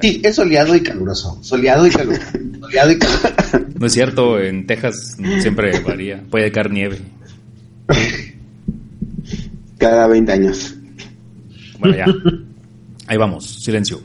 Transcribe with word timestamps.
Sí, 0.00 0.22
es 0.24 0.36
soleado 0.36 0.74
y 0.74 0.82
caluroso. 0.82 1.38
Soleado 1.42 1.86
y 1.86 1.90
caluroso. 1.90 2.22
Soleado 2.60 2.92
y 2.92 2.98
caluroso. 2.98 3.28
No 3.78 3.86
es 3.86 3.92
cierto, 3.92 4.40
en 4.40 4.66
Texas 4.66 5.18
siempre 5.40 5.78
varía. 5.80 6.22
Puede 6.30 6.50
caer 6.50 6.70
nieve. 6.70 6.98
Cada 9.76 10.06
20 10.06 10.32
años. 10.32 10.74
Bueno, 11.78 11.96
ya. 11.96 12.06
Ahí 13.06 13.18
vamos, 13.18 13.62
silencio. 13.62 14.00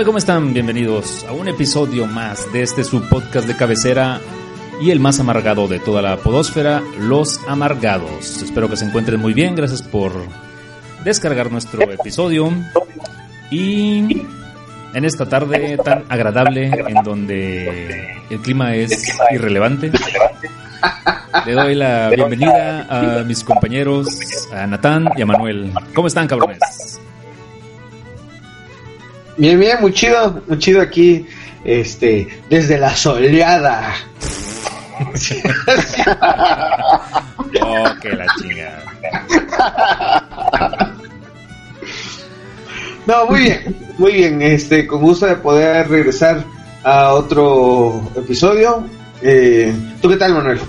Tal? 0.00 0.06
¿Cómo 0.06 0.18
están? 0.18 0.54
Bienvenidos 0.54 1.24
a 1.24 1.32
un 1.32 1.48
episodio 1.48 2.06
más 2.06 2.50
de 2.52 2.62
este 2.62 2.84
su 2.84 3.06
podcast 3.08 3.46
de 3.46 3.56
cabecera 3.56 4.20
y 4.80 4.90
el 4.90 5.00
más 5.00 5.20
amargado 5.20 5.68
de 5.68 5.78
toda 5.78 6.00
la 6.00 6.16
podósfera, 6.16 6.82
Los 6.98 7.40
Amargados. 7.46 8.42
Espero 8.42 8.68
que 8.70 8.76
se 8.76 8.86
encuentren 8.86 9.20
muy 9.20 9.34
bien. 9.34 9.54
Gracias 9.54 9.82
por 9.82 10.12
descargar 11.04 11.52
nuestro 11.52 11.82
episodio. 11.82 12.50
Y 13.50 14.22
en 14.94 15.04
esta 15.04 15.28
tarde 15.28 15.76
tan 15.84 16.04
agradable 16.08 16.70
en 16.86 17.02
donde 17.02 18.22
el 18.30 18.40
clima 18.40 18.74
es 18.74 19.04
irrelevante, 19.32 19.90
le 21.44 21.52
doy 21.52 21.74
la 21.74 22.08
bienvenida 22.10 22.86
a 23.18 23.24
mis 23.24 23.44
compañeros, 23.44 24.06
a 24.52 24.66
Natán 24.66 25.10
y 25.16 25.22
a 25.22 25.26
Manuel. 25.26 25.72
¿Cómo 25.94 26.06
están, 26.06 26.26
cabrones? 26.26 27.00
Bien, 29.40 29.58
bien, 29.58 29.78
muy 29.80 29.94
chido, 29.94 30.42
muy 30.46 30.58
chido 30.58 30.82
aquí, 30.82 31.24
este, 31.64 32.28
desde 32.50 32.76
la 32.76 32.94
soleada. 32.94 33.94
Oh, 37.62 37.84
que 38.00 38.10
la 38.10 38.26
chingada. 38.38 38.84
No, 43.06 43.26
muy 43.26 43.40
bien, 43.40 43.76
muy 43.98 44.12
bien, 44.12 44.42
este, 44.42 44.86
con 44.86 45.00
gusto 45.00 45.26
de 45.26 45.36
poder 45.36 45.88
regresar 45.88 46.44
a 46.84 47.14
otro 47.14 48.08
episodio. 48.14 48.84
Eh, 49.22 49.74
¿Tú 50.02 50.10
qué 50.10 50.16
tal, 50.16 50.34
Manuel? 50.34 50.60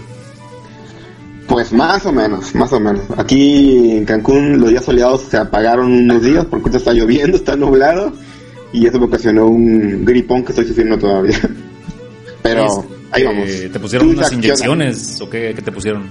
Pues 1.47 1.73
más 1.73 2.05
o 2.05 2.13
menos, 2.13 2.55
más 2.55 2.71
o 2.71 2.79
menos. 2.79 3.03
Aquí 3.17 3.97
en 3.97 4.05
Cancún 4.05 4.61
los 4.61 4.69
días 4.69 4.85
soleados 4.85 5.23
se 5.23 5.37
apagaron 5.37 5.91
unos 5.91 6.23
días 6.23 6.45
porque 6.49 6.75
está 6.75 6.93
lloviendo, 6.93 7.37
está 7.37 7.55
nublado 7.57 8.13
y 8.73 8.85
eso 8.87 8.99
me 8.99 9.05
ocasionó 9.05 9.47
un 9.47 10.03
gripón 10.05 10.43
que 10.43 10.51
estoy 10.51 10.65
sufriendo 10.67 10.97
todavía. 10.97 11.37
Pero 12.41 12.85
ahí 13.11 13.23
vamos. 13.23 13.47
Eh, 13.49 13.69
¿Te 13.71 13.79
pusieron 13.79 14.09
unas 14.09 14.31
inyecciones 14.31 15.19
o 15.21 15.29
qué, 15.29 15.53
qué 15.55 15.61
te 15.61 15.71
pusieron? 15.71 16.09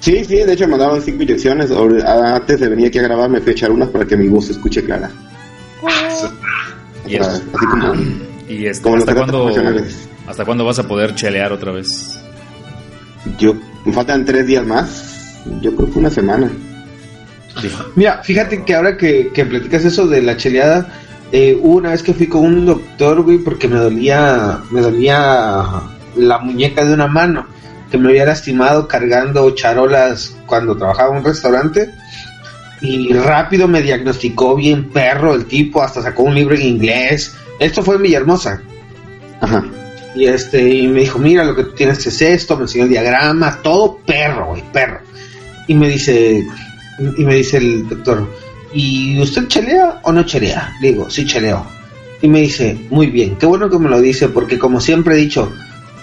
Sí, 0.00 0.24
sí, 0.24 0.36
de 0.36 0.52
hecho 0.52 0.64
me 0.66 0.72
mandaban 0.76 1.02
cinco 1.02 1.22
inyecciones. 1.24 1.70
Antes 1.72 2.60
de 2.60 2.68
venir 2.68 2.86
aquí 2.88 2.98
a 2.98 3.02
grabar 3.02 3.28
me 3.28 3.40
fui 3.40 3.50
a 3.50 3.52
echar 3.52 3.70
unas 3.72 3.88
para 3.88 4.04
que 4.04 4.16
mi 4.16 4.28
voz 4.28 4.46
se 4.46 4.52
escuche 4.52 4.84
clara. 4.84 5.10
Y, 7.06 7.16
es- 7.16 7.26
así 7.26 7.42
como, 7.70 7.94
y 8.48 8.66
este, 8.66 8.82
como 8.82 8.96
¿hasta, 8.96 9.14
cuándo. 9.14 9.50
¿hasta 10.26 10.44
cuándo 10.44 10.64
vas 10.64 10.78
a 10.78 10.86
poder 10.86 11.14
chelear 11.14 11.52
otra 11.52 11.72
vez? 11.72 12.16
Yo, 13.38 13.54
me 13.84 13.92
faltan 13.92 14.24
tres 14.24 14.46
días 14.46 14.64
más. 14.64 15.40
Yo 15.62 15.74
creo 15.74 15.90
que 15.90 15.98
una 15.98 16.10
semana. 16.10 16.50
Mira, 17.96 18.22
fíjate 18.22 18.62
que 18.64 18.74
ahora 18.74 18.96
que, 18.96 19.30
que 19.34 19.44
platicas 19.44 19.84
eso 19.84 20.06
de 20.06 20.22
la 20.22 20.36
cheleada, 20.36 20.92
eh, 21.32 21.58
una 21.60 21.90
vez 21.90 22.02
que 22.02 22.14
fui 22.14 22.26
con 22.26 22.44
un 22.44 22.66
doctor, 22.66 23.22
güey, 23.22 23.38
porque 23.38 23.68
me 23.68 23.76
dolía, 23.76 24.60
me 24.70 24.80
dolía 24.80 25.64
la 26.16 26.38
muñeca 26.38 26.84
de 26.84 26.94
una 26.94 27.06
mano, 27.06 27.46
que 27.90 27.98
me 27.98 28.08
había 28.10 28.24
lastimado 28.24 28.88
cargando 28.88 29.50
charolas 29.50 30.36
cuando 30.46 30.76
trabajaba 30.76 31.10
en 31.10 31.18
un 31.18 31.24
restaurante. 31.24 31.90
Y 32.80 33.12
rápido 33.12 33.66
me 33.66 33.82
diagnosticó 33.82 34.54
bien 34.54 34.90
perro 34.90 35.34
el 35.34 35.46
tipo, 35.46 35.82
hasta 35.82 36.00
sacó 36.00 36.22
un 36.22 36.34
libro 36.34 36.54
en 36.54 36.62
inglés. 36.62 37.34
Esto 37.58 37.82
fue 37.82 37.96
en 37.96 38.02
Villahermosa. 38.02 38.62
Ajá. 39.40 39.64
Y 40.14 40.26
este, 40.26 40.68
y 40.68 40.88
me 40.88 41.00
dijo, 41.00 41.18
mira, 41.18 41.44
lo 41.44 41.54
que 41.54 41.64
tú 41.64 41.72
tienes 41.72 42.06
es 42.06 42.22
esto, 42.22 42.56
me 42.56 42.62
enseñó 42.62 42.84
el 42.84 42.90
diagrama, 42.90 43.58
todo 43.62 43.98
perro, 43.98 44.48
güey, 44.48 44.62
perro. 44.72 45.00
Y 45.66 45.74
me 45.74 45.88
dice, 45.88 46.46
y 47.16 47.24
me 47.24 47.36
dice 47.36 47.58
el 47.58 47.88
doctor, 47.88 48.26
¿y 48.72 49.20
usted 49.20 49.48
chelea 49.48 50.00
o 50.02 50.12
no 50.12 50.22
chelea? 50.24 50.74
Le 50.80 50.88
digo, 50.88 51.10
sí 51.10 51.26
cheleo. 51.26 51.64
Y 52.20 52.28
me 52.28 52.40
dice, 52.40 52.76
muy 52.90 53.06
bien, 53.08 53.36
qué 53.36 53.46
bueno 53.46 53.70
que 53.70 53.78
me 53.78 53.88
lo 53.88 54.00
dice, 54.00 54.28
porque 54.28 54.58
como 54.58 54.80
siempre 54.80 55.14
he 55.14 55.18
dicho, 55.18 55.52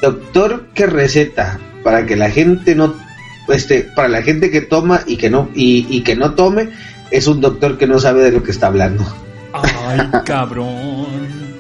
doctor 0.02 0.68
que 0.74 0.86
receta 0.86 1.59
para 1.84 2.06
que 2.06 2.16
la 2.16 2.30
gente 2.30 2.74
no, 2.76 2.96
este, 3.50 3.81
para 3.84 4.08
la 4.08 4.22
gente 4.22 4.50
que 4.50 4.62
toma 4.62 5.02
y 5.06 5.18
que 5.18 5.30
no, 5.30 5.50
y, 5.53 5.86
y 5.90 6.02
que 6.02 6.16
no 6.16 6.34
tome, 6.34 6.70
es 7.12 7.28
un 7.28 7.42
doctor 7.42 7.78
que 7.78 7.88
no 7.88 8.00
sabe 8.00 8.24
de 8.24 8.31
lo 8.31 8.44
que 8.44 8.52
está 8.52 8.68
hablando. 8.68 9.06
Ay, 9.53 10.00
cabrón. 10.26 11.06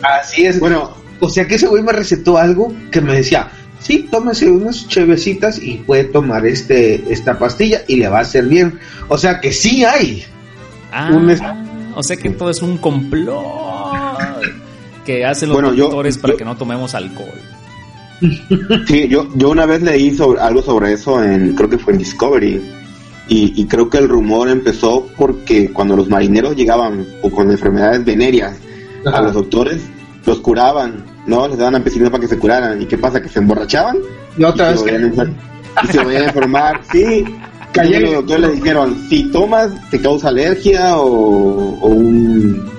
Así 0.01 0.45
es. 0.45 0.59
Bueno, 0.59 0.95
O 1.19 1.29
sea 1.29 1.47
que 1.47 1.55
ese 1.55 1.67
güey 1.67 1.81
me 1.81 1.93
recetó 1.93 2.37
algo 2.37 2.73
que 2.91 3.01
me 3.01 3.13
decía, 3.13 3.49
sí, 3.79 4.07
tómese 4.11 4.49
unas 4.49 4.87
chevecitas 4.87 5.61
y 5.61 5.77
puede 5.77 6.05
tomar 6.05 6.45
este 6.45 7.03
esta 7.11 7.39
pastilla 7.39 7.81
y 7.87 7.97
le 7.97 8.07
va 8.07 8.19
a 8.19 8.21
hacer 8.21 8.45
bien. 8.45 8.79
O 9.07 9.17
sea 9.17 9.39
que 9.39 9.51
sí 9.51 9.85
hay. 9.85 10.25
Ah, 10.97 11.09
Un 11.11 11.29
es- 11.29 11.41
o 11.93 12.01
sea 12.03 12.15
que 12.15 12.29
todo 12.29 12.49
es 12.49 12.61
un 12.61 12.77
complot 12.77 13.43
que 15.05 15.25
hacen 15.25 15.49
los 15.49 15.55
Bueno, 15.57 15.73
yo- 15.73 15.85
doctores 15.85 16.17
para 16.17 16.33
yo- 16.33 16.37
que 16.37 16.45
no 16.45 16.55
tomemos 16.55 16.95
alcohol. 16.95 17.27
Sí, 18.87 19.07
yo, 19.09 19.27
yo 19.35 19.49
una 19.49 19.65
vez 19.65 19.81
leí 19.81 20.15
sobre, 20.15 20.39
algo 20.39 20.61
sobre 20.61 20.93
eso 20.93 21.21
en, 21.23 21.53
creo 21.53 21.69
que 21.69 21.77
fue 21.77 21.93
en 21.93 21.99
Discovery, 21.99 22.61
y, 23.27 23.61
y 23.61 23.65
creo 23.65 23.89
que 23.89 23.97
el 23.97 24.07
rumor 24.07 24.47
empezó 24.49 25.07
porque 25.17 25.69
cuando 25.71 25.95
los 25.97 26.07
marineros 26.09 26.55
llegaban 26.55 27.05
o 27.23 27.29
con 27.29 27.51
enfermedades 27.51 28.05
venéreas 28.05 28.55
a 29.05 29.21
los 29.21 29.33
doctores, 29.33 29.81
los 30.25 30.39
curaban, 30.39 31.03
¿no? 31.27 31.47
Les 31.47 31.57
daban 31.57 31.75
ampicilina 31.75 32.09
para 32.09 32.21
que 32.21 32.27
se 32.27 32.37
curaran, 32.39 32.81
¿y 32.81 32.85
qué 32.85 32.97
pasa? 32.97 33.21
Que 33.21 33.29
se 33.29 33.39
emborrachaban 33.39 33.97
Y 34.37 34.43
otra 34.43 34.69
y 34.69 34.71
vez 34.71 34.79
se 34.79 34.85
que 34.85 34.91
volvían 34.93 35.11
a 35.11 35.13
enfer- 35.23 35.33
y 35.83 35.87
se 35.91 35.99
volvían 35.99 36.21
a 36.23 36.25
enfermar, 36.27 36.81
sí. 36.91 37.25
Callé. 37.75 37.97
Y 37.97 38.01
los 38.01 38.13
doctores 38.13 38.49
le 38.49 38.55
dijeron, 38.55 39.05
si 39.09 39.23
tomas 39.31 39.89
te 39.89 39.99
causa 40.01 40.29
alergia 40.29 40.97
o, 40.97 41.77
o 41.79 41.87
un, 41.87 42.69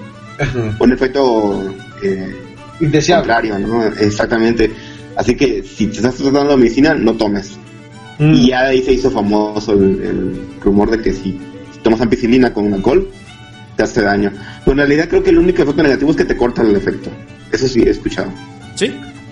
un 0.81 0.93
efecto 0.93 1.75
eh, 2.03 2.35
indeseable. 2.81 3.27
contrario, 3.33 3.59
¿no? 3.59 3.85
Exactamente. 3.87 4.71
Así 5.17 5.35
que 5.37 5.63
si 5.63 5.87
te 5.87 5.97
estás 5.97 6.15
tratando 6.17 6.51
la 6.51 6.57
medicina, 6.57 6.95
no 6.95 7.13
tomes. 7.15 7.59
Mm. 8.19 8.33
Y 8.35 8.49
ya 8.49 8.63
de 8.65 8.71
ahí 8.71 8.83
se 8.83 8.93
hizo 8.95 9.11
famoso 9.11 9.73
el, 9.73 10.01
el 10.03 10.41
rumor 10.63 10.91
de 10.91 11.01
que 11.03 11.13
si 11.13 11.39
tomas 11.83 12.01
ampicilina 12.01 12.53
con 12.53 12.73
alcohol, 12.73 13.09
te 13.77 13.83
hace 13.83 14.03
daño. 14.03 14.33
Pero 14.65 14.73
en 14.73 14.79
realidad 14.79 15.09
creo 15.09 15.23
que 15.23 15.31
el 15.31 15.39
único 15.39 15.63
efecto 15.63 15.83
negativo 15.83 16.11
es 16.11 16.17
que 16.17 16.25
te 16.25 16.37
cortan 16.37 16.67
el 16.67 16.77
efecto. 16.77 17.11
Eso 17.53 17.69
sí 17.69 17.83
he 17.83 17.91
escuchado. 17.91 18.31
Sí, 18.75 18.87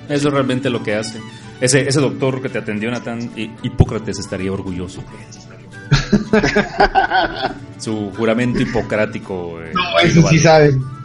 eso 0.09 0.29
es 0.29 0.35
realmente 0.35 0.69
lo 0.71 0.83
que 0.83 0.95
hace. 0.95 1.19
Ese, 1.61 1.89
ese 1.89 2.01
doctor 2.01 2.43
que 2.43 2.49
te 2.49 2.59
atendió, 2.59 2.91
Natán, 2.91 3.31
Hi- 3.37 3.51
Hipócrates 3.63 4.19
estaría 4.19 4.53
orgulloso. 4.53 5.03
Su 7.79 8.11
juramento 8.17 8.61
hipocrático. 8.63 9.61
eh, 9.63 9.73
No, 9.75 9.99
eso 10.01 10.29
sí. 10.29 10.39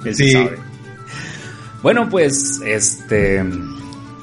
Él 0.05 0.15
sí 0.15 0.25
Sí. 0.27 0.31
sabe. 0.31 0.57
Bueno, 1.81 2.09
pues, 2.09 2.61
este. 2.65 3.43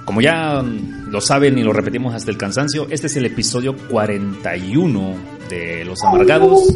como 0.04 0.20
ya 0.20 0.62
lo 0.62 1.20
saben 1.20 1.58
y 1.58 1.62
lo 1.64 1.72
repetimos 1.72 2.14
hasta 2.14 2.30
el 2.30 2.36
cansancio, 2.36 2.86
este 2.90 3.06
es 3.08 3.16
el 3.16 3.26
episodio 3.26 3.74
41 3.76 5.14
de 5.48 5.84
Los 5.84 6.02
Amargados. 6.04 6.74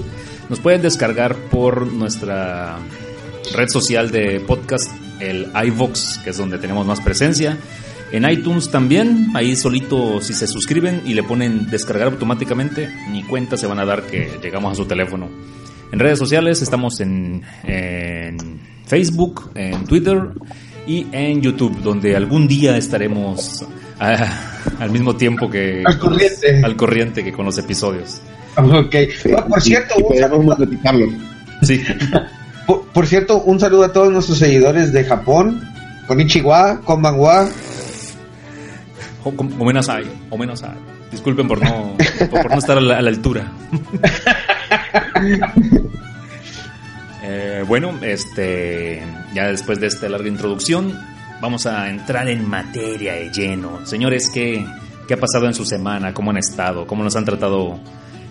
Nos 0.48 0.58
pueden 0.60 0.82
descargar 0.82 1.36
por 1.36 1.86
nuestra 1.86 2.78
red 3.54 3.68
social 3.68 4.10
de 4.10 4.40
podcast, 4.40 4.90
el 5.20 5.48
iVox, 5.66 6.18
que 6.24 6.30
es 6.30 6.36
donde 6.38 6.58
tenemos 6.58 6.86
más 6.86 7.00
presencia. 7.00 7.56
En 8.12 8.28
iTunes 8.28 8.70
también, 8.70 9.28
ahí 9.34 9.54
solito 9.54 10.20
si 10.20 10.32
se 10.32 10.46
suscriben 10.46 11.02
y 11.06 11.14
le 11.14 11.22
ponen 11.22 11.70
descargar 11.70 12.08
automáticamente, 12.08 12.88
ni 13.10 13.22
cuenta 13.22 13.56
se 13.56 13.66
van 13.68 13.78
a 13.78 13.84
dar 13.84 14.02
que 14.02 14.38
llegamos 14.42 14.72
a 14.72 14.74
su 14.74 14.84
teléfono. 14.86 15.28
En 15.92 15.98
redes 15.98 16.18
sociales 16.18 16.60
estamos 16.62 17.00
en, 17.00 17.42
en 17.64 18.36
Facebook, 18.86 19.50
en 19.54 19.84
Twitter 19.84 20.20
y 20.86 21.06
en 21.12 21.40
YouTube, 21.40 21.80
donde 21.82 22.16
algún 22.16 22.48
día 22.48 22.76
estaremos 22.76 23.64
ah, 24.00 24.28
al 24.80 24.90
mismo 24.90 25.14
tiempo 25.14 25.48
que 25.48 25.82
Al 25.84 25.98
corriente. 25.98 26.62
al 26.64 26.76
corriente 26.76 27.22
que 27.24 27.32
con 27.32 27.44
los 27.44 27.58
episodios. 27.58 28.20
Ok. 28.56 28.94
Sí, 29.22 29.30
Ah, 29.36 29.46
por 29.46 29.60
cierto, 29.62 29.94
y 29.98 30.02
un 30.02 30.18
saludo, 30.18 30.56
platicarlo. 30.56 31.06
Sí, 31.62 31.80
por, 32.66 32.86
por 32.86 33.06
cierto, 33.06 33.40
un 33.42 33.60
saludo 33.60 33.84
a 33.84 33.92
todos 33.92 34.12
nuestros 34.12 34.38
seguidores 34.38 34.92
de 34.92 35.04
Japón. 35.04 35.60
Konnichiwa, 36.08 36.80
konbanwa. 36.84 37.44
o, 37.44 37.48
o 37.48 37.79
menos 39.64 39.88
hay, 39.88 40.10
o 40.30 40.38
menos 40.38 40.62
hay. 40.62 40.76
Disculpen 41.10 41.48
por 41.48 41.62
no, 41.62 41.96
por, 42.30 42.42
por 42.42 42.50
no 42.50 42.58
estar 42.58 42.78
a 42.78 42.80
la, 42.80 42.98
a 42.98 43.02
la 43.02 43.10
altura. 43.10 43.52
Eh, 47.22 47.64
bueno, 47.68 47.98
este, 48.02 49.02
ya 49.34 49.48
después 49.48 49.78
de 49.78 49.88
esta 49.88 50.08
larga 50.08 50.26
introducción, 50.26 50.98
vamos 51.40 51.66
a 51.66 51.90
entrar 51.90 52.28
en 52.28 52.48
materia 52.48 53.12
de 53.12 53.30
lleno. 53.30 53.84
Señores, 53.86 54.30
¿qué, 54.32 54.64
qué 55.06 55.14
ha 55.14 55.16
pasado 55.16 55.46
en 55.46 55.54
su 55.54 55.64
semana? 55.64 56.14
¿Cómo 56.14 56.30
han 56.30 56.38
estado? 56.38 56.86
¿Cómo 56.86 57.04
nos 57.04 57.16
han 57.16 57.24
tratado 57.24 57.78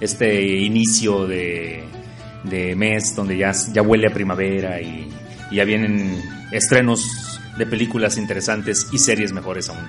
este 0.01 0.41
inicio 0.41 1.27
de, 1.27 1.83
de 2.43 2.75
mes 2.75 3.15
donde 3.15 3.37
ya, 3.37 3.51
ya 3.71 3.81
huele 3.81 4.07
a 4.07 4.13
primavera 4.13 4.81
y, 4.81 5.07
y 5.51 5.55
ya 5.55 5.63
vienen 5.65 6.21
estrenos 6.51 7.39
de 7.57 7.65
películas 7.67 8.17
interesantes 8.17 8.87
y 8.91 8.97
series 8.97 9.31
mejores 9.31 9.69
aún? 9.69 9.85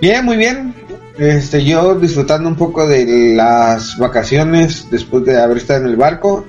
Bien, 0.00 0.24
muy 0.24 0.36
bien. 0.36 0.74
Este, 1.18 1.64
yo 1.64 1.94
disfrutando 1.94 2.48
un 2.48 2.56
poco 2.56 2.86
de 2.86 3.34
las 3.36 3.96
vacaciones 3.98 4.86
después 4.90 5.24
de 5.24 5.40
haber 5.40 5.58
estado 5.58 5.80
en 5.84 5.86
el 5.90 5.96
barco. 5.96 6.46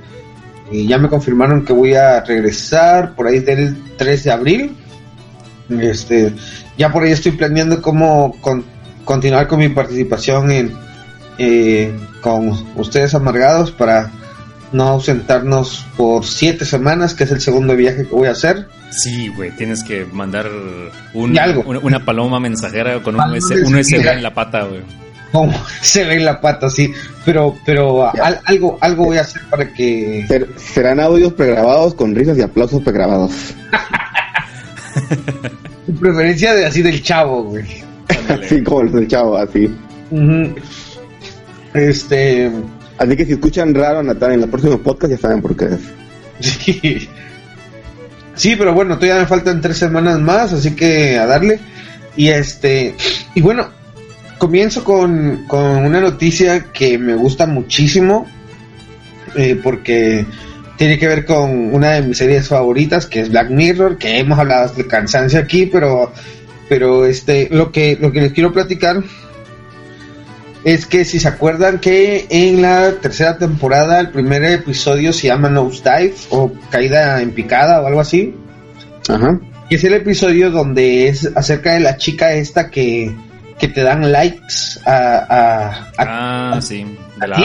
Y 0.71 0.87
ya 0.87 0.97
me 0.97 1.09
confirmaron 1.09 1.65
que 1.65 1.73
voy 1.73 1.93
a 1.93 2.21
regresar 2.23 3.15
por 3.15 3.27
ahí 3.27 3.39
del 3.39 3.77
3 3.97 4.23
de 4.23 4.31
abril. 4.31 4.77
Este, 5.69 6.33
ya 6.77 6.91
por 6.91 7.03
ahí 7.03 7.11
estoy 7.11 7.33
planeando 7.33 7.81
cómo 7.81 8.35
con- 8.41 8.63
continuar 9.05 9.47
con 9.47 9.59
mi 9.59 9.69
participación 9.69 10.51
en 10.51 10.73
eh, 11.37 11.91
con 12.21 12.49
ustedes 12.75 13.15
amargados 13.15 13.71
para 13.71 14.11
no 14.71 14.83
ausentarnos 14.87 15.85
por 15.97 16.25
siete 16.25 16.63
semanas, 16.65 17.13
que 17.13 17.23
es 17.25 17.31
el 17.31 17.41
segundo 17.41 17.75
viaje 17.75 18.07
que 18.07 18.15
voy 18.15 18.27
a 18.27 18.31
hacer. 18.31 18.67
Sí, 19.01 19.27
güey, 19.29 19.51
tienes 19.55 19.83
que 19.83 20.05
mandar 20.11 20.47
un- 21.13 21.37
algo. 21.39 21.63
una, 21.65 21.79
una 21.79 22.05
paloma 22.05 22.39
mensajera 22.39 23.01
con 23.01 23.15
un, 23.15 23.21
Paloma 23.21 23.37
US 23.37 23.51
un 23.67 23.75
USB 23.75 24.05
en 24.07 24.23
la 24.23 24.33
pata, 24.33 24.63
güey. 24.65 24.81
Como 25.31 25.51
se 25.81 26.03
ve 26.05 26.15
en 26.17 26.25
la 26.25 26.39
pata, 26.39 26.69
sí. 26.69 26.93
Pero, 27.25 27.55
pero 27.65 28.07
al- 28.07 28.39
algo, 28.45 28.77
algo 28.81 29.05
voy 29.05 29.17
a 29.17 29.21
hacer 29.21 29.41
para 29.49 29.73
que 29.73 30.25
Ser- 30.27 30.47
serán 30.57 30.99
audios 30.99 31.33
pregrabados 31.33 31.95
con 31.95 32.13
risas 32.13 32.37
y 32.37 32.41
aplausos 32.43 32.83
pregrabados. 32.83 33.31
De 35.87 35.93
preferencia 35.99 36.53
de 36.53 36.65
así 36.65 36.81
del 36.81 37.01
chavo, 37.01 37.43
güey. 37.45 37.65
Así 38.29 38.61
como 38.63 38.83
los 38.83 38.93
del 38.93 39.07
chavo, 39.07 39.37
así. 39.37 39.69
Este. 41.73 42.51
Así 42.97 43.15
que 43.17 43.25
si 43.25 43.31
escuchan 43.33 43.73
raro 43.73 43.99
a 43.99 44.03
Natán 44.03 44.33
en 44.33 44.43
el 44.43 44.49
próximo 44.49 44.77
podcast, 44.77 45.11
ya 45.13 45.17
saben 45.17 45.41
por 45.41 45.55
qué 45.57 45.65
es. 45.65 45.79
Sí. 46.39 47.09
Sí, 48.35 48.55
pero 48.55 48.73
bueno, 48.73 48.97
todavía 48.97 49.21
me 49.21 49.27
faltan 49.27 49.61
tres 49.61 49.77
semanas 49.77 50.19
más, 50.19 50.53
así 50.53 50.71
que 50.75 51.17
a 51.17 51.25
darle. 51.25 51.59
Y 52.15 52.29
este. 52.29 52.95
Y 53.35 53.41
bueno, 53.41 53.67
comienzo 54.37 54.83
con, 54.83 55.45
con 55.47 55.85
una 55.85 55.99
noticia 55.99 56.65
que 56.73 56.97
me 56.97 57.15
gusta 57.15 57.45
muchísimo. 57.45 58.27
eh, 59.35 59.59
porque 59.61 60.25
tiene 60.77 60.97
que 60.99 61.07
ver 61.07 61.25
con 61.25 61.73
una 61.73 61.91
de 61.91 62.01
mis 62.01 62.17
series 62.17 62.47
favoritas, 62.47 63.05
que 63.05 63.21
es 63.21 63.29
Black 63.29 63.49
Mirror, 63.49 63.97
que 63.97 64.17
hemos 64.19 64.37
hablado 64.39 64.73
el 64.77 64.87
cansancio 64.87 65.39
aquí, 65.39 65.65
pero. 65.67 66.11
Pero 66.69 67.05
este, 67.05 67.49
lo 67.51 67.71
que, 67.71 67.97
lo 67.99 68.11
que 68.11 68.21
les 68.21 68.31
quiero 68.31 68.53
platicar 68.53 69.03
es 70.63 70.85
que 70.85 71.03
si 71.05 71.19
se 71.19 71.27
acuerdan 71.27 71.79
que 71.79 72.25
en 72.29 72.61
la 72.61 72.91
tercera 73.01 73.37
temporada 73.37 73.99
el 73.99 74.09
primer 74.11 74.43
episodio 74.43 75.11
se 75.13 75.27
llama 75.27 75.49
Nosedive 75.49 76.13
o 76.29 76.51
Caída 76.69 77.21
en 77.21 77.31
Picada 77.31 77.81
o 77.81 77.87
algo 77.87 77.99
así, 77.99 78.33
Ajá. 79.09 79.39
y 79.69 79.75
es 79.75 79.83
el 79.83 79.93
episodio 79.93 80.51
donde 80.51 81.07
es 81.09 81.29
acerca 81.35 81.73
de 81.73 81.81
la 81.81 81.97
chica 81.97 82.33
esta 82.33 82.69
que, 82.69 83.13
que 83.59 83.67
te 83.67 83.81
dan 83.83 84.11
likes 84.11 84.79
a... 84.85 85.17
a, 85.17 85.67
a- 85.97 86.53
Ah, 86.55 86.61
sí, 86.61 86.85
de 87.19 87.27
la 87.27 87.37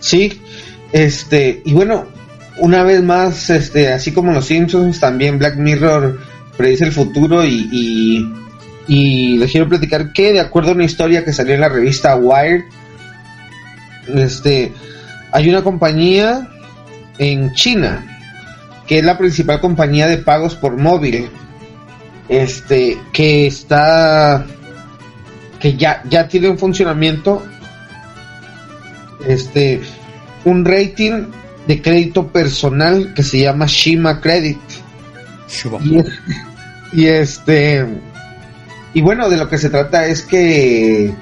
¿Sí? 0.00 0.40
Este, 0.92 1.62
y 1.64 1.72
bueno, 1.72 2.06
una 2.58 2.82
vez 2.82 3.02
más, 3.02 3.50
este, 3.50 3.92
así 3.92 4.12
como 4.12 4.32
los 4.32 4.46
Simpsons, 4.46 5.00
también 5.00 5.38
Black 5.38 5.56
Mirror 5.56 6.20
predice 6.56 6.84
el 6.84 6.92
futuro 6.92 7.44
y, 7.44 7.68
y, 7.72 8.26
y 8.88 9.36
les 9.38 9.50
quiero 9.50 9.68
platicar 9.68 10.12
que 10.12 10.32
de 10.32 10.40
acuerdo 10.40 10.70
a 10.70 10.74
una 10.74 10.84
historia 10.84 11.24
que 11.24 11.32
salió 11.32 11.54
en 11.54 11.60
la 11.60 11.68
revista 11.68 12.16
Wired, 12.16 12.64
este, 14.14 14.72
hay 15.32 15.48
una 15.48 15.62
compañía 15.62 16.48
en 17.18 17.52
China 17.54 18.04
que 18.86 18.98
es 18.98 19.04
la 19.04 19.16
principal 19.16 19.60
compañía 19.60 20.08
de 20.08 20.18
pagos 20.18 20.54
por 20.56 20.76
móvil, 20.76 21.28
este, 22.28 22.98
que 23.12 23.46
está, 23.46 24.44
que 25.60 25.76
ya, 25.76 26.02
ya 26.10 26.26
tiene 26.28 26.48
un 26.48 26.58
funcionamiento 26.58 27.42
este 29.26 29.80
un 30.44 30.64
rating 30.64 31.26
de 31.68 31.80
crédito 31.80 32.26
personal 32.28 33.12
que 33.14 33.22
se 33.22 33.38
llama 33.40 33.66
Shima 33.68 34.20
Credit. 34.20 34.58
Y, 35.84 35.98
es- 35.98 36.06
y 36.92 37.06
este 37.06 37.86
y 38.94 39.00
bueno 39.02 39.28
de 39.30 39.36
lo 39.36 39.48
que 39.48 39.58
se 39.58 39.70
trata 39.70 40.06
es 40.06 40.22
que 40.22 41.12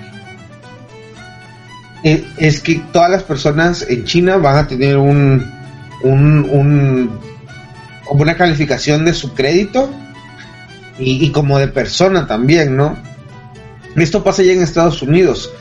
eh, 2.02 2.24
es 2.38 2.60
que 2.60 2.82
todas 2.92 3.10
las 3.10 3.22
personas 3.22 3.84
en 3.88 4.04
China 4.04 4.36
van 4.38 4.56
a 4.58 4.66
tener 4.68 4.96
un 4.96 5.50
un, 6.02 6.48
un 6.50 7.18
una 8.12 8.36
calificación 8.36 9.04
de 9.04 9.12
su 9.14 9.34
crédito 9.34 9.90
y, 10.98 11.24
y 11.24 11.30
como 11.30 11.58
de 11.58 11.68
persona 11.68 12.26
también, 12.26 12.76
¿no? 12.76 12.96
Esto 13.96 14.22
pasa 14.24 14.42
ya 14.42 14.52
en 14.52 14.62
Estados 14.62 15.02
Unidos, 15.02 15.52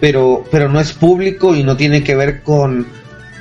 pero 0.00 0.44
pero 0.50 0.68
no 0.68 0.80
es 0.80 0.92
público 0.92 1.54
y 1.54 1.62
no 1.64 1.76
tiene 1.76 2.04
que 2.04 2.14
ver 2.14 2.42
con 2.42 2.86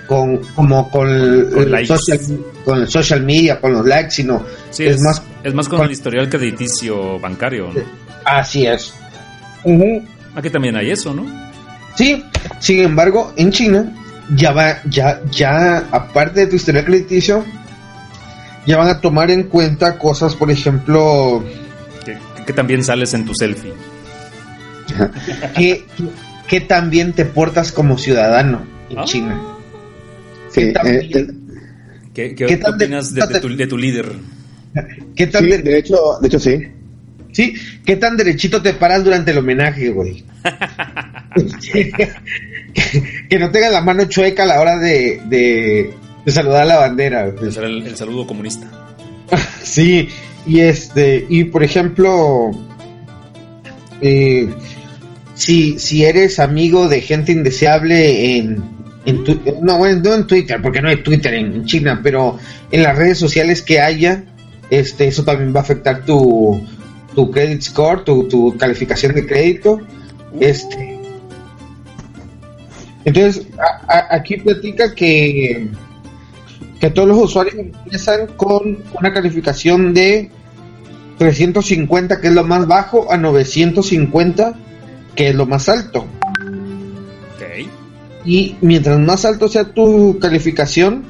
con 0.08 0.38
como 0.56 0.90
con, 0.92 1.08
Con 1.52 1.76
el 1.76 1.88
social, 1.88 2.20
con 2.64 2.80
el 2.82 2.88
social 2.88 3.24
media, 3.24 3.60
con 3.60 3.74
los 3.74 3.86
likes, 3.86 4.12
sino 4.12 4.44
Sí, 4.70 4.86
es 4.86 4.96
es, 4.96 5.02
más 5.02 5.22
es 5.44 5.54
más 5.54 5.68
con 5.68 5.80
con- 5.80 5.88
el 5.88 5.92
historial 5.94 6.30
crediticio 6.30 7.20
bancario, 7.20 7.70
¿no? 7.74 8.05
Así 8.26 8.66
es. 8.68 8.94
Ujú. 9.64 10.04
Aquí 10.36 10.50
también 10.50 10.76
hay 10.76 10.92
eso, 10.92 11.14
¿no? 11.14 11.26
Sí, 11.96 12.24
sin 12.60 12.80
embargo, 12.84 13.32
en 13.38 13.52
China 13.52 13.92
ya 14.36 14.52
va, 14.52 14.82
ya, 14.90 15.22
ya, 15.32 15.78
aparte 15.92 16.42
de 16.42 16.48
tu 16.48 16.56
historial 16.58 16.84
crediticio, 16.86 17.46
ya 18.66 18.78
van 18.78 18.90
a 18.90 19.00
tomar 19.00 19.32
en 19.32 19.44
cuenta 19.44 19.98
cosas, 19.98 20.36
por 20.36 20.52
ejemplo, 20.52 21.44
Que, 22.04 22.18
que 22.46 22.54
también 22.54 22.84
sales 22.84 23.14
en 23.14 23.26
tu 23.26 23.34
selfie. 23.34 23.74
que, 25.56 25.86
que 26.48 26.62
también 26.62 27.14
te 27.14 27.26
portas 27.26 27.72
como 27.72 27.98
ciudadano 27.98 28.66
en 28.90 29.00
Ah. 29.00 29.04
China. 29.06 29.42
Sí, 30.50 30.62
¿Qué 30.62 30.72
tan 30.72 30.88
eh, 30.88 31.10
eh, 31.14 31.28
¿Qué, 32.14 32.36
qué 32.36 32.46
¿Qué 32.46 32.58
tan 32.58 32.78
de- 32.78 32.86
opinas 32.86 33.14
de, 33.14 33.26
de 33.26 33.40
tu, 33.40 33.56
de 33.56 33.68
tu 33.68 33.78
líder? 33.78 34.12
¿Qué 35.16 35.26
sí, 35.32 35.46
de- 35.48 35.58
de 35.60 35.78
hecho, 35.80 35.98
de 36.22 36.28
hecho 36.28 36.40
sí. 36.40 36.62
Sí, 37.36 37.54
¿Qué 37.86 37.98
tan 37.98 38.16
derechito 38.16 38.62
te 38.62 38.74
paras 38.74 39.04
durante 39.04 39.32
el 39.32 39.40
homenaje, 39.40 39.90
güey? 39.90 40.24
que 43.30 43.40
no 43.40 43.52
tengas 43.52 43.72
la 43.72 43.82
mano 43.82 44.06
chueca 44.06 44.44
a 44.44 44.46
la 44.46 44.62
hora 44.62 44.78
de, 44.78 45.22
de, 45.26 45.94
de 46.26 46.32
saludar 46.32 46.62
a 46.64 46.66
la 46.66 46.78
bandera. 46.78 47.28
güey. 47.28 47.54
El, 47.58 47.88
el 47.88 47.96
saludo 47.96 48.26
comunista. 48.26 48.68
Sí, 49.62 50.08
y 50.46 50.60
este, 50.60 51.26
y 51.28 51.46
por 51.46 51.64
ejemplo, 51.64 52.52
eh, 54.00 54.48
si, 55.34 55.80
si 55.80 56.06
eres 56.06 56.40
amigo 56.40 56.88
de 56.88 57.02
gente 57.02 57.32
indeseable 57.32 58.38
en, 58.38 58.64
en 59.06 59.24
no, 59.62 59.78
bueno, 59.78 60.02
no 60.04 60.14
en 60.14 60.28
Twitter, 60.28 60.62
porque 60.62 60.82
no 60.82 60.90
hay 60.90 61.04
Twitter 61.04 61.34
en, 61.34 61.66
China, 61.66 62.00
pero 62.02 62.38
en 62.72 62.84
las 62.84 62.96
redes 62.98 63.18
sociales 63.18 63.62
que 63.62 63.82
haya, 63.82 64.24
este, 64.70 65.08
eso 65.08 65.24
también 65.24 65.54
va 65.54 65.60
a 65.60 65.64
afectar 65.64 66.06
tu, 66.06 66.64
tu 67.16 67.32
credit 67.32 67.62
score, 67.62 68.04
tu, 68.04 68.28
tu 68.28 68.56
calificación 68.58 69.16
de 69.16 69.26
crédito. 69.26 69.80
Este, 70.40 71.00
entonces, 73.06 73.48
aquí 74.10 74.38
platica 74.38 74.94
que, 74.94 75.70
que 76.80 76.90
todos 76.90 77.08
los 77.08 77.18
usuarios 77.20 77.56
empiezan 77.56 78.28
con 78.36 78.80
una 79.00 79.14
calificación 79.14 79.94
de 79.94 80.32
350, 81.20 82.20
que 82.20 82.28
es 82.28 82.34
lo 82.34 82.44
más 82.44 82.68
bajo, 82.68 83.12
a 83.12 83.18
950, 83.18 84.54
que 85.16 85.30
es 85.30 85.36
lo 85.36 85.46
más 85.46 85.70
alto. 85.70 86.06
Y 88.26 88.56
mientras 88.62 89.00
más 89.00 89.24
alto 89.24 89.48
sea 89.48 89.66
tu 89.66 90.18
calificación, 90.20 91.06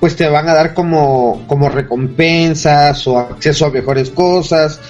pues 0.00 0.16
te 0.16 0.28
van 0.28 0.48
a 0.48 0.54
dar 0.54 0.74
como, 0.74 1.44
como 1.46 1.68
recompensas 1.68 3.06
o 3.06 3.16
acceso 3.16 3.66
a 3.66 3.70
mejores 3.70 4.10
cosas. 4.10 4.80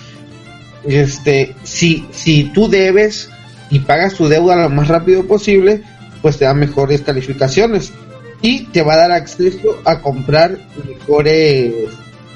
Este, 0.85 1.55
si, 1.65 2.07
si 2.13 2.45
tú 2.45 2.69
debes 2.69 3.31
y 3.71 3.81
pagas 3.81 4.15
tu 4.15 4.29
deuda 4.29 4.57
lo 4.57 4.71
más 4.71 4.89
rápido 4.89 5.27
posible, 5.27 5.83
pues 6.23 6.39
te 6.39 6.45
dan 6.45 6.59
mejores 6.59 7.03
calificaciones. 7.03 7.93
Y 8.41 8.65
te 8.67 8.83
va 8.83 8.95
a 8.95 8.99
dar 8.99 9.13
acceso 9.13 9.81
a 9.85 10.01
comprar 10.01 10.59
mejores 10.87 11.73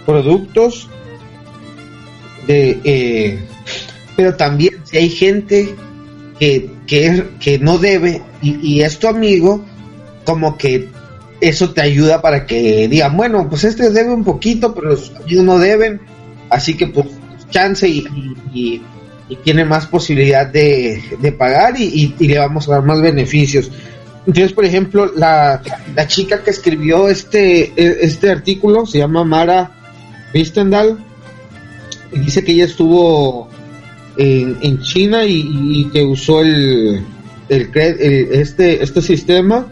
productos 0.04 0.88
de 2.46 2.80
eh, 2.84 3.38
pero 4.16 4.34
también 4.36 4.74
si 4.84 4.96
hay 4.96 5.08
gente 5.08 5.74
que, 6.38 6.70
que, 6.86 7.24
que 7.40 7.58
no 7.58 7.78
debe 7.78 8.22
y, 8.42 8.56
y, 8.66 8.82
es 8.82 8.98
tu 8.98 9.06
amigo 9.06 9.64
como 10.24 10.58
que 10.58 10.88
eso 11.40 11.70
te 11.70 11.82
ayuda 11.82 12.20
para 12.20 12.46
que 12.46 12.88
digan 12.88 13.16
bueno 13.16 13.48
pues 13.48 13.62
este 13.62 13.90
debe 13.90 14.12
un 14.12 14.24
poquito 14.24 14.74
pero 14.74 14.88
los 14.88 15.12
amigos 15.14 15.44
no 15.44 15.58
deben 15.58 16.00
así 16.50 16.76
que 16.76 16.88
pues 16.88 17.06
chance 17.52 17.88
y, 17.88 18.04
y, 18.52 18.82
tiene 19.44 19.64
más 19.64 19.86
posibilidad 19.86 20.46
de, 20.46 21.34
pagar 21.38 21.80
y, 21.80 22.14
le 22.18 22.38
vamos 22.38 22.68
a 22.68 22.72
dar 22.72 22.82
más 22.82 23.00
beneficios. 23.00 23.70
Entonces 24.26 24.52
por 24.52 24.64
ejemplo 24.64 25.10
la, 25.16 25.62
chica 26.06 26.42
que 26.42 26.50
escribió 26.50 27.08
este 27.08 27.72
este 28.04 28.30
artículo 28.30 28.84
se 28.84 28.98
llama 28.98 29.24
Mara 29.24 29.70
Vistendal 30.34 30.98
dice 32.12 32.44
que 32.44 32.52
ella 32.52 32.66
estuvo 32.66 33.48
en, 34.16 34.80
China 34.80 35.24
y, 35.24 35.88
que 35.92 36.02
usó 36.02 36.42
el, 36.42 37.02
este, 37.48 38.82
este 38.82 39.02
sistema. 39.02 39.66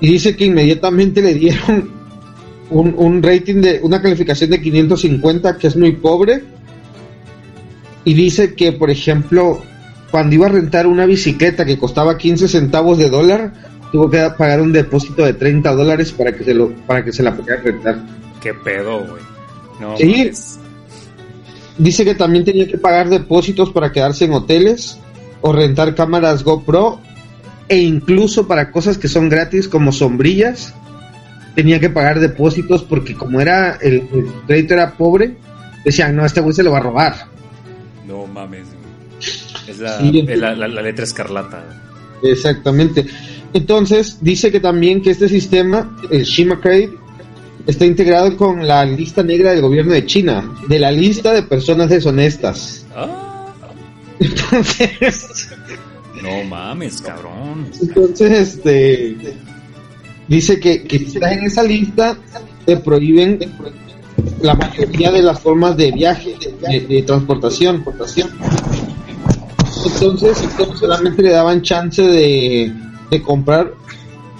Y 0.00 0.12
dice 0.12 0.36
que 0.36 0.44
inmediatamente 0.44 1.20
le 1.22 1.34
dieron 1.34 1.90
un, 2.70 2.94
un, 2.96 3.22
rating 3.22 3.56
de 3.56 3.80
una 3.82 4.00
calificación 4.00 4.50
de 4.50 4.60
550 4.60 5.58
que 5.58 5.66
es 5.66 5.76
muy 5.76 5.92
pobre 5.92 6.44
y 8.08 8.14
dice 8.14 8.54
que 8.54 8.72
por 8.72 8.88
ejemplo 8.88 9.62
cuando 10.10 10.34
iba 10.34 10.46
a 10.46 10.48
rentar 10.48 10.86
una 10.86 11.04
bicicleta 11.04 11.66
que 11.66 11.78
costaba 11.78 12.16
15 12.16 12.48
centavos 12.48 12.96
de 12.96 13.10
dólar 13.10 13.52
tuvo 13.92 14.08
que 14.08 14.26
pagar 14.38 14.62
un 14.62 14.72
depósito 14.72 15.26
de 15.26 15.34
30 15.34 15.70
dólares 15.74 16.12
para 16.12 16.32
que 16.32 16.42
se 16.42 16.54
lo 16.54 16.70
para 16.86 17.04
que 17.04 17.12
se 17.12 17.22
la 17.22 17.36
pudiera 17.36 17.60
rentar. 17.60 17.98
Qué 18.40 18.54
pedo 18.54 19.00
güey. 19.00 19.22
No 19.78 19.94
sí, 19.98 20.30
Dice 21.76 22.06
que 22.06 22.14
también 22.14 22.46
tenía 22.46 22.66
que 22.66 22.78
pagar 22.78 23.10
depósitos 23.10 23.72
para 23.72 23.92
quedarse 23.92 24.24
en 24.24 24.32
hoteles 24.32 24.98
o 25.42 25.52
rentar 25.52 25.94
cámaras 25.94 26.42
GoPro 26.42 27.00
e 27.68 27.76
incluso 27.76 28.48
para 28.48 28.70
cosas 28.72 28.96
que 28.96 29.08
son 29.08 29.28
gratis 29.28 29.68
como 29.68 29.92
sombrillas. 29.92 30.72
Tenía 31.54 31.78
que 31.78 31.90
pagar 31.90 32.20
depósitos 32.20 32.82
porque 32.84 33.12
como 33.12 33.38
era 33.38 33.76
el, 33.82 34.08
crédito 34.46 34.72
era 34.72 34.92
pobre 34.92 35.36
decían 35.84 36.16
no 36.16 36.24
este 36.24 36.40
güey 36.40 36.54
se 36.54 36.62
lo 36.62 36.72
va 36.72 36.78
a 36.78 36.82
robar 36.82 37.37
mames 38.38 38.66
es 39.66 39.78
la, 39.78 40.54
la 40.54 40.82
letra 40.82 41.04
escarlata 41.04 41.64
exactamente 42.22 43.06
entonces 43.52 44.18
dice 44.20 44.50
que 44.52 44.60
también 44.60 45.02
que 45.02 45.10
este 45.10 45.28
sistema 45.28 45.96
el 46.10 46.22
Shima 46.22 46.60
Credit 46.60 46.90
está 47.68 47.84
integrado 47.84 48.36
con 48.36 48.66
la 48.66 48.84
lista 48.84 49.22
negra 49.22 49.52
del 49.52 49.60
gobierno 49.60 49.92
de 49.92 50.06
China, 50.06 50.54
de 50.68 50.78
la 50.78 50.90
lista 50.90 51.32
de 51.32 51.42
personas 51.42 51.90
deshonestas. 51.90 52.86
Ah. 52.96 53.52
Entonces. 54.18 55.50
No 56.22 56.44
mames, 56.44 57.00
cabrón. 57.00 57.70
Entonces, 57.80 58.32
este. 58.32 59.16
Dice 60.26 60.58
que, 60.58 60.82
que 60.82 60.98
si 60.98 61.04
estás 61.06 61.32
en 61.32 61.44
esa 61.44 61.62
lista, 61.62 62.18
te 62.66 62.76
prohíben 62.78 63.38
la 64.42 64.54
mayoría 64.54 65.10
de 65.10 65.22
las 65.22 65.40
formas 65.40 65.76
de 65.76 65.92
viaje, 65.92 66.36
de, 66.88 67.02
transportación. 67.02 67.84
Entonces, 69.84 70.38
solamente 70.78 71.22
le 71.22 71.30
daban 71.30 71.62
chance 71.62 72.02
de, 72.02 72.72
de 73.10 73.22
comprar 73.22 73.72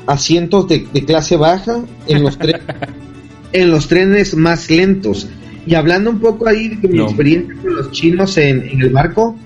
asientos 0.06 0.68
de, 0.68 0.86
de 0.92 1.04
clase 1.04 1.36
baja 1.36 1.82
en 2.06 2.22
los 2.22 2.38
en 3.52 3.70
los 3.70 3.88
trenes 3.88 4.34
más 4.34 4.70
lentos. 4.70 5.28
Y 5.66 5.74
hablando 5.74 6.10
un 6.10 6.20
poco 6.20 6.48
ahí 6.48 6.68
de 6.68 6.88
mi 6.88 7.00
experiencia 7.00 7.54
con 7.62 7.76
los 7.76 7.90
chinos 7.90 8.38
en, 8.38 8.80
el 8.80 8.90
barco, 8.90 9.36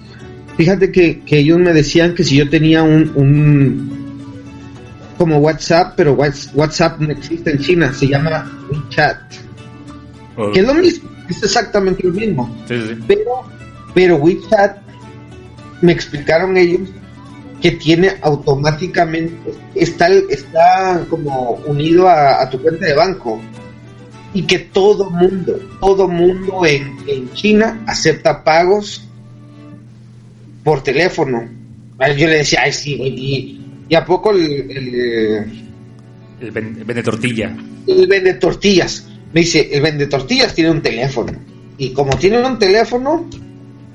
fíjate 0.56 0.92
que, 0.92 1.20
ellos 1.26 1.58
me 1.58 1.72
decían 1.72 2.14
que 2.14 2.22
si 2.22 2.36
yo 2.36 2.48
tenía 2.48 2.82
un, 2.82 3.90
como 5.18 5.38
WhatsApp, 5.38 5.94
pero 5.96 6.14
WhatsApp 6.14 7.00
no 7.00 7.10
existe 7.10 7.50
en 7.50 7.58
China, 7.58 7.92
se 7.92 8.06
llama 8.08 8.50
WeChat. 8.70 9.18
Que 10.52 10.60
es 10.60 10.66
lo 10.66 10.74
mismo, 10.74 11.10
es 11.28 11.42
exactamente 11.42 12.02
lo 12.06 12.12
mismo. 12.12 12.54
Pero, 12.66 13.44
pero 13.94 14.16
WeChat, 14.16 14.78
me 15.80 15.92
explicaron 15.92 16.56
ellos 16.56 16.88
que 17.60 17.72
tiene 17.72 18.12
automáticamente, 18.22 19.52
está, 19.74 20.08
está 20.08 21.04
como 21.08 21.52
unido 21.66 22.08
a 22.08 22.48
tu 22.50 22.60
cuenta 22.60 22.86
de 22.86 22.94
banco 22.94 23.40
y 24.34 24.42
que 24.42 24.58
todo 24.58 25.10
mundo, 25.10 25.58
todo 25.80 26.08
mundo 26.08 26.64
en, 26.64 26.96
en 27.06 27.32
China 27.34 27.82
acepta 27.86 28.42
pagos 28.42 29.06
por 30.64 30.82
teléfono. 30.82 31.48
Yo 32.16 32.26
le 32.26 32.38
decía, 32.38 32.60
ay, 32.64 32.72
sí, 32.72 32.94
y, 33.88 33.94
a 33.94 34.04
poco 34.04 34.30
el. 34.32 34.70
El, 34.70 35.64
el 36.40 36.50
vende 36.50 37.02
tortilla. 37.02 37.54
El 37.86 38.06
vende 38.06 38.34
tortillas. 38.34 39.06
Me 39.32 39.40
dice, 39.40 39.68
el 39.72 39.82
vende 39.82 40.06
tortillas 40.06 40.54
tiene 40.54 40.70
un 40.70 40.82
teléfono. 40.82 41.32
Y 41.78 41.90
como 41.90 42.16
tiene 42.16 42.44
un 42.44 42.58
teléfono, 42.58 43.28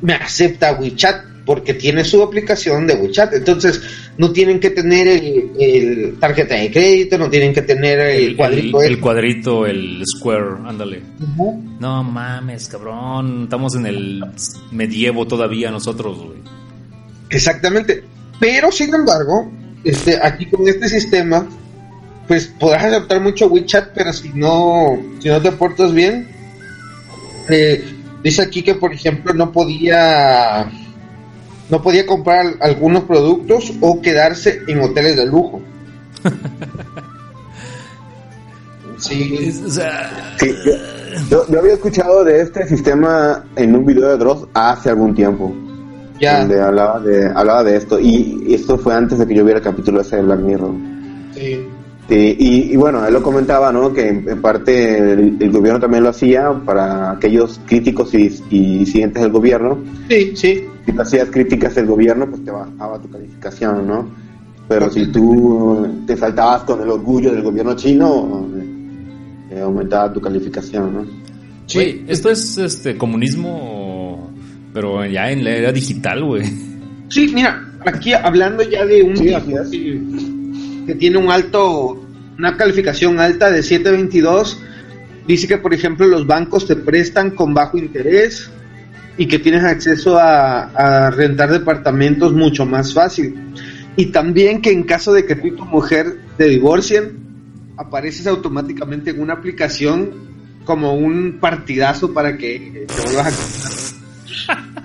me 0.01 0.13
acepta 0.13 0.73
WeChat 0.79 1.37
porque 1.45 1.73
tiene 1.73 2.03
su 2.03 2.21
aplicación 2.21 2.85
de 2.85 2.95
WeChat. 2.95 3.33
Entonces, 3.33 3.81
no 4.17 4.31
tienen 4.31 4.59
que 4.59 4.71
tener 4.71 5.07
el, 5.07 6.17
tarjeta 6.19 6.55
de 6.55 6.69
crédito, 6.69 7.17
no 7.17 7.29
tienen 7.29 7.53
que 7.53 7.61
tener 7.61 7.99
el, 7.99 8.35
cuadrito. 8.35 8.81
El, 8.81 8.99
cuadrito, 8.99 9.65
el 9.65 10.03
square, 10.05 10.57
ándale. 10.65 11.01
No 11.79 12.03
mames, 12.03 12.67
cabrón. 12.67 13.43
Estamos 13.43 13.75
en 13.75 13.85
el 13.85 14.25
medievo 14.71 15.25
todavía 15.25 15.71
nosotros, 15.71 16.17
güey. 16.17 16.39
Exactamente. 17.29 18.03
Pero, 18.39 18.69
sin 18.69 18.93
embargo, 18.93 19.49
este, 19.85 20.19
aquí 20.21 20.47
con 20.47 20.67
este 20.67 20.89
sistema, 20.89 21.47
pues 22.27 22.47
podrás 22.47 22.85
aceptar 22.85 23.21
mucho 23.21 23.47
WeChat, 23.47 23.89
pero 23.93 24.11
si 24.11 24.29
no, 24.33 24.97
si 25.19 25.29
no 25.29 25.41
te 25.41 25.51
portas 25.51 25.93
bien, 25.93 26.27
eh, 27.49 27.83
dice 28.23 28.41
aquí 28.41 28.63
que, 28.63 28.75
por 28.75 28.93
ejemplo, 28.93 29.33
no 29.33 29.51
podía 29.51 30.69
no 31.69 31.81
podía 31.81 32.05
comprar 32.05 32.45
algunos 32.61 33.03
productos 33.03 33.73
o 33.81 34.01
quedarse 34.01 34.61
en 34.67 34.81
hoteles 34.81 35.17
de 35.17 35.25
lujo. 35.25 35.61
sí. 38.97 39.51
yo, 41.29 41.45
había 41.59 41.73
escuchado 41.73 42.23
de 42.23 42.41
este 42.41 42.67
sistema 42.67 43.45
en 43.55 43.75
un 43.75 43.85
video 43.85 44.09
de 44.09 44.17
Dross 44.17 44.47
hace 44.53 44.89
algún 44.89 45.13
tiempo. 45.13 45.53
Ya. 46.19 46.39
Donde 46.39 46.59
hablaba 46.59 46.99
de, 47.01 47.27
hablaba 47.27 47.63
de 47.63 47.75
esto. 47.75 47.99
Y 47.99 48.53
esto 48.53 48.77
fue 48.77 48.95
antes 48.95 49.19
de 49.19 49.27
que 49.27 49.35
yo 49.35 49.43
viera 49.43 49.59
el 49.59 49.63
capítulo 49.63 50.01
ese 50.01 50.15
de 50.15 50.23
Black 50.23 50.39
Mirror. 50.39 50.73
Sí. 51.35 51.67
Y, 52.09 52.75
bueno, 52.77 53.05
él 53.05 53.13
lo 53.13 53.21
comentaba, 53.21 53.71
¿no? 53.71 53.93
Que 53.93 54.07
en, 54.07 54.41
parte 54.41 54.97
el, 54.97 55.51
gobierno 55.51 55.79
también 55.79 56.03
lo 56.03 56.09
hacía 56.09 56.51
para 56.65 57.11
aquellos 57.11 57.59
críticos 57.65 58.13
y, 58.13 58.33
y 58.49 58.85
siguientes 58.85 59.21
del 59.21 59.31
gobierno. 59.31 59.77
Sí, 60.09 60.35
sí 60.35 60.63
si 60.87 60.97
hacías 60.97 61.29
críticas 61.29 61.75
del 61.75 61.85
gobierno, 61.85 62.29
pues 62.29 62.43
te 62.43 62.51
bajaba 62.51 63.01
tu 63.01 63.09
calificación, 63.09 63.87
¿no? 63.87 64.09
Pero 64.67 64.89
si 64.89 65.07
tú 65.07 66.03
te 66.05 66.15
faltabas 66.15 66.63
con 66.63 66.81
el 66.81 66.89
orgullo 66.89 67.31
del 67.31 67.41
gobierno 67.41 67.75
chino, 67.75 68.47
eh, 69.51 69.59
aumentaba 69.59 70.11
tu 70.13 70.21
calificación, 70.21 70.93
¿no? 70.93 71.05
Sí, 71.65 72.03
esto 72.07 72.29
es 72.29 72.57
este 72.57 72.97
comunismo, 72.97 74.31
pero 74.73 75.05
ya 75.05 75.31
en 75.31 75.43
la 75.43 75.51
era 75.51 75.71
digital, 75.71 76.23
güey. 76.23 76.43
Sí, 77.09 77.31
mira, 77.33 77.65
aquí 77.85 78.13
hablando 78.13 78.63
ya 78.63 78.85
de 78.85 79.03
un 79.03 79.13
tipo, 79.13 79.39
que 80.87 80.95
tiene 80.95 81.17
un 81.17 81.29
alto, 81.29 82.03
una 82.39 82.57
calificación 82.57 83.19
alta 83.19 83.51
de 83.51 83.61
722, 83.61 84.59
dice 85.27 85.47
que 85.47 85.57
por 85.57 85.73
ejemplo 85.73 86.07
los 86.07 86.25
bancos 86.25 86.65
te 86.65 86.77
prestan 86.77 87.31
con 87.31 87.53
bajo 87.53 87.77
interés 87.77 88.49
y 89.17 89.27
que 89.27 89.37
tienes 89.37 89.63
acceso 89.63 90.17
a, 90.17 90.63
a 91.07 91.11
rentar 91.11 91.51
departamentos 91.51 92.33
mucho 92.33 92.65
más 92.65 92.93
fácil. 92.93 93.35
Y 93.95 94.07
también 94.07 94.61
que 94.61 94.71
en 94.71 94.83
caso 94.83 95.11
de 95.11 95.25
que 95.25 95.35
tú 95.35 95.47
y 95.47 95.51
tu 95.51 95.65
mujer 95.65 96.17
te 96.37 96.45
divorcien, 96.45 97.17
apareces 97.77 98.25
automáticamente 98.25 99.11
en 99.11 99.21
una 99.21 99.33
aplicación 99.33 100.11
como 100.63 100.93
un 100.93 101.39
partidazo 101.39 102.13
para 102.13 102.37
que 102.37 102.85
te 102.87 103.01
vuelvas 103.03 103.27
a 103.27 103.31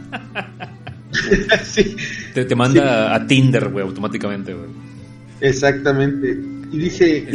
sí. 1.64 1.96
te, 2.34 2.44
te, 2.44 2.54
manda 2.54 3.14
a 3.14 3.26
Tinder, 3.26 3.68
güey, 3.68 3.84
automáticamente, 3.84 4.54
güey. 4.54 4.91
Exactamente. 5.42 6.38
Y 6.72 6.78
dice, 6.78 7.26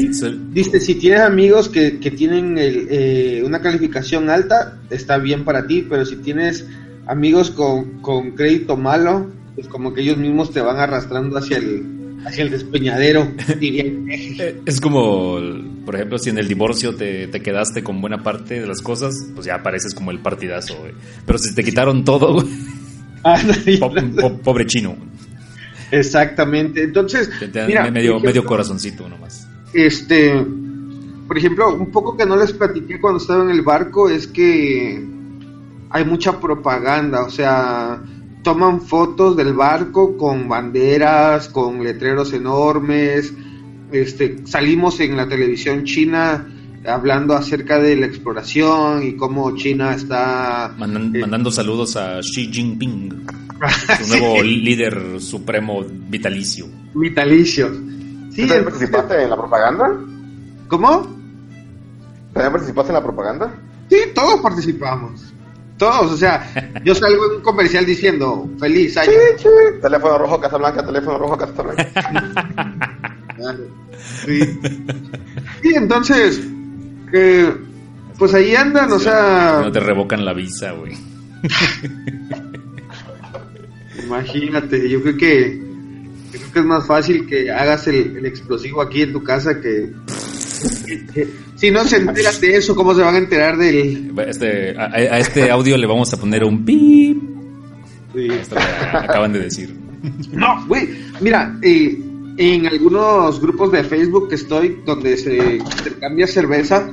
dice, 0.51 0.79
si 0.79 0.95
tienes 0.95 1.19
amigos 1.19 1.69
que, 1.69 1.99
que 1.99 2.09
tienen 2.09 2.57
el, 2.57 2.87
eh, 2.89 3.43
una 3.45 3.61
calificación 3.61 4.31
alta, 4.31 4.79
está 4.89 5.19
bien 5.19 5.45
para 5.45 5.67
ti, 5.67 5.85
pero 5.87 6.05
si 6.05 6.15
tienes 6.15 6.65
amigos 7.05 7.51
con, 7.51 8.01
con 8.01 8.31
crédito 8.31 8.75
malo, 8.77 9.29
pues 9.53 9.67
como 9.67 9.93
que 9.93 10.01
ellos 10.01 10.17
mismos 10.17 10.51
te 10.51 10.61
van 10.61 10.77
arrastrando 10.77 11.37
hacia 11.37 11.57
el, 11.57 11.85
hacia 12.25 12.45
el 12.45 12.49
despeñadero. 12.49 13.31
es 14.65 14.81
como, 14.81 15.37
por 15.85 15.95
ejemplo, 15.95 16.17
si 16.17 16.31
en 16.31 16.39
el 16.39 16.47
divorcio 16.47 16.95
te, 16.95 17.27
te, 17.27 17.41
quedaste 17.41 17.83
con 17.83 18.01
buena 18.01 18.23
parte 18.23 18.61
de 18.61 18.65
las 18.65 18.81
cosas, 18.81 19.13
pues 19.35 19.45
ya 19.45 19.55
apareces 19.55 19.93
como 19.93 20.09
el 20.11 20.19
partidazo, 20.19 20.79
güey. 20.79 20.93
Pero 21.25 21.37
si 21.37 21.53
te 21.53 21.63
quitaron 21.63 22.03
todo, 22.03 22.33
güey. 22.33 22.47
Ah, 23.23 23.41
pobre 24.43 24.65
chino. 24.67 24.95
Exactamente. 25.91 26.83
Entonces, 26.83 27.29
mira, 27.67 27.89
medio, 27.91 28.19
medio 28.19 28.43
corazoncito 28.45 29.07
nomás. 29.07 29.47
Este, 29.73 30.33
por 31.27 31.37
ejemplo, 31.37 31.75
un 31.75 31.91
poco 31.91 32.15
que 32.15 32.25
no 32.25 32.35
les 32.35 32.53
platiqué 32.53 32.99
cuando 32.99 33.19
estaba 33.19 33.43
en 33.43 33.51
el 33.51 33.61
barco 33.61 34.09
es 34.09 34.27
que 34.27 35.05
hay 35.89 36.05
mucha 36.05 36.39
propaganda, 36.39 37.23
o 37.23 37.29
sea, 37.29 38.01
toman 38.43 38.81
fotos 38.81 39.35
del 39.35 39.53
barco 39.53 40.17
con 40.17 40.47
banderas, 40.47 41.49
con 41.49 41.83
letreros 41.83 42.33
enormes. 42.33 43.33
Este, 43.91 44.45
salimos 44.45 44.99
en 44.99 45.15
la 45.15 45.27
televisión 45.27 45.85
china 45.85 46.47
hablando 46.87 47.35
acerca 47.35 47.79
de 47.79 47.95
la 47.95 48.05
exploración 48.05 49.03
y 49.03 49.15
cómo 49.15 49.55
China 49.55 49.93
está 49.93 50.67
eh, 50.67 50.77
mandando 50.77 51.51
saludos 51.51 51.95
a 51.97 52.19
Xi 52.21 52.49
Jinping, 52.51 53.25
su 54.03 54.07
nuevo 54.07 54.41
líder 54.41 55.19
supremo 55.19 55.83
vitalicio. 55.83 56.67
Vitalicio. 56.93 57.71
Sí, 58.31 58.47
¿Tú 58.47 58.63
participaste 58.63 59.23
en 59.23 59.29
la 59.29 59.35
propaganda? 59.35 59.99
¿Cómo? 60.67 61.01
¿También 62.33 62.51
participaste 62.51 62.91
en 62.91 62.95
la 62.95 63.03
propaganda? 63.03 63.53
Sí, 63.89 63.97
todos 64.13 64.39
participamos. 64.41 65.33
Todos, 65.77 66.11
o 66.11 66.17
sea, 66.17 66.81
yo 66.83 66.95
salgo 66.95 67.25
en 67.27 67.37
un 67.37 67.41
comercial 67.41 67.85
diciendo 67.85 68.49
feliz 68.59 68.97
año. 68.97 69.11
Sí, 69.11 69.43
sí. 69.43 69.49
Teléfono 69.81 70.17
rojo 70.17 70.39
Casablanca, 70.39 70.85
teléfono 70.85 71.19
rojo 71.19 71.37
Casablanca. 71.37 71.87
sí. 74.25 74.59
Y 75.63 75.75
entonces, 75.75 76.41
que 77.11 77.67
pues 78.17 78.33
ahí 78.33 78.55
andan, 78.55 78.91
o 78.91 78.99
sea. 78.99 79.61
No 79.63 79.71
te 79.71 79.79
revocan 79.79 80.25
la 80.25 80.33
visa, 80.33 80.71
güey. 80.71 80.97
Imagínate, 84.03 84.89
yo 84.89 85.01
creo 85.01 85.17
que 85.17 85.61
yo 86.31 86.39
creo 86.39 86.53
que 86.53 86.59
es 86.59 86.65
más 86.65 86.87
fácil 86.87 87.27
que 87.27 87.51
hagas 87.51 87.87
el, 87.87 88.25
explosivo 88.25 88.81
aquí 88.81 89.03
en 89.03 89.13
tu 89.13 89.23
casa 89.23 89.61
que, 89.61 89.91
si 91.55 91.71
no 91.71 91.83
se 91.83 91.97
enteran 91.97 92.39
de 92.39 92.57
eso, 92.57 92.75
¿cómo 92.75 92.95
se 92.95 93.01
van 93.01 93.15
a 93.15 93.19
enterar 93.19 93.57
del 93.57 94.13
este, 94.27 94.75
a, 94.77 95.19
este 95.19 95.51
audio 95.51 95.77
le 95.77 95.87
vamos 95.87 96.13
a 96.13 96.17
poner 96.17 96.43
un 96.43 96.65
pip? 96.65 97.21
Sí. 98.13 98.27
Esto 98.31 98.55
que 98.55 98.97
acaban 98.97 99.33
de 99.33 99.39
decir. 99.39 99.75
No, 100.31 100.65
güey, 100.67 100.89
mira, 101.21 101.57
eh, 101.61 101.97
en 102.37 102.67
algunos 102.67 103.41
grupos 103.41 103.71
de 103.71 103.83
Facebook 103.83 104.29
que 104.29 104.35
estoy 104.35 104.81
donde 104.85 105.17
se 105.17 105.57
intercambia 105.57 106.27
cerveza, 106.27 106.89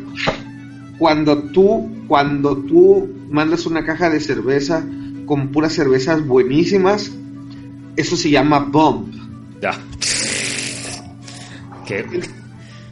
cuando 0.98 1.38
tú, 1.38 2.04
cuando 2.08 2.56
tú 2.56 3.08
mandas 3.30 3.66
una 3.66 3.84
caja 3.84 4.08
de 4.08 4.20
cerveza 4.20 4.84
con 5.26 5.52
puras 5.52 5.72
cervezas 5.74 6.26
buenísimas, 6.26 7.12
eso 7.96 8.16
se 8.16 8.30
llama 8.30 8.60
bomb. 8.60 9.12
Ya. 9.60 9.78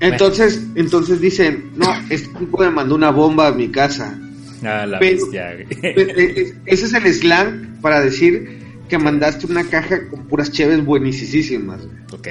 Entonces, 0.01 0.61
entonces 0.75 1.21
dicen, 1.21 1.71
no, 1.77 1.87
este 2.11 2.29
tipo 2.39 2.59
me 2.59 2.71
mandó 2.71 2.95
una 2.95 3.11
bomba 3.11 3.49
a 3.49 3.53
mi 3.53 3.69
casa. 3.71 4.19
Ah, 4.63 4.87
la 4.87 4.99
bestia. 4.99 5.53
E, 5.83 6.03
e, 6.03 6.55
ese 6.67 6.87
es 6.87 6.93
el 6.93 7.13
slang 7.13 7.81
para 7.81 8.01
decir 8.01 8.62
que 8.93 8.99
mandaste 8.99 9.47
una 9.47 9.65
caja 9.65 10.07
con 10.07 10.27
puras 10.27 10.53
cheves 10.53 10.85
buenísimas. 10.85 11.81
Ok. 12.13 12.29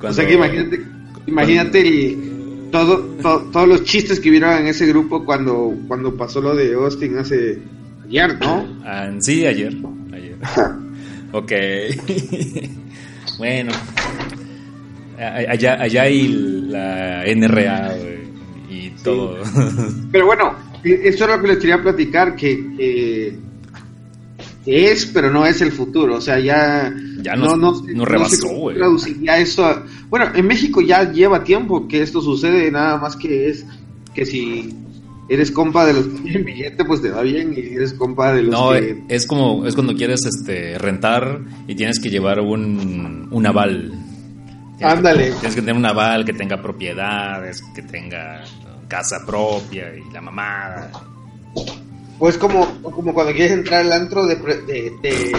O 0.00 0.12
sea 0.14 0.26
que 0.26 0.32
imagínate, 0.32 0.80
imagínate 1.26 2.16
todo, 2.72 3.00
todos 3.52 3.68
los 3.68 3.84
chistes 3.84 4.18
que 4.18 4.30
hubieron 4.30 4.56
en 4.56 4.68
ese 4.68 4.86
grupo 4.86 5.22
cuando, 5.26 5.74
cuando 5.88 6.16
pasó 6.16 6.40
lo 6.40 6.56
de 6.56 6.72
Austin 6.72 7.18
hace 7.18 7.58
ayer, 8.06 8.40
¿no? 8.40 8.66
Ah, 8.82 9.10
sí, 9.18 9.44
ayer. 9.44 9.76
ayer. 10.14 10.36
ok. 11.32 11.52
bueno. 13.38 13.72
Allá, 15.18 15.82
allá 15.82 16.02
hay 16.02 16.28
la 16.66 17.24
NRA 17.26 17.94
y 18.70 18.88
todo. 19.02 19.36
Pero 20.10 20.24
bueno, 20.24 20.54
eso 20.82 21.24
es 21.24 21.30
lo 21.30 21.42
que 21.42 21.48
les 21.48 21.58
quería 21.58 21.82
platicar, 21.82 22.34
que 22.34 23.44
es, 24.66 25.06
pero 25.06 25.30
no 25.30 25.46
es 25.46 25.60
el 25.60 25.72
futuro. 25.72 26.16
O 26.16 26.20
sea, 26.20 26.38
ya, 26.38 26.92
ya 27.22 27.36
no, 27.36 27.56
no, 27.56 27.82
no 27.82 28.04
rebasó, 28.04 28.48
güey. 28.48 28.78
Bueno, 30.10 30.26
en 30.34 30.46
México 30.46 30.80
ya 30.80 31.10
lleva 31.10 31.44
tiempo 31.44 31.86
que 31.88 32.02
esto 32.02 32.20
sucede, 32.20 32.70
nada 32.70 32.96
más 32.98 33.16
que 33.16 33.48
es 33.48 33.66
que 34.14 34.24
si 34.24 34.74
eres 35.28 35.50
compa 35.50 35.86
de 35.86 35.94
los 35.94 36.06
que 36.06 36.18
tienen 36.22 36.44
billete, 36.44 36.84
pues 36.84 37.02
te 37.02 37.10
va 37.10 37.22
bien, 37.22 37.54
y 37.56 37.74
eres 37.74 37.94
compa 37.94 38.32
de 38.32 38.42
los 38.42 38.52
no, 38.52 38.74
es 38.74 39.26
como, 39.26 39.66
es 39.66 39.74
cuando 39.74 39.94
quieres 39.94 40.20
este 40.24 40.78
rentar 40.78 41.40
y 41.66 41.74
tienes 41.74 42.00
que 42.00 42.10
llevar 42.10 42.40
un, 42.40 43.28
un 43.30 43.46
aval. 43.46 43.92
Ándale. 44.80 45.30
tienes 45.32 45.54
que 45.54 45.60
tener 45.60 45.76
un 45.76 45.86
aval 45.86 46.24
que 46.24 46.32
tenga 46.32 46.60
propiedades, 46.60 47.62
que 47.74 47.82
tenga 47.82 48.44
casa 48.88 49.24
propia 49.26 49.94
y 49.96 50.12
la 50.12 50.20
mamada. 50.20 50.90
Pues 52.18 52.38
como, 52.38 52.66
como 52.82 53.12
cuando 53.12 53.32
quieres 53.32 53.52
entrar 53.52 53.82
al 53.82 53.92
antro 53.92 54.26
de, 54.26 54.36
de, 54.36 55.32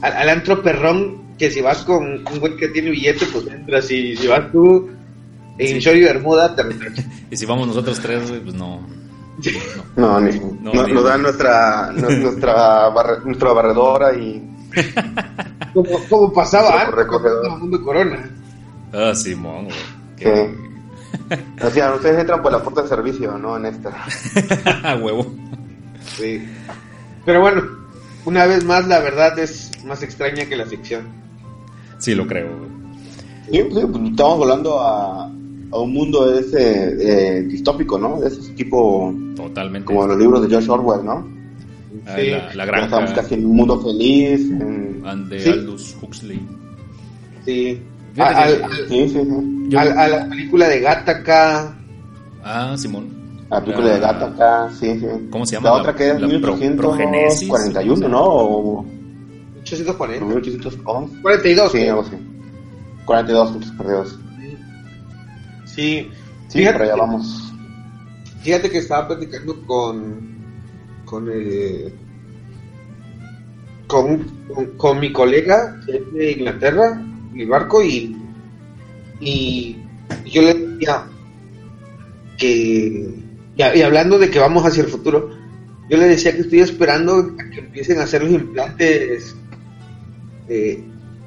al, 0.00 0.28
antro 0.28 0.62
perrón, 0.62 1.36
que 1.38 1.50
si 1.50 1.60
vas 1.60 1.78
con 1.84 2.26
un 2.26 2.40
güey 2.40 2.56
que 2.56 2.68
tiene 2.68 2.90
billete, 2.90 3.26
pues 3.26 3.46
entras 3.46 3.90
y 3.90 4.16
si 4.16 4.26
vas 4.26 4.50
tú 4.50 4.88
en 5.58 5.82
sí. 5.82 5.90
y 5.90 6.00
bermuda, 6.00 6.54
te 6.54 6.62
Y 7.30 7.36
si 7.36 7.46
vamos 7.46 7.68
nosotros 7.68 8.00
tres, 8.00 8.30
pues 8.42 8.54
no. 8.54 8.80
No, 9.96 10.20
ni, 10.20 10.36
no, 10.62 10.72
nos 10.72 11.04
dan 11.04 11.22
nuestra 11.22 11.92
nuestra, 11.92 12.90
nuestra 13.24 13.52
barredora 13.52 14.12
y 14.12 14.42
como, 15.74 15.90
como 16.08 16.32
pasaba 16.32 16.82
antes 16.82 17.06
el 17.44 17.50
mundo 17.58 17.80
corona. 17.84 18.28
Ah 18.92 19.14
sí 19.14 19.36
mongo 19.36 19.70
sí. 20.16 20.24
o 21.62 21.70
sea, 21.70 21.92
ustedes 21.94 22.18
entran 22.18 22.42
por 22.42 22.50
la 22.50 22.60
puerta 22.60 22.82
de 22.82 22.88
servicio 22.88 23.38
no 23.38 23.56
en 23.58 23.66
esta. 23.66 23.90
A 24.82 24.96
huevo 24.96 25.32
Sí. 26.18 26.42
Pero 27.24 27.40
bueno, 27.40 27.62
una 28.24 28.46
vez 28.46 28.64
más, 28.64 28.86
la 28.88 29.00
verdad 29.00 29.38
es 29.38 29.70
más 29.84 30.02
extraña 30.02 30.44
que 30.46 30.56
la 30.56 30.66
ficción. 30.66 31.06
Sí, 31.98 32.14
lo 32.14 32.26
creo. 32.26 32.48
Sí, 33.50 33.62
pues, 33.70 33.84
estamos 34.10 34.38
volando 34.38 34.78
a, 34.80 35.24
a 35.24 35.78
un 35.78 35.92
mundo 35.92 36.30
de 36.30 36.40
ese 36.40 37.38
eh, 37.38 37.42
distópico, 37.42 37.98
¿no? 37.98 38.20
De 38.20 38.28
ese 38.28 38.52
tipo. 38.52 39.14
Totalmente. 39.36 39.86
Como 39.86 40.06
los 40.06 40.18
libros 40.18 40.42
de 40.42 40.48
George 40.48 40.70
Orwell, 40.70 41.04
¿no? 41.04 41.26
Sí. 42.16 42.30
La, 42.30 42.54
la 42.54 42.64
granja. 42.66 42.86
Estamos 42.86 43.12
casi 43.12 43.34
en 43.34 43.46
un 43.46 43.56
mundo 43.56 43.80
feliz. 43.80 44.48
de 44.50 45.40
¿Sí? 45.40 45.50
Aldous 45.50 45.96
Huxley. 46.00 46.40
Sí. 47.44 47.80
A, 48.18 48.48
sí, 48.48 49.08
sí, 49.08 49.08
sí. 49.08 49.76
a, 49.76 50.08
la 50.08 50.28
película 50.28 50.68
de 50.68 50.80
Gattaca. 50.80 51.76
Ah, 52.42 52.74
Simón. 52.76 53.17
La 53.50 53.60
película 53.62 53.94
de 53.94 54.00
Gata 54.00 54.26
acá, 54.26 54.70
sí, 54.78 54.98
sí. 55.00 55.06
¿Cómo 55.30 55.46
se 55.46 55.56
llama? 55.56 55.70
La, 55.70 55.74
otra 55.76 55.94
que 55.94 56.10
es 56.10 56.20
1841, 56.20 58.08
¿no? 58.08 58.22
O... 58.22 58.82
1840. 58.82 60.24
1811. 60.24 61.22
42. 61.22 61.72
Sí, 61.72 61.88
algo 61.88 62.02
así. 62.02 62.16
42, 63.06 63.52
muchos 63.52 63.70
perdidos. 63.72 64.18
Sí. 65.64 66.10
Sí, 66.48 66.58
fíjate, 66.58 66.78
por 66.78 66.82
allá 66.82 66.96
vamos. 66.96 67.52
Fíjate 68.42 68.70
que 68.70 68.78
estaba 68.78 69.08
platicando 69.08 69.66
con. 69.66 70.36
con 71.04 71.30
el. 71.30 71.92
Con, 73.86 74.24
con, 74.54 74.66
con 74.76 75.00
mi 75.00 75.10
colega 75.12 75.74
de 75.86 76.32
Inglaterra, 76.32 77.02
mi 77.32 77.46
barco, 77.46 77.82
y 77.82 78.14
y 79.20 79.76
yo 80.26 80.42
le 80.42 80.54
decía 80.54 81.06
que, 82.36 83.14
y, 83.58 83.78
y 83.78 83.82
hablando 83.82 84.18
de 84.18 84.30
que 84.30 84.38
vamos 84.38 84.64
hacia 84.64 84.82
el 84.82 84.88
futuro, 84.88 85.30
yo 85.90 85.96
le 85.96 86.06
decía 86.06 86.32
que 86.32 86.42
estoy 86.42 86.60
esperando 86.60 87.34
a 87.38 87.50
que 87.50 87.60
empiecen 87.60 87.98
a 87.98 88.04
hacer 88.04 88.22
los 88.22 88.32
implantes 88.32 89.36
eh, 90.48 90.82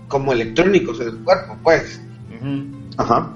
como 0.08 0.34
electrónicos 0.34 1.00
en 1.00 1.08
el 1.08 1.18
cuerpo, 1.20 1.58
pues. 1.64 2.00
Ajá. 2.98 3.36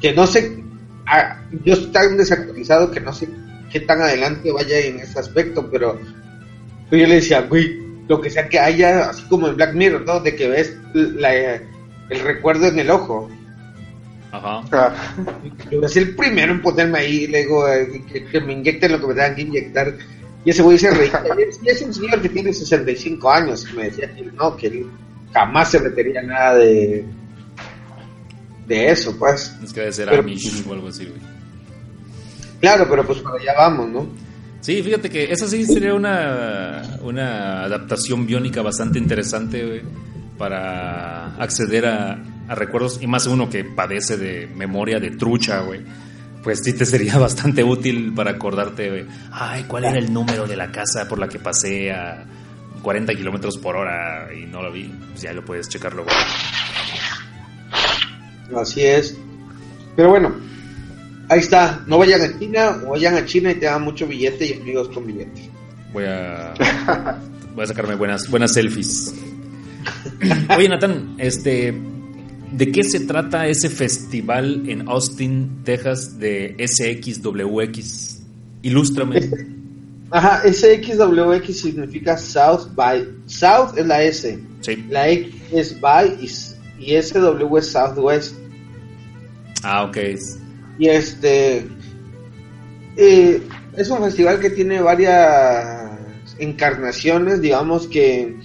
Que 0.00 0.12
no 0.12 0.26
sé, 0.26 0.62
ah, 1.06 1.40
yo 1.64 1.74
estoy 1.74 1.92
tan 1.92 2.16
desactualizado 2.16 2.90
que 2.90 3.00
no 3.00 3.12
sé 3.12 3.28
qué 3.70 3.80
tan 3.80 4.02
adelante 4.02 4.52
vaya 4.52 4.78
en 4.78 5.00
ese 5.00 5.18
aspecto, 5.18 5.70
pero, 5.70 5.98
pero 6.90 7.02
yo 7.02 7.08
le 7.08 7.16
decía, 7.16 7.42
güey, 7.42 7.80
lo 8.08 8.20
que 8.20 8.30
sea 8.30 8.48
que 8.48 8.58
haya, 8.58 9.08
así 9.08 9.22
como 9.28 9.48
en 9.48 9.56
Black 9.56 9.74
Mirror, 9.74 10.04
¿no? 10.04 10.20
De 10.20 10.34
que 10.34 10.48
ves 10.48 10.76
la, 10.94 11.34
el 11.34 12.20
recuerdo 12.22 12.66
en 12.66 12.78
el 12.78 12.90
ojo. 12.90 13.30
Ajá. 14.32 14.62
Ah, 14.72 14.94
Yo 15.70 15.76
voy 15.78 15.84
a 15.84 15.88
ser 15.88 16.04
el 16.04 16.16
primero 16.16 16.52
en 16.52 16.62
ponerme 16.62 16.98
ahí, 16.98 17.26
le 17.26 17.42
digo, 17.42 17.68
eh, 17.68 18.02
que, 18.10 18.24
que 18.24 18.40
me 18.40 18.54
inyecten 18.54 18.92
lo 18.92 19.00
que 19.00 19.06
me 19.08 19.14
tengan 19.14 19.34
que 19.36 19.42
inyectar. 19.42 19.94
Y 20.44 20.50
ese 20.50 20.62
güey 20.62 20.78
se 20.78 20.90
reía. 20.90 21.22
Y 21.62 21.68
es 21.68 21.82
un 21.82 21.92
señor 21.94 22.20
que 22.20 22.28
tiene 22.30 22.52
65 22.52 23.30
años. 23.30 23.64
Y 23.70 23.76
me 23.76 23.84
decía 23.84 24.12
que 24.14 24.22
no, 24.22 24.56
que 24.56 24.66
él 24.68 24.86
jamás 25.32 25.70
se 25.70 25.80
metería 25.80 26.22
nada 26.22 26.54
de, 26.56 27.04
de 28.66 28.90
eso, 28.90 29.16
pues. 29.18 29.54
Es 29.62 29.72
que 29.72 29.80
debe 29.80 29.92
ser 29.92 30.08
Pero- 30.08 30.22
Amish 30.22 30.64
o 30.66 30.72
algo 30.72 30.88
así, 30.88 31.04
güey. 31.04 31.20
Claro, 32.60 32.86
pero 32.88 33.04
pues 33.06 33.18
para 33.20 33.36
allá 33.40 33.52
vamos, 33.58 33.88
¿no? 33.90 34.06
Sí, 34.60 34.80
fíjate 34.82 35.10
que 35.10 35.32
esa 35.32 35.48
sí 35.48 35.64
sería 35.66 35.92
una, 35.94 36.98
una 37.02 37.64
adaptación 37.64 38.24
biónica 38.26 38.62
bastante 38.62 38.98
interesante, 39.00 39.66
güey, 39.66 39.82
para 40.38 41.34
acceder 41.36 41.86
a, 41.86 42.22
a 42.52 42.54
recuerdos, 42.54 43.00
y 43.00 43.06
más 43.06 43.26
uno 43.26 43.48
que 43.48 43.64
padece 43.64 44.16
de 44.16 44.46
memoria 44.46 45.00
de 45.00 45.12
trucha, 45.12 45.60
güey. 45.60 45.80
Pues 46.42 46.60
sí 46.62 46.74
te 46.74 46.84
sería 46.84 47.18
bastante 47.18 47.64
útil 47.64 48.12
para 48.14 48.32
acordarte, 48.32 48.90
güey. 48.90 49.06
Ay, 49.30 49.64
¿cuál 49.64 49.84
era 49.84 49.98
el 49.98 50.12
número 50.12 50.46
de 50.46 50.56
la 50.56 50.70
casa 50.70 51.08
por 51.08 51.18
la 51.18 51.28
que 51.28 51.38
pasé 51.38 51.90
a 51.92 52.24
40 52.82 53.14
kilómetros 53.14 53.56
por 53.58 53.76
hora 53.76 54.28
y 54.34 54.46
no 54.46 54.62
lo 54.62 54.70
vi? 54.70 54.92
Pues 55.10 55.22
ya 55.22 55.32
lo 55.32 55.44
puedes 55.44 55.68
checar 55.68 55.94
luego. 55.94 56.10
Así 58.54 58.82
es. 58.82 59.16
Pero 59.96 60.10
bueno, 60.10 60.34
ahí 61.28 61.38
está. 61.38 61.82
No 61.86 61.98
vayan 61.98 62.20
a 62.20 62.38
China 62.38 62.82
o 62.86 62.90
vayan 62.90 63.14
a 63.14 63.24
China 63.24 63.50
y 63.50 63.54
te 63.54 63.66
dan 63.66 63.82
mucho 63.82 64.06
billete 64.06 64.46
y 64.46 64.60
amigos 64.60 64.88
con 64.90 65.06
billete. 65.06 65.48
Voy 65.92 66.04
a, 66.04 66.52
voy 67.54 67.64
a 67.64 67.66
sacarme 67.66 67.94
buenas, 67.94 68.28
buenas 68.28 68.52
selfies. 68.52 69.14
Oye, 70.56 70.68
Nathan, 70.68 71.14
este, 71.18 71.74
¿de 72.52 72.72
qué 72.72 72.84
se 72.84 73.00
trata 73.00 73.46
ese 73.46 73.68
festival 73.68 74.68
en 74.68 74.88
Austin, 74.88 75.62
Texas 75.64 76.18
de 76.18 76.56
SXWX? 76.58 78.22
Ilústrame. 78.62 79.20
Ajá, 80.10 80.42
SXWX 80.46 81.56
significa 81.56 82.18
South 82.18 82.74
by. 82.74 83.08
South 83.26 83.78
es 83.78 83.86
la 83.86 84.02
S. 84.02 84.38
Sí. 84.60 84.84
La 84.90 85.08
X 85.08 85.34
es 85.52 85.80
by 85.80 86.18
y, 86.78 87.02
SW 87.02 87.56
es 87.56 87.66
Southwest. 87.66 88.36
Ah, 89.62 89.84
ok. 89.84 89.96
Y 90.78 90.88
este 90.88 91.66
eh, 92.96 93.40
es 93.76 93.88
un 93.88 94.02
festival 94.02 94.38
que 94.38 94.50
tiene 94.50 94.82
varias 94.82 95.90
encarnaciones, 96.38 97.40
digamos 97.40 97.86
que 97.86 98.36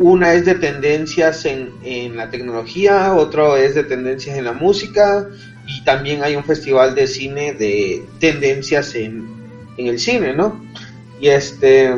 una 0.00 0.34
es 0.34 0.46
de 0.46 0.54
tendencias 0.56 1.44
en, 1.44 1.74
en 1.84 2.16
la 2.16 2.30
tecnología, 2.30 3.14
otro 3.14 3.56
es 3.56 3.74
de 3.76 3.84
tendencias 3.84 4.36
en 4.36 4.44
la 4.46 4.52
música 4.54 5.28
y 5.66 5.84
también 5.84 6.24
hay 6.24 6.36
un 6.36 6.44
festival 6.44 6.94
de 6.94 7.06
cine 7.06 7.52
de 7.54 8.04
tendencias 8.18 8.94
en, 8.96 9.28
en 9.76 9.86
el 9.86 9.98
cine, 10.00 10.34
¿no? 10.34 10.60
Y 11.20 11.28
este 11.28 11.94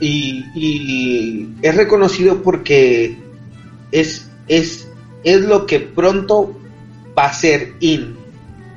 y, 0.00 1.48
es 1.62 1.76
reconocido 1.76 2.42
porque 2.42 3.16
es, 3.92 4.30
es, 4.48 4.88
es 5.24 5.40
lo 5.42 5.66
que 5.66 5.80
pronto 5.80 6.58
va 7.18 7.26
a 7.26 7.32
ser 7.32 7.74
in. 7.80 8.16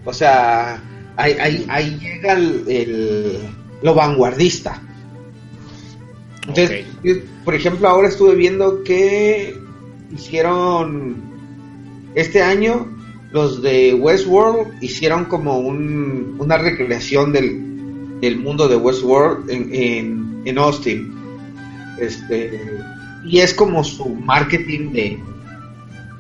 O 0.06 0.14
sea, 0.14 0.82
ahí, 1.16 1.34
ahí, 1.40 1.66
ahí 1.70 1.98
llega 2.00 2.34
el- 2.34 3.40
lo 3.82 3.94
vanguardista. 3.94 4.82
Entonces, 6.48 6.86
por 7.46 7.56
ejemplo, 7.56 7.88
ahora 7.88 8.10
estuve 8.10 8.36
viendo 8.36 8.84
que 8.84 9.58
hicieron 10.14 11.16
este 12.16 12.42
año 12.42 12.88
los 13.32 13.64
de 13.64 13.96
Westworld 13.96 14.82
hicieron 14.82 15.26
como 15.26 15.58
un, 15.58 16.36
una 16.38 16.58
recreación 16.58 17.34
del, 17.34 18.20
del 18.22 18.38
mundo 18.38 18.68
de 18.68 18.76
Westworld 18.76 19.50
en, 19.50 19.74
en, 19.74 20.42
en 20.46 20.58
Austin. 20.60 21.12
Este, 22.00 22.62
y 23.26 23.40
es 23.40 23.54
como 23.54 23.84
su 23.84 24.08
marketing 24.08 24.92
de, 24.92 25.20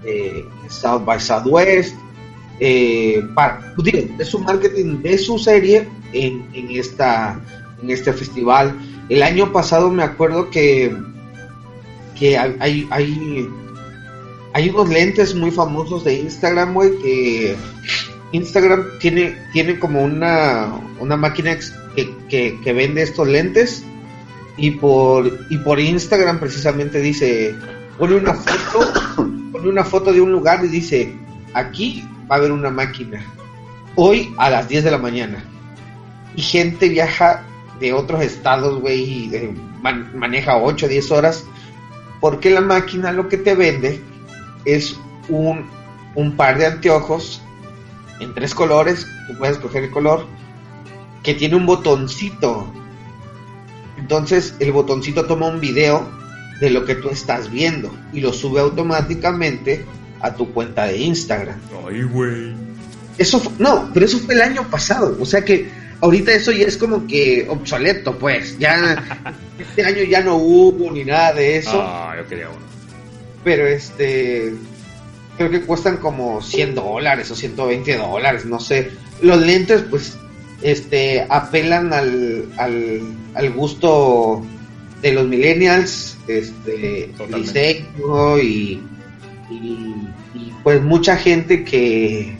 de 0.04 0.46
South 0.70 1.06
by 1.06 1.20
Southwest. 1.20 1.96
Eh, 2.60 3.22
para, 3.36 3.74
digo, 3.78 4.00
es 4.18 4.30
su 4.30 4.40
marketing 4.40 5.02
de 5.04 5.18
su 5.18 5.38
serie 5.38 5.88
en, 6.14 6.48
en, 6.54 6.72
esta, 6.72 7.40
en 7.82 7.92
este 7.92 8.12
festival. 8.12 8.76
El 9.10 9.24
año 9.24 9.52
pasado 9.52 9.89
me 9.92 10.04
acuerdo 10.04 10.50
que, 10.50 10.96
que 12.18 12.38
hay, 12.38 12.88
hay, 12.89 13.50
hay, 14.54 14.70
unos 14.70 14.89
lentes 14.89 15.36
muy 15.36 15.52
famosos 15.52 16.04
de 16.04 16.20
Instagram, 16.20 16.76
que 17.02 17.56
Instagram 18.32 18.86
tiene, 19.00 19.38
tiene 19.52 19.78
como 19.80 20.04
una, 20.04 20.74
una 21.00 21.18
máquina 21.18 21.58
que, 21.96 22.13
que, 22.30 22.60
que 22.63 22.74
vende 22.74 23.02
estos 23.04 23.28
lentes 23.28 23.84
y 24.58 24.72
por, 24.72 25.39
y 25.50 25.58
por 25.60 25.80
Instagram 25.80 26.39
precisamente 26.39 27.00
dice, 27.00 27.56
pone 27.98 28.16
una 28.16 28.34
foto, 28.34 29.26
pone 29.52 29.70
una 29.70 29.84
foto 29.84 30.13
de 30.13 30.22
un 30.22 30.32
lugar 30.32 30.63
y 30.63 30.68
dice, 30.68 31.13
aquí 31.54 32.04
va 32.30 32.36
a 32.36 32.39
haber 32.39 32.52
una 32.52 32.70
máquina, 32.70 33.22
hoy 33.96 34.34
a 34.38 34.50
las 34.50 34.68
10 34.68 34.84
de 34.84 34.92
la 34.92 34.98
mañana. 34.98 35.44
Y 36.36 36.42
gente 36.42 36.89
viaja 36.89 37.46
de 37.88 37.93
otros 37.93 38.22
estados, 38.24 38.80
güey, 38.82 39.02
y 39.04 39.56
man- 39.82 40.12
maneja 40.15 40.58
8 40.58 40.86
o 40.86 40.89
10 40.89 41.12
horas, 41.12 41.46
porque 42.22 42.50
la 42.50 42.62
máquina 42.62 43.12
lo 43.12 43.28
que 43.30 43.38
te 43.38 43.56
vende 43.56 44.02
es 44.65 44.98
un, 45.30 45.65
un 46.15 46.36
par 46.38 46.58
de 46.58 46.65
anteojos 46.67 47.41
en 48.19 48.34
tres 48.34 48.56
colores, 48.56 49.06
tú 49.28 49.38
puedes 49.38 49.58
escoger 49.58 49.84
el 49.84 49.91
color, 49.91 50.26
que 51.24 51.34
tiene 51.34 51.56
un 51.56 51.65
botoncito. 51.65 52.72
Entonces 53.98 54.56
el 54.60 54.72
botoncito 54.72 55.26
toma 55.26 55.48
un 55.48 55.60
video 55.60 56.08
de 56.60 56.69
lo 56.69 56.86
que 56.86 56.96
tú 56.96 57.10
estás 57.10 57.50
viendo 57.52 57.93
y 58.13 58.22
lo 58.22 58.32
sube 58.34 58.62
automáticamente 58.62 59.86
a 60.22 60.34
tu 60.34 60.54
cuenta 60.54 60.86
de 60.86 60.98
Instagram. 61.00 61.60
Ay, 61.88 62.04
güey. 62.04 62.54
Eso 63.17 63.41
no, 63.60 63.89
pero 63.93 64.06
eso 64.06 64.19
fue 64.19 64.34
el 64.36 64.41
año 64.41 64.63
pasado, 64.69 65.15
o 65.19 65.26
sea 65.26 65.43
que 65.46 65.69
ahorita 66.04 66.34
eso 66.34 66.52
ya 66.52 66.66
es 66.68 66.78
como 66.78 67.08
que 67.08 67.46
obsoleto, 67.50 68.18
pues. 68.20 68.58
Ya 68.60 69.04
este 69.60 69.84
año 69.84 70.04
ya 70.04 70.22
no 70.22 70.36
hubo 70.36 70.92
ni 70.92 71.04
nada 71.06 71.34
de 71.34 71.58
eso, 71.58 71.82
Ah, 71.82 72.13
yo 72.18 72.28
quería 72.28 72.50
uno. 72.50 72.60
pero 73.44 73.66
este 73.68 74.54
creo 75.38 75.50
que 75.50 75.62
cuestan 75.62 75.98
como 75.98 76.42
100 76.42 76.76
dólares 76.76 77.32
o 77.32 77.36
120 77.36 77.98
dólares, 77.98 78.46
no 78.46 78.60
sé. 78.60 78.92
Los 79.22 79.42
lentes, 79.42 79.82
pues, 79.89 80.16
este, 80.62 81.26
apelan 81.30 81.92
al, 81.92 82.46
al, 82.58 83.02
al 83.34 83.50
gusto 83.54 84.44
de 85.02 85.12
los 85.13 85.28
millennials, 85.28 86.18
este, 86.28 87.12
diseño 87.36 88.38
y, 88.39 88.80
y, 89.50 89.56
y, 90.36 90.54
pues 90.63 90.82
mucha 90.82 91.18
gente 91.18 91.63
que 91.63 92.36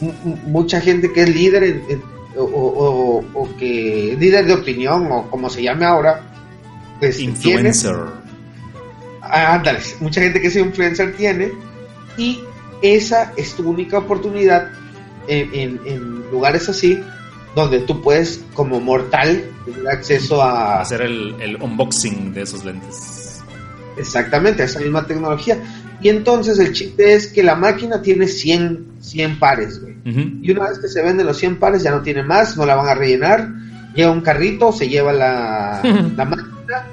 mu- 0.00 0.12
mu- 0.24 0.36
mucha 0.46 0.80
gente 0.80 1.12
que 1.12 1.22
es 1.22 1.28
líder 1.34 1.62
en- 1.64 1.82
en- 1.90 2.13
o, 2.36 3.24
o- 3.34 3.56
que 3.56 4.16
líder 4.18 4.46
de 4.46 4.54
opinión 4.54 5.06
o 5.10 5.30
como 5.30 5.48
se 5.50 5.62
llame 5.62 5.84
ahora 5.84 6.20
pues 7.00 7.18
Influencer. 7.20 7.96
Ah, 9.20 9.54
ándale, 9.54 9.80
mucha 10.00 10.20
gente 10.20 10.40
que 10.40 10.48
es 10.48 10.56
influencer 10.56 11.16
tiene 11.16 11.50
y 12.18 12.40
esa 12.82 13.32
es 13.36 13.54
tu 13.54 13.68
única 13.68 13.98
oportunidad 13.98 14.68
en, 15.28 15.50
en- 15.54 15.80
en 15.86 16.30
lugares 16.30 16.68
así 16.68 17.00
donde 17.54 17.80
tú 17.80 18.02
puedes 18.02 18.44
como 18.54 18.80
mortal 18.80 19.44
tener 19.64 19.88
acceso 19.88 20.42
a 20.42 20.80
Hacer 20.80 21.02
el, 21.02 21.34
el 21.40 21.56
unboxing 21.62 22.34
de 22.34 22.42
esos 22.42 22.64
lentes. 22.64 23.42
exactamente 23.96 24.64
esa 24.64 24.80
misma 24.80 25.06
tecnología 25.06 25.56
y 26.04 26.08
entonces 26.08 26.60
el 26.60 26.72
chiste 26.72 27.14
es 27.14 27.26
que 27.26 27.42
la 27.42 27.56
máquina 27.56 28.00
tiene 28.00 28.28
100, 28.28 28.98
100 29.00 29.38
pares 29.40 29.80
güey. 29.80 29.94
Y 30.42 30.50
una 30.52 30.68
vez 30.68 30.78
que 30.78 30.86
se 30.86 31.02
venden 31.02 31.26
los 31.26 31.38
100 31.38 31.58
pares 31.58 31.82
ya 31.82 31.90
no 31.90 32.02
tiene 32.02 32.22
más, 32.22 32.56
no 32.56 32.64
la 32.64 32.76
van 32.76 32.88
a 32.88 32.94
rellenar 32.94 33.48
llega 33.94 34.10
un 34.10 34.20
carrito, 34.20 34.72
se 34.72 34.88
lleva 34.88 35.12
la, 35.12 35.80
la 36.16 36.24
máquina 36.24 36.86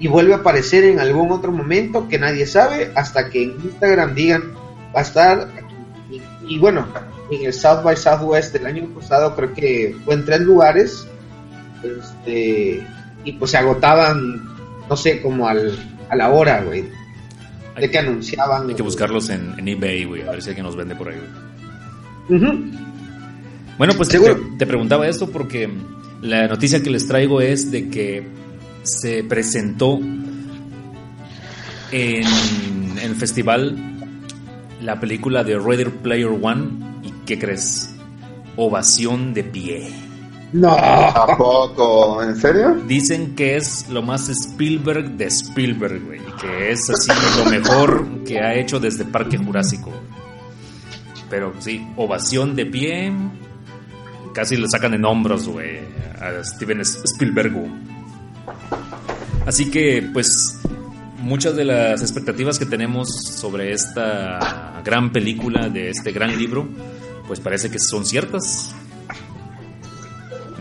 y 0.00 0.08
vuelve 0.08 0.34
a 0.34 0.38
aparecer 0.38 0.84
en 0.84 1.00
algún 1.00 1.32
otro 1.32 1.50
momento 1.50 2.08
que 2.08 2.18
nadie 2.18 2.46
sabe 2.46 2.92
hasta 2.94 3.30
que 3.30 3.44
en 3.44 3.50
Instagram 3.64 4.14
digan 4.14 4.42
va 4.94 5.00
a 5.00 5.02
estar. 5.02 5.48
Y, 6.10 6.20
y 6.54 6.58
bueno, 6.58 6.86
en 7.30 7.46
el 7.46 7.52
South 7.52 7.82
by 7.82 7.96
Southwest 7.96 8.52
del 8.52 8.66
año 8.66 8.86
pasado 8.94 9.34
creo 9.34 9.52
que 9.52 9.96
fue 10.04 10.14
en 10.14 10.24
tres 10.24 10.40
lugares. 10.40 11.06
Este, 11.82 12.86
y 13.24 13.32
pues 13.32 13.52
se 13.52 13.56
agotaban, 13.56 14.44
no 14.88 14.96
sé, 14.96 15.20
como 15.20 15.46
al, 15.48 15.76
a 16.08 16.16
la 16.16 16.30
hora, 16.30 16.62
güey. 16.62 16.88
De 17.80 17.90
que 17.90 17.98
anunciaban. 17.98 18.68
Hay 18.68 18.74
que 18.74 18.82
buscarlos 18.82 19.30
en, 19.30 19.54
en 19.58 19.68
eBay, 19.68 20.04
güey, 20.04 20.22
a 20.22 20.30
ver 20.30 20.42
si 20.42 20.48
alguien 20.50 20.66
nos 20.66 20.76
vende 20.76 20.94
por 20.94 21.08
ahí, 21.08 21.16
güey. 22.28 22.40
Bueno, 23.78 23.94
pues 23.96 24.08
te, 24.08 24.18
Seguro. 24.18 24.38
te 24.58 24.66
preguntaba 24.66 25.06
esto 25.08 25.30
porque 25.30 25.68
la 26.20 26.48
noticia 26.48 26.82
que 26.82 26.90
les 26.90 27.06
traigo 27.06 27.40
es 27.40 27.70
de 27.70 27.88
que 27.88 28.26
se 28.82 29.22
presentó 29.24 29.98
en, 31.92 32.24
en 32.26 32.98
el 32.98 33.14
festival 33.14 33.76
la 34.82 34.98
película 35.00 35.44
de 35.44 35.58
Ready 35.58 35.84
Player 36.02 36.28
One 36.28 36.68
y 37.02 37.12
¿qué 37.24 37.38
crees? 37.38 37.94
Ovación 38.56 39.32
de 39.34 39.44
pie. 39.44 39.88
No. 40.52 40.70
¿A 40.70 41.36
poco? 41.36 42.22
¿En 42.22 42.34
serio? 42.36 42.74
Dicen 42.86 43.34
que 43.34 43.56
es 43.56 43.88
lo 43.90 44.02
más 44.02 44.28
Spielberg 44.28 45.16
de 45.16 45.26
Spielberg, 45.26 46.02
güey, 46.04 46.20
y 46.20 46.40
que 46.40 46.70
es 46.70 46.88
así 46.88 47.10
lo 47.38 47.50
mejor 47.50 48.24
que 48.24 48.40
ha 48.40 48.54
hecho 48.54 48.80
desde 48.80 49.04
Parque 49.04 49.36
Jurásico. 49.36 49.92
Pero 51.28 51.52
sí, 51.58 51.86
ovación 51.96 52.56
de 52.56 52.64
pie, 52.64 53.12
casi 54.32 54.56
le 54.56 54.68
sacan 54.68 54.94
en 54.94 55.04
hombros, 55.04 55.46
güey, 55.48 55.80
a 56.20 56.42
Steven 56.42 56.80
Spielberg. 56.80 57.52
Así 59.44 59.70
que, 59.70 60.08
pues, 60.12 60.58
muchas 61.18 61.56
de 61.56 61.64
las 61.64 62.00
expectativas 62.00 62.58
que 62.58 62.66
tenemos 62.66 63.08
sobre 63.10 63.72
esta 63.72 64.80
gran 64.82 65.12
película, 65.12 65.68
de 65.68 65.90
este 65.90 66.12
gran 66.12 66.36
libro, 66.38 66.66
pues 67.26 67.40
parece 67.40 67.70
que 67.70 67.78
son 67.78 68.06
ciertas. 68.06 68.74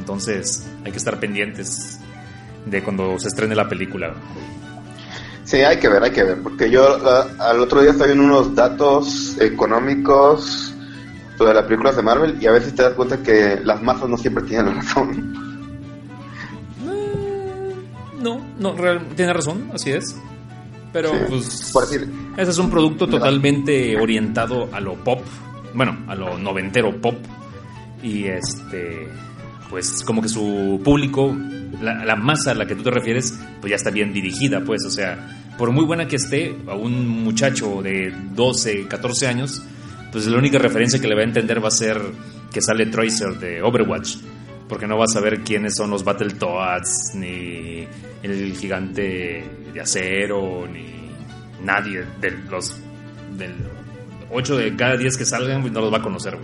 Entonces, 0.08 0.66
hay 0.86 0.92
que 0.94 0.98
estar 1.00 1.20
pendientes 1.20 2.00
de 2.66 2.82
cuando 2.82 3.20
se 3.20 3.28
estrene 3.28 3.54
la 3.56 3.68
película. 3.68 4.14
Sí, 5.44 5.58
hay 5.58 5.80
que 5.80 5.90
ver, 5.90 6.02
hay 6.02 6.12
que 6.12 6.24
ver, 6.24 6.42
porque 6.42 6.72
yo 6.72 6.98
ah, 7.06 7.28
al 7.40 7.60
otro 7.60 7.82
día 7.82 7.92
estaba 7.92 8.08
viendo 8.08 8.24
unos 8.24 8.56
datos 8.56 9.36
económicos 9.42 10.74
sobre 11.38 11.54
las 11.56 11.66
películas 11.66 11.98
de 11.98 12.04
Marvel 12.04 12.38
y 12.42 12.48
a 12.48 12.54
veces 12.54 12.74
te 12.74 12.84
das 12.84 12.94
cuenta 12.94 13.18
que 13.22 13.60
las 13.66 13.84
masas 13.84 14.08
no 14.08 14.18
siempre 14.18 14.46
tienen 14.46 14.68
la 14.68 14.74
razón. 14.76 15.34
No, 18.22 18.40
no, 18.58 18.76
real- 18.78 19.08
tiene 19.14 19.34
razón, 19.34 19.70
así 19.74 19.92
es. 19.92 20.16
Pero, 20.94 21.10
Sí. 21.10 21.18
pues, 21.28 21.70
Por 21.74 21.86
decir, 21.86 22.10
ese 22.38 22.52
es 22.52 22.58
un 22.60 22.70
producto 22.70 23.08
totalmente 23.08 23.98
orientado 24.00 24.70
a 24.72 24.80
lo 24.80 24.96
pop, 24.96 25.20
bueno, 25.74 25.98
a 26.08 26.16
lo 26.16 26.38
noventero 26.38 26.96
pop. 27.02 27.16
Y 28.02 28.24
este, 28.26 29.08
pues, 29.70 30.04
como 30.04 30.22
que 30.22 30.30
su 30.30 30.82
público, 30.84 31.36
la, 31.82 32.16
masa 32.16 32.52
a 32.52 32.54
la 32.56 32.66
que 32.66 32.76
tú 32.76 32.84
te 32.84 32.92
refieres, 32.92 33.38
pues 33.60 33.72
ya 33.72 33.76
está 33.76 33.90
bien 33.90 34.14
dirigida, 34.14 34.62
pues, 34.62 34.86
o 34.86 34.90
sea, 34.90 35.54
por 35.58 35.72
muy 35.72 35.86
buena 35.86 36.08
que 36.08 36.16
esté, 36.16 36.56
a 36.68 36.76
un 36.76 37.08
muchacho 37.08 37.82
de 37.82 38.14
12, 38.34 38.88
14 38.88 39.28
años, 39.28 39.62
pues 40.12 40.26
la 40.28 40.38
única 40.38 40.58
referencia 40.58 41.00
que 41.00 41.08
le 41.08 41.16
va 41.16 41.22
a 41.22 41.26
entender 41.26 41.64
va 41.64 41.68
a 41.68 41.72
ser 41.72 42.00
que 42.52 42.62
sale 42.62 42.86
Tracer 42.88 43.38
de 43.40 43.62
Overwatch. 43.62 44.18
Porque 44.70 44.86
no 44.86 44.98
va 44.98 45.06
a 45.06 45.08
saber 45.08 45.44
quiénes 45.44 45.76
son 45.78 45.90
los 45.90 46.04
Battletoads, 46.04 47.16
ni 47.16 47.88
el 48.22 48.54
gigante 48.58 49.46
de 49.74 49.80
acero, 49.80 50.68
ni 50.68 50.98
nadie 51.64 52.04
de 52.20 52.32
los 52.50 52.76
del 53.38 53.54
8 54.32 54.58
de 54.58 54.76
cada 54.76 54.98
10 54.98 55.18
que 55.18 55.26
salgan, 55.26 55.72
no 55.72 55.82
los 55.82 55.94
va 55.94 55.98
a 55.98 56.02
conocer, 56.02 56.38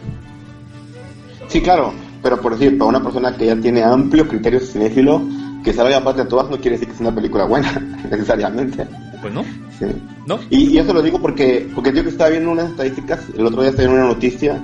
sí, 1.47 1.62
claro, 1.62 1.93
pero 2.23 2.39
por 2.41 2.57
decir, 2.57 2.77
para 2.77 2.89
una 2.89 3.03
persona 3.03 3.36
que 3.38 3.45
ya 3.47 3.55
tiene 3.57 3.83
amplio 3.83 4.27
criterio 4.27 4.59
cinéfilo, 4.62 5.21
que 5.63 5.73
salga 5.73 5.97
aparte 5.97 6.23
de 6.23 6.29
todas 6.29 6.49
no 6.49 6.57
quiere 6.57 6.71
decir 6.71 6.88
que 6.88 6.95
es 6.95 7.01
una 7.01 7.13
película 7.13 7.45
buena, 7.45 7.71
necesariamente. 8.09 8.88
Pues 9.21 9.33
no, 9.33 9.43
Sí. 9.77 9.86
no. 10.27 10.39
Y, 10.49 10.69
y 10.69 10.77
eso 10.77 10.93
lo 10.93 11.01
digo 11.01 11.19
porque, 11.19 11.69
porque 11.75 11.93
yo 11.93 12.03
que 12.03 12.09
estaba 12.09 12.29
viendo 12.29 12.51
unas 12.51 12.69
estadísticas, 12.69 13.21
el 13.38 13.45
otro 13.45 13.62
día 13.62 13.69
estaba 13.71 13.88
viendo 13.88 14.05
una 14.05 14.13
noticia 14.13 14.59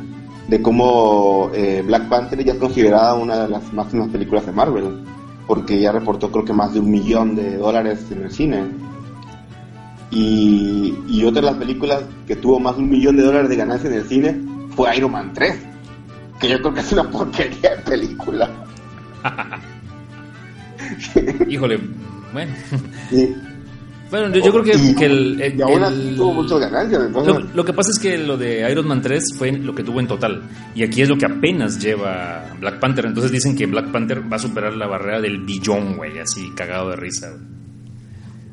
de 0.48 0.62
cómo 0.62 1.52
eh, 1.54 1.84
Black 1.86 2.10
Panther 2.10 2.44
ya 2.44 2.54
es 2.54 2.60
considerada 2.60 3.14
una 3.16 3.44
de 3.44 3.50
las 3.50 3.72
máximas 3.74 4.10
películas 4.10 4.46
de 4.46 4.52
Marvel, 4.52 5.04
porque 5.48 5.80
ya 5.80 5.92
reportó 5.92 6.32
creo 6.32 6.46
que 6.46 6.54
más 6.54 6.74
de 6.74 6.80
un 6.80 6.90
millón 6.92 7.36
de 7.36 7.58
dólares 7.58 8.06
en 8.12 8.24
el 8.24 8.32
cine. 8.32 8.64
Y, 10.12 10.96
y 11.08 11.24
otra 11.24 11.42
de 11.42 11.48
las 11.48 11.56
películas 11.58 12.02
que 12.28 12.36
tuvo 12.36 12.60
más 12.60 12.76
de 12.78 12.84
un 12.84 12.90
millón 12.90 13.16
de 13.18 13.24
dólares 13.24 13.50
de 13.50 13.56
ganancia 13.56 13.90
en 13.90 13.96
el 13.96 14.04
cine 14.06 14.42
fue 14.76 14.96
Iron 14.98 15.12
Man 15.12 15.32
3, 15.34 15.56
que 16.40 16.50
yo 16.50 16.60
creo 16.60 16.74
que 16.74 16.80
es 16.80 16.92
una 16.92 17.10
porquería 17.10 17.76
de 17.76 17.82
película. 17.84 18.50
Híjole, 21.48 21.80
bueno. 22.34 22.52
Y, 23.12 23.28
Bueno, 24.10 24.34
yo, 24.34 24.44
yo 24.46 24.52
creo 24.52 24.64
que, 24.64 24.76
y- 24.76 24.96
que 24.96 25.06
el, 25.06 25.42
el- 25.42 25.60
y 25.60 25.62
aún 25.62 25.74
el- 25.74 25.84
así 25.84 26.14
tuvo 26.16 26.34
muchas 26.34 26.60
ganancias. 26.60 27.04
Entonces, 27.06 27.34
Lo, 27.34 27.40
lo 27.54 27.66
que 27.66 27.74
pasa 27.74 27.92
es 27.92 28.00
que 28.00 28.18
lo 28.18 28.38
de 28.38 28.70
Iron 28.72 28.88
Man 28.88 29.02
3 29.02 29.24
fue 29.38 29.52
lo 29.52 29.76
que 29.76 29.84
tuvo 29.84 30.00
en 30.00 30.08
total. 30.08 30.42
Y 30.74 30.84
aquí 30.84 31.02
es 31.02 31.10
lo 31.10 31.18
que 31.18 31.26
apenas 31.28 31.80
lleva 31.80 32.46
Black 32.60 32.80
Panther. 32.80 33.06
Entonces 33.06 33.32
dicen 33.32 33.56
que 33.56 33.68
Black 33.68 33.92
Panther 33.92 34.24
va 34.32 34.38
a 34.38 34.40
superar 34.40 34.74
la 34.74 34.88
barrera 34.88 35.22
del 35.22 35.44
billón, 35.46 35.98
güey, 35.98 36.18
así 36.20 36.50
cagado 36.56 36.90
de 36.90 36.96
risa. 36.96 37.28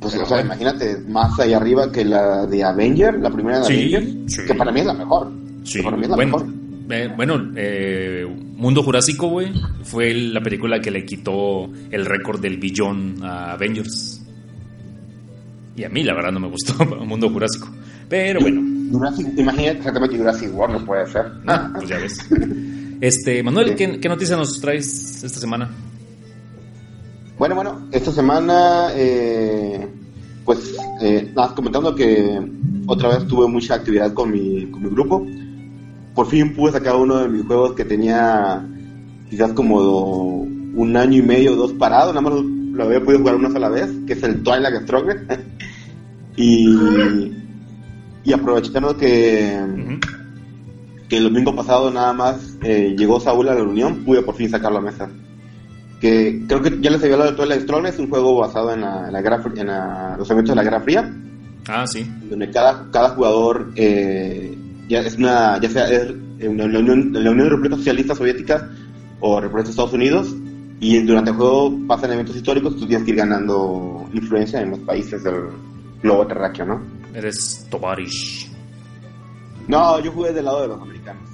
Pues, 0.00 0.14
o 0.16 0.26
sea, 0.26 0.42
imagínate, 0.42 0.98
más 1.08 1.38
allá 1.40 1.56
arriba 1.56 1.90
que 1.90 2.04
la 2.04 2.44
de 2.46 2.62
Avenger, 2.62 3.18
la 3.18 3.30
primera 3.30 3.60
de 3.60 3.64
Sí, 3.64 3.94
Avenger, 3.94 4.14
sí. 4.28 4.42
que 4.46 4.54
para 4.54 4.70
mí 4.70 4.80
es 4.80 4.86
la 4.86 4.92
mejor. 4.94 5.32
Sí, 5.64 5.82
para 5.82 5.96
mí 5.96 6.02
es 6.02 6.10
la 6.10 6.16
bueno, 6.16 6.36
mejor. 6.38 6.52
Eh, 6.90 7.12
bueno 7.14 7.52
eh, 7.56 8.26
Mundo 8.56 8.82
Jurásico, 8.82 9.28
güey, 9.28 9.52
fue 9.82 10.14
la 10.14 10.40
película 10.40 10.80
que 10.80 10.90
le 10.90 11.04
quitó 11.04 11.70
el 11.90 12.06
récord 12.06 12.40
del 12.40 12.58
billón 12.58 13.22
a 13.22 13.52
Avengers. 13.52 14.22
Y 15.76 15.84
a 15.84 15.90
mí, 15.90 16.02
la 16.02 16.14
verdad, 16.14 16.32
no 16.32 16.40
me 16.40 16.48
gustó 16.48 16.72
Mundo 17.04 17.28
Jurásico. 17.28 17.68
Pero 18.08 18.40
bueno, 18.40 18.62
Jurassic, 18.90 19.26
imagínate 19.36 19.78
exactamente 19.78 20.16
Jurassic 20.16 20.54
World, 20.54 20.78
no 20.78 20.86
puede 20.86 21.06
ser. 21.06 21.26
no, 21.44 21.72
pues 21.74 21.88
ya 21.88 21.98
ves. 21.98 22.28
Este, 23.00 23.42
Manuel, 23.42 23.74
¿qué, 23.74 24.00
qué 24.00 24.08
noticia 24.08 24.36
nos 24.36 24.58
traes 24.58 25.22
esta 25.22 25.38
semana? 25.38 25.70
Bueno, 27.38 27.54
bueno, 27.54 27.88
esta 27.92 28.10
semana, 28.10 28.88
eh, 28.94 29.86
pues, 30.44 30.74
eh, 31.02 31.30
nada, 31.36 31.54
comentando 31.54 31.94
que 31.94 32.40
otra 32.86 33.10
vez 33.10 33.26
tuve 33.26 33.46
mucha 33.46 33.74
actividad 33.74 34.14
con 34.14 34.30
mi, 34.30 34.70
con 34.70 34.82
mi 34.82 34.88
grupo. 34.88 35.26
Por 36.16 36.26
fin 36.26 36.52
pude 36.54 36.72
sacar 36.72 36.96
uno 36.96 37.18
de 37.18 37.28
mis 37.28 37.44
juegos 37.44 37.74
que 37.74 37.84
tenía 37.84 38.66
quizás 39.30 39.52
como 39.52 40.40
un 40.40 40.96
año 40.96 41.18
y 41.18 41.22
medio, 41.22 41.54
dos 41.54 41.72
parados, 41.74 42.12
nada 42.14 42.28
más 42.28 42.40
lo 42.42 42.84
había 42.84 43.00
podido 43.02 43.20
jugar 43.20 43.36
una 43.36 43.50
sola 43.50 43.68
vez, 43.68 43.88
que 44.06 44.14
es 44.14 44.22
el 44.24 44.42
Twilight 44.42 44.82
Struggle. 44.82 45.20
y, 46.36 47.32
y 48.24 48.32
aprovechando 48.32 48.96
que, 48.96 49.58
Ujú. 49.62 50.00
que 51.08 51.16
el 51.18 51.24
domingo 51.24 51.54
pasado 51.54 51.90
nada 51.90 52.12
más 52.12 52.56
eh, 52.62 52.94
llegó 52.98 53.20
Saúl 53.20 53.48
a 53.48 53.54
la 53.54 53.60
reunión, 53.60 54.04
pude 54.04 54.22
por 54.22 54.34
fin 54.34 54.50
sacarlo 54.50 54.78
a 54.78 54.82
mesa. 54.82 55.08
Que 56.00 56.44
creo 56.46 56.60
que 56.60 56.78
ya 56.80 56.90
les 56.90 57.00
había 57.02 57.14
hablado 57.14 57.30
de 57.32 57.36
Twilight 57.38 57.62
Struggle, 57.62 57.88
es 57.88 57.98
un 57.98 58.10
juego 58.10 58.36
basado 58.36 58.72
en, 58.72 58.82
la, 58.82 59.06
en, 59.06 59.12
la 59.12 59.22
guerra 59.22 59.42
en 59.56 59.66
la- 59.66 60.16
los 60.18 60.30
eventos 60.30 60.50
de 60.50 60.56
la 60.56 60.62
Guerra 60.64 60.80
Fría, 60.80 61.14
Ah, 61.68 61.86
sí. 61.86 62.06
donde 62.28 62.50
cada, 62.50 62.90
cada 62.92 63.10
jugador 63.10 63.72
eh, 63.76 64.56
ya 64.88 65.00
es 65.00 65.16
una, 65.16 65.60
ya 65.60 65.68
sea 65.70 65.88
es 65.90 66.12
en 66.38 66.58
la 66.58 66.78
Unión, 66.78 67.12
la 67.12 67.30
Unión 67.30 67.48
Europea 67.48 67.76
Socialista 67.76 68.14
Soviética 68.14 68.70
o 69.20 69.40
representa 69.40 69.70
Estados 69.70 69.92
Unidos, 69.92 70.34
y 70.78 70.98
durante 71.02 71.30
el 71.30 71.36
juego 71.36 71.74
pasan 71.86 72.12
eventos 72.12 72.36
históricos, 72.36 72.76
tú 72.76 72.86
tienes 72.86 73.04
que 73.04 73.12
ir 73.12 73.16
ganando 73.16 74.06
influencia 74.12 74.60
en 74.60 74.70
los 74.70 74.80
países 74.80 75.24
del 75.24 75.48
globo 76.02 76.26
terráqueo, 76.26 76.66
¿no? 76.66 76.82
Eres 77.14 77.66
Tovarish. 77.70 78.50
No, 79.68 79.98
yo 80.00 80.12
jugué 80.12 80.32
del 80.32 80.44
lado 80.44 80.62
de 80.62 80.68
los 80.68 80.80
americanos. 80.80 81.30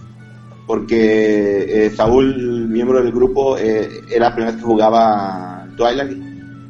Porque 0.66 1.86
eh, 1.86 1.90
Saúl, 1.90 2.68
miembro 2.68 3.02
del 3.02 3.12
grupo, 3.12 3.58
eh, 3.58 3.90
era 4.08 4.28
la 4.28 4.34
primera 4.34 4.52
vez 4.52 4.60
que 4.60 4.66
jugaba 4.66 5.66
Twilight 5.76 6.16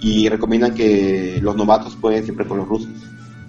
y 0.01 0.29
recomiendan 0.29 0.75
que 0.75 1.39
los 1.43 1.55
novatos 1.55 1.97
jueguen 2.01 2.25
siempre 2.25 2.47
con 2.47 2.57
los 2.57 2.67
rusos. 2.67 2.91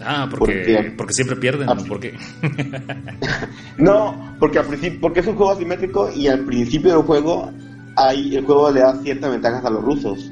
Ah, 0.06 0.28
¿Por 0.30 0.40
porque, 0.40 0.94
porque 0.98 1.14
siempre 1.14 1.36
pierden. 1.38 1.68
¿no? 1.68 1.76
¿Por 1.86 2.00
qué? 2.00 2.14
No, 3.78 4.36
porque 4.40 4.60
al 4.60 4.66
principio, 4.66 5.00
porque 5.02 5.20
es 5.22 5.28
un 5.28 5.36
juego 5.36 5.52
asimétrico 5.52 6.10
y 6.16 6.28
al 6.28 6.42
principio 6.46 6.92
del 6.92 7.02
juego 7.04 7.52
hay, 7.96 8.36
el 8.36 8.46
juego 8.46 8.72
le 8.72 8.82
da 8.82 8.96
ciertas 9.02 9.32
ventajas 9.32 9.66
a 9.66 9.70
los 9.70 9.84
rusos. 9.84 10.32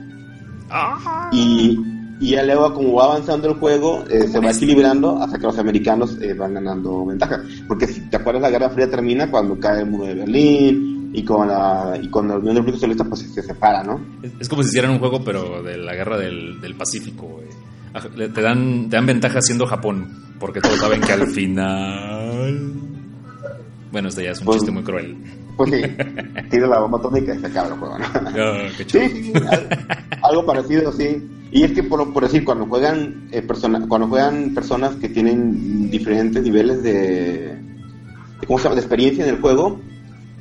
Ah. 0.70 1.30
Y, 1.34 1.80
y 2.20 2.32
ya 2.32 2.44
luego 2.44 2.74
como 2.74 2.94
va 2.94 3.06
avanzando 3.06 3.50
el 3.50 3.56
juego, 3.56 4.04
eh, 4.10 4.28
se 4.28 4.40
va 4.40 4.52
equilibrando 4.52 5.22
hasta 5.22 5.38
que 5.38 5.46
los 5.46 5.58
americanos 5.58 6.18
eh, 6.22 6.34
van 6.34 6.54
ganando 6.54 7.06
ventaja. 7.06 7.42
Porque 7.68 7.88
si 7.88 8.02
te 8.10 8.18
acuerdas, 8.18 8.44
la 8.44 8.50
Guerra 8.52 8.70
Fría 8.70 8.90
termina 8.90 9.30
cuando 9.30 9.60
cae 9.60 9.82
el 9.82 9.90
muro 9.90 10.06
de 10.06 10.16
Berlín 10.16 11.10
y 11.14 11.26
con 11.26 11.48
la, 11.48 12.00
y 12.02 12.08
con 12.10 12.28
la 12.28 12.36
Unión 12.36 12.56
Europea 12.58 12.76
Socialista 12.76 13.04
pues 13.04 13.22
se 13.22 13.42
separa, 13.42 13.84
¿no? 13.84 14.00
Es, 14.22 14.32
es 14.40 14.50
como 14.50 14.64
si 14.64 14.70
hicieran 14.70 14.92
un 14.92 15.00
juego, 15.00 15.24
pero 15.24 15.62
de 15.64 15.78
la 15.78 15.94
guerra 15.94 16.18
del, 16.18 16.62
del 16.62 16.76
Pacífico. 16.76 17.26
güey. 17.28 17.51
Te 18.34 18.42
dan, 18.42 18.90
te 18.90 18.96
dan 18.96 19.06
ventaja 19.06 19.42
siendo 19.42 19.66
Japón, 19.66 20.08
porque 20.40 20.62
todos 20.62 20.78
saben 20.80 21.02
que 21.02 21.12
al 21.12 21.28
final 21.28 22.72
Bueno, 23.92 24.08
este 24.08 24.24
ya 24.24 24.32
es 24.32 24.40
un 24.40 24.46
Pues- 24.46 24.58
chiste 24.60 24.72
muy 24.72 24.84
cruel. 24.84 25.18
Pues 25.58 25.70
sí, 25.72 25.82
tira 26.50 26.68
la 26.68 26.80
bomba 26.80 26.98
atómica 27.00 27.36
y 27.36 27.40
se 27.40 27.48
acaba 27.48 27.68
el 27.68 27.74
juego, 27.76 28.00
¿no? 28.00 28.06
Ah, 28.16 28.68
qué 28.78 28.84
Sí, 28.84 28.86
chido. 28.86 29.04
sí, 29.10 29.24
sí, 29.24 29.34
al- 29.36 29.68
algo 30.24 30.46
parecido, 30.46 30.92
sí. 30.94 31.30
Y 31.52 31.64
es 31.64 31.74
que 31.74 31.84
por, 31.84 32.12
por 32.14 32.24
decir, 32.24 32.46
cuando 32.46 32.66
juegan 32.68 33.28
eh, 33.32 33.42
persona, 33.42 33.86
cuando 33.88 34.08
juegan 34.08 34.54
personas 34.54 34.96
que 34.96 35.10
tienen 35.10 35.92
diferentes 35.92 36.42
niveles 36.42 36.82
de, 36.82 36.94
de- 36.94 38.48
¿cómo 38.48 38.58
se 38.58 38.64
llama? 38.64 38.76
de 38.76 38.82
experiencia 38.82 39.26
en 39.28 39.36
el 39.36 39.42
juego, 39.42 39.82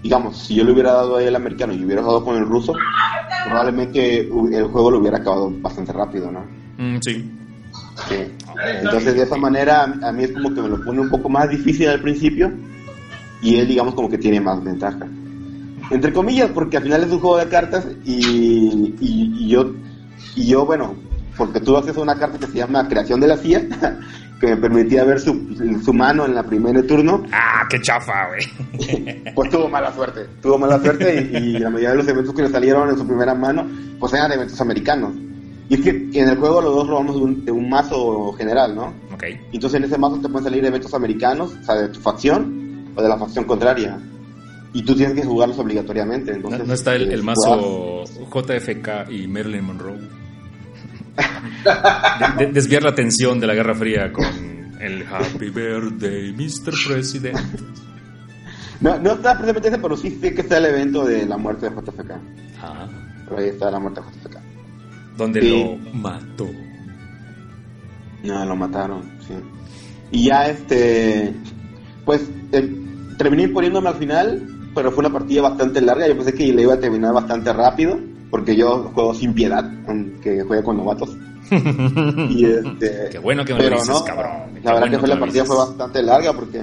digamos, 0.04 0.38
si 0.38 0.54
yo 0.54 0.62
le 0.64 0.70
hubiera 0.72 0.92
dado 0.92 1.16
a 1.16 1.22
el 1.24 1.34
americano 1.34 1.72
y 1.74 1.84
hubiera 1.84 2.02
jugado 2.02 2.24
con 2.24 2.36
el 2.36 2.46
ruso, 2.46 2.72
probablemente 3.44 4.20
el 4.20 4.64
juego 4.68 4.92
lo 4.92 5.00
hubiera 5.00 5.18
acabado 5.18 5.50
bastante 5.60 5.92
rápido, 5.92 6.30
¿no? 6.30 6.44
Mm, 6.78 6.98
sí. 7.02 7.30
Sí. 8.08 8.16
Entonces 8.82 9.14
de 9.14 9.22
esa 9.22 9.36
manera 9.36 9.84
a 10.02 10.12
mí 10.12 10.24
es 10.24 10.32
como 10.32 10.52
que 10.54 10.60
me 10.62 10.68
lo 10.68 10.82
pone 10.84 11.00
un 11.00 11.08
poco 11.10 11.28
más 11.28 11.48
difícil 11.48 11.88
al 11.88 12.00
principio 12.00 12.52
y 13.42 13.56
él 13.56 13.68
digamos 13.68 13.94
como 13.94 14.08
que 14.08 14.18
tiene 14.18 14.40
más 14.40 14.62
ventaja. 14.62 15.06
Entre 15.90 16.12
comillas, 16.12 16.50
porque 16.54 16.76
al 16.76 16.84
final 16.84 17.02
es 17.02 17.10
un 17.10 17.20
juego 17.20 17.38
de 17.38 17.48
cartas 17.48 17.86
y, 18.04 18.14
y- 19.00 19.34
y 19.40 19.48
yo, 19.48 19.72
y 20.36 20.46
yo, 20.46 20.64
bueno, 20.64 20.94
porque 21.36 21.58
tuve 21.60 21.78
acceso 21.78 22.00
a 22.00 22.02
una 22.04 22.16
carta 22.16 22.38
que 22.38 22.46
se 22.46 22.58
llama 22.58 22.86
Creación 22.86 23.18
de 23.20 23.26
la 23.26 23.36
CIA, 23.36 23.66
que 24.40 24.46
me 24.46 24.56
permitía 24.56 25.02
ver 25.04 25.18
su, 25.20 25.80
su 25.84 25.92
mano 25.92 26.26
en 26.26 26.34
la 26.34 26.42
primera 26.44 26.80
turno, 26.86 27.24
Ah, 27.32 27.66
qué 27.68 27.80
chafa, 27.80 28.28
güey. 28.28 29.24
pues 29.34 29.50
tuvo 29.50 29.68
mala 29.68 29.92
suerte. 29.92 30.26
Tuvo 30.40 30.58
mala 30.58 30.78
suerte 30.78 31.28
y, 31.32 31.36
y 31.36 31.58
la 31.58 31.70
mayoría 31.70 31.90
de 31.90 31.96
los 31.96 32.08
eventos 32.08 32.34
que 32.34 32.42
le 32.42 32.48
salieron 32.50 32.88
en 32.90 32.96
su 32.96 33.06
primera 33.06 33.34
mano, 33.34 33.66
pues 33.98 34.12
eran 34.12 34.30
eventos 34.32 34.60
americanos. 34.60 35.12
Y 35.70 35.74
es 35.74 35.80
que 35.82 35.90
en 36.20 36.28
el 36.28 36.36
juego 36.36 36.60
los 36.60 36.74
dos 36.74 36.88
robamos 36.88 37.14
de 37.16 37.22
un, 37.22 37.44
de 37.46 37.52
un 37.52 37.70
mazo 37.70 38.32
general, 38.32 38.74
¿no? 38.74 38.92
Ok. 39.14 39.22
Entonces 39.52 39.78
en 39.78 39.84
ese 39.84 39.96
mazo 39.96 40.16
te 40.20 40.28
pueden 40.28 40.44
salir 40.44 40.64
eventos 40.64 40.92
americanos, 40.92 41.54
o 41.58 41.64
sea, 41.64 41.76
de 41.76 41.88
tu 41.88 42.00
facción 42.00 42.92
o 42.94 43.00
de 43.02 43.08
la 43.08 43.16
facción 43.16 43.44
contraria. 43.44 43.98
Y 44.72 44.82
tú 44.82 44.94
tienes 44.94 45.14
que 45.16 45.24
jugarlos 45.24 45.58
obligatoriamente. 45.58 46.32
Entonces, 46.32 46.66
no 46.66 46.74
está 46.74 46.94
el, 46.94 47.10
el 47.12 47.20
eh, 47.20 47.22
mazo 47.22 48.04
JFK 48.04 49.10
y 49.10 49.26
Marilyn 49.26 49.64
Monroe. 49.64 49.98
De- 52.36 52.46
de- 52.46 52.52
desviar 52.52 52.82
la 52.82 52.90
atención 52.90 53.38
de 53.40 53.46
la 53.46 53.54
Guerra 53.54 53.74
Fría 53.74 54.12
con 54.12 54.24
el 54.80 55.04
Happy 55.06 55.50
Birthday, 55.50 56.32
Mr. 56.32 56.72
President. 56.88 57.38
No, 58.80 58.98
no 58.98 59.12
está 59.12 59.32
precisamente 59.34 59.68
ese, 59.68 59.78
pero 59.78 59.96
sí 59.96 60.18
sé 60.20 60.34
que 60.34 60.40
está 60.40 60.58
el 60.58 60.66
evento 60.66 61.04
de 61.04 61.26
la 61.26 61.36
muerte 61.36 61.68
de 61.68 61.76
JFK. 61.76 62.10
Ah, 62.62 62.88
Pero 63.28 63.38
ahí 63.40 63.48
está 63.48 63.70
la 63.70 63.78
muerte 63.78 64.00
de 64.00 64.06
JFK. 64.06 64.38
Donde 65.16 65.40
Sí. 65.42 65.50
lo 65.50 65.98
mató. 65.98 66.48
No, 68.22 68.44
lo 68.44 68.56
mataron, 68.56 69.02
sí. 69.26 69.34
Y 70.12 70.24
ya 70.26 70.48
este, 70.48 71.32
pues 72.04 72.28
eh, 72.52 72.68
terminé 73.16 73.48
poniéndome 73.48 73.88
al 73.88 73.94
final, 73.96 74.46
pero 74.74 74.90
fue 74.92 75.00
una 75.04 75.12
partida 75.12 75.42
bastante 75.42 75.80
larga. 75.80 76.06
Yo 76.08 76.16
pensé 76.16 76.34
que 76.34 76.52
le 76.52 76.62
iba 76.62 76.74
a 76.74 76.80
terminar 76.80 77.14
bastante 77.14 77.52
rápido, 77.52 77.98
porque 78.30 78.54
yo 78.56 78.90
juego 78.94 79.14
sin 79.14 79.32
piedad, 79.32 79.64
aunque 79.86 80.42
juego 80.42 80.62
con 80.64 80.76
novatos. 80.78 81.16
y 82.28 82.44
este, 82.44 83.08
Qué 83.10 83.18
bueno 83.18 83.44
que 83.44 83.54
me 83.54 83.62
lo 83.68 83.70
dices, 83.70 83.88
no, 83.88 84.04
cabrón. 84.04 84.32
Qué 84.54 84.60
La 84.62 84.72
verdad 84.74 84.80
bueno 84.80 84.90
que 84.90 84.98
fue 84.98 85.08
que 85.08 85.14
la 85.14 85.20
partida 85.20 85.44
fue 85.46 85.56
bastante 85.56 86.02
larga, 86.02 86.32
porque 86.34 86.62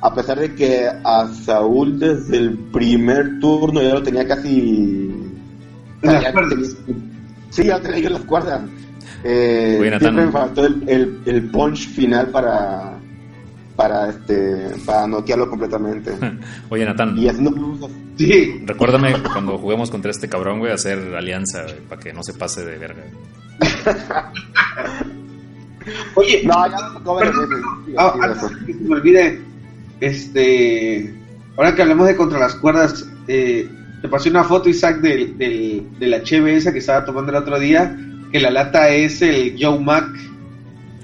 a 0.00 0.14
pesar 0.14 0.38
de 0.40 0.54
que 0.54 0.86
a 1.04 1.28
Saúl 1.28 1.98
desde 1.98 2.38
el 2.38 2.56
primer 2.72 3.38
turno 3.40 3.82
ya 3.82 3.94
lo 3.94 4.02
tenía 4.02 4.26
casi 4.26 5.10
las 6.02 6.22
ya 6.22 6.32
cuerdas. 6.32 6.76
tenía- 6.86 7.09
Sí, 7.50 7.64
ya 7.64 7.80
tenía 7.80 7.98
yo 7.98 8.10
las 8.10 8.22
cuerdas. 8.22 8.62
Eh, 9.22 9.76
siempre 10.00 10.26
me 10.26 10.32
faltó 10.32 10.64
el, 10.66 10.88
el, 10.88 11.20
el 11.26 11.50
punch 11.50 11.88
final 11.88 12.28
para 12.28 13.00
para 13.76 14.10
este 14.10 14.72
para 14.84 15.06
noquearlo 15.06 15.48
completamente. 15.48 16.12
Oye, 16.68 16.84
Natán, 16.84 17.16
y 17.16 17.28
haciendo. 17.28 17.88
Sí. 18.16 18.62
recuérdame 18.66 19.14
cuando 19.22 19.56
juguemos 19.56 19.90
contra 19.90 20.10
este 20.10 20.28
cabrón, 20.28 20.58
güey, 20.58 20.72
hacer 20.72 20.98
alianza, 21.14 21.62
güey, 21.62 21.80
para 21.88 22.00
que 22.00 22.12
no 22.12 22.22
se 22.22 22.34
pase 22.34 22.64
de 22.64 22.76
verga. 22.78 23.02
Oye, 26.14 26.42
No, 26.44 26.66
ya 26.68 26.76
varias 27.02 27.34
Perdón. 27.34 27.84
Sí, 27.86 27.94
ah, 27.96 28.34
sí, 28.38 28.66
que 28.66 28.74
se 28.74 28.80
me 28.80 28.94
olvide, 28.94 29.40
este, 30.00 31.14
ahora 31.56 31.74
que 31.74 31.82
hablamos 31.82 32.06
de 32.06 32.16
contra 32.16 32.38
las 32.38 32.54
cuerdas, 32.56 33.08
eh, 33.28 33.66
te 34.02 34.08
pasé 34.08 34.30
una 34.30 34.44
foto, 34.44 34.68
Isaac, 34.68 35.00
del, 35.00 35.36
del, 35.36 35.82
de 35.98 36.06
la 36.06 36.22
cheve 36.22 36.56
esa 36.56 36.72
que 36.72 36.78
estaba 36.78 37.04
tomando 37.04 37.30
el 37.32 37.36
otro 37.38 37.58
día, 37.58 37.96
que 38.32 38.40
la 38.40 38.50
lata 38.50 38.88
es 38.90 39.20
el 39.22 39.56
Joe 39.60 39.78
Mac. 39.78 40.06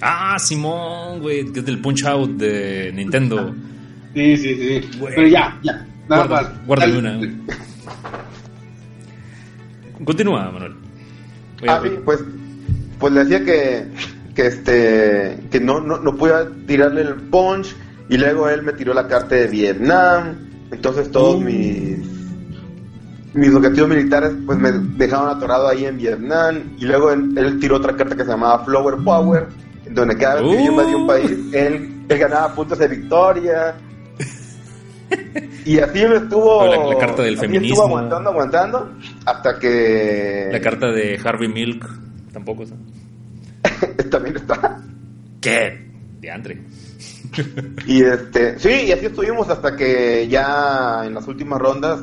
Ah, 0.01 0.37
Simón, 0.39 1.21
güey, 1.21 1.51
que 1.53 1.61
es 1.61 1.67
del 1.67 1.81
Punch 1.81 2.05
Out 2.05 2.31
de 2.33 2.93
Nintendo. 2.95 3.55
Sí, 4.15 4.37
sí, 4.37 4.55
sí. 4.55 4.99
Güey. 4.99 5.15
Pero 5.15 5.29
ya, 5.29 5.59
ya, 5.63 5.87
nada 6.09 6.27
Guarda- 6.27 6.43
más. 6.43 6.67
guárdale 6.67 6.93
Dale. 6.95 7.09
una, 7.09 7.17
güey. 7.19 7.31
Continúa, 10.05 10.51
Manuel. 10.51 10.75
Oye, 11.63 11.71
Ah, 11.71 11.81
sí, 11.83 11.91
pues, 12.05 12.21
pues 12.99 13.13
le 13.15 13.25
decía 13.25 13.45
que, 13.45 13.87
que 14.35 14.47
este 14.47 15.39
que 15.51 15.59
no, 15.61 15.81
no, 15.81 15.99
no 15.99 16.15
podía 16.17 16.47
tirarle 16.67 17.01
el 17.03 17.15
punch 17.15 17.75
y 18.11 18.19
luego 18.19 18.49
él 18.49 18.63
me 18.63 18.73
tiró 18.75 18.93
la 18.93 19.09
carta 19.09 19.35
de 19.35 19.47
Vietnam. 19.47 20.35
Entonces 20.71 21.11
todos 21.11 21.41
Mm. 21.41 21.45
mis 21.45 21.99
mis 23.37 23.55
objetivos 23.55 23.89
militares 23.89 24.33
pues 24.47 24.59
me 24.59 24.73
dejaron 24.73 25.29
atorado 25.37 25.69
ahí 25.69 25.85
en 25.85 25.97
Vietnam 25.99 26.63
y 26.79 26.85
luego 26.87 27.11
él, 27.13 27.59
tiró 27.61 27.77
otra 27.77 27.95
carta 27.97 28.17
que 28.17 28.25
se 28.25 28.31
llamaba 28.31 28.65
Flower 28.65 28.97
Power, 29.05 29.47
en 29.85 29.95
donde 29.95 30.17
cada 30.17 30.41
vez 30.43 30.57
que 30.57 30.65
yo 30.65 30.71
invadía 30.71 30.97
un 30.97 31.03
Uh. 31.05 31.07
país 31.07 31.31
él, 31.53 32.05
él 32.09 32.19
ganaba 32.19 32.55
puntos 32.55 32.79
de 32.79 32.89
victoria. 32.89 33.75
Y 35.65 35.79
así 35.81 36.01
lo 36.01 36.17
estuvo. 36.17 36.67
La- 36.67 36.85
la 36.95 36.99
carta 36.99 37.23
del 37.23 37.37
feminismo. 37.39 37.75
Estuvo 37.75 37.87
aguantando, 37.89 38.31
aguantando, 38.31 38.91
hasta 39.25 39.59
que. 39.59 40.49
La 40.53 40.61
carta 40.61 40.87
de 40.93 41.21
Harvey 41.23 41.49
Milk 41.49 41.85
tampoco 42.33 42.63
está. 42.65 42.77
También 44.11 44.37
está. 44.37 44.81
¿Qué? 45.41 45.87
Diantre. 46.21 46.61
Y 47.87 48.03
este, 48.03 48.59
sí, 48.59 48.71
y 48.87 48.93
así 48.93 49.07
estuvimos 49.07 49.49
hasta 49.51 49.77
que 49.77 50.27
ya 50.29 51.03
en 51.05 51.15
las 51.15 51.27
últimas 51.29 51.61
rondas 51.61 52.01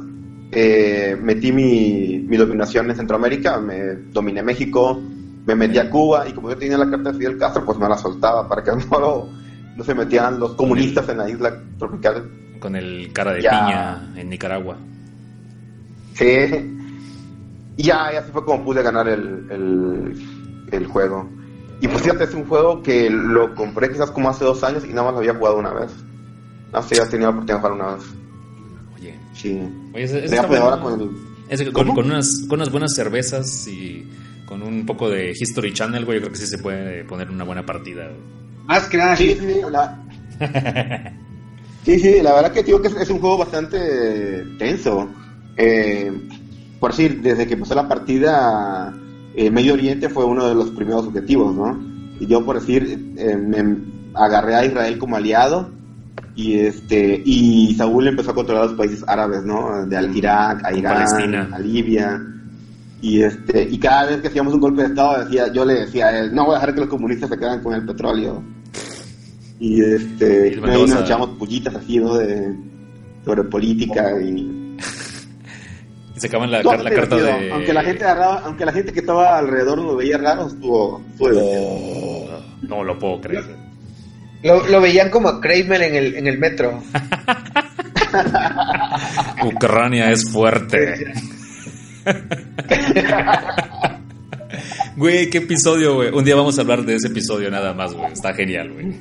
eh, 0.55 1.17
metí 1.21 1.51
mi, 1.51 2.25
mi 2.27 2.37
dominación 2.37 2.89
en 2.89 2.95
Centroamérica, 2.95 3.57
me 3.59 3.95
dominé 4.11 4.41
México, 4.43 4.99
me 5.45 5.55
metí 5.55 5.77
a 5.79 5.89
Cuba 5.89 6.27
y 6.27 6.33
como 6.33 6.49
yo 6.49 6.57
tenía 6.57 6.77
la 6.77 6.89
carta 6.89 7.11
de 7.11 7.17
Fidel 7.17 7.37
Castro, 7.37 7.65
pues 7.65 7.77
me 7.77 7.89
la 7.89 7.97
soltaba 7.97 8.47
para 8.47 8.63
que 8.63 8.71
no, 8.91 8.99
lo- 8.99 9.29
no 9.75 9.83
se 9.83 9.93
metieran 9.95 10.39
los 10.39 10.53
comunistas 10.55 11.09
en 11.09 11.17
la 11.17 11.29
isla 11.29 11.53
tropical. 11.79 12.29
Con 12.59 12.75
el 12.75 13.11
cara 13.11 13.33
de 13.33 13.41
Ya. 13.41 13.49
piña 13.49 14.13
en 14.21 14.29
Nicaragua. 14.29 14.77
Sí. 16.13 16.75
Y 17.77 17.83
ya, 17.83 18.13
y 18.13 18.17
así 18.17 18.31
fue 18.31 18.45
como 18.45 18.63
pude 18.63 18.83
ganar 18.83 19.07
el, 19.07 19.47
el, 19.49 20.13
el 20.71 20.85
juego. 20.87 21.27
Y 21.81 21.87
pues 21.87 22.03
fíjate, 22.03 22.25
es 22.25 22.33
un 22.33 22.45
juego 22.45 22.81
que 22.83 23.09
lo 23.09 23.53
compré 23.55 23.91
quizás 23.91 24.11
como 24.11 24.29
hace 24.29 24.45
dos 24.45 24.63
años 24.63 24.85
y 24.85 24.89
nada 24.89 25.03
más 25.05 25.13
lo 25.13 25.19
había 25.19 25.33
jugado 25.33 25.57
una 25.57 25.73
vez. 25.73 25.91
No 26.71 26.81
sé, 26.83 26.95
ya 26.95 27.09
tenía 27.09 27.27
la 27.27 27.31
oportunidad 27.31 27.55
de 27.55 27.61
jugar 27.67 27.73
una 27.73 27.95
vez. 27.95 28.03
Sí. 29.33 29.59
oye 29.93 30.03
está 30.03 30.41
ahora 30.41 30.79
con 30.79 30.99
el... 31.01 31.09
Que 31.57 31.71
con, 31.71 31.93
con 31.93 32.05
unas, 32.05 32.45
con 32.47 32.59
unas 32.59 32.71
buenas 32.71 32.93
cervezas 32.95 33.67
y 33.67 34.07
con 34.45 34.61
un 34.63 34.85
poco 34.85 35.09
de 35.09 35.31
History 35.31 35.73
Channel, 35.73 36.05
güey, 36.05 36.17
yo 36.17 36.21
creo 36.23 36.31
que 36.33 36.39
sí 36.39 36.47
se 36.47 36.57
puede 36.57 37.03
poner 37.03 37.29
una 37.29 37.43
buena 37.43 37.65
partida. 37.65 38.05
güey. 38.05 38.19
Más 38.65 38.87
que 38.87 38.97
nada, 38.97 39.15
Sí, 39.15 39.35
sí. 39.39 39.45
sí, 39.47 39.59
la... 39.71 40.03
sí, 41.85 41.99
sí, 41.99 42.21
la 42.21 42.33
verdad 42.33 42.51
que 42.51 42.63
digo 42.63 42.81
que 42.81 42.87
es, 42.87 42.95
es 42.95 43.09
un 43.09 43.19
juego 43.19 43.37
bastante 43.37 43.77
tenso. 44.57 45.09
Eh, 45.57 46.11
por 46.79 46.91
decir, 46.91 47.21
desde 47.21 47.45
que 47.45 47.53
empezó 47.53 47.75
la 47.75 47.87
partida, 47.87 48.93
eh, 49.35 49.51
Medio 49.51 49.73
Oriente 49.73 50.09
fue 50.09 50.25
uno 50.25 50.47
de 50.47 50.55
los 50.55 50.71
primeros 50.71 51.05
objetivos, 51.07 51.53
¿no? 51.55 51.79
Y 52.19 52.25
yo, 52.27 52.43
por 52.45 52.59
decir, 52.59 53.13
eh, 53.17 53.35
me 53.37 53.77
agarré 54.15 54.55
a 54.55 54.65
Israel 54.65 54.97
como 54.97 55.15
aliado 55.17 55.69
y 56.35 56.59
este 56.59 57.21
y 57.25 57.75
Saúl 57.75 58.07
empezó 58.07 58.31
a 58.31 58.35
controlar 58.35 58.65
los 58.65 58.73
países 58.73 59.03
árabes, 59.07 59.43
¿no? 59.43 59.85
De 59.85 59.95
al 59.97 60.15
Irak, 60.15 60.65
a 60.65 60.73
Irán, 60.73 60.93
Palestina. 60.95 61.49
a 61.51 61.59
Libia. 61.59 62.21
Y 63.01 63.21
este 63.21 63.67
y 63.69 63.77
cada 63.77 64.07
vez 64.07 64.21
que 64.21 64.29
hacíamos 64.29 64.53
un 64.53 64.59
golpe 64.59 64.81
de 64.81 64.87
estado 64.89 65.23
decía, 65.23 65.51
yo 65.51 65.65
le 65.65 65.81
decía 65.81 66.07
a 66.07 66.19
él, 66.19 66.33
no 66.33 66.45
voy 66.45 66.55
a 66.55 66.59
dejar 66.59 66.73
que 66.73 66.79
los 66.81 66.89
comunistas 66.89 67.29
se 67.29 67.37
queden 67.37 67.61
con 67.61 67.73
el 67.73 67.85
petróleo. 67.85 68.43
Y 69.59 69.81
este 69.81 70.53
Y 70.53 70.59
mandabas 70.59 70.89
nos 70.89 71.01
echamos 71.01 71.29
pullitas 71.37 71.75
así, 71.75 71.99
¿no? 71.99 72.15
De 72.15 72.55
sobre 73.25 73.43
política 73.43 74.19
y 74.19 74.77
Y 76.15 76.19
sacaban 76.19 76.51
la, 76.51 76.61
la 76.61 76.91
carta 76.91 77.15
de. 77.15 77.51
aunque 77.51 77.73
la 77.73 77.83
gente 77.83 78.03
agarraba, 78.03 78.41
aunque 78.45 78.65
la 78.65 78.71
gente 78.71 78.93
que 78.93 78.99
estaba 78.99 79.37
alrededor 79.37 79.79
lo 79.79 79.95
veía 79.95 80.17
raro, 80.17 80.47
estuvo. 80.47 81.01
Oh, 81.19 82.27
no 82.61 82.83
lo 82.83 82.99
puedo 82.99 83.19
creer. 83.21 83.62
Lo, 84.43 84.67
lo 84.67 84.81
veían 84.81 85.09
como 85.09 85.29
a 85.29 85.41
Kramer 85.41 85.81
en 85.83 85.95
el, 85.95 86.15
en 86.15 86.27
el 86.27 86.37
metro. 86.37 86.83
Ucrania 89.45 90.11
es 90.11 90.29
fuerte. 90.29 91.13
Güey, 94.95 95.29
qué 95.29 95.39
episodio, 95.39 95.95
güey. 95.95 96.09
Un 96.09 96.23
día 96.23 96.35
vamos 96.35 96.57
a 96.57 96.61
hablar 96.61 96.85
de 96.85 96.95
ese 96.95 97.07
episodio 97.07 97.49
nada 97.49 97.73
más, 97.73 97.93
güey. 97.93 98.13
Está 98.13 98.33
genial, 98.33 98.71
güey. 98.71 98.93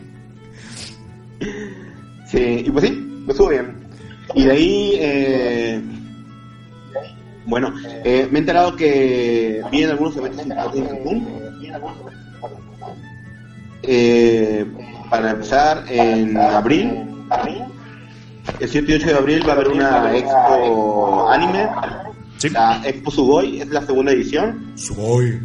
Sí, 2.26 2.62
y 2.64 2.70
pues 2.70 2.86
sí, 2.86 3.24
estuvo 3.28 3.48
bien. 3.48 3.74
Y 4.34 4.44
de 4.44 4.52
ahí, 4.52 4.92
eh, 4.98 5.80
bueno, 7.44 7.74
eh, 8.04 8.26
me 8.30 8.38
he 8.38 8.40
enterado 8.40 8.74
que 8.74 9.60
vienen 9.70 9.90
algunos 9.90 10.16
eventos 10.16 10.42
importantes 10.42 10.80
en 10.80 10.86
Cancún. 10.86 11.28
Eh, 13.82 14.64
para 15.12 15.30
empezar, 15.32 15.84
en 15.90 16.36
abril, 16.38 16.90
el 18.58 18.68
7 18.68 18.90
y 18.90 18.94
8 18.94 19.06
de 19.08 19.14
abril 19.14 19.42
va 19.46 19.52
a 19.52 19.56
haber 19.56 19.68
una 19.68 20.16
expo 20.16 21.28
anime. 21.30 21.68
Sí. 22.38 22.48
La 22.48 22.80
Expo 22.84 23.10
Sugoi 23.10 23.60
es 23.60 23.68
la 23.68 23.82
segunda 23.82 24.10
edición. 24.12 24.72
Sugoi. 24.74 25.38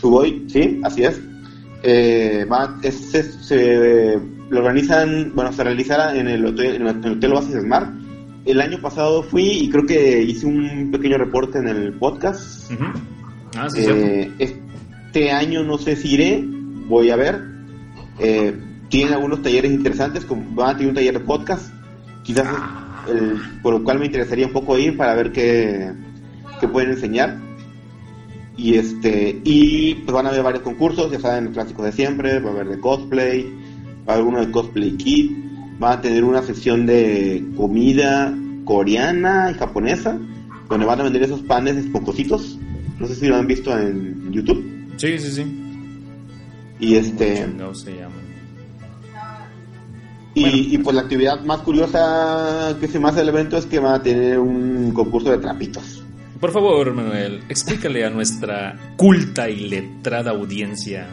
Sugoi, 0.00 0.44
sí, 0.48 0.80
así 0.82 1.04
es. 1.04 1.20
Eh, 1.82 2.46
va- 2.50 2.78
es- 2.82 3.10
se, 3.10 3.22
se- 3.22 4.18
lo 4.48 4.58
organizan, 4.60 5.32
bueno, 5.34 5.52
se 5.52 5.62
realizará 5.64 6.16
en 6.16 6.28
el 6.28 6.44
hotel, 6.46 6.76
en 6.76 6.86
el 6.88 7.12
hotel 7.12 7.32
Oasis 7.34 7.60
Smart. 7.60 7.90
El 8.46 8.60
año 8.60 8.80
pasado 8.80 9.22
fui 9.22 9.44
y 9.44 9.68
creo 9.70 9.84
que 9.86 10.22
hice 10.22 10.46
un 10.46 10.90
pequeño 10.90 11.18
reporte 11.18 11.58
en 11.58 11.68
el 11.68 11.92
podcast. 11.92 12.72
Ah, 13.56 13.68
sí. 13.70 13.84
Eh, 13.86 14.30
este 14.38 15.30
año 15.30 15.62
no 15.62 15.76
sé 15.78 15.94
si 15.94 16.14
iré, 16.14 16.42
voy 16.88 17.10
a 17.10 17.16
ver. 17.16 17.51
Eh, 18.22 18.54
tienen 18.88 19.14
algunos 19.14 19.42
talleres 19.42 19.72
interesantes, 19.72 20.24
como 20.24 20.44
van 20.54 20.70
a 20.70 20.72
tener 20.76 20.88
un 20.90 20.94
taller 20.94 21.14
de 21.14 21.20
podcast, 21.24 21.72
quizás 22.22 22.46
el- 23.08 23.40
por 23.62 23.74
lo 23.74 23.82
cual 23.84 23.98
me 23.98 24.06
interesaría 24.06 24.46
un 24.46 24.52
poco 24.52 24.78
ir 24.78 24.96
para 24.96 25.14
ver 25.14 25.32
qué, 25.32 25.90
qué 26.60 26.68
pueden 26.68 26.90
enseñar. 26.92 27.36
Y 28.56 28.74
este 28.74 29.40
y 29.44 29.94
pues 29.94 30.12
van 30.12 30.26
a 30.26 30.28
haber 30.28 30.42
varios 30.42 30.62
concursos, 30.62 31.10
ya 31.10 31.18
saben, 31.18 31.46
el 31.46 31.52
clásico 31.52 31.82
de 31.82 31.90
siempre, 31.92 32.38
va 32.38 32.50
a 32.50 32.52
haber 32.52 32.68
de 32.68 32.78
cosplay, 32.78 33.50
va 34.06 34.12
a 34.12 34.16
haber 34.16 34.26
uno 34.28 34.44
de 34.44 34.52
cosplay 34.52 34.92
kit, 34.96 35.32
van 35.78 35.98
a 35.98 36.00
tener 36.02 36.22
una 36.22 36.42
sección 36.42 36.84
de 36.86 37.44
comida 37.56 38.32
coreana 38.64 39.50
y 39.50 39.54
japonesa, 39.58 40.18
donde 40.68 40.86
van 40.86 41.00
a 41.00 41.04
vender 41.04 41.22
esos 41.22 41.40
panes 41.40 41.76
esponjositos. 41.76 42.58
No 43.00 43.06
sé 43.06 43.14
si 43.16 43.26
lo 43.26 43.36
han 43.36 43.46
visto 43.46 43.76
en 43.76 44.30
YouTube. 44.30 44.62
Sí, 44.98 45.18
sí, 45.18 45.30
sí. 45.32 45.58
Y 46.82 46.96
este 46.96 47.46
No 47.46 47.74
se 47.74 47.92
llaman. 47.94 48.20
y, 50.34 50.42
Bueno. 50.42 50.56
y 50.56 50.78
pues 50.78 50.96
la 50.96 51.02
actividad 51.02 51.40
más 51.44 51.60
curiosa 51.60 52.76
que 52.80 52.88
se 52.88 52.98
me 52.98 53.08
hace 53.08 53.20
del 53.20 53.28
evento 53.28 53.56
es 53.56 53.66
que 53.66 53.78
van 53.78 53.94
a 53.94 54.02
tener 54.02 54.38
un 54.38 54.90
concurso 54.92 55.30
de 55.30 55.38
trapitos. 55.38 56.02
Por 56.40 56.50
favor, 56.50 56.92
Manuel, 56.92 57.44
explícale 57.48 58.04
a 58.04 58.10
nuestra 58.10 58.76
culta 58.96 59.48
y 59.48 59.68
letrada 59.68 60.32
audiencia 60.32 61.06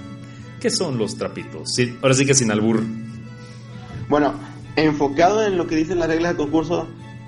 qué 0.60 0.72
son 0.72 0.98
los 0.98 1.16
trapitos. 1.18 1.70
Sí, 1.76 1.96
ahora 2.02 2.16
sí 2.16 2.26
que 2.26 2.34
sin 2.34 2.50
albur. 2.50 2.82
Bueno, 4.10 4.34
enfocado 4.76 5.46
en 5.46 5.56
lo 5.56 5.68
que 5.68 5.76
dicen 5.76 6.00
las 6.00 6.08
reglas 6.08 6.36
del 6.36 6.38
concurso, 6.46 6.88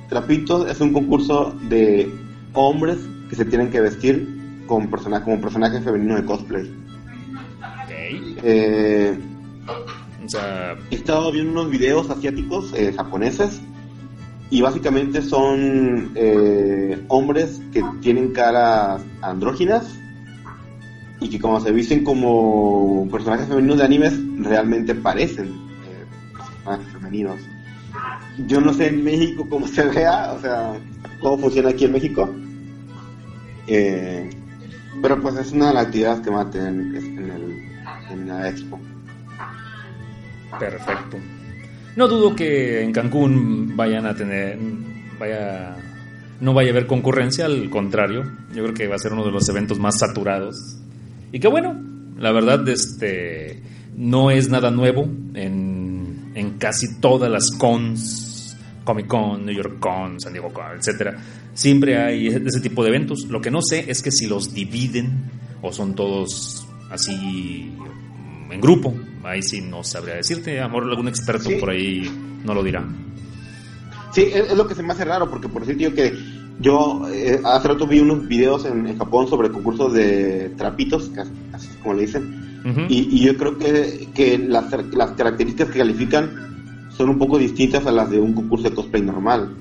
Trapitos 0.10 0.70
es 0.70 0.82
un 0.82 0.92
concurso 0.92 1.56
de 1.70 2.12
hombres 2.54 2.98
que 3.30 3.36
se 3.38 3.46
tienen 3.46 3.70
que 3.70 3.80
vestir 3.80 4.28
con 4.68 4.90
persona, 4.90 5.24
como 5.24 5.40
personajes 5.40 5.84
femeninos 5.84 6.20
de 6.22 6.26
cosplay. 6.26 6.70
Eh, 8.44 9.18
O 10.24 10.30
sea, 10.30 10.78
he 10.92 10.96
estado 10.96 11.32
viendo 11.32 11.52
unos 11.52 11.70
videos 11.72 12.10
asiáticos, 12.10 12.74
eh, 12.74 12.94
japoneses, 12.96 13.60
y 14.52 14.62
básicamente 14.62 15.22
son 15.22 16.12
eh, 16.16 17.02
hombres 17.08 17.62
que 17.72 17.82
tienen 18.02 18.32
caras 18.34 19.02
andróginas 19.22 19.98
y 21.22 21.30
que 21.30 21.40
como 21.40 21.60
se 21.62 21.72
visten 21.72 22.04
como 22.04 23.08
personajes 23.10 23.48
femeninos 23.48 23.78
de 23.78 23.86
animes, 23.86 24.14
realmente 24.40 24.94
parecen 24.94 25.48
eh, 25.48 26.06
personajes 26.34 26.88
femeninos. 26.94 27.40
Yo 28.48 28.60
no 28.60 28.74
sé 28.74 28.88
en 28.88 29.04
México 29.04 29.48
cómo 29.50 29.68
se 29.68 29.86
vea, 29.86 30.34
o 30.34 30.42
sea, 30.42 30.74
cómo 31.22 31.38
funciona 31.38 31.70
aquí 31.70 31.86
en 31.86 31.92
México. 31.94 32.30
Eh, 33.68 34.30
pero 35.02 35.22
pues 35.22 35.36
es 35.38 35.52
una 35.54 35.70
de 35.70 35.74
las 35.76 35.86
actividades 35.86 36.22
que 36.22 36.30
van 36.30 36.48
a 36.48 36.52
tener 36.52 36.68
en, 36.68 37.32
el, 37.32 37.71
expo. 38.46 38.80
perfecto. 40.60 41.18
No 41.96 42.08
dudo 42.08 42.36
que 42.36 42.82
en 42.82 42.92
Cancún 42.94 43.76
vayan 43.76 44.06
a 44.06 44.16
tener. 44.16 44.58
Vaya. 45.20 45.76
No 46.40 46.54
vaya 46.54 46.70
a 46.70 46.72
haber 46.72 46.88
concurrencia, 46.88 47.46
al 47.46 47.70
contrario. 47.70 48.24
Yo 48.56 48.64
creo 48.64 48.74
que 48.74 48.88
va 48.88 48.96
a 48.96 49.00
ser 49.00 49.14
uno 49.14 49.26
de 49.26 49.32
los 49.32 49.48
eventos 49.50 49.78
más 49.78 50.00
saturados. 50.00 50.56
Y 51.32 51.40
que 51.40 51.48
bueno, 51.48 51.80
la 52.18 52.32
verdad, 52.32 52.68
este. 52.70 53.62
No 53.96 54.32
es 54.32 54.50
nada 54.50 54.72
nuevo 54.72 55.04
en, 55.34 56.32
en 56.34 56.52
casi 56.58 57.00
todas 57.00 57.30
las 57.30 57.52
cons, 57.52 58.58
Comic 58.86 59.08
Con, 59.08 59.46
New 59.46 59.54
York 59.54 59.80
Con, 59.80 60.20
San 60.20 60.32
Diego 60.32 60.52
Con, 60.54 60.78
etcétera. 60.78 61.18
Siempre 61.54 61.98
hay 62.02 62.28
ese 62.28 62.62
tipo 62.62 62.84
de 62.84 62.90
eventos. 62.90 63.26
Lo 63.30 63.42
que 63.42 63.52
no 63.52 63.62
sé 63.62 63.92
es 63.92 64.02
que 64.02 64.12
si 64.12 64.28
los 64.28 64.54
dividen 64.54 65.30
o 65.62 65.74
son 65.74 65.94
todos 65.94 66.66
así 66.92 67.72
en 68.50 68.62
grupo. 68.62 68.94
Ahí 69.24 69.42
sí 69.42 69.62
no 69.62 69.84
sabría 69.84 70.16
decirte. 70.16 70.60
A 70.60 70.64
lo 70.64 70.70
mejor 70.70 70.90
algún 70.90 71.08
experto 71.08 71.50
Sí. 71.50 71.56
por 71.56 71.70
ahí 71.70 72.10
no 72.44 72.54
lo 72.54 72.64
dirá. 72.64 72.84
Sí, 74.14 74.22
es, 74.24 74.52
es 74.52 74.58
lo 74.58 74.68
que 74.68 74.76
se 74.76 74.84
me 74.84 74.94
hace 74.94 75.06
raro, 75.06 75.30
porque 75.30 75.48
por 75.48 75.66
decir 75.66 75.78
yo 75.82 75.94
que 75.96 76.14
yo 76.60 77.08
eh, 77.14 77.40
hace 77.44 77.68
rato 77.70 77.88
vi 77.88 78.00
unos 78.00 78.28
videos 78.28 78.66
en, 78.66 78.86
en 78.88 78.98
Japón 78.98 79.28
sobre 79.28 79.50
concursos 79.50 79.94
de 79.94 80.50
trapitos, 80.58 81.10
así 81.54 81.70
como 81.82 81.96
le 81.96 82.02
dicen, 82.02 82.62
y, 82.90 83.08
y 83.18 83.26
yo 83.26 83.36
creo 83.38 83.58
que, 83.58 84.10
que 84.14 84.38
las, 84.38 84.66
las 84.94 85.12
características 85.12 85.70
que 85.72 85.80
califican 85.80 86.88
son 86.96 87.10
un 87.10 87.18
poco 87.18 87.40
distintas 87.40 87.86
a 87.88 87.92
las 87.92 88.10
de 88.12 88.20
un 88.20 88.34
concurso 88.34 88.70
de 88.70 88.76
cosplay 88.76 89.02
normal. 89.02 89.56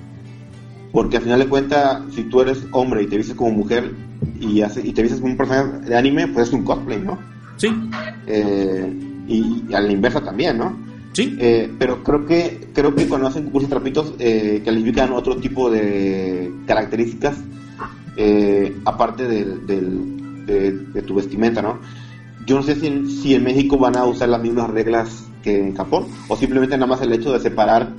Porque 0.92 1.18
al 1.18 1.22
final 1.22 1.38
de 1.38 1.46
cuentas, 1.46 2.02
si 2.14 2.24
tú 2.24 2.40
eres 2.40 2.64
hombre 2.72 3.02
y 3.02 3.06
te 3.06 3.16
vistes 3.16 3.36
como 3.36 3.52
mujer 3.52 3.92
y, 4.40 4.60
hace, 4.62 4.84
y 4.86 4.92
te 4.92 5.02
vistes 5.02 5.20
como 5.20 5.32
un 5.32 5.38
personaje 5.38 5.88
de 5.88 5.96
anime, 5.96 6.26
pues 6.28 6.48
es 6.48 6.54
un 6.54 6.64
cosplay, 6.64 7.00
¿no? 7.00 7.18
Sí, 7.56 7.68
Eh, 8.26 8.92
y, 9.28 9.64
y 9.68 9.74
a 9.74 9.80
la 9.80 9.92
inversa 9.92 10.20
también, 10.20 10.58
¿no? 10.58 10.76
sí. 11.12 11.36
Eh, 11.40 11.70
pero 11.78 12.02
creo 12.02 12.24
que 12.26 12.68
creo 12.72 12.94
que 12.94 13.06
cuando 13.06 13.26
hacen 13.28 13.44
concursos 13.44 13.68
de 13.70 13.74
trapitos 13.76 14.14
eh, 14.18 14.62
califican 14.64 15.12
otro 15.12 15.36
tipo 15.36 15.70
de 15.70 16.50
características 16.66 17.36
eh, 18.16 18.76
aparte 18.84 19.26
del, 19.28 19.66
del- 19.66 20.46
de, 20.46 20.72
de 20.72 21.02
tu 21.02 21.14
vestimenta, 21.14 21.62
¿no? 21.62 21.78
Yo 22.46 22.56
no 22.56 22.62
sé 22.62 22.74
si 22.74 22.86
en, 22.88 23.08
si 23.08 23.34
en 23.34 23.44
México 23.44 23.76
van 23.78 23.96
a 23.96 24.04
usar 24.04 24.28
las 24.28 24.42
mismas 24.42 24.70
reglas 24.70 25.24
que 25.42 25.60
en 25.60 25.74
Japón 25.76 26.06
o 26.28 26.36
simplemente 26.36 26.76
nada 26.76 26.86
más 26.88 27.02
el 27.02 27.12
hecho 27.12 27.32
de 27.32 27.38
separar 27.40 27.90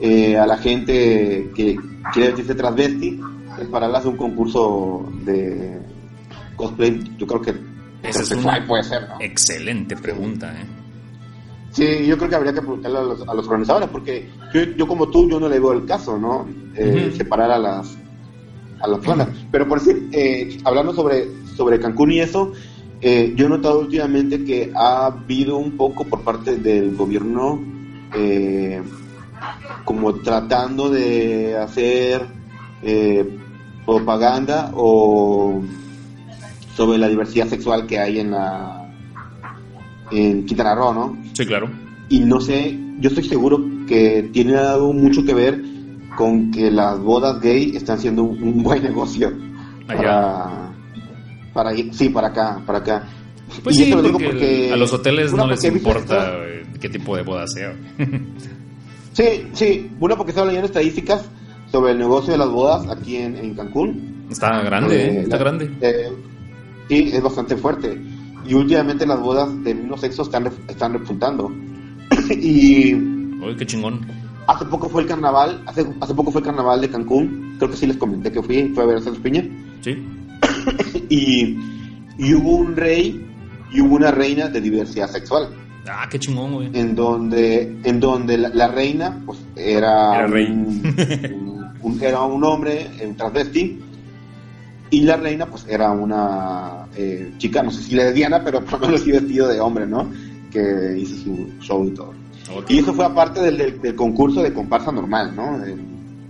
eh, 0.00 0.36
a 0.36 0.46
la 0.46 0.56
gente 0.56 1.50
que 1.54 1.76
quiere 2.12 2.28
vestirse 2.28 2.54
transvesti, 2.54 3.20
separarlas 3.58 4.04
de 4.04 4.08
un 4.08 4.16
concurso 4.16 5.10
de 5.24 5.80
cosplay. 6.56 7.16
Yo 7.18 7.26
creo 7.26 7.42
que 7.42 7.54
Esa 8.02 8.22
es 8.22 8.30
una 8.32 8.64
puede 8.66 8.82
ser, 8.84 9.08
¿no? 9.08 9.16
excelente 9.20 9.96
pregunta, 9.96 10.52
¿eh? 10.52 10.64
Sí, 11.70 12.06
yo 12.06 12.16
creo 12.16 12.30
que 12.30 12.36
habría 12.36 12.52
que 12.54 12.62
preguntarle 12.62 12.98
a 12.98 13.02
los, 13.02 13.28
a 13.28 13.34
los 13.34 13.46
organizadores, 13.46 13.88
porque 13.90 14.28
yo, 14.54 14.62
yo 14.62 14.86
como 14.86 15.08
tú, 15.08 15.28
yo 15.28 15.38
no 15.38 15.48
le 15.48 15.60
veo 15.60 15.72
el 15.72 15.84
caso, 15.84 16.18
¿no? 16.18 16.46
Eh. 16.74 17.12
Separar 17.16 17.50
a 17.50 17.58
las 17.58 17.96
a 18.80 18.88
las 18.88 19.02
zonas. 19.02 19.28
Pero 19.50 19.68
por 19.68 19.80
decir, 19.80 20.08
eh, 20.12 20.58
hablando 20.64 20.94
sobre, 20.94 21.26
sobre 21.56 21.80
Cancún 21.80 22.12
y 22.12 22.20
eso, 22.20 22.52
eh, 23.00 23.32
yo 23.36 23.46
he 23.46 23.48
notado 23.48 23.80
últimamente 23.80 24.44
que 24.44 24.72
ha 24.74 25.06
habido 25.06 25.56
un 25.56 25.76
poco 25.76 26.04
por 26.04 26.22
parte 26.22 26.56
del 26.56 26.96
gobierno 26.96 27.60
eh, 28.14 28.82
como 29.84 30.14
tratando 30.16 30.90
de 30.90 31.56
hacer 31.56 32.26
eh, 32.82 33.26
propaganda 33.86 34.70
o 34.74 35.62
sobre 36.76 36.98
la 36.98 37.08
diversidad 37.08 37.48
sexual 37.48 37.86
que 37.86 37.98
hay 37.98 38.20
en 38.20 38.30
la 38.32 38.88
en 40.10 40.46
Quintana 40.46 40.74
Roo, 40.74 40.92
¿no? 40.94 41.18
Sí, 41.34 41.44
claro. 41.44 41.68
Y 42.08 42.20
no 42.20 42.40
sé, 42.40 42.78
yo 42.98 43.08
estoy 43.08 43.24
seguro 43.24 43.62
que 43.86 44.30
tiene 44.32 44.56
algo 44.56 44.92
mucho 44.92 45.24
que 45.24 45.34
ver 45.34 45.62
con 46.16 46.50
que 46.50 46.70
las 46.70 46.98
bodas 46.98 47.40
gay 47.40 47.76
están 47.76 47.98
siendo 47.98 48.24
un, 48.24 48.42
un 48.42 48.62
buen 48.62 48.82
negocio 48.82 49.32
Allá. 49.86 50.72
para, 51.52 51.72
para 51.72 51.92
sí, 51.92 52.08
para 52.08 52.28
acá, 52.28 52.62
para 52.66 52.78
acá. 52.78 53.08
Pues 53.62 53.76
Y 53.76 53.84
sí, 53.84 53.84
digo 53.86 54.18
porque, 54.18 54.70
a 54.72 54.76
los 54.76 54.92
hoteles 54.92 55.32
no 55.32 55.46
les 55.46 55.60
porque 55.60 55.78
importa 55.78 56.38
qué 56.80 56.88
tipo 56.88 57.16
de 57.16 57.22
boda 57.22 57.46
sea. 57.46 57.74
Sí, 59.18 59.48
sí, 59.52 59.90
una 59.98 60.14
porque 60.14 60.30
estaba 60.30 60.46
leyendo 60.46 60.66
estadísticas 60.66 61.24
sobre 61.72 61.90
el 61.92 61.98
negocio 61.98 62.30
de 62.32 62.38
las 62.38 62.48
bodas 62.48 62.86
aquí 62.88 63.16
en, 63.16 63.34
en 63.36 63.54
Cancún. 63.54 64.26
Está 64.30 64.62
grande, 64.62 64.94
¿eh? 64.96 65.08
Eh, 65.16 65.20
Está 65.22 65.36
la- 65.38 65.42
grande. 65.42 65.70
eh, 65.80 66.12
sí, 66.88 67.10
es 67.12 67.20
bastante 67.20 67.56
fuerte. 67.56 68.00
Y 68.46 68.54
últimamente 68.54 69.04
las 69.06 69.18
bodas 69.20 69.48
del 69.64 69.78
mismo 69.78 69.98
sexo 69.98 70.22
están, 70.22 70.48
están 70.68 70.92
repuntando. 70.92 71.50
y 72.30 72.94
Uy, 72.94 73.56
qué 73.58 73.66
chingón. 73.66 74.06
hace 74.46 74.64
poco 74.66 74.88
fue 74.88 75.02
el 75.02 75.08
carnaval, 75.08 75.62
hace, 75.66 75.84
hace 76.00 76.14
poco 76.14 76.30
fue 76.30 76.40
el 76.40 76.46
carnaval 76.46 76.80
de 76.80 76.88
Cancún. 76.88 77.56
Creo 77.58 77.70
que 77.72 77.76
sí 77.76 77.86
les 77.88 77.96
comenté 77.96 78.30
que 78.30 78.40
fui, 78.42 78.70
fue 78.72 78.84
a 78.84 78.86
ver 78.86 78.96
a 78.98 79.00
Santos 79.00 79.20
Piña. 79.22 79.44
Sí. 79.80 79.96
Y, 81.10 81.56
y 82.18 82.34
hubo 82.34 82.56
un 82.56 82.76
rey 82.76 83.26
y 83.72 83.80
hubo 83.80 83.96
una 83.96 84.10
reina 84.10 84.46
de 84.48 84.60
diversidad 84.60 85.08
sexual. 85.10 85.48
Ah, 85.90 86.06
qué 86.10 86.18
chingón, 86.18 86.52
güey. 86.54 86.70
En 86.74 86.94
donde, 86.94 87.78
en 87.84 88.00
donde 88.00 88.36
la, 88.38 88.48
la 88.50 88.68
reina, 88.68 89.20
pues, 89.24 89.38
era, 89.56 90.16
Era 90.18 90.26
rey. 90.26 90.46
un, 90.46 91.72
un- 91.82 92.02
era 92.02 92.22
un 92.22 92.42
hombre, 92.44 92.88
un 93.04 93.14
transvesti, 93.16 93.80
y 94.90 95.00
la 95.02 95.16
reina, 95.16 95.46
pues, 95.46 95.66
era 95.68 95.90
una 95.90 96.86
eh, 96.96 97.32
chica, 97.38 97.62
no 97.62 97.70
sé 97.70 97.82
si 97.82 97.94
lesbiana, 97.94 98.42
pero 98.42 98.64
por 98.64 98.80
lo 98.80 98.86
menos 98.86 99.02
sí 99.02 99.12
vestido 99.12 99.48
de 99.48 99.60
hombre, 99.60 99.86
¿no? 99.86 100.10
Que 100.50 100.96
hizo 100.98 101.16
su 101.16 101.48
show 101.60 101.86
y 101.86 101.90
todo. 101.90 102.12
Ok. 102.56 102.70
Y 102.70 102.78
eso 102.78 102.94
fue 102.94 103.04
aparte 103.04 103.40
del, 103.40 103.58
del- 103.58 103.80
del 103.80 103.94
concurso 103.94 104.42
de 104.42 104.52
comparsa 104.52 104.90
normal, 104.92 105.34
¿no? 105.36 105.62
El- 105.64 105.80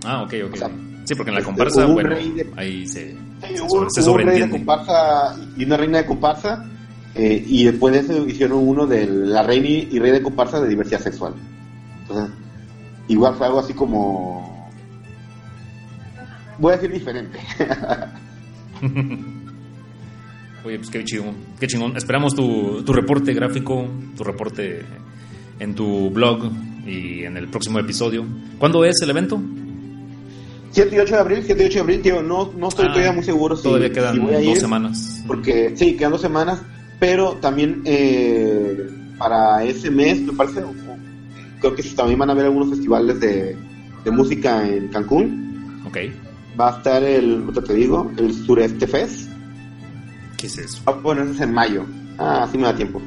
Ah, 0.05 0.23
ok, 0.23 0.33
ok. 0.47 0.53
O 0.53 0.57
sea, 0.57 0.69
sí, 1.05 1.15
porque 1.15 1.29
en 1.31 1.35
la 1.35 1.39
este, 1.41 1.51
comparsa, 1.51 1.85
un 1.85 1.93
bueno, 1.93 2.09
rey 2.09 2.31
de- 2.31 2.49
ahí 2.57 2.85
se, 2.87 3.11
Sí, 3.11 3.55
se, 3.55 3.61
hubo, 3.63 3.89
se 3.89 4.01
hubo 4.01 4.11
un 4.11 4.17
rey 4.17 4.25
de 4.27 4.31
sobreentiende. 4.41 4.57
comparsa 4.57 5.35
y 5.57 5.63
una 5.65 5.77
reina 5.77 5.97
de 5.99 6.05
comparsa, 6.05 6.65
eh, 7.15 7.43
y 7.45 7.65
después 7.65 7.93
de 7.93 7.99
eso 8.01 8.27
hicieron 8.27 8.67
uno 8.67 8.85
de 8.87 9.05
la 9.07 9.43
reina 9.43 9.67
y 9.67 9.99
rey 9.99 10.11
de 10.11 10.21
comparsa 10.21 10.61
de 10.61 10.69
diversidad 10.69 11.01
sexual. 11.01 11.33
Entonces, 12.01 12.31
igual 13.07 13.35
fue 13.35 13.47
algo 13.47 13.59
así 13.59 13.73
como. 13.73 14.69
Voy 16.57 16.73
a 16.73 16.75
decir 16.75 16.91
diferente. 16.91 17.39
Oye, 20.65 20.77
pues 20.77 20.89
qué 20.89 21.03
chingón, 21.03 21.35
qué 21.59 21.67
chingón. 21.67 21.95
Esperamos 21.95 22.35
tu, 22.35 22.83
tu 22.83 22.91
reporte 22.91 23.33
gráfico, 23.33 23.87
tu 24.17 24.23
reporte 24.23 24.83
en 25.59 25.73
tu 25.73 26.09
blog 26.09 26.51
y 26.85 27.23
en 27.23 27.37
el 27.37 27.47
próximo 27.47 27.79
episodio. 27.79 28.25
¿Cuándo 28.57 28.83
es 28.83 29.01
el 29.01 29.09
evento? 29.09 29.41
7 30.71 30.95
y 30.95 30.99
8 30.99 31.15
de 31.15 31.19
abril, 31.21 31.43
7 31.45 31.63
y 31.63 31.65
8 31.65 31.73
de 31.73 31.79
abril, 31.79 32.01
tío, 32.01 32.21
no, 32.21 32.51
no 32.55 32.67
estoy 32.67 32.85
Ah, 32.85 32.89
todavía 32.89 33.11
muy 33.11 33.23
seguro 33.23 33.55
si, 33.55 33.63
Todavía 33.63 33.91
quedan 33.91 34.13
si 34.13 34.19
voy 34.19 34.33
a 34.33 34.37
dos 34.37 34.45
ir, 34.45 34.57
semanas. 34.57 35.23
Porque, 35.25 35.73
sí, 35.75 35.95
quedan 35.95 36.11
dos 36.11 36.21
semanas, 36.21 36.61
pero 36.99 37.33
también 37.41 37.81
eh, 37.85 38.89
para 39.17 39.63
ese 39.63 39.89
mes, 39.91 40.21
me 40.21 40.33
parece, 40.33 40.61
creo 41.59 41.75
que 41.75 41.83
también 41.83 42.19
van 42.19 42.29
a 42.29 42.33
haber 42.33 42.45
algunos 42.45 42.69
festivales 42.69 43.19
de, 43.19 43.55
de 44.03 44.11
música 44.11 44.67
en 44.67 44.87
Cancún. 44.89 45.81
Ok. 45.87 45.97
Va 46.59 46.73
a 46.73 46.77
estar 46.77 47.03
el, 47.03 47.41
ahorita 47.43 47.63
te 47.63 47.73
digo, 47.73 48.11
el 48.17 48.33
Sureste 48.33 48.85
Fest. 48.87 49.29
¿Qué 50.37 50.47
es 50.47 50.57
eso? 50.57 50.81
Ah, 50.85 50.91
bueno, 50.91 51.23
eso 51.23 51.33
es 51.33 51.41
en 51.41 51.53
mayo. 51.53 51.85
Ah, 52.17 52.47
sí 52.51 52.57
me 52.57 52.63
da 52.63 52.75
tiempo. 52.75 53.01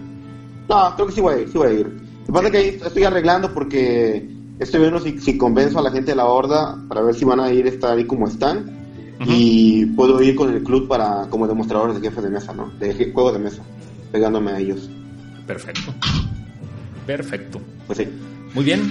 No, 0.68 0.94
creo 0.94 1.06
que 1.06 1.12
sí 1.12 1.20
voy 1.20 1.34
a 1.34 1.38
ir, 1.40 1.48
sí 1.50 1.58
voy 1.58 1.68
a 1.68 1.72
ir. 1.72 1.86
Lo 1.86 2.26
que 2.26 2.32
pasa 2.32 2.46
es 2.46 2.52
que 2.52 2.58
ahí 2.58 2.78
estoy 2.84 3.04
arreglando 3.04 3.52
porque 3.52 4.26
estoy 4.58 4.80
viendo 4.80 5.00
si, 5.00 5.18
si 5.18 5.36
convenzo 5.36 5.78
a 5.78 5.82
la 5.82 5.90
gente 5.90 6.12
de 6.12 6.16
la 6.16 6.26
horda 6.26 6.78
para 6.88 7.02
ver 7.02 7.14
si 7.14 7.24
van 7.24 7.40
a 7.40 7.52
ir 7.52 7.66
a 7.66 7.68
estar 7.68 7.96
ahí 7.96 8.04
como 8.06 8.26
están. 8.26 8.80
Y 9.24 9.86
puedo 9.86 10.20
ir 10.20 10.34
con 10.34 10.52
el 10.52 10.64
club 10.64 10.88
para 10.88 11.26
como 11.30 11.46
demostrador 11.46 11.94
de 11.94 12.00
jefe 12.00 12.20
de 12.20 12.30
mesa, 12.30 12.52
¿no? 12.52 12.72
De 12.80 12.92
je- 12.92 13.12
juego 13.12 13.30
de 13.32 13.38
mesa, 13.38 13.62
pegándome 14.12 14.52
a 14.52 14.58
ellos. 14.58 14.88
Perfecto. 15.46 15.94
Perfecto. 17.06 17.60
Pues 17.86 17.98
sí. 17.98 18.08
Muy 18.54 18.64
bien. 18.64 18.82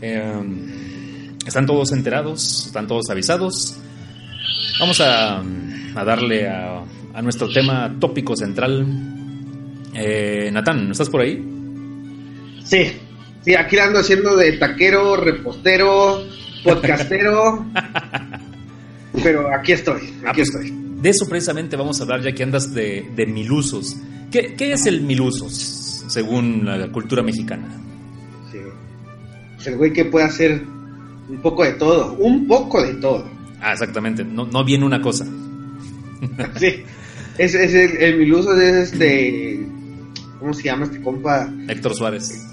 Eh, 0.00 1.36
están 1.46 1.66
todos 1.66 1.92
enterados, 1.92 2.66
están 2.66 2.86
todos 2.86 3.08
avisados. 3.10 3.76
Vamos 4.80 5.00
a, 5.00 5.38
a 5.40 6.04
darle 6.04 6.48
a, 6.48 6.82
a 7.14 7.22
nuestro 7.22 7.48
tema 7.52 7.94
tópico 8.00 8.34
central. 8.36 8.86
Eh, 9.94 10.50
Natán, 10.52 10.90
¿estás 10.90 11.08
por 11.10 11.20
ahí? 11.20 11.44
Sí, 12.64 12.92
sí, 13.44 13.54
aquí 13.54 13.78
ando 13.78 13.98
haciendo 14.00 14.34
de 14.36 14.52
taquero, 14.52 15.16
repostero, 15.16 16.24
podcastero. 16.64 17.66
pero 19.22 19.54
aquí 19.54 19.72
estoy, 19.72 20.00
Ah, 20.24 20.30
aquí 20.30 20.40
pues, 20.42 20.48
estoy. 20.54 20.72
De 21.02 21.10
eso 21.10 21.28
precisamente 21.28 21.76
vamos 21.76 22.00
a 22.00 22.04
hablar 22.04 22.22
ya 22.22 22.32
que 22.32 22.42
andas 22.42 22.72
de, 22.72 23.10
de 23.14 23.26
milusos. 23.26 23.96
¿Qué, 24.32 24.54
qué 24.56 24.72
es 24.72 24.86
el 24.86 25.02
milusos, 25.02 26.04
según 26.08 26.64
la 26.64 26.90
cultura 26.90 27.22
mexicana? 27.22 27.68
Sí. 28.50 28.58
Es 29.58 29.66
el 29.66 29.76
güey 29.76 29.92
que 29.92 30.06
puede 30.06 30.24
hacer 30.24 30.62
un 31.28 31.38
poco 31.42 31.64
de 31.64 31.72
todo, 31.74 32.14
un 32.14 32.46
poco 32.46 32.82
de 32.82 32.94
todo. 32.94 33.28
Ah, 33.60 33.72
exactamente, 33.72 34.24
no, 34.24 34.46
no 34.46 34.64
viene 34.64 34.84
una 34.84 35.00
cosa. 35.00 35.26
Sí. 36.56 36.84
Es, 37.38 37.54
es 37.54 37.74
el, 37.74 37.96
el 37.96 38.18
Miluso 38.18 38.54
es 38.54 38.92
este. 38.92 39.66
¿Cómo 40.38 40.52
se 40.52 40.64
llama 40.64 40.84
este 40.84 41.00
compa? 41.00 41.52
Héctor 41.68 41.94
Suárez. 41.94 42.46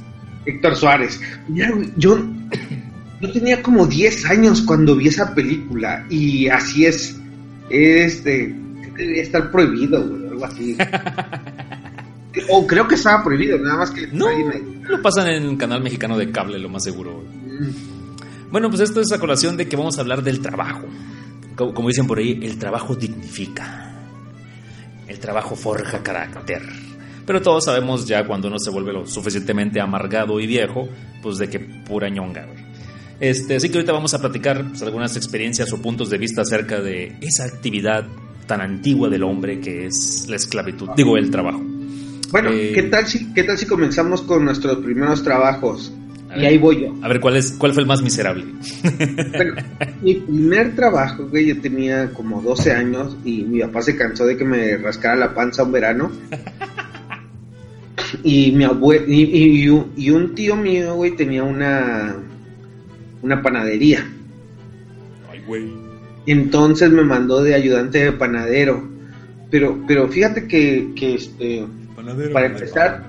Héctor 0.46 0.76
Suárez. 0.76 1.20
Mira, 1.48 1.72
güey, 1.72 1.92
yo, 1.98 2.18
yo 3.22 3.32
tenía 3.32 3.62
como 3.62 3.86
10 3.86 4.26
años 4.26 4.62
cuando 4.62 4.96
vi 4.96 5.10
esa 5.10 5.36
película 5.36 6.06
y 6.10 6.48
así 6.48 6.86
es. 6.86 7.20
Este. 7.70 8.56
Debe 8.98 9.22
estar 9.22 9.52
prohibido, 9.52 10.08
güey, 10.08 10.28
algo 10.28 10.46
así. 10.46 10.78
o 12.50 12.68
creo 12.68 12.88
que 12.88 12.96
estaba 12.96 13.24
prohibido, 13.24 13.58
nada 13.60 13.78
más 13.78 13.92
que. 13.92 14.08
No, 14.08 14.28
me- 14.28 14.88
lo 14.88 15.02
pasan 15.02 15.28
en 15.30 15.44
el 15.44 15.58
canal 15.58 15.82
mexicano 15.82 16.18
de 16.18 16.32
cable, 16.32 16.60
lo 16.60 16.70
más 16.70 16.84
seguro. 16.84 17.24
Mm, 17.24 18.52
Bueno, 18.52 18.70
pues 18.70 18.82
esto 18.82 19.00
es 19.02 19.12
a 19.12 19.20
colación 19.20 19.58
de 19.58 19.68
que 19.68 19.76
vamos 19.76 19.98
a 19.98 20.02
hablar 20.02 20.24
del 20.24 20.40
trabajo. 20.40 20.86
Como, 21.56 21.74
como 21.74 21.88
dicen 21.90 22.08
por 22.08 22.18
ahí, 22.20 22.40
el 22.42 22.58
trabajo 22.58 22.96
dignifica. 22.96 23.94
El 25.08 25.20
trabajo 25.20 25.56
forja 25.56 26.02
carácter. 26.02 26.62
Pero 27.26 27.42
todos 27.42 27.66
sabemos 27.66 28.08
ya 28.08 28.26
cuando 28.26 28.48
uno 28.48 28.58
se 28.58 28.72
vuelve 28.72 28.92
lo 28.94 29.06
suficientemente 29.06 29.80
amargado 29.80 30.40
y 30.40 30.48
viejo, 30.48 30.88
pues 31.22 31.38
de 31.38 31.48
que 31.50 31.60
pura 31.60 32.10
ñonga, 32.10 32.46
güey. 32.46 32.58
Este, 33.20 33.56
así 33.58 33.70
que 33.70 33.78
ahorita 33.78 33.92
vamos 33.92 34.14
a 34.14 34.20
platicar 34.20 34.66
pues, 34.70 34.82
algunas 34.82 35.16
experiencias 35.18 35.72
o 35.74 35.82
puntos 35.82 36.10
de 36.10 36.18
vista 36.18 36.42
acerca 36.42 36.80
de 36.82 37.18
esa 37.22 37.44
actividad 37.46 38.06
tan 38.48 38.62
antigua 38.62 39.10
del 39.10 39.24
hombre 39.24 39.60
que 39.60 39.86
es 39.88 40.26
la 40.30 40.38
esclavitud, 40.38 40.90
digo 40.96 41.18
el 41.18 41.30
trabajo. 41.30 41.62
Bueno, 42.32 42.50
Eh, 42.52 42.72
¿qué, 42.76 42.84
tal 42.84 43.06
si, 43.08 43.34
¿qué 43.34 43.44
tal 43.44 43.58
si 43.58 43.66
comenzamos 43.66 44.22
con 44.22 44.46
nuestros 44.46 44.78
primeros 44.80 45.24
trabajos? 45.24 45.92
A 46.30 46.38
Y 46.38 46.42
ver. 46.42 46.50
ahí 46.50 46.58
voy 46.60 46.82
yo. 46.82 46.96
A 47.02 47.08
ver, 47.08 47.20
¿cuál, 47.20 47.38
es, 47.38 47.52
cuál 47.54 47.74
fue 47.74 47.82
el 47.82 47.88
más 47.88 48.02
miserable? 48.04 48.46
Bueno, 49.36 49.56
mi 50.04 50.16
primer 50.16 50.76
trabajo, 50.76 51.26
güey, 51.28 51.48
yo 51.48 51.60
tenía 51.60 52.12
como 52.14 52.42
12 52.42 52.72
años 52.72 53.18
y 53.26 53.44
mi 53.44 53.62
papá 53.62 53.82
se 53.82 53.96
cansó 53.96 54.26
de 54.28 54.38
que 54.38 54.46
me 54.46 54.78
rascara 54.78 55.16
la 55.16 55.34
panza 55.34 55.64
un 55.64 55.72
verano. 55.72 56.12
Y 58.24 58.52
mi 58.54 58.64
abue 58.64 59.06
y, 59.08 59.22
y- 59.24 59.64
y 59.64 59.70
un- 59.70 59.92
y 59.96 60.10
un 60.10 60.34
tío 60.34 60.56
mío, 60.56 60.96
güey, 60.96 61.16
tenía 61.16 61.44
una 61.44 62.16
una 63.22 63.42
panadería. 63.42 64.04
Ay, 65.32 65.42
güey. 65.46 65.72
Entonces 66.26 66.90
me 66.90 67.04
mandó 67.04 67.44
de 67.44 67.54
ayudante 67.54 68.00
de 68.04 68.12
panadero. 68.14 68.90
Pero 69.52 69.84
pero 69.88 70.08
fíjate 70.08 70.48
que, 70.48 70.90
que 70.96 71.16
este 71.16 71.66
para 72.34 72.46
empezar, 72.48 73.04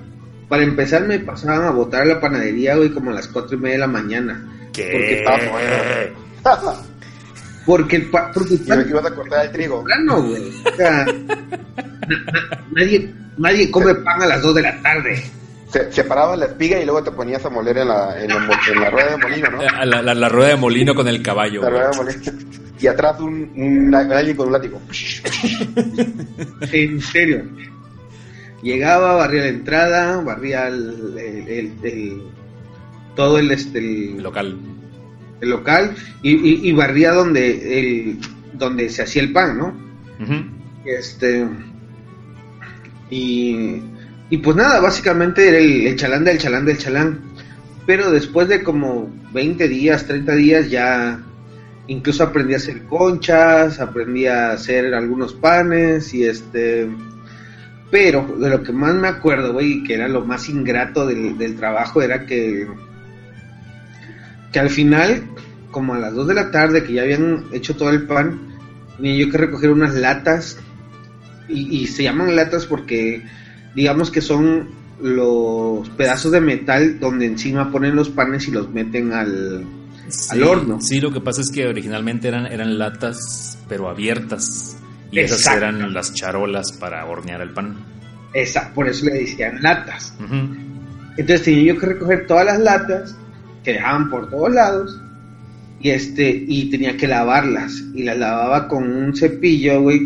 para 0.49 0.63
empezar 0.63 1.07
me 1.07 1.19
pasaban 1.19 1.63
a 1.65 1.71
botar 1.71 2.01
a 2.01 2.05
la 2.05 2.19
panadería, 2.19 2.75
güey, 2.75 2.89
como 2.91 3.11
a 3.11 3.13
las 3.13 3.27
cuatro 3.27 3.55
y 3.57 3.59
media 3.59 3.75
de 3.75 3.79
la 3.79 3.87
mañana. 3.87 4.47
¿Qué? 4.73 4.89
Porque 4.91 5.19
estaba 5.19 6.81
Porque 7.65 7.95
el, 7.97 8.05
pa- 8.09 8.31
porque 8.33 8.55
el 8.55 8.89
ibas 8.89 9.05
a 9.05 9.13
cortar 9.13 9.45
el 9.45 9.51
trigo. 9.51 9.77
temprano, 9.77 10.23
güey. 10.23 10.49
O 10.65 10.75
sea, 10.75 11.05
na- 12.07 12.25
na- 12.25 12.65
nadie, 12.71 13.13
nadie 13.37 13.69
come 13.69 13.93
pan 13.95 14.21
a 14.23 14.25
las 14.25 14.41
2 14.41 14.55
de 14.55 14.61
la 14.63 14.81
tarde. 14.81 15.23
Se, 15.71 15.91
separabas 15.91 16.39
la 16.39 16.47
espiga 16.47 16.79
y 16.79 16.85
luego 16.85 17.03
te 17.03 17.11
ponías 17.11 17.45
a 17.45 17.49
moler 17.49 17.77
en 17.77 17.87
la, 17.89 18.19
en 18.19 18.29
la, 18.29 18.39
mo- 18.39 18.53
en 18.73 18.81
la 18.81 18.89
rueda 18.89 19.11
de 19.11 19.17
molino, 19.17 19.51
¿no? 19.51 19.61
La, 19.85 20.01
la- 20.01 20.13
la 20.15 20.29
rueda 20.29 20.49
de 20.49 20.55
molino 20.55 20.95
con 20.95 21.07
el 21.07 21.21
caballo. 21.21 21.61
La 21.61 21.69
güey. 21.69 21.81
rueda 21.81 21.91
de 21.91 21.97
molino. 21.97 22.31
Y 22.79 22.87
atrás 22.87 23.19
un, 23.19 23.51
un- 23.55 23.93
alguien 23.93 24.35
con 24.35 24.47
un 24.47 24.53
látigo. 24.53 24.81
En 26.71 26.99
serio. 27.01 27.43
Llegaba, 28.61 29.15
barría 29.15 29.41
la 29.41 29.47
entrada, 29.49 30.21
barría 30.21 30.67
el, 30.67 31.15
el- 31.17 31.47
el- 31.47 31.73
el- 31.83 32.21
todo 33.15 33.37
el, 33.39 33.51
este, 33.51 34.15
local. 34.19 34.57
el 35.41 35.49
local 35.49 35.95
y, 36.21 36.31
y- 36.35 36.69
y 36.69 36.71
barría 36.73 37.11
donde, 37.13 37.79
el, 37.79 38.17
donde 38.53 38.89
se 38.89 39.01
hacía 39.03 39.23
el 39.23 39.31
pan, 39.31 39.57
¿no? 39.57 39.73
Este. 40.85 41.47
Y, 43.09 43.81
y 44.29 44.37
pues 44.37 44.55
nada, 44.55 44.79
básicamente 44.79 45.47
era 45.49 45.57
el, 45.57 45.87
el 45.87 45.95
chalán 45.95 46.23
del 46.23 46.37
chalán 46.37 46.65
del 46.65 46.77
chalán. 46.77 47.19
Pero 47.85 48.11
después 48.11 48.47
de 48.47 48.61
como 48.63 49.09
20 49.33 49.67
días, 49.67 50.05
30 50.05 50.35
días, 50.35 50.69
ya 50.69 51.19
incluso 51.87 52.23
aprendí 52.23 52.53
a 52.53 52.57
hacer 52.57 52.83
conchas, 52.83 53.79
aprendí 53.79 54.27
a 54.27 54.51
hacer 54.51 54.93
algunos 54.93 55.33
panes 55.33 56.13
y 56.13 56.23
este. 56.25 56.87
Pero 57.91 58.35
de 58.39 58.49
lo 58.49 58.63
que 58.63 58.71
más 58.71 58.95
me 58.95 59.09
acuerdo, 59.09 59.53
güey, 59.53 59.73
y 59.73 59.83
que 59.83 59.95
era 59.95 60.07
lo 60.07 60.25
más 60.25 60.49
ingrato 60.49 61.05
del, 61.05 61.37
del 61.37 61.55
trabajo, 61.55 62.01
era 62.01 62.25
que. 62.25 62.67
Que 64.51 64.59
al 64.59 64.69
final, 64.69 65.23
como 65.69 65.93
a 65.93 65.99
las 65.99 66.13
2 66.13 66.27
de 66.27 66.33
la 66.33 66.51
tarde, 66.51 66.83
que 66.83 66.93
ya 66.93 67.03
habían 67.03 67.45
hecho 67.51 67.75
todo 67.75 67.89
el 67.89 68.07
pan, 68.07 68.57
tenía 68.97 69.15
yo 69.15 69.29
que 69.29 69.37
recoger 69.37 69.69
unas 69.69 69.93
latas 69.93 70.57
y, 71.47 71.81
y 71.81 71.87
se 71.87 72.03
llaman 72.03 72.35
latas 72.35 72.65
porque 72.65 73.23
digamos 73.75 74.11
que 74.11 74.21
son 74.21 74.69
los 75.01 75.89
pedazos 75.91 76.31
de 76.31 76.41
metal 76.41 76.99
donde 76.99 77.25
encima 77.25 77.71
ponen 77.71 77.95
los 77.95 78.09
panes 78.09 78.47
y 78.47 78.51
los 78.51 78.69
meten 78.71 79.13
al 79.13 79.65
al 80.29 80.43
horno. 80.43 80.81
Sí, 80.81 80.99
lo 80.99 81.11
que 81.11 81.21
pasa 81.21 81.41
es 81.41 81.51
que 81.51 81.67
originalmente 81.67 82.27
eran, 82.27 82.45
eran 82.47 82.77
latas, 82.77 83.57
pero 83.67 83.89
abiertas. 83.89 84.77
Y 85.11 85.19
esas 85.19 85.39
Exacto. 85.39 85.65
eran 85.65 85.93
las 85.93 86.13
charolas 86.13 86.71
para 86.71 87.05
hornear 87.05 87.41
el 87.41 87.49
pan. 87.51 87.75
esa 88.33 88.73
por 88.73 88.87
eso 88.87 89.05
le 89.05 89.13
decían 89.19 89.61
latas. 89.61 90.13
Entonces 91.17 91.43
tenía 91.43 91.73
yo 91.73 91.79
que 91.79 91.85
recoger 91.87 92.25
todas 92.27 92.45
las 92.45 92.59
latas 92.59 93.15
que 93.63 93.73
dejaban 93.73 94.09
por 94.09 94.29
todos 94.29 94.53
lados 94.53 95.01
y 95.81 95.89
este 95.89 96.45
y 96.47 96.69
tenía 96.69 96.95
que 96.95 97.07
lavarlas 97.07 97.83
y 97.93 98.03
las 98.03 98.17
lavaba 98.17 98.67
con 98.67 98.83
un 98.89 99.15
cepillo, 99.15 99.81
güey, 99.81 99.99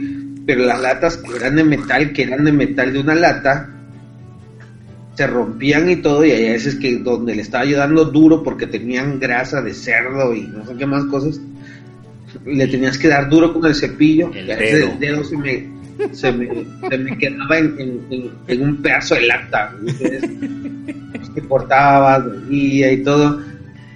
pero 0.46 0.66
las 0.66 0.82
latas 0.82 1.18
que 1.18 1.36
eran 1.36 1.56
de 1.56 1.64
metal, 1.64 2.12
que 2.12 2.24
eran 2.24 2.44
de 2.44 2.52
metal 2.52 2.92
de 2.94 3.00
una 3.00 3.14
lata, 3.16 3.70
se 5.16 5.28
rompían 5.28 5.90
y 5.90 5.98
todo 5.98 6.26
y 6.26 6.32
hay 6.32 6.50
veces 6.50 6.76
que 6.76 6.98
donde 6.98 7.36
le 7.36 7.42
estaba 7.44 7.64
ayudando 7.64 8.06
duro 8.06 8.44
porque 8.44 8.68
tenían 8.68 9.20
grasa 9.20 9.62
de 9.62 9.74
cerdo 9.74 10.34
y 10.34 10.42
no 10.48 10.66
sé 10.66 10.76
qué 10.76 10.86
más 10.86 11.06
cosas, 11.06 11.40
le 12.46 12.68
tenías 12.68 12.98
que 12.98 13.08
dar 13.08 13.30
duro 13.30 13.54
con 13.54 13.66
el 13.66 13.76
cepillo 13.76 14.32
El 14.34 14.48
dedo. 14.48 14.88
el 14.94 15.00
dedo 15.00 15.24
se 15.24 15.38
me, 15.38 15.68
se 16.14 16.32
me, 16.32 16.48
se 16.90 16.98
me 16.98 17.18
quedaba 17.18 17.58
en, 17.58 18.02
en- 18.48 18.62
un 18.62 18.82
pedazo 18.82 19.16
de 19.16 19.22
lata. 19.28 19.74
Entonces, 19.80 20.24
pues, 21.12 21.34
te 21.34 21.42
cortaba, 21.42 22.20
dolía 22.20 22.92
y 22.92 23.04
todo. 23.04 23.42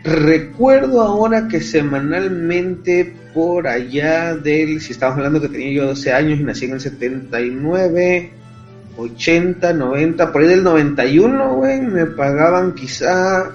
Recuerdo 0.04 1.02
ahora 1.02 1.48
que 1.48 1.60
semanalmente 1.60 3.14
por 3.34 3.68
allá 3.68 4.34
del, 4.36 4.80
si 4.82 4.94
estamos 4.94 5.18
hablando 5.18 5.42
que 5.42 5.50
tenía 5.50 5.72
yo 5.74 5.86
12 5.88 6.14
años 6.14 6.40
y 6.40 6.44
nací 6.44 6.66
en 6.66 6.74
el 6.74 6.80
79, 6.80 8.32
80, 8.98 9.74
90, 9.74 10.32
por 10.32 10.42
ahí 10.42 10.48
del 10.48 10.64
91, 10.64 11.56
güey, 11.56 11.82
me 11.82 12.06
pagaban 12.06 12.74
quizá 12.74 13.52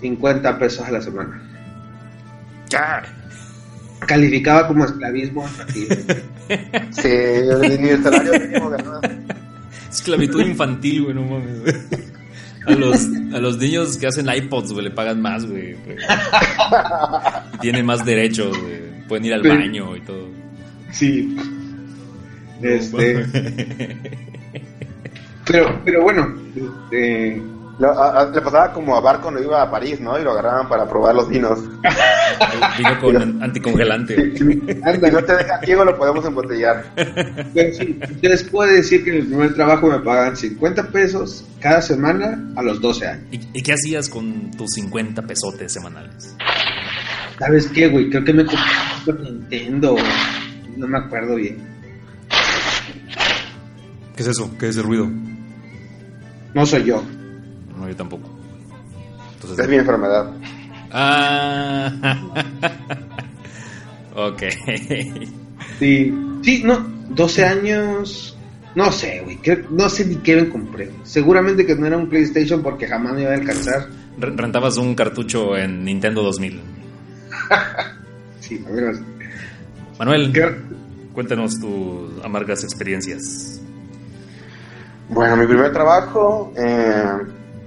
50 0.00 0.58
pesos 0.58 0.86
a 0.86 0.92
la 0.92 1.00
semana. 1.00 1.42
Calificaba 4.06 4.68
como 4.68 4.84
esclavismo 4.84 5.42
infantil. 5.42 5.88
Sí, 6.90 7.08
ni 7.78 7.88
el 7.90 8.02
salario 8.02 8.32
mínimo 8.40 8.70
ganaba. 8.70 9.00
Esclavitud 9.90 10.40
infantil, 10.40 11.02
güey, 11.02 11.14
no 11.14 11.22
mames. 11.22 11.60
güey. 11.60 11.74
A 12.66 12.72
los, 12.72 13.06
a 13.34 13.38
los 13.38 13.58
niños 13.58 13.96
que 13.98 14.06
hacen 14.06 14.28
iPods, 14.34 14.72
güey, 14.72 14.84
le 14.84 14.90
pagan 14.90 15.20
más, 15.20 15.44
güey. 15.46 15.74
güey. 15.84 15.96
Tienen 17.60 17.84
más 17.86 18.04
derechos, 18.04 18.58
güey. 18.58 18.78
Pueden 19.08 19.24
ir 19.26 19.34
al 19.34 19.42
Sí. 19.42 19.48
baño 19.48 19.96
y 19.96 20.00
todo. 20.02 20.28
Sí. 20.92 21.36
Este, 22.62 23.26
pero, 25.46 25.80
pero 25.84 26.02
bueno, 26.02 26.34
este, 26.56 27.42
Lo- 27.78 27.96
a- 27.96 28.22
a- 28.22 28.30
le 28.30 28.40
pasaba 28.40 28.72
como 28.72 28.96
a 28.96 29.00
Bar 29.00 29.20
cuando 29.20 29.40
iba 29.40 29.62
a 29.62 29.70
París, 29.70 30.00
¿no? 30.00 30.18
Y 30.18 30.24
lo 30.24 30.32
agarraban 30.32 30.68
para 30.68 30.88
probar 30.88 31.14
los 31.14 31.28
vinos. 31.28 31.60
Vino 32.78 33.00
con 33.00 33.42
anticongelante, 33.42 34.34
anda, 34.84 35.10
no 35.10 35.22
te 35.24 35.36
deja 35.36 35.60
ciego, 35.64 35.84
lo 35.84 35.96
podemos 35.96 36.24
embotellar. 36.24 36.84
pero 37.54 37.74
sí, 37.74 37.98
les 38.20 38.42
puedo 38.44 38.72
decir 38.72 39.04
que 39.04 39.10
en 39.10 39.16
el 39.18 39.26
primer 39.26 39.54
trabajo 39.54 39.86
me 39.88 40.00
pagaban 40.00 40.36
50 40.36 40.88
pesos 40.90 41.44
cada 41.60 41.80
semana 41.80 42.52
a 42.56 42.62
los 42.62 42.80
12 42.80 43.06
años. 43.06 43.24
¿Y, 43.30 43.40
y 43.58 43.62
qué 43.62 43.72
hacías 43.74 44.08
con 44.08 44.50
tus 44.52 44.70
50 44.72 45.22
pesotes 45.22 45.72
semanales? 45.72 46.34
¿Sabes 47.38 47.68
qué, 47.68 47.86
güey? 47.88 48.10
Creo 48.10 48.24
que 48.24 48.32
me 48.32 48.44
compré 48.44 48.60
un 48.60 49.04
Super 49.04 49.20
Nintendo, 49.32 49.96
no 50.76 50.86
me 50.88 50.98
acuerdo 50.98 51.36
bien. 51.36 51.58
¿Qué 54.16 54.22
es 54.22 54.28
eso? 54.28 54.50
¿Qué 54.58 54.68
es 54.68 54.76
el 54.76 54.82
ruido? 54.82 55.08
No 56.54 56.66
soy 56.66 56.84
yo. 56.84 57.02
No, 57.78 57.88
yo 57.88 57.96
tampoco. 57.96 58.28
Es 59.38 59.42
Entonces, 59.42 59.68
mi 59.68 59.76
enfermedad. 59.76 60.30
ah, 60.92 61.92
ok. 64.16 64.42
Sí, 65.78 66.12
sí, 66.42 66.62
no, 66.64 66.78
12 67.10 67.44
años, 67.44 68.36
no 68.74 68.90
sé, 68.90 69.20
güey, 69.24 69.38
no 69.70 69.88
sé 69.88 70.06
ni 70.06 70.16
qué 70.16 70.36
me 70.36 70.48
compré. 70.48 70.90
Seguramente 71.04 71.64
que 71.64 71.74
no 71.76 71.86
era 71.86 71.96
un 71.96 72.08
PlayStation 72.08 72.62
porque 72.62 72.86
jamás 72.88 73.14
me 73.14 73.22
iba 73.22 73.30
a 73.30 73.34
alcanzar. 73.34 73.86
Re- 74.18 74.32
Rentabas 74.34 74.76
un 74.76 74.94
cartucho 74.94 75.56
en 75.56 75.84
Nintendo 75.84 76.22
2000. 76.22 76.60
Sí, 78.40 78.64
a 78.66 78.70
ver, 78.70 78.94
Manuel, 79.98 80.32
¿qué- 80.32 80.56
cuéntanos 81.12 81.60
tus 81.60 82.24
amargas 82.24 82.64
experiencias. 82.64 83.60
Bueno, 85.10 85.36
mi 85.36 85.46
primer 85.46 85.70
trabajo, 85.72 86.52
eh, 86.56 87.04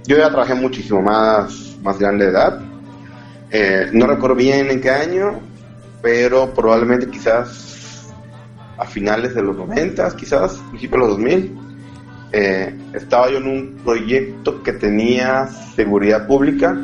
yo 0.06 0.16
ya 0.16 0.28
trabajé 0.30 0.54
muchísimo 0.54 1.00
más, 1.02 1.76
más 1.82 1.98
grande 1.98 2.26
de 2.26 2.30
edad. 2.32 2.60
Eh, 3.50 3.90
no 3.92 4.06
recuerdo 4.06 4.36
bien 4.36 4.70
en 4.70 4.80
qué 4.80 4.90
año, 4.90 5.40
pero 6.02 6.52
probablemente 6.54 7.08
quizás 7.08 8.12
a 8.78 8.84
finales 8.86 9.34
de 9.34 9.42
los 9.42 9.56
90, 9.56 10.16
quizás, 10.16 10.54
principios 10.70 10.92
de 10.92 10.98
los 10.98 11.08
2000. 11.18 11.58
Eh, 12.32 12.74
estaba 12.94 13.30
yo 13.30 13.36
en 13.38 13.46
un 13.46 13.76
proyecto 13.84 14.62
que 14.62 14.72
tenía 14.72 15.46
seguridad 15.76 16.26
pública 16.26 16.74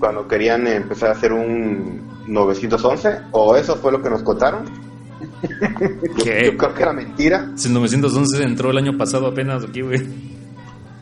cuando 0.00 0.26
querían 0.26 0.66
empezar 0.66 1.10
a 1.10 1.12
hacer 1.12 1.32
un 1.32 2.00
911, 2.26 3.18
o 3.30 3.54
eso 3.56 3.76
fue 3.76 3.92
lo 3.92 4.02
que 4.02 4.10
nos 4.10 4.22
contaron. 4.22 4.64
Yo- 6.24 6.32
yo 6.52 6.56
creo 6.56 6.74
que 6.74 6.82
era 6.82 6.92
mentira. 6.92 7.50
Si 7.54 7.68
el 7.68 7.74
911 7.74 8.42
entró 8.42 8.70
el 8.70 8.78
año 8.78 8.96
pasado 8.96 9.26
apenas 9.26 9.64
aquí, 9.64 9.80
güey. 9.82 10.00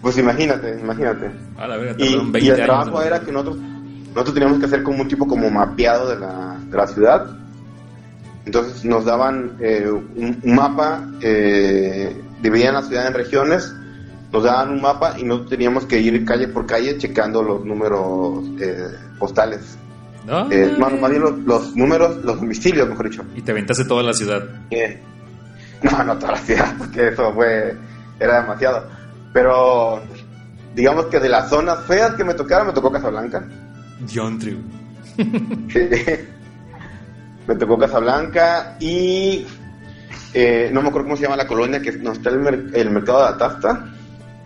Pues 0.02 0.16
imagínate, 0.18 0.78
imagínate. 0.80 1.30
A 1.56 1.66
la 1.66 1.76
verga, 1.76 1.94
Y, 1.98 2.04
tardaron 2.12 2.28
y 2.28 2.30
20 2.32 2.50
el 2.50 2.56
trabajo 2.64 3.02
era 3.02 3.20
que 3.20 3.32
nosotros, 3.32 3.56
nosotros 4.10 4.34
teníamos 4.34 4.58
que 4.58 4.66
hacer 4.66 4.82
como 4.82 5.02
un 5.02 5.08
tipo 5.08 5.26
como 5.26 5.50
mapeado 5.50 6.08
de 6.08 6.18
la, 6.18 6.56
de 6.68 6.76
la 6.76 6.86
ciudad. 6.86 7.26
Entonces 8.46 8.84
nos 8.84 9.04
daban 9.04 9.56
eh, 9.60 9.88
un, 9.90 10.40
un 10.42 10.54
mapa, 10.54 11.06
eh, 11.20 12.16
dividían 12.40 12.74
la 12.74 12.82
ciudad 12.82 13.06
en 13.06 13.14
regiones, 13.14 13.74
nos 14.32 14.44
daban 14.44 14.70
un 14.70 14.80
mapa 14.80 15.18
y 15.18 15.24
nosotros 15.24 15.50
teníamos 15.50 15.84
que 15.84 16.00
ir 16.00 16.24
calle 16.24 16.48
por 16.48 16.64
calle 16.66 16.96
checando 16.96 17.42
los 17.42 17.64
números 17.64 18.44
eh, 18.60 18.88
postales. 19.18 19.76
¿No? 20.26 20.50
Eh, 20.52 20.76
más 20.78 21.10
bien 21.10 21.22
los, 21.22 21.38
los 21.38 21.76
números, 21.76 22.22
los 22.22 22.36
domicilios, 22.40 22.88
mejor 22.88 23.08
dicho. 23.08 23.24
Y 23.34 23.40
te 23.40 23.50
aventaste 23.52 23.84
toda 23.84 24.02
la 24.02 24.12
ciudad. 24.12 24.42
Eh, 24.70 25.00
No, 25.82 26.04
no 26.04 26.18
toda 26.18 26.32
la 26.32 26.38
ciudad, 26.38 26.74
porque 26.76 27.08
eso 27.08 27.32
fue, 27.32 27.76
era 28.18 28.42
demasiado. 28.42 28.84
Pero 29.32 30.02
digamos 30.74 31.06
que 31.06 31.20
de 31.20 31.28
las 31.28 31.48
zonas 31.50 31.84
feas 31.86 32.14
que 32.14 32.24
me 32.24 32.34
tocaron, 32.34 32.68
me 32.68 32.72
tocó 32.72 32.90
Casablanca. 32.90 33.46
Güey. 35.16 35.68
Sí. 35.72 35.88
me 37.46 37.54
tocó 37.56 37.78
Casablanca 37.78 38.76
y 38.78 39.46
eh, 40.34 40.70
no 40.72 40.82
me 40.82 40.88
acuerdo 40.88 41.06
cómo 41.08 41.16
se 41.16 41.22
llama 41.24 41.36
la 41.36 41.46
colonia 41.46 41.80
que 41.80 41.92
no 41.92 42.12
está 42.12 42.30
el, 42.30 42.38
mer- 42.40 42.70
el 42.74 42.90
mercado 42.90 43.22
de 43.22 43.28
Atasta. 43.28 43.84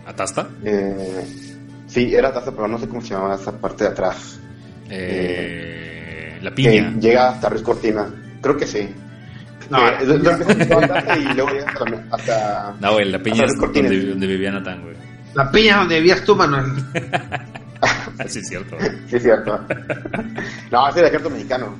¿Atasta? 0.05 0.47
Eh, 0.63 1.25
sí, 1.87 2.13
era 2.15 2.29
Atasta, 2.29 2.51
pero 2.51 2.67
no 2.67 2.77
sé 2.79 2.87
cómo 2.87 3.01
se 3.01 3.09
llamaba 3.13 3.35
esa 3.35 3.51
parte 3.51 3.83
de 3.83 3.89
atrás. 3.91 4.39
Eh, 4.89 6.39
la 6.41 6.49
Que 6.49 6.55
piña. 6.55 6.93
llega 6.99 7.29
hasta 7.29 7.49
Ruiz 7.49 7.61
Cortina. 7.63 8.07
Creo 8.41 8.57
que 8.57 8.67
sí. 8.67 8.89
No, 9.69 9.87
Eh, 9.87 10.05
mercado 10.05 10.53
de 10.55 10.63
Atasta 10.75 11.17
y 11.17 11.23
luego 11.33 11.49
llega 11.51 11.73
hasta, 12.11 12.75
No, 12.79 12.93
güey, 12.93 13.11
la 13.11 13.19
piña 13.19 13.43
hasta 13.45 13.65
es 13.65 13.73
donde, 13.73 14.05
donde 14.09 14.27
vivía 14.27 14.51
Natán, 14.51 14.81
güey. 14.83 14.95
La 15.33 15.49
piña 15.51 15.77
donde 15.77 15.95
vivías 15.99 16.23
tú, 16.23 16.35
Manuel. 16.35 16.65
Sí, 18.27 18.39
es 18.39 18.47
cierto. 18.47 18.77
güey. 18.77 18.89
Sí, 19.07 19.17
es 19.17 19.23
cierto. 19.23 19.59
no, 20.71 20.87
ese 20.87 20.99
es 20.99 21.01
el 21.01 21.05
ejército 21.07 21.29
mexicano. 21.31 21.75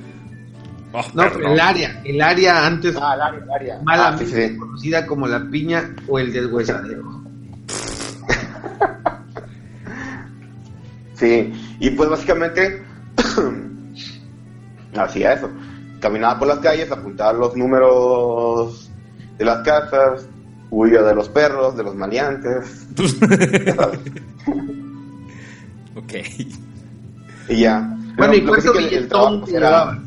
Oh, 0.92 1.02
No, 1.14 1.22
el 1.24 1.58
área, 1.60 2.00
el 2.04 2.20
área 2.20 2.66
antes 2.66 2.94
Ah, 3.00 3.14
el 3.14 3.22
área, 3.22 3.40
el 3.40 3.50
área. 3.50 3.78
Ah, 3.86 4.14
sí, 4.18 4.26
sí. 4.26 4.56
conocida 4.56 5.06
como 5.06 5.26
la 5.26 5.40
piña 5.50 5.94
o 6.06 6.18
el 6.18 6.30
deshuesadero. 6.32 7.02
Sí, 11.14 11.52
y 11.78 11.90
pues 11.90 12.10
básicamente 12.10 12.82
hacía 14.96 15.32
eso. 15.34 15.48
Caminaba 16.04 16.38
por 16.38 16.48
las 16.48 16.58
calles, 16.58 16.92
apuntaba 16.92 17.32
los 17.32 17.56
números 17.56 18.90
de 19.38 19.44
las 19.46 19.62
casas, 19.66 20.28
huía 20.68 21.00
de 21.00 21.14
los 21.14 21.30
perros, 21.30 21.78
de 21.78 21.82
los 21.82 21.94
maleantes, 21.94 22.86
ok. 25.96 26.12
y 27.48 27.56
ya. 27.60 27.80
Bueno, 28.18 28.32
Pero 28.32 28.34
¿y 28.34 28.36
sí 28.40 28.46
cuánto 28.46 28.72
que 28.72 28.78
el- 28.80 28.84
el 28.84 28.90
billetón 28.90 29.08
trabajo 29.08 29.44
te 29.46 29.56
era- 29.56 29.68
llevabas? 29.70 29.98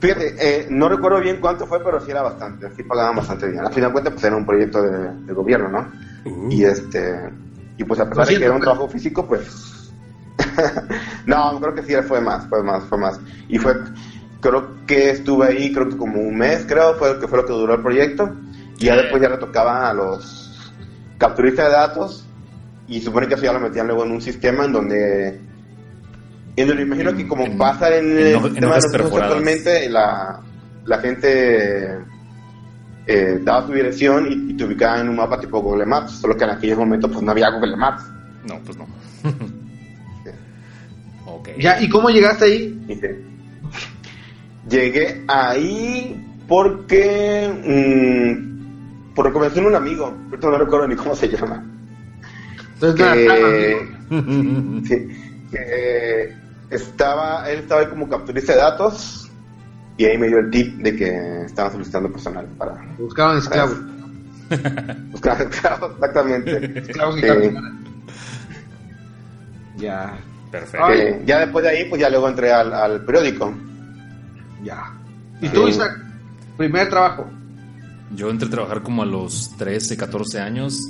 Fíjate, 0.00 0.34
eh, 0.40 0.66
no 0.70 0.88
recuerdo 0.88 1.20
bien 1.20 1.38
cuánto 1.40 1.64
fue, 1.66 1.78
pero 1.84 2.00
sí 2.00 2.10
era 2.10 2.22
bastante, 2.22 2.68
sí 2.76 2.82
pagaban 2.82 3.14
bastante 3.14 3.46
bien. 3.48 3.64
Al 3.64 3.72
final 3.72 3.90
de 3.90 3.92
cuentas, 3.92 4.12
pues 4.14 4.24
era 4.24 4.36
un 4.36 4.46
proyecto 4.46 4.82
de, 4.82 5.12
de 5.24 5.32
gobierno, 5.32 5.68
¿no? 5.68 5.88
Uh, 6.24 6.50
Y 6.50 6.64
este, 6.64 7.30
y 7.76 7.84
pues 7.84 8.00
a 8.00 8.08
pesar 8.08 8.26
de 8.26 8.38
que 8.38 8.44
era 8.44 8.54
un 8.54 8.60
200 8.60 8.62
trabajo 8.62 8.88
físico, 8.88 9.24
pues. 9.26 9.92
no, 11.26 11.60
creo 11.60 11.74
que 11.74 11.82
sí 11.84 11.94
fue 12.08 12.20
más, 12.20 12.44
fue 12.48 12.60
más, 12.62 12.82
fue 12.84 12.98
más. 12.98 13.20
Y 13.48 13.58
fue, 13.58 13.74
creo 14.40 14.86
que 14.86 15.10
estuve 15.10 15.46
ahí, 15.46 15.72
creo 15.72 15.88
que 15.88 15.96
como 15.96 16.20
un 16.20 16.36
mes, 16.36 16.64
creo, 16.68 16.94
fue, 16.94 17.18
que 17.18 17.26
fue 17.28 17.38
lo 17.38 17.46
que 17.46 17.52
duró 17.52 17.74
el 17.74 17.82
proyecto. 17.82 18.30
Y 18.78 18.86
ya 18.86 18.96
después 18.96 19.20
ya 19.20 19.28
le 19.28 19.38
tocaba 19.38 19.90
a 19.90 19.94
los 19.94 20.72
capturistas 21.18 21.66
de 21.66 21.72
datos. 21.72 22.24
Y 22.86 23.00
supone 23.00 23.26
que 23.28 23.34
eso 23.34 23.44
ya 23.44 23.52
lo 23.52 23.60
metían 23.60 23.86
luego 23.86 24.04
en 24.04 24.12
un 24.12 24.20
sistema 24.22 24.64
en 24.64 24.72
donde. 24.72 25.40
En 26.56 26.66
donde 26.68 26.82
imagino 26.82 27.14
que 27.14 27.26
como 27.28 27.44
En- 27.44 27.58
pasa 27.58 27.94
en, 27.94 28.10
en 28.18 28.26
el 28.26 28.34
hoja- 28.36 28.46
en 28.48 28.52
sistema 28.54 28.78
de 28.78 29.04
actualmente, 29.04 29.88
la, 29.90 30.40
la 30.86 30.98
gente 30.98 31.98
eh, 33.06 33.40
daba 33.44 33.66
tu 33.66 33.72
dirección 33.72 34.26
y, 34.30 34.52
y 34.52 34.56
te 34.56 34.64
ubicaba 34.64 35.00
en 35.00 35.08
un 35.08 35.16
mapa 35.16 35.38
tipo 35.38 35.60
Google 35.60 35.86
Maps, 35.86 36.12
solo 36.20 36.36
que 36.36 36.44
en 36.44 36.50
aquellos 36.50 36.78
momentos 36.78 37.10
pues 37.12 37.22
no 37.22 37.30
había 37.30 37.50
Google 37.50 37.76
Maps. 37.76 38.04
no, 38.46 38.58
pues 38.64 38.76
no. 38.78 38.86
ok. 41.26 41.48
Ya, 41.58 41.80
¿y 41.80 41.88
cómo 41.88 42.08
llegaste 42.10 42.44
ahí? 42.46 42.82
Dice, 42.86 43.20
Llegué 44.68 45.24
ahí 45.28 46.24
porque 46.46 47.48
mm, 47.64 49.14
por 49.14 49.26
recomendación 49.26 49.64
de 49.64 49.70
un 49.70 49.76
amigo, 49.76 50.14
ahorita 50.30 50.50
no 50.50 50.58
recuerdo 50.58 50.88
ni 50.88 50.96
cómo 50.96 51.14
se 51.14 51.28
llama. 51.28 51.64
Entonces, 52.74 52.94
que, 52.94 53.88
sí, 54.88 55.08
que 55.50 56.34
estaba, 56.70 57.50
él 57.50 57.60
estaba 57.60 57.80
ahí 57.82 57.86
como 57.88 58.08
capturista 58.08 58.52
de 58.52 58.58
datos 58.58 59.30
y 59.96 60.04
ahí 60.04 60.16
me 60.16 60.28
dio 60.28 60.38
el 60.38 60.50
tip 60.50 60.76
de 60.78 60.94
que 60.94 61.42
estaban 61.44 61.72
solicitando 61.72 62.10
personal 62.12 62.46
para 62.56 62.74
Buscaban 62.98 63.38
esclavos. 63.38 63.80
buscar 65.10 65.42
esclavos, 65.42 65.92
exactamente. 65.94 66.78
Esclavos 66.78 67.18
y 67.18 67.20
Sí. 67.20 67.54
Ya, 69.76 70.18
Perfecto. 70.50 70.92
Eh, 70.92 71.22
ya 71.24 71.40
después 71.40 71.64
de 71.64 71.70
ahí, 71.70 71.84
pues 71.88 72.00
ya 72.00 72.08
luego 72.08 72.28
entré 72.28 72.52
al, 72.52 72.72
al 72.72 73.04
periódico. 73.04 73.52
Ya. 74.62 74.94
¿Y 75.40 75.48
tú. 75.48 75.68
Isaac? 75.68 75.98
Primer 76.56 76.88
trabajo. 76.88 77.28
Yo 78.14 78.30
entré 78.30 78.48
a 78.48 78.50
trabajar 78.50 78.82
como 78.82 79.02
a 79.02 79.06
los 79.06 79.56
13, 79.56 79.96
14 79.96 80.40
años 80.40 80.80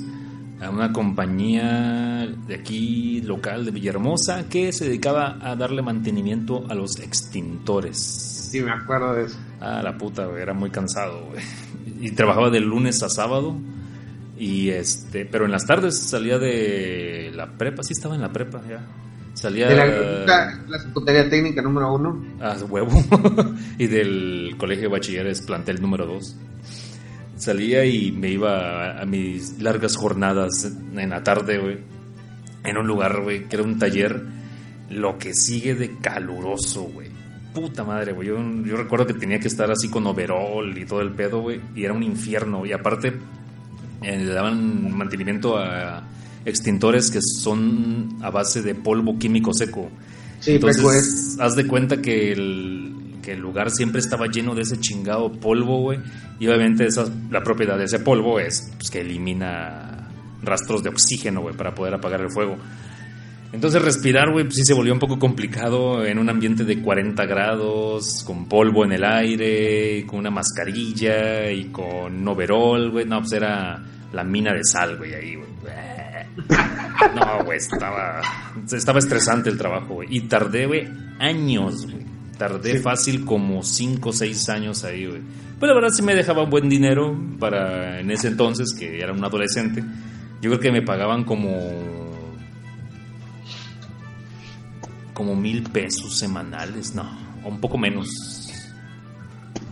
a 0.61 0.69
una 0.69 0.91
compañía 0.91 2.27
de 2.47 2.55
aquí 2.55 3.21
local 3.21 3.65
de 3.65 3.71
Villahermosa 3.71 4.49
que 4.49 4.73
se 4.73 4.85
dedicaba 4.85 5.37
a 5.41 5.55
darle 5.55 5.81
mantenimiento 5.81 6.65
a 6.69 6.75
los 6.75 6.99
extintores. 6.99 7.97
Sí, 8.51 8.61
me 8.61 8.71
acuerdo 8.71 9.13
de 9.13 9.25
eso. 9.25 9.37
Ah, 9.61 9.81
la 9.83 9.97
puta, 9.97 10.25
güey, 10.25 10.41
era 10.41 10.53
muy 10.53 10.69
cansado, 10.69 11.25
güey. 11.27 11.43
Y 12.01 12.11
trabajaba 12.11 12.49
de 12.49 12.61
lunes 12.61 13.03
a 13.03 13.09
sábado. 13.09 13.57
Y 14.37 14.69
este, 14.69 15.25
pero 15.25 15.45
en 15.45 15.51
las 15.51 15.65
tardes 15.65 15.99
salía 15.99 16.39
de 16.39 17.31
la 17.35 17.57
prepa, 17.57 17.83
sí 17.83 17.93
estaba 17.93 18.15
en 18.15 18.21
la 18.21 18.31
prepa 18.31 18.61
ya. 18.69 18.85
Salía 19.33 19.67
De 19.69 19.75
la, 19.75 19.85
la, 19.85 20.59
la 20.67 20.79
secundaria 20.79 21.29
técnica 21.29 21.61
número 21.61 21.93
uno. 21.93 22.23
a 22.41 22.53
huevo. 22.65 22.91
Y 23.77 23.87
del 23.87 24.55
colegio 24.57 24.83
de 24.83 24.89
bachilleres 24.89 25.41
plantel 25.41 25.81
número 25.81 26.05
2 26.05 26.35
salía 27.39 27.85
y 27.85 28.11
me 28.11 28.29
iba 28.29 28.97
a, 28.97 29.01
a 29.01 29.05
mis 29.05 29.61
largas 29.61 29.95
jornadas 29.95 30.65
en 30.95 31.09
la 31.09 31.23
tarde 31.23 31.57
güey 31.57 31.77
en 32.65 32.77
un 32.77 32.85
lugar 32.85 33.21
güey 33.21 33.47
que 33.47 33.55
era 33.55 33.63
un 33.63 33.79
taller 33.79 34.21
lo 34.89 35.17
que 35.17 35.33
sigue 35.33 35.73
de 35.75 35.97
caluroso 35.99 36.83
güey. 36.83 37.07
Puta 37.53 37.83
madre 37.85 38.11
güey 38.11 38.27
yo, 38.27 38.37
yo 38.65 38.75
recuerdo 38.75 39.07
que 39.07 39.13
tenía 39.13 39.39
que 39.39 39.47
estar 39.47 39.71
así 39.71 39.89
con 39.89 40.05
overol 40.05 40.77
y 40.77 40.85
todo 40.85 40.99
el 41.01 41.11
pedo 41.11 41.39
güey 41.39 41.61
y 41.75 41.85
era 41.85 41.93
un 41.93 42.03
infierno 42.03 42.65
y 42.65 42.73
aparte 42.73 43.13
eh, 44.01 44.17
le 44.17 44.33
daban 44.33 44.93
mantenimiento 44.95 45.57
a 45.57 46.03
extintores 46.45 47.11
que 47.11 47.19
son 47.21 48.17
a 48.21 48.29
base 48.29 48.61
de 48.61 48.75
polvo 48.75 49.17
químico 49.19 49.53
seco 49.53 49.89
Sí, 50.39 50.55
entonces, 50.55 50.77
Peco 50.77 50.93
es. 50.93 51.37
haz 51.39 51.55
de 51.55 51.67
cuenta 51.67 52.01
que 52.01 52.31
el, 52.31 53.17
que 53.21 53.33
el 53.33 53.39
lugar 53.39 53.71
siempre 53.71 53.99
estaba 53.99 54.27
lleno 54.27 54.55
de 54.55 54.61
ese 54.61 54.79
chingado 54.79 55.31
polvo, 55.31 55.81
güey. 55.81 55.99
Y 56.39 56.47
obviamente 56.47 56.85
esa, 56.85 57.05
la 57.29 57.43
propiedad 57.43 57.77
de 57.77 57.85
ese 57.85 57.99
polvo 57.99 58.39
es 58.39 58.71
pues, 58.77 58.89
que 58.89 59.01
elimina 59.01 60.07
rastros 60.41 60.83
de 60.83 60.89
oxígeno, 60.89 61.41
güey, 61.41 61.55
para 61.55 61.75
poder 61.75 61.93
apagar 61.93 62.21
el 62.21 62.31
fuego. 62.31 62.57
Entonces 63.51 63.81
respirar, 63.81 64.31
güey, 64.31 64.45
pues 64.45 64.55
sí 64.55 64.63
se 64.63 64.75
volvió 64.75 64.93
un 64.93 64.99
poco 64.99 65.17
complicado 65.17 66.05
en 66.05 66.19
un 66.19 66.29
ambiente 66.29 66.63
de 66.63 66.81
40 66.81 67.25
grados, 67.25 68.23
con 68.23 68.47
polvo 68.47 68.85
en 68.85 68.91
el 68.93 69.03
aire, 69.03 70.05
con 70.05 70.19
una 70.19 70.29
mascarilla 70.29 71.51
y 71.51 71.65
con 71.65 72.25
overall, 72.27 72.91
güey. 72.91 73.05
No, 73.05 73.19
pues 73.19 73.33
era 73.33 73.83
la 74.13 74.23
mina 74.23 74.53
de 74.53 74.61
sal, 74.63 74.97
güey, 74.97 75.15
ahí, 75.15 75.35
güey. 75.35 75.49
No, 77.15 77.43
güey, 77.43 77.57
estaba, 77.57 78.21
estaba 78.71 78.99
estresante 78.99 79.49
el 79.49 79.57
trabajo, 79.57 79.95
güey. 79.95 80.07
Y 80.11 80.21
tardé, 80.21 80.65
güey, 80.65 80.87
años, 81.19 81.85
güey. 81.85 82.05
Tardé 82.37 82.79
fácil 82.79 83.25
como 83.25 83.63
5 83.63 84.09
o 84.09 84.13
6 84.13 84.49
años 84.49 84.83
ahí, 84.83 85.05
güey. 85.05 85.21
Pues 85.59 85.67
la 85.67 85.75
verdad 85.75 85.89
sí 85.89 86.01
me 86.01 86.15
dejaba 86.15 86.45
buen 86.45 86.69
dinero 86.69 87.17
para 87.37 87.99
en 87.99 88.11
ese 88.11 88.29
entonces, 88.29 88.73
que 88.77 89.01
era 89.01 89.11
un 89.11 89.23
adolescente. 89.23 89.83
Yo 90.41 90.49
creo 90.51 90.59
que 90.59 90.71
me 90.71 90.81
pagaban 90.81 91.25
como... 91.25 92.09
Como 95.13 95.35
mil 95.35 95.63
pesos 95.63 96.17
semanales, 96.17 96.95
no, 96.95 97.03
o 97.43 97.49
un 97.49 97.59
poco 97.59 97.77
menos. 97.77 98.07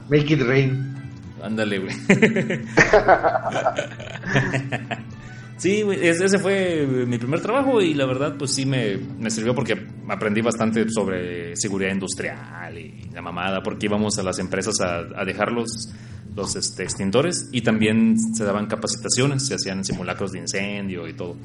Make 0.10 0.34
it 0.34 0.42
rain. 0.42 0.94
Ándale, 1.42 1.80
güey. 1.80 1.96
sí, 5.58 5.84
ese 6.02 6.40
fue 6.40 6.86
mi 7.08 7.18
primer 7.18 7.42
trabajo 7.42 7.82
y 7.82 7.94
la 7.94 8.06
verdad, 8.06 8.36
pues 8.38 8.52
sí 8.52 8.66
me, 8.66 8.98
me 8.98 9.30
sirvió 9.30 9.54
porque 9.54 9.76
aprendí 10.08 10.42
bastante 10.42 10.90
sobre 10.90 11.56
seguridad 11.56 11.92
industrial 11.92 12.78
y 12.78 13.10
la 13.14 13.22
mamada, 13.22 13.62
porque 13.62 13.88
íbamos 13.88 14.18
a 14.18 14.24
las 14.24 14.40
empresas 14.40 14.80
a, 14.82 15.00
a 15.20 15.26
dejar 15.26 15.52
los, 15.52 15.90
los 16.38 16.56
este, 16.56 16.84
extintores 16.84 17.50
y 17.52 17.62
también 17.62 18.16
se 18.18 18.46
daban 18.46 18.68
capacitaciones, 18.68 19.46
se 19.48 19.56
hacían 19.56 19.84
simulacros 19.84 20.32
de 20.32 20.40
incendio 20.40 21.08
y 21.08 21.14
todo. 21.14 21.36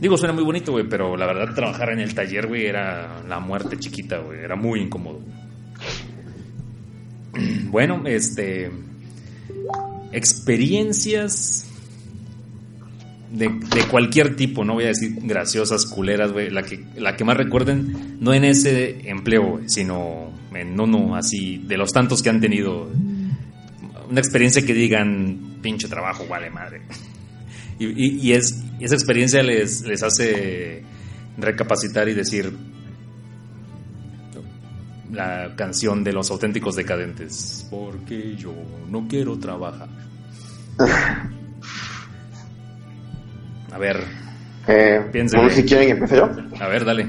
Digo, 0.00 0.16
suena 0.16 0.32
muy 0.32 0.44
bonito, 0.44 0.72
güey, 0.72 0.88
pero 0.88 1.16
la 1.16 1.26
verdad 1.26 1.54
trabajar 1.54 1.90
en 1.90 1.98
el 1.98 2.14
taller, 2.14 2.46
güey, 2.46 2.66
era 2.66 3.22
la 3.28 3.40
muerte 3.40 3.76
chiquita, 3.76 4.18
güey, 4.18 4.38
era 4.38 4.56
muy 4.56 4.80
incómodo. 4.80 5.20
Bueno, 7.68 8.02
este 8.06 8.70
experiencias 10.10 11.68
de, 13.36 13.86
cualquier 13.90 14.34
tipo, 14.34 14.64
no 14.64 14.74
voy 14.74 14.84
a 14.84 14.88
decir 14.88 15.14
graciosas, 15.22 15.86
culeras, 15.86 16.32
güey, 16.32 16.50
la 16.50 16.62
que, 16.62 16.84
la 16.96 17.16
que 17.16 17.24
más 17.24 17.36
recuerden, 17.36 18.16
no 18.20 18.32
en 18.32 18.44
ese 18.44 19.08
empleo, 19.08 19.60
sino 19.66 20.32
en 20.54 20.78
uno 20.78 21.16
así, 21.16 21.58
de 21.58 21.76
los 21.76 21.92
tantos 21.92 22.22
que 22.22 22.30
han 22.30 22.40
tenido, 22.40 22.90
una 24.08 24.20
experiencia 24.20 24.64
que 24.64 24.72
digan, 24.72 25.58
pinche 25.62 25.88
trabajo, 25.88 26.26
vale 26.28 26.50
madre. 26.50 26.82
Y, 27.78 28.26
y 28.26 28.32
esa 28.32 28.94
experiencia 28.94 29.42
les, 29.42 29.82
les 29.82 30.02
hace 30.02 30.82
recapacitar 31.36 32.08
y 32.08 32.14
decir 32.14 32.50
la 35.12 35.54
canción 35.56 36.02
de 36.02 36.14
los 36.14 36.30
auténticos 36.30 36.74
decadentes, 36.74 37.66
porque 37.70 38.34
yo 38.34 38.54
no 38.88 39.06
quiero 39.06 39.38
trabajar. 39.38 39.90
A 43.76 43.78
ver, 43.78 43.98
Eh, 44.68 45.00
bueno, 45.12 45.50
si 45.50 45.62
quieren, 45.64 45.90
empiezo 45.90 46.16
yo. 46.16 46.30
a 46.60 46.66
ver, 46.68 46.82
dale. 46.86 47.06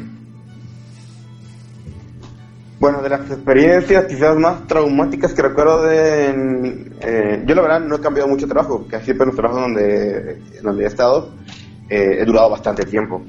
Bueno, 2.78 3.02
de 3.02 3.08
las 3.08 3.22
experiencias 3.32 4.04
quizás 4.06 4.36
más 4.36 4.68
traumáticas 4.68 5.34
que 5.34 5.42
recuerdo 5.44 5.84
de... 5.84 6.26
en- 6.28 6.94
eh, 7.00 7.44
yo 7.46 7.56
la 7.56 7.62
verdad 7.62 7.80
no 7.80 7.96
he 7.96 8.02
cambiado 8.02 8.28
mucho 8.28 8.46
de 8.48 8.52
trabajo, 8.54 8.86
casi 8.90 9.06
siempre 9.06 9.24
en 9.24 9.28
los 9.30 9.36
trabajos 9.38 9.62
donde, 9.62 10.42
donde 10.62 10.84
he 10.84 10.88
estado 10.88 11.34
eh, 11.90 12.18
he 12.20 12.26
durado 12.26 12.50
bastante 12.50 12.84
tiempo. 12.86 13.24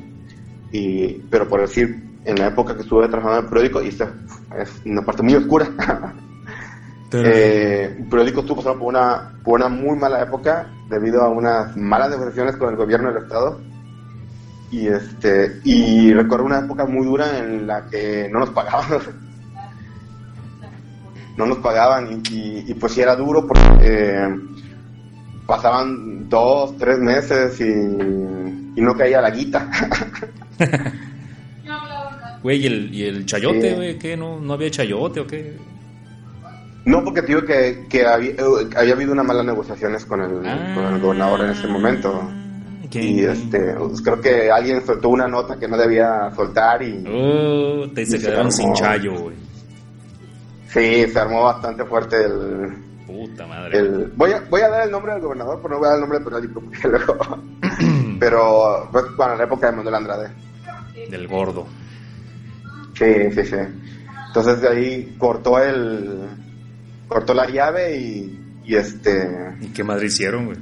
Y, 0.72 1.12
pero 1.30 1.48
por 1.48 1.60
decir, 1.60 1.96
en 2.24 2.34
la 2.40 2.48
época 2.48 2.74
que 2.74 2.82
estuve 2.82 3.06
trabajando 3.06 3.38
en 3.38 3.44
el 3.44 3.50
periódico, 3.50 3.82
y 3.82 3.88
esta 3.88 4.12
es 4.60 4.82
una 4.84 5.02
parte 5.02 5.22
muy 5.22 5.36
oscura, 5.36 5.70
eh, 7.14 7.94
el 8.00 8.04
periódico 8.08 8.40
estuvo 8.40 8.56
pasando 8.56 8.80
por 8.80 8.88
una, 8.88 9.32
por 9.44 9.60
una 9.60 9.68
muy 9.68 9.96
mala 9.96 10.22
época 10.22 10.70
debido 10.88 11.22
a 11.22 11.28
unas 11.28 11.76
malas 11.76 12.10
negociaciones 12.10 12.56
con 12.56 12.70
el 12.70 12.76
gobierno 12.76 13.12
del 13.12 13.22
estado. 13.24 13.60
Y 14.70 14.86
este 14.88 15.60
y 15.64 16.12
recuerdo 16.12 16.44
una 16.44 16.58
época 16.60 16.84
muy 16.86 17.06
dura 17.06 17.38
en 17.38 17.66
la 17.66 17.86
que 17.86 18.28
no 18.30 18.40
nos 18.40 18.50
pagaban. 18.50 18.86
no 21.36 21.46
nos 21.46 21.58
pagaban 21.58 22.22
y, 22.30 22.34
y- 22.34 22.64
y 22.68 22.74
pues 22.74 22.92
sí 22.92 23.00
era 23.00 23.14
duro 23.16 23.46
porque 23.46 23.62
eh, 23.80 24.28
pasaban 25.46 26.28
dos, 26.28 26.76
tres 26.76 26.98
meses 26.98 27.60
y, 27.60 27.64
y 27.64 28.80
no 28.82 28.94
caía 28.96 29.20
la 29.20 29.30
guita. 29.30 29.70
Güey, 32.42 32.60
¿y 32.62 32.66
el, 32.66 32.94
y 32.94 33.02
el 33.04 33.26
chayote, 33.26 33.70
Sí. 33.70 33.74
güey? 33.76 33.98
¿Qué? 33.98 34.16
¿No, 34.16 34.38
¿No 34.40 34.52
había 34.52 34.70
chayote 34.70 35.20
o 35.20 35.26
qué? 35.26 35.56
No 36.88 37.04
porque 37.04 37.20
te 37.22 37.28
digo 37.28 37.42
que, 37.42 37.86
que 37.88 38.06
había, 38.06 38.30
eh, 38.30 38.36
había 38.76 38.94
habido 38.94 39.12
unas 39.12 39.26
malas 39.26 39.44
negociaciones 39.44 40.04
con 40.06 40.20
el, 40.22 40.30
con 40.74 40.84
el 40.94 41.00
gobernador 41.00 41.40
en 41.42 41.50
ese 41.50 41.66
momento. 41.68 42.28
Y 42.90 43.22
este, 43.22 43.74
pues, 43.74 44.00
creo 44.00 44.18
que 44.20 44.50
alguien 44.50 44.84
soltó 44.84 45.10
una 45.10 45.28
nota 45.28 45.58
que 45.58 45.68
no 45.68 45.76
debía 45.76 46.30
soltar 46.34 46.82
y 46.82 47.04
Oh, 47.06 47.86
te 47.94 48.06
se 48.06 48.16
Y 48.16 48.18
se 48.20 48.26
quedaron 48.26 48.46
armó. 48.46 48.50
sin 48.50 48.72
chayo, 48.72 49.12
güey. 49.14 49.36
sí, 50.68 51.06
se 51.12 51.18
armó 51.18 51.44
bastante 51.44 51.84
fuerte 51.84 52.16
el, 52.24 52.72
Puta 53.06 53.46
madre. 53.46 53.78
el... 53.78 54.12
Voy, 54.16 54.32
a, 54.32 54.40
voy 54.48 54.60
a 54.62 54.68
dar 54.70 54.84
el 54.86 54.90
nombre 54.90 55.12
del 55.12 55.20
gobernador, 55.20 55.58
pero 55.62 55.74
no 55.74 55.78
voy 55.80 55.86
a 55.86 55.90
dar 55.90 55.96
el 55.96 56.00
nombre 56.00 56.18
del 56.18 56.24
periódico 56.28 56.60
porque 56.62 56.88
luego... 56.88 57.18
pero 58.20 58.88
fue 58.90 59.02
bueno, 59.16 59.32
en 59.32 59.38
la 59.38 59.44
época 59.44 59.70
de 59.70 59.76
Manuel 59.76 59.94
Andrade. 59.94 60.28
Del 61.10 61.28
gordo. 61.28 61.66
Sí, 62.94 63.30
sí, 63.34 63.44
sí. 63.44 63.56
Entonces 64.28 64.60
de 64.62 64.68
ahí 64.68 65.16
cortó 65.18 65.58
el... 65.62 66.20
cortó 67.08 67.34
la 67.34 67.48
llave 67.48 67.96
y, 67.96 68.60
y 68.64 68.76
este... 68.76 69.56
¿Y 69.60 69.68
qué 69.68 69.82
madre 69.82 70.06
hicieron, 70.06 70.46
güey? 70.46 70.58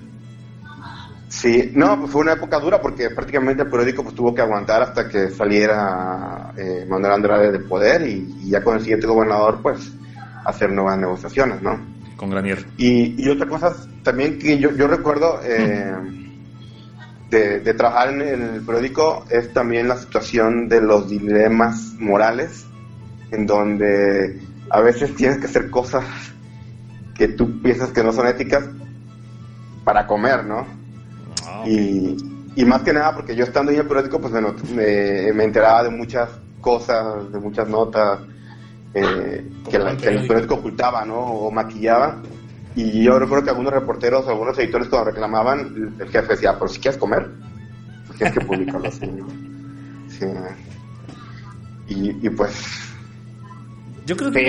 Sí, 1.29 1.73
no, 1.75 1.99
pues 1.99 2.13
fue 2.13 2.23
una 2.23 2.35
época 2.35 2.59
dura 2.61 2.81
porque 2.81 3.11
prácticamente 3.11 3.65
el 3.65 3.69
periódico 3.69 4.03
pues 4.05 4.15
tuvo 4.15 4.35
que 4.35 4.43
aguantar 4.43 4.83
hasta 4.83 5.09
que 5.09 5.29
saliera 5.31 6.53
eh, 6.57 6.87
Manuel 6.89 7.13
Andrade 7.13 7.51
del 7.51 7.65
poder 7.65 8.09
y, 8.09 8.49
ya 8.49 8.63
con 8.63 8.77
el 8.77 8.81
siguiente 8.81 9.07
gobernador 9.07 9.61
pues 9.61 9.93
hacer 10.45 10.71
nuevas 10.71 10.99
negociaciones, 10.99 11.61
¿no? 11.61 11.79
Con 12.17 12.31
Granier. 12.31 12.65
Y, 12.79 13.23
y 13.23 13.29
otra 13.29 13.47
cosa 13.49 13.75
también 14.03 14.39
que 14.39 14.57
yo, 14.59 14.71
yo 14.71 14.87
recuerdo 14.87 15.41
eh, 15.43 15.95
de, 17.29 17.61
de, 17.61 17.75
trabajar 17.75 18.11
en 18.11 18.43
el 18.43 18.63
periódico 18.63 19.25
es 19.29 19.53
también 19.53 19.89
la 19.89 19.97
situación 19.97 20.69
de 20.69 20.81
los 20.81 21.11
dilemas 21.11 21.95
morales 21.99 22.67
en 23.33 23.47
donde 23.47 24.41
a 24.71 24.81
veces 24.81 25.15
tienes 25.17 25.39
que 25.39 25.47
hacer 25.47 25.71
cosas 25.71 26.05
que 27.17 27.29
tú 27.29 27.61
piensas 27.63 27.91
que 27.91 28.03
no 28.03 28.13
son 28.13 28.27
éticas 28.27 28.65
para 29.85 30.07
comer, 30.07 30.45
¿no? 30.45 30.67
Ah, 31.47 31.65
y, 31.67 32.17
y, 32.57 32.65
más 32.65 32.83
que 32.83 32.93
nada 32.93 33.15
porque 33.15 33.35
yo 33.35 33.45
estando 33.45 33.71
en 33.71 33.79
el 33.79 33.87
periódico 33.87 34.21
pues 34.21 34.33
me, 34.33 35.33
me, 35.33 35.45
enteraba 35.45 35.85
de 35.85 35.91
muchas 35.91 36.29
cosas, 36.61 37.31
de 37.33 37.39
muchas 37.39 37.69
notas 37.69 38.21
eh, 38.95 39.47
que, 39.71 39.77
el 39.77 40.27
periódico 40.27 40.57
ocultaba, 40.57 41.05
¿no? 41.05 41.19
O 41.19 41.51
maquillaba. 41.51 42.21
Y 42.75 43.05
yo 43.05 43.19
recuerdo 43.19 43.45
que 43.45 43.51
algunos 43.51 43.73
reporteros, 43.73 44.29
algunos 44.29 44.59
editores 44.59 44.89
cuando 44.89 45.11
reclamaban, 45.11 45.95
el 45.99 46.09
jefe 46.09 46.35
decía, 46.35 46.55
pero 46.55 46.69
si 46.69 46.81
quieres 46.81 46.99
comer, 46.99 47.31
pues 48.07 48.19
tienes 48.19 48.39
que 48.39 48.45
publicarlo 48.45 48.89
así, 48.89 49.11
Sí. 50.09 50.27
Y, 51.89 52.27
y 52.27 52.31
pues 52.31 52.86
yo 54.07 54.17
creo 54.17 54.31
que. 54.31 54.49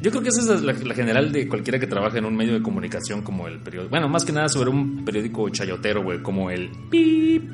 Yo 0.00 0.10
creo 0.10 0.22
que 0.22 0.28
esa 0.28 0.54
es 0.54 0.62
la, 0.62 0.74
general 0.94 1.32
de 1.32 1.48
cualquiera 1.48 1.78
que 1.78 1.86
trabaja 1.86 2.18
en 2.18 2.24
un 2.24 2.36
medio 2.36 2.54
de 2.54 2.62
comunicación 2.62 3.22
como 3.22 3.46
el 3.46 3.60
periódico. 3.60 3.90
Bueno, 3.90 4.08
más 4.08 4.24
que 4.24 4.32
nada 4.32 4.48
sobre 4.48 4.70
un 4.70 5.04
periódico 5.04 5.48
chayotero, 5.50 6.02
güey, 6.02 6.20
como 6.20 6.50
el 6.50 6.68
PIP. 6.90 7.48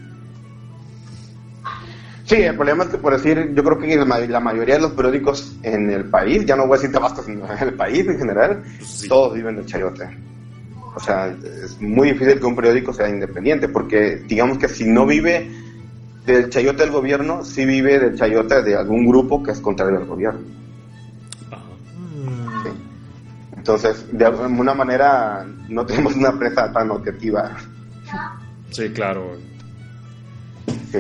Sí, 2.24 2.37
el 2.37 2.57
problema 2.57 2.85
es 2.85 2.91
que, 2.91 2.99
por 2.99 3.12
decir, 3.14 3.53
yo 3.55 3.62
creo 3.62 3.79
que 3.79 4.26
la 4.26 4.41
mayoría 4.41 4.76
de 4.76 4.81
los 4.81 4.93
periódicos 4.93 5.57
en 5.62 5.91
el 5.91 6.07
país, 6.07 6.45
ya 6.47 6.57
no 6.57 6.66
voy 6.66 6.76
a 6.76 6.81
decir 6.81 6.93
Tabasco, 6.93 7.22
sino 7.22 7.51
en 7.53 7.68
el 7.68 7.74
país 7.74 8.07
en 8.07 8.18
general, 8.18 8.62
pues 8.79 9.07
todos 9.07 9.35
viven 9.35 9.57
del 9.57 9.66
chayote. 9.66 10.09
O 10.95 11.01
sea, 11.01 11.29
es 11.29 11.81
muy 11.81 12.12
difícil 12.12 12.41
que 12.41 12.47
un 12.47 12.57
periódico 12.57 12.93
sea 12.93 13.09
independiente, 13.09 13.68
porque 13.68 14.16
digamos 14.26 14.59
que 14.59 14.68
si 14.68 14.85
no 14.85 15.07
vive 15.07 15.51
del 16.24 16.49
chayote 16.49 16.83
del 16.83 16.91
gobierno, 16.91 17.45
sí 17.45 17.66
vive 17.66 17.99
del 17.99 18.16
chayote 18.16 18.62
de 18.62 18.76
algún 18.76 19.07
grupo 19.07 19.43
que 19.43 19.53
es 19.53 19.61
contrario 19.61 19.99
al 19.99 20.07
gobierno. 20.07 20.41
Entonces, 23.69 24.07
de 24.11 24.25
alguna 24.25 24.73
manera, 24.73 25.47
no 25.69 25.85
tenemos 25.85 26.16
una 26.16 26.33
presa 26.39 26.73
tan 26.73 26.91
objetiva. 26.91 27.55
Sí, 28.71 28.89
claro. 28.89 29.37
Sí. 30.91 30.99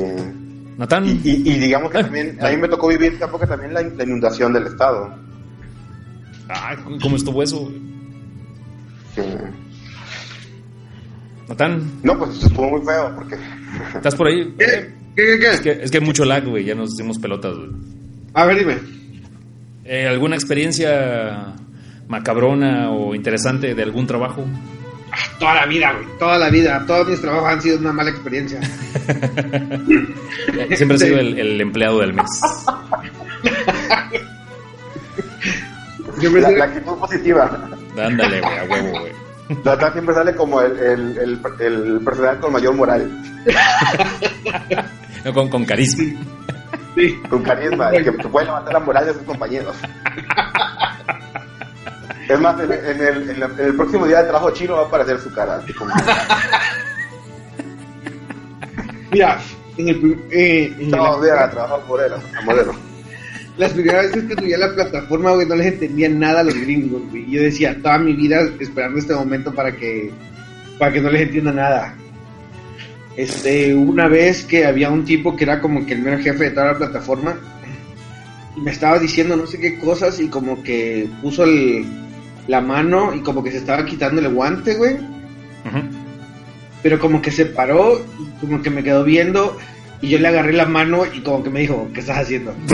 Y, 1.24 1.58
digamos 1.58 1.90
que 1.90 2.02
también, 2.02 2.36
a 2.42 2.50
mí 2.50 2.58
me 2.58 2.68
tocó 2.68 2.88
vivir 2.88 3.18
tampoco 3.18 3.46
también 3.46 3.72
la, 3.72 3.80
inundación 3.80 4.52
del 4.52 4.66
Estado. 4.66 5.14
Ah, 6.50 6.76
¿cómo 7.00 7.16
estuvo 7.16 7.42
eso? 7.42 7.72
Sí. 9.14 9.22
¿Natán? 11.48 11.90
No, 12.02 12.18
pues 12.18 12.44
estuvo 12.44 12.68
muy 12.68 12.84
feo 12.84 13.14
porque... 13.14 13.38
¿Estás 13.94 14.14
por 14.14 14.26
ahí? 14.26 14.54
¿Qué? 14.58 14.94
¿Qué, 15.16 15.38
qué, 15.40 15.50
Es, 15.52 15.60
que, 15.62 15.70
es 15.70 15.90
que 15.90 15.98
hay 15.98 16.04
mucho 16.04 16.26
lag, 16.26 16.44
güey, 16.44 16.66
ya 16.66 16.74
nos 16.74 16.92
hicimos 16.92 17.18
pelotas, 17.18 17.56
güey. 17.56 17.70
A 18.34 18.44
ver, 18.44 18.58
dime. 18.58 18.76
Eh, 19.86 20.06
¿Alguna 20.06 20.36
experiencia 20.36 21.54
macabrona 22.08 22.90
o 22.90 23.14
interesante 23.14 23.74
de 23.74 23.82
algún 23.82 24.06
trabajo? 24.06 24.46
Ah, 25.12 25.16
toda 25.38 25.54
la 25.54 25.66
vida, 25.66 25.92
güey, 25.92 26.06
toda 26.18 26.38
la 26.38 26.48
vida. 26.50 26.84
Todos 26.86 27.08
mis 27.08 27.20
trabajos 27.20 27.48
han 27.48 27.62
sido 27.62 27.78
una 27.78 27.92
mala 27.92 28.10
experiencia. 28.10 28.60
Siempre 30.74 30.96
he 30.96 30.98
sido 30.98 31.18
el, 31.18 31.60
empleado 31.60 32.00
del 32.00 32.14
mes. 32.14 32.26
la, 36.22 36.50
la, 36.50 36.64
actitud 36.64 36.98
positiva. 36.98 37.50
Ándale, 37.96 38.40
güey, 38.40 38.58
a 38.58 38.64
huevo, 38.64 39.00
güey. 39.00 39.12
La 39.64 39.92
siempre 39.92 40.14
sale 40.14 40.36
como 40.36 40.60
el, 40.60 40.78
el, 40.78 41.40
el, 41.60 42.00
personaje 42.04 42.38
con 42.38 42.52
mayor 42.52 42.74
moral. 42.74 43.10
con, 45.32 45.48
con 45.48 45.64
carisma. 45.64 46.04
Sí. 46.94 47.18
Con 47.30 47.42
carisma, 47.42 47.90
que 47.92 48.12
puede 48.12 48.44
levantar 48.44 48.74
la 48.74 48.80
moral 48.80 49.06
de 49.06 49.14
sus 49.14 49.22
compañeros. 49.22 49.74
Es 52.28 52.38
más, 52.38 52.60
en, 52.60 52.70
el, 52.70 53.30
en, 53.30 53.42
el, 53.58 53.74
próximo 53.74 54.06
día 54.06 54.18
de 54.18 54.24
trabajo 54.24 54.50
chino 54.50 54.74
va 54.74 54.82
a 54.82 54.86
aparecer 54.86 55.18
su 55.18 55.32
cara. 55.32 55.62
Mira, 59.10 59.40
en 59.78 59.88
el. 59.88 60.18
Eh, 60.30 60.74
los 60.78 61.22
días 61.22 61.50
trabajado 61.50 61.80
por 61.86 62.02
él, 62.02 62.12
a 62.12 62.40
modelo. 62.42 62.74
Las 63.56 63.72
primeras 63.72 64.12
veces 64.12 64.24
que 64.24 64.34
subía 64.34 64.58
la 64.58 64.72
plataforma, 64.72 65.32
güey, 65.32 65.48
no 65.48 65.56
les 65.56 65.66
entendía 65.68 66.08
nada 66.08 66.40
a 66.40 66.44
los 66.44 66.54
gringos, 66.54 67.02
güey. 67.10 67.28
Yo 67.28 67.42
decía 67.42 67.76
toda 67.82 67.98
mi 67.98 68.12
vida 68.12 68.40
esperando 68.60 69.00
este 69.00 69.14
momento 69.14 69.52
para 69.52 69.74
que, 69.74 70.12
para 70.78 70.92
que 70.92 71.00
no 71.00 71.10
les 71.10 71.22
entienda 71.22 71.52
nada. 71.52 71.94
Este, 73.16 73.74
una 73.74 74.06
vez 74.06 74.44
que 74.44 74.64
había 74.64 74.90
un 74.90 75.04
tipo 75.04 75.34
que 75.34 75.42
era 75.42 75.60
como 75.60 75.84
que 75.84 75.94
el 75.94 76.02
mero 76.02 76.18
jefe 76.18 76.44
de 76.44 76.50
toda 76.50 76.66
la 76.66 76.78
plataforma, 76.78 77.36
y 78.56 78.60
me 78.60 78.70
estaba 78.70 79.00
diciendo 79.00 79.34
no 79.34 79.46
sé 79.48 79.58
qué 79.58 79.76
cosas, 79.76 80.20
y 80.20 80.28
como 80.28 80.62
que 80.62 81.08
puso 81.20 81.42
el, 81.42 81.84
la 82.48 82.60
mano 82.60 83.14
y 83.14 83.20
como 83.20 83.44
que 83.44 83.52
se 83.52 83.58
estaba 83.58 83.84
quitando 83.84 84.20
el 84.20 84.34
guante, 84.34 84.74
güey. 84.74 84.96
Pero 86.82 86.98
como 86.98 87.22
que 87.22 87.30
se 87.30 87.46
paró, 87.46 88.04
y 88.18 88.40
como 88.40 88.60
que 88.62 88.70
me 88.70 88.82
quedó 88.82 89.04
viendo 89.04 89.56
y 90.00 90.08
yo 90.08 90.18
le 90.18 90.28
agarré 90.28 90.52
la 90.52 90.64
mano 90.64 91.04
y 91.06 91.20
como 91.20 91.44
que 91.44 91.50
me 91.50 91.60
dijo, 91.60 91.88
¿qué 91.92 92.00
estás 92.00 92.18
haciendo? 92.18 92.54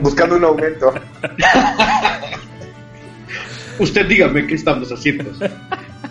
Buscando 0.00 0.36
un 0.36 0.44
aumento. 0.44 0.94
Usted 3.78 4.06
dígame 4.06 4.46
qué 4.46 4.54
estamos 4.54 4.92
haciendo. 4.92 5.32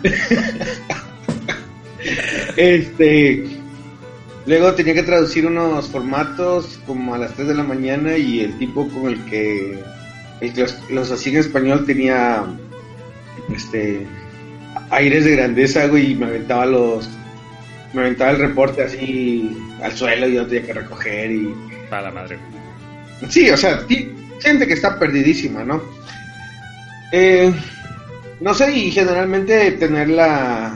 este, 2.56 3.53
Luego 4.46 4.74
tenía 4.74 4.94
que 4.94 5.02
traducir 5.02 5.46
unos 5.46 5.88
formatos 5.88 6.78
como 6.86 7.14
a 7.14 7.18
las 7.18 7.32
3 7.34 7.48
de 7.48 7.54
la 7.54 7.62
mañana 7.62 8.16
y 8.16 8.40
el 8.40 8.58
tipo 8.58 8.86
con 8.88 9.06
el 9.06 9.24
que, 9.24 9.82
los, 10.90 11.10
hacía 11.10 11.32
en 11.32 11.38
español 11.38 11.86
tenía 11.86 12.44
este 13.54 14.06
aires 14.90 15.24
de 15.24 15.36
grandeza, 15.36 15.86
güey, 15.86 16.12
y 16.12 16.14
me 16.14 16.26
aventaba 16.26 16.66
los 16.66 17.08
me 17.94 18.02
aventaba 18.02 18.32
el 18.32 18.38
reporte 18.38 18.82
así 18.82 19.56
al 19.82 19.92
suelo 19.92 20.28
y 20.28 20.34
yo 20.34 20.46
tenía 20.46 20.66
que 20.66 20.72
recoger 20.74 21.30
y 21.30 21.54
para 21.88 22.02
la 22.02 22.10
madre. 22.10 22.38
Sí, 23.28 23.48
o 23.48 23.56
sea, 23.56 23.86
gente 24.40 24.66
que 24.66 24.74
está 24.74 24.98
perdidísima, 24.98 25.64
¿no? 25.64 25.80
Eh, 27.12 27.52
no 28.40 28.52
sé, 28.52 28.72
y 28.72 28.90
generalmente 28.90 29.72
tener 29.72 30.08
la 30.08 30.74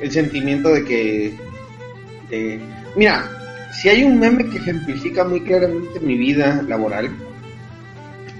el 0.00 0.10
sentimiento 0.10 0.68
de 0.70 0.84
que 0.84 1.32
Mira, 2.96 3.30
si 3.72 3.88
hay 3.88 4.04
un 4.04 4.18
meme 4.18 4.48
que 4.48 4.58
ejemplifica 4.58 5.24
muy 5.24 5.40
claramente 5.40 5.98
mi 6.00 6.16
vida 6.16 6.62
laboral, 6.68 7.10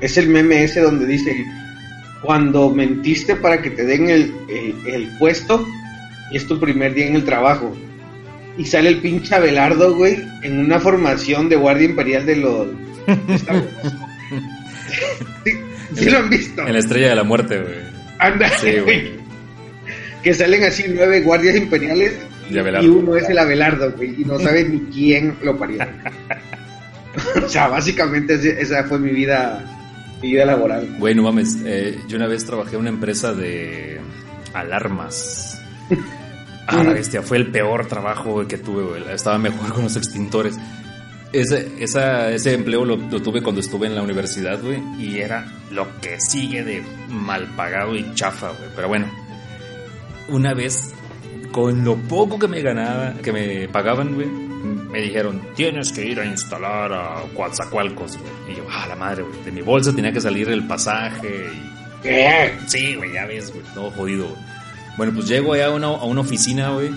es 0.00 0.16
el 0.18 0.28
meme 0.28 0.64
ese 0.64 0.80
donde 0.80 1.06
dice, 1.06 1.44
cuando 2.22 2.70
mentiste 2.70 3.36
para 3.36 3.62
que 3.62 3.70
te 3.70 3.84
den 3.84 4.10
el, 4.10 4.34
el, 4.86 5.08
puesto 5.18 5.66
y 6.30 6.36
es 6.36 6.46
tu 6.46 6.60
primer 6.60 6.94
día 6.94 7.06
en 7.06 7.16
el 7.16 7.24
trabajo. 7.24 7.74
Y 8.58 8.66
sale 8.66 8.90
el 8.90 8.98
pinche 8.98 9.34
Abelardo, 9.34 9.94
güey, 9.94 10.18
en 10.42 10.58
una 10.58 10.78
formación 10.78 11.48
de 11.48 11.56
guardia 11.56 11.86
imperial 11.86 12.26
de 12.26 12.36
los... 12.36 12.68
sí, 15.94 16.10
lo 16.10 16.18
han 16.18 16.28
visto. 16.28 16.66
En 16.66 16.74
la 16.74 16.78
estrella 16.78 17.08
de 17.08 17.16
la 17.16 17.24
muerte, 17.24 17.58
güey. 17.58 17.76
Anda, 18.18 18.50
sí, 18.58 18.78
güey. 18.80 19.12
Que 20.22 20.34
salen 20.34 20.64
así 20.64 20.84
nueve 20.88 21.22
guardias 21.22 21.56
imperiales 21.56 22.12
y 22.52 22.86
uno 22.88 23.16
es 23.16 23.28
el 23.28 23.38
Abelardo, 23.38 23.92
güey, 23.92 24.20
y 24.20 24.24
no 24.24 24.38
sabe 24.38 24.68
ni 24.68 24.80
quién 24.92 25.36
lo 25.42 25.56
parió. 25.56 25.84
o 27.44 27.48
sea, 27.48 27.68
básicamente 27.68 28.34
esa 28.60 28.84
fue 28.84 28.98
mi 28.98 29.10
vida, 29.10 29.64
mi 30.22 30.32
vida 30.32 30.44
laboral. 30.44 30.96
Güey, 30.98 31.14
no 31.14 31.22
mames, 31.22 31.58
eh, 31.64 31.98
yo 32.08 32.16
una 32.16 32.26
vez 32.26 32.44
trabajé 32.44 32.74
en 32.74 32.82
una 32.82 32.90
empresa 32.90 33.32
de 33.32 34.00
alarmas. 34.54 35.60
Ah, 36.64 36.84
la 36.84 36.92
bestia, 36.92 37.22
fue 37.22 37.38
el 37.38 37.50
peor 37.50 37.88
trabajo 37.88 38.46
que 38.46 38.56
tuve, 38.56 38.84
güey. 38.84 39.02
Estaba 39.12 39.36
mejor 39.36 39.72
con 39.74 39.82
los 39.82 39.96
extintores. 39.96 40.56
Ese, 41.32 41.72
esa, 41.80 42.30
ese 42.30 42.54
empleo 42.54 42.84
lo, 42.84 42.96
lo, 42.96 43.20
tuve 43.20 43.42
cuando 43.42 43.60
estuve 43.60 43.88
en 43.88 43.96
la 43.96 44.02
universidad, 44.02 44.62
güey, 44.62 44.80
y 44.96 45.18
era 45.18 45.44
lo 45.72 45.88
que 46.00 46.20
sigue 46.20 46.62
de 46.62 46.84
mal 47.08 47.48
pagado 47.56 47.96
y 47.96 48.14
chafa, 48.14 48.50
güey. 48.50 48.70
Pero 48.76 48.86
bueno, 48.86 49.10
una 50.28 50.54
vez 50.54 50.94
con 51.52 51.84
lo 51.84 51.96
poco 51.96 52.38
que 52.38 52.48
me 52.48 52.60
ganaba, 52.60 53.14
que 53.22 53.32
me 53.32 53.68
pagaban, 53.68 54.14
güey, 54.14 54.26
me 54.26 55.00
dijeron, 55.00 55.40
tienes 55.54 55.92
que 55.92 56.04
ir 56.04 56.18
a 56.18 56.24
instalar 56.24 56.92
a 56.92 57.22
Coatzacoalcos, 57.34 58.18
güey. 58.18 58.32
Y 58.52 58.56
yo, 58.56 58.64
ah, 58.70 58.86
la 58.88 58.96
madre, 58.96 59.22
güey. 59.22 59.44
De 59.44 59.52
mi 59.52 59.62
bolsa 59.62 59.94
tenía 59.94 60.12
que 60.12 60.20
salir 60.20 60.48
el 60.48 60.66
pasaje 60.66 61.50
¿Qué? 62.02 62.52
Sí, 62.66 62.96
güey, 62.96 63.12
ya 63.12 63.26
ves, 63.26 63.52
güey, 63.52 63.64
todo 63.74 63.90
jodido, 63.92 64.26
güey. 64.26 64.40
Bueno, 64.96 65.12
pues 65.14 65.28
llego 65.28 65.52
allá 65.52 65.66
a 65.66 65.70
una, 65.70 65.86
a 65.86 66.04
una 66.04 66.20
oficina, 66.20 66.70
güey, 66.70 66.90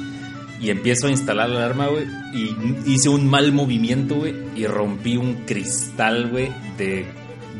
y 0.59 0.69
empiezo 0.69 1.07
a 1.07 1.11
instalar 1.11 1.49
la 1.49 1.57
alarma, 1.57 1.87
güey, 1.87 2.05
y 2.33 2.55
hice 2.85 3.09
un 3.09 3.29
mal 3.29 3.51
movimiento, 3.51 4.15
güey, 4.15 4.33
y 4.55 4.65
rompí 4.65 5.15
un 5.15 5.45
cristal, 5.45 6.29
güey, 6.29 6.51
de 6.77 7.05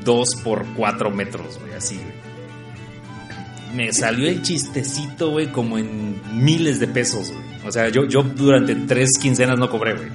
2 0.04 0.30
por 0.44 0.66
4 0.76 1.12
metros, 1.12 1.60
güey, 1.60 1.74
así, 1.74 1.96
güey. 1.96 2.25
Me 3.76 3.92
salió 3.92 4.28
el 4.30 4.42
chistecito, 4.42 5.32
güey, 5.32 5.52
como 5.52 5.78
en 5.78 6.22
miles 6.34 6.80
de 6.80 6.88
pesos, 6.88 7.32
güey. 7.32 7.44
O 7.68 7.72
sea, 7.72 7.90
yo, 7.90 8.06
yo 8.06 8.24
durante 8.24 8.76
tres 8.76 9.10
quincenas 9.22 9.58
no 9.60 9.70
cobré, 9.70 9.96
güey. 9.96 10.10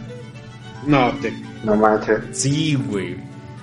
No, 0.86 1.12
te... 1.20 1.32
No 1.64 1.76
manches. 1.76 2.18
Sí, 2.32 2.74
güey. 2.74 3.16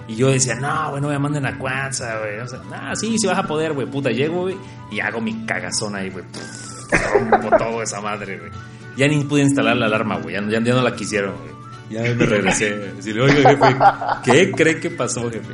Y 0.08 0.16
yo 0.16 0.30
decía, 0.30 0.56
no, 0.56 0.92
güey, 0.92 1.02
no 1.02 1.10
me 1.10 1.18
manden 1.20 1.46
a 1.46 1.58
Cuanza, 1.58 2.20
güey. 2.20 2.40
O 2.40 2.48
sea, 2.48 2.60
ah, 2.74 2.96
sí, 2.96 3.18
sí 3.18 3.26
vas 3.28 3.40
a 3.40 3.44
poder, 3.44 3.74
güey. 3.74 3.88
Puta, 3.88 4.10
llego, 4.12 4.42
güey, 4.42 4.56
y 4.92 5.00
hago 5.00 5.20
mi 5.20 5.46
cagazón 5.46 5.96
ahí, 5.96 6.10
güey. 6.10 6.24
Rompo 7.14 7.50
todo 7.58 7.82
esa 7.82 8.00
madre, 8.02 8.38
güey. 8.38 8.52
Ya 8.96 9.08
ni 9.08 9.24
pude 9.24 9.42
instalar 9.42 9.76
la 9.78 9.88
alarma, 9.88 10.18
güey. 10.20 10.36
Ya, 10.36 10.42
ya- 10.48 10.64
ya 10.64 10.74
no 10.74 10.82
la 10.82 10.96
quisieron, 10.96 11.34
güey. 11.38 11.58
Ya 11.90 12.02
me 12.16 12.26
regresé. 12.26 12.76
Decirle, 12.94 13.22
oiga, 13.22 13.50
jefe, 13.50 13.76
¿qué 14.24 14.52
cree 14.52 14.80
que 14.80 14.90
pasó, 14.92 15.30
jefe? 15.32 15.54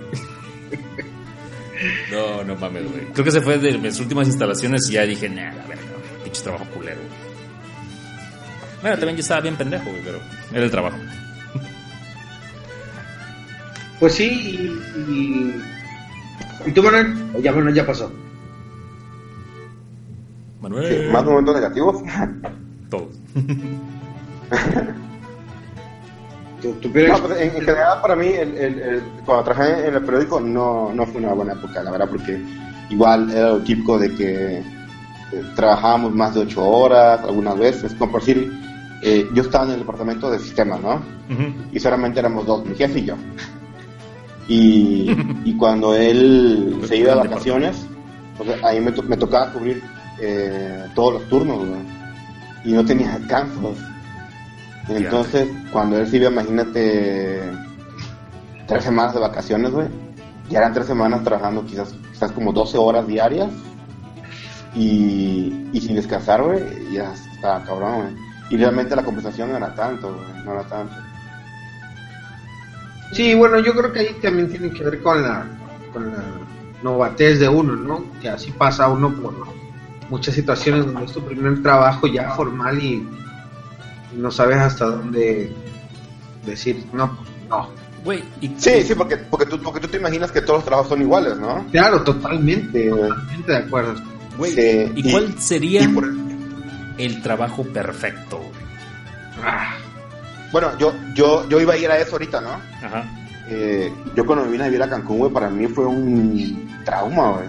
No, 2.14 2.44
no 2.44 2.56
mames, 2.56 2.90
güey. 2.90 3.06
Creo 3.14 3.26
que 3.26 3.32
se 3.32 3.42
fue 3.42 3.58
de 3.58 3.78
mis 3.78 4.00
últimas 4.00 4.28
instalaciones 4.28 4.90
y 4.90 4.94
ya 4.94 5.04
dije, 5.04 5.30
nah, 5.30 5.54
la 5.54 5.66
verga, 5.66 5.84
güey. 5.98 6.24
Pinche 6.24 6.44
trabajo 6.44 6.66
culero, 6.74 6.98
güey. 6.98 7.34
Bueno, 8.82 8.98
también 8.98 9.18
yo 9.18 9.22
estaba 9.22 9.42
bien 9.42 9.56
pendejo, 9.56 9.86
güey, 9.86 10.02
pero 10.04 10.20
era 10.52 10.66
el 10.66 10.72
trabajo. 10.72 10.98
Pues 14.00 14.14
sí, 14.16 14.26
y... 14.26 15.12
¿Y, 15.12 15.64
¿y 16.66 16.72
tú, 16.72 16.84
Manuel? 16.84 17.16
Ya, 17.42 17.52
bueno, 17.52 17.70
ya 17.70 17.86
pasó. 17.86 18.12
Manuel. 20.62 21.06
Sí, 21.06 21.12
¿Más 21.12 21.24
momentos 21.24 21.56
negativos? 21.56 22.04
Todos. 22.90 23.16
¿Tu, 26.64 26.72
tu 26.76 26.92
peor 26.92 27.10
No, 27.20 27.28
pues, 27.28 27.42
en, 27.42 27.48
en 27.50 27.62
general 27.62 28.02
para 28.02 28.16
mí, 28.16 28.28
el, 28.28 28.58
el- 28.58 28.80
el- 28.82 29.04
cuando 29.26 29.44
trabajé 29.44 29.88
en 29.88 29.94
el 29.96 30.02
periódico 30.04 30.40
no, 30.40 30.92
no 30.94 31.06
fue 31.06 31.22
una 31.22 31.34
buena 31.34 31.54
época, 31.54 31.84
la 31.84 31.92
verdad, 31.92 32.08
porque 32.10 32.42
igual 32.90 33.30
era 33.30 33.50
lo 33.50 33.60
típico 33.60 34.00
de 34.00 34.16
que 34.16 34.58
eh, 34.60 34.64
trabajábamos 35.56 36.14
más 36.16 36.34
de 36.34 36.40
ocho 36.42 36.66
horas 36.68 37.20
algunas 37.22 37.58
veces, 37.60 37.94
como 37.96 38.14
por 38.14 38.22
decir, 38.22 38.52
eh, 39.04 39.28
yo 39.36 39.44
estaba 39.44 39.66
en 39.66 39.72
el 39.74 39.80
departamento 39.80 40.32
de 40.32 40.40
sistemas, 40.40 40.80
¿no? 40.82 41.02
Y 41.74 41.80
solamente 41.80 42.20
éramos 42.20 42.46
dos, 42.46 42.66
mi 42.66 42.74
jefe 42.76 43.00
y 43.00 43.06
yo. 43.06 43.16
Y, 44.48 45.16
y 45.46 45.56
cuando 45.58 45.94
él 45.96 46.80
se 46.88 46.98
iba 46.98 47.12
de 47.16 47.16
vacaciones, 47.30 47.86
ahí 48.64 48.80
me, 48.80 48.92
to- 48.92 49.04
me 49.04 49.18
tocaba 49.18 49.52
cubrir 49.52 49.82
eh, 50.22 50.86
todos 50.96 51.14
los 51.16 51.30
turnos, 51.30 51.58
güey. 51.60 51.82
Y 52.66 52.72
no 52.72 52.86
tenía 52.86 53.18
descansos. 53.18 53.78
Entonces, 54.90 55.48
cuando 55.72 55.98
él 55.98 56.08
se 56.08 56.18
iba, 56.18 56.30
imagínate, 56.30 57.42
tres 58.68 58.84
semanas 58.84 59.14
de 59.14 59.20
vacaciones, 59.20 59.72
güey. 59.72 59.88
Ya 60.50 60.60
eran 60.60 60.74
tres 60.74 60.88
semanas 60.88 61.24
trabajando 61.24 61.66
quizás, 61.66 61.96
quizás 62.12 62.32
como 62.32 62.52
12 62.52 62.78
horas 62.78 63.08
diarias. 63.08 63.50
Y, 64.76 65.70
y 65.72 65.82
sin 65.82 65.96
descansar, 65.96 66.42
güey, 66.44 66.92
ya 66.92 67.14
estaba 67.14 67.64
cabrón, 67.64 68.02
güey. 68.02 68.16
Y 68.50 68.58
realmente 68.58 68.96
la 68.96 69.04
compensación 69.04 69.52
no 69.52 69.58
era 69.58 69.74
tanto, 69.74 70.14
güey, 70.14 70.46
no 70.46 70.54
era 70.54 70.64
tanto. 70.64 70.96
Sí, 73.14 73.36
bueno, 73.36 73.60
yo 73.60 73.74
creo 73.74 73.94
que 73.94 74.00
ahí 74.00 74.16
también 74.22 74.50
tiene 74.50 74.72
que 74.72 74.84
ver 74.84 75.02
con 75.02 75.22
la, 75.22 75.46
con 75.94 76.12
la 76.12 76.24
novatez 76.82 77.40
de 77.40 77.48
uno, 77.48 77.76
¿no? 77.76 78.04
Que 78.20 78.30
así 78.30 78.52
pasa 78.52 78.90
uno 78.90 79.14
por 79.14 79.34
muchas 80.10 80.36
situaciones 80.36 80.86
donde 80.86 81.06
es 81.06 81.14
tu 81.14 81.24
primer 81.24 81.62
trabajo 81.62 82.08
ya 82.08 82.32
formal 82.32 82.80
y, 82.82 82.96
y 82.96 83.08
no 84.16 84.32
sabes 84.32 84.58
hasta 84.58 84.86
dónde 84.86 85.52
decir, 86.46 86.86
no, 86.94 87.16
pues, 87.16 87.30
no. 87.50 87.70
Güey, 88.04 88.24
y 88.42 88.48
Sí, 88.58 88.82
sí, 88.84 88.96
porque, 88.96 89.16
porque, 89.18 89.46
tú, 89.46 89.62
porque 89.62 89.80
tú 89.80 89.88
te 89.88 89.98
imaginas 89.98 90.32
que 90.32 90.42
todos 90.42 90.58
los 90.60 90.66
trabajos 90.66 90.90
son 90.90 91.02
iguales, 91.02 91.38
¿no? 91.38 91.66
Claro, 91.72 92.04
totalmente, 92.04 92.90
totalmente 92.90 93.52
de 93.52 93.58
acuerdo. 93.58 93.96
güey, 94.38 94.52
Sí, 94.52 94.92
¿y 94.96 95.08
y- 95.08 95.12
cuál 95.12 95.40
sería 95.40 95.84
y 95.84 95.88
por- 95.88 96.12
el 96.98 97.22
trabajo 97.22 97.64
perfecto, 97.64 98.38
güey? 98.40 98.50
Ah, 99.46 99.76
bueno, 100.52 100.78
yo, 100.78 100.94
yo, 101.16 101.48
yo 101.50 101.62
iba 101.62 101.74
a 101.74 101.78
ir 101.78 101.90
a 101.90 101.98
eso 101.98 102.12
ahorita, 102.14 102.42
¿no? 102.42 102.50
Ajá. 102.86 103.06
Eh, 103.48 103.92
yo 104.16 104.26
cuando 104.26 104.46
me 104.46 104.52
vine 104.52 104.64
a 104.66 104.68
vivir 104.68 104.84
a 104.84 104.90
Cancún, 104.90 105.18
güey, 105.20 105.32
para 105.32 105.50
mí 105.50 105.68
fue 105.68 105.86
un 105.86 106.70
trauma, 106.86 107.32
güey. 107.32 107.48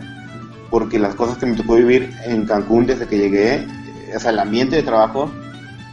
Porque 0.71 0.99
las 0.99 1.15
cosas 1.15 1.37
que 1.39 1.47
me 1.47 1.57
tocó 1.57 1.75
vivir 1.77 2.13
en 2.25 2.47
Cancún 2.47 2.87
desde 2.87 3.07
que 3.07 3.19
llegué, 3.19 3.67
o 4.15 4.19
sea, 4.19 4.31
el 4.31 4.39
ambiente 4.39 4.77
de 4.77 4.83
trabajo 4.83 5.31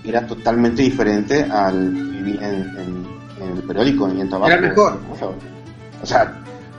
era 0.04 0.26
totalmente 0.26 0.82
diferente 0.82 1.44
al 1.44 1.90
vivir 1.90 2.40
en, 2.42 2.54
en- 2.78 3.08
en 3.42 3.58
el 3.58 3.64
periódico 3.64 4.12
y 4.14 4.22
en 4.22 4.30
trabajo. 4.30 4.52
Era 4.52 4.62
mejor. 4.62 5.00
O 6.02 6.06
sea, 6.06 6.34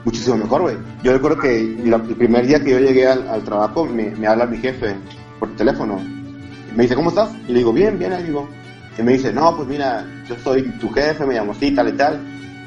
muchísimo 0.05 0.37
mejor, 0.37 0.61
güey. 0.63 0.75
Yo 1.03 1.13
recuerdo 1.13 1.37
que 1.39 1.77
la- 1.85 1.97
el 1.97 2.15
primer 2.15 2.45
día 2.47 2.63
que 2.63 2.71
yo 2.71 2.79
llegué 2.79 3.07
al, 3.07 3.27
al 3.27 3.43
trabajo, 3.43 3.85
me, 3.85 4.11
me 4.11 4.27
habla 4.27 4.45
mi 4.45 4.57
jefe 4.57 4.95
por 5.39 5.55
teléfono. 5.55 5.99
Y 6.71 6.75
me 6.75 6.83
dice, 6.83 6.95
¿cómo 6.95 7.09
estás? 7.09 7.29
Y 7.47 7.51
le 7.53 7.59
digo, 7.59 7.71
bien, 7.73 7.97
bien, 7.99 8.11
le 8.11 8.23
digo. 8.23 8.47
Y 8.97 9.01
me 9.01 9.13
dice, 9.13 9.31
no, 9.33 9.55
pues 9.55 9.67
mira, 9.67 10.05
yo 10.27 10.35
soy 10.43 10.63
tu 10.79 10.89
jefe, 10.91 11.25
me 11.25 11.33
llamo 11.35 11.51
así, 11.53 11.71
tal 11.71 11.89
y 11.89 11.93
tal. 11.93 12.19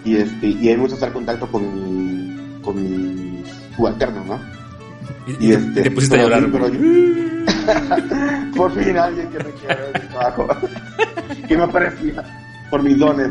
Y, 0.04 0.16
este, 0.16 0.46
y 0.48 0.68
él 0.68 0.76
me 0.76 0.82
gusta 0.82 0.94
estar 0.96 1.08
en 1.08 1.14
contacto 1.14 1.46
con 1.50 1.62
mi, 1.62 2.60
con 2.62 2.76
mi 2.76 3.42
subalterno, 3.76 4.24
¿no? 4.24 4.40
Y, 5.26 5.30
Y, 5.30 5.34
y 5.34 5.48
te, 5.50 5.54
este, 5.54 5.80
y 5.80 5.82
te 5.84 5.90
pusiste 5.90 6.16
a 6.16 6.24
pero- 6.24 6.28
llorar, 6.40 6.50
pero- 6.52 6.68
güey. 6.68 7.35
Por 8.56 8.72
fin 8.72 8.96
alguien 8.96 9.28
que 9.30 9.38
me 9.38 9.50
quiera 9.52 9.78
mi 9.94 10.08
trabajo. 10.08 10.48
que 11.48 11.56
me 11.56 11.64
aprecia 11.64 12.24
por 12.70 12.82
mis 12.82 12.98
dones. 12.98 13.30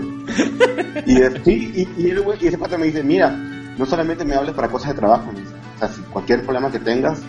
Y, 1.05 1.21
este, 1.21 1.51
y, 1.51 1.87
y, 1.97 2.15
güey, 2.15 2.37
y 2.41 2.47
ese 2.47 2.57
pata 2.57 2.77
me 2.77 2.85
dice, 2.85 3.03
mira, 3.03 3.29
no 3.29 3.85
solamente 3.85 4.23
me 4.25 4.35
hables 4.35 4.53
para 4.53 4.69
cosas 4.69 4.89
de 4.89 4.95
trabajo, 4.95 5.31
me 5.31 5.41
dice. 5.41 5.53
o 5.75 5.79
sea, 5.79 5.87
si 5.89 6.01
cualquier 6.03 6.43
problema 6.43 6.71
que 6.71 6.79
tengas, 6.79 7.21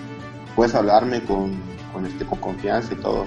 puedes 0.54 0.74
hablarme 0.74 1.22
con, 1.22 1.52
con, 1.92 2.06
este, 2.06 2.24
con 2.24 2.38
confianza 2.38 2.92
y 2.94 2.96
todo. 2.96 3.26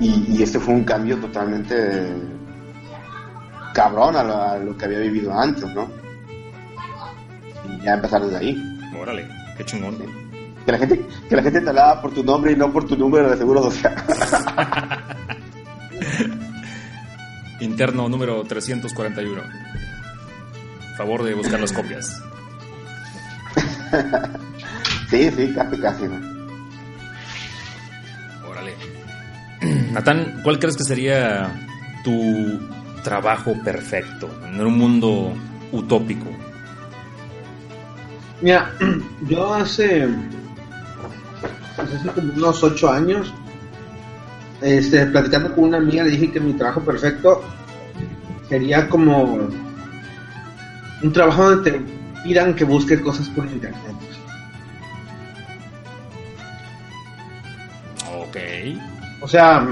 Y, 0.00 0.36
y 0.36 0.42
este 0.42 0.60
fue 0.60 0.74
un 0.74 0.84
cambio 0.84 1.16
totalmente 1.18 2.12
cabrón 3.74 4.16
a 4.16 4.22
lo, 4.22 4.42
a 4.42 4.58
lo 4.58 4.76
que 4.76 4.84
había 4.84 5.00
vivido 5.00 5.32
antes, 5.32 5.64
¿no? 5.74 5.88
Y 7.68 7.84
ya 7.84 7.94
empezar 7.94 8.22
desde 8.22 8.36
ahí. 8.38 8.80
Órale, 9.00 9.28
qué 9.56 9.64
chingón. 9.64 10.27
Que 10.68 10.72
la 10.72 10.78
gente, 10.80 11.06
que 11.30 11.34
la 11.34 11.42
gente 11.42 11.62
te 11.62 11.68
hablaba 11.70 12.02
por 12.02 12.12
tu 12.12 12.22
nombre 12.22 12.52
y 12.52 12.56
no 12.56 12.70
por 12.70 12.86
tu 12.86 12.94
número 12.94 13.30
de 13.30 13.38
seguro 13.38 13.62
social. 13.62 13.94
Interno 17.60 18.06
número 18.06 18.44
341. 18.44 19.40
Favor 20.98 21.22
de 21.22 21.32
buscar 21.32 21.58
las 21.58 21.72
copias. 21.72 22.22
sí, 25.08 25.30
sí, 25.30 25.54
casi, 25.54 25.80
casi, 25.80 26.04
¿no? 26.04 26.20
Órale. 28.46 28.74
Natán, 29.92 30.42
¿cuál 30.44 30.58
crees 30.58 30.76
que 30.76 30.84
sería 30.84 31.50
tu 32.04 32.60
trabajo 33.02 33.54
perfecto 33.64 34.28
en 34.52 34.60
un 34.60 34.76
mundo 34.76 35.32
utópico? 35.72 36.26
Mira, 38.42 38.70
yo 39.26 39.54
hace, 39.54 40.06
pues 41.78 41.94
hace 41.94 42.08
como 42.08 42.32
unos 42.32 42.62
ocho 42.64 42.90
años, 42.90 43.32
este, 44.60 45.06
platicando 45.06 45.54
con 45.54 45.64
una 45.64 45.78
amiga, 45.78 46.02
le 46.02 46.10
dije 46.10 46.32
que 46.32 46.40
mi 46.40 46.52
trabajo 46.54 46.80
perfecto 46.80 47.42
sería 48.48 48.88
como 48.88 49.48
un 51.02 51.12
trabajo 51.12 51.50
donde 51.50 51.70
te 51.70 51.80
pidan 52.24 52.54
que 52.54 52.64
busques 52.64 53.00
cosas 53.00 53.28
por 53.28 53.46
internet. 53.46 53.78
Ok. 58.12 58.36
O 59.20 59.28
sea, 59.28 59.68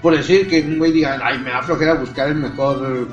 por 0.00 0.16
decir 0.16 0.48
que 0.48 0.62
un 0.62 0.78
güey 0.78 0.92
diga, 0.92 1.20
ay, 1.22 1.38
me 1.40 1.50
da 1.50 1.62
flojera 1.62 1.94
buscar 1.94 2.28
el 2.28 2.36
mejor, 2.36 3.08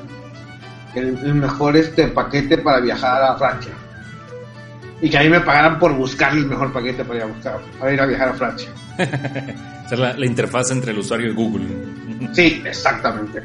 el, 0.94 1.18
el 1.18 1.34
mejor 1.34 1.76
este 1.76 2.08
paquete 2.08 2.58
para 2.58 2.80
viajar 2.80 3.22
a 3.22 3.36
Francia. 3.36 3.72
Y 5.04 5.10
que 5.10 5.18
a 5.18 5.22
mí 5.22 5.28
me 5.28 5.40
pagaran 5.40 5.78
por 5.78 5.92
buscar 5.94 6.32
el 6.32 6.46
mejor 6.46 6.72
paquete 6.72 7.04
para 7.04 7.18
ir 7.18 7.24
a, 7.24 7.26
buscar, 7.26 7.60
para 7.78 7.92
ir 7.92 8.00
a 8.00 8.06
viajar 8.06 8.28
a 8.30 8.32
Francia. 8.32 8.70
Ser 9.88 9.98
la, 9.98 10.14
la 10.14 10.26
interfaz 10.26 10.70
entre 10.70 10.92
el 10.92 10.98
usuario 10.98 11.30
y 11.30 11.34
Google. 11.34 11.66
Sí, 12.32 12.62
exactamente. 12.64 13.42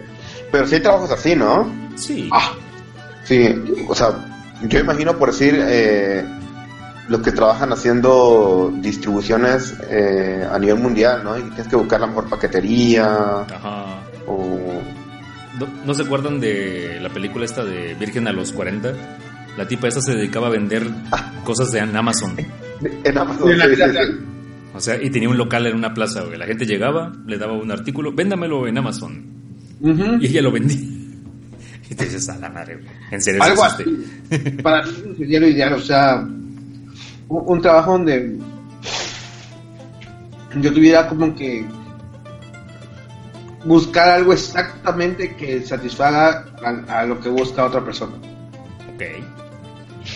Pero 0.51 0.66
sí 0.66 0.76
hay 0.76 0.82
trabajos 0.82 1.12
así, 1.12 1.36
¿no? 1.36 1.70
Sí. 1.95 2.30
Ah, 2.32 2.53
Sí, 3.30 3.47
o 3.88 3.93
sea, 3.93 4.10
yo 4.68 4.80
imagino 4.80 5.16
por 5.16 5.32
decir 5.32 5.55
eh, 5.55 6.26
los 7.10 7.22
que 7.22 7.32
trabajan 7.32 7.72
haciendo 7.72 8.74
distribuciones 8.78 9.76
eh, 9.88 10.47
a 10.51 10.57
nivel 10.57 10.80
mundial, 10.80 11.24
¿no? 11.24 11.38
Y 11.38 11.41
tienes 11.43 11.68
que 11.68 11.76
buscar 11.76 11.99
la 11.99 12.07
mejor 12.07 12.28
paquetería 12.28 13.41
Ajá. 13.41 14.01
o... 14.26 14.82
¿No, 15.60 15.68
no 15.86 15.93
se 15.93 16.01
acuerdan 16.01 16.39
de 16.39 16.97
la 16.99 17.10
película 17.10 17.45
esta 17.45 17.64
de 17.64 17.93
Virgen 17.93 18.28
a 18.28 18.32
los 18.32 18.51
40? 18.51 18.93
La 19.60 19.68
tipa 19.68 19.89
esa 19.89 19.99
se 19.99 20.14
dedicaba 20.16 20.47
a 20.47 20.51
vender 20.51 20.88
cosas 21.43 21.70
de 21.74 21.80
en 21.84 21.93
Amazon. 21.93 22.34
En 23.03 23.18
Amazon. 23.18 23.51
En 23.51 23.57
la 23.57 23.66
sí, 23.66 23.72
sí, 23.72 23.76
plaza. 23.76 24.03
sí. 24.05 24.12
O 24.74 24.80
sea, 24.80 25.03
y 25.03 25.10
tenía 25.10 25.28
un 25.28 25.38
local 25.38 25.68
en 25.68 25.76
una 25.76 25.93
plaza, 25.93 26.22
güey. 26.24 26.38
La 26.38 26.45
gente 26.45 26.66
llegaba, 26.66 27.12
le 27.28 27.38
daba 27.38 27.51
un 27.57 27.70
artículo, 27.70 28.14
véndamelo 28.14 28.68
en 28.68 28.78
Amazon. 28.78 29.22
Y 30.22 30.28
ella 30.28 30.41
lo 30.43 30.53
vendía. 30.53 30.78
Y 31.91 31.95
te 31.95 32.05
dices, 32.05 32.30
a 32.30 32.38
la 32.38 32.49
madre, 32.49 32.76
güey. 32.76 32.88
En 33.12 33.22
serio, 33.22 33.43
Algo 33.43 33.64
así. 33.66 33.84
Para 34.64 34.86
mí 34.86 34.93
sería 35.18 35.39
lo 35.41 35.47
ideal, 35.49 35.74
o 35.74 35.80
sea, 35.80 36.18
un, 36.22 36.88
un 37.28 37.62
trabajo 37.62 37.93
donde 37.93 38.38
yo 40.62 40.72
tuviera 40.72 41.05
como 41.10 41.36
que 41.36 41.66
buscar 43.66 44.10
algo 44.10 44.32
exactamente 44.32 45.36
que 45.36 45.62
satisfaga 45.66 46.45
a, 46.64 46.99
a 47.01 47.05
lo 47.05 47.20
que 47.20 47.28
busca 47.28 47.66
otra 47.66 47.84
persona. 47.84 48.14
Ok. 48.93 49.03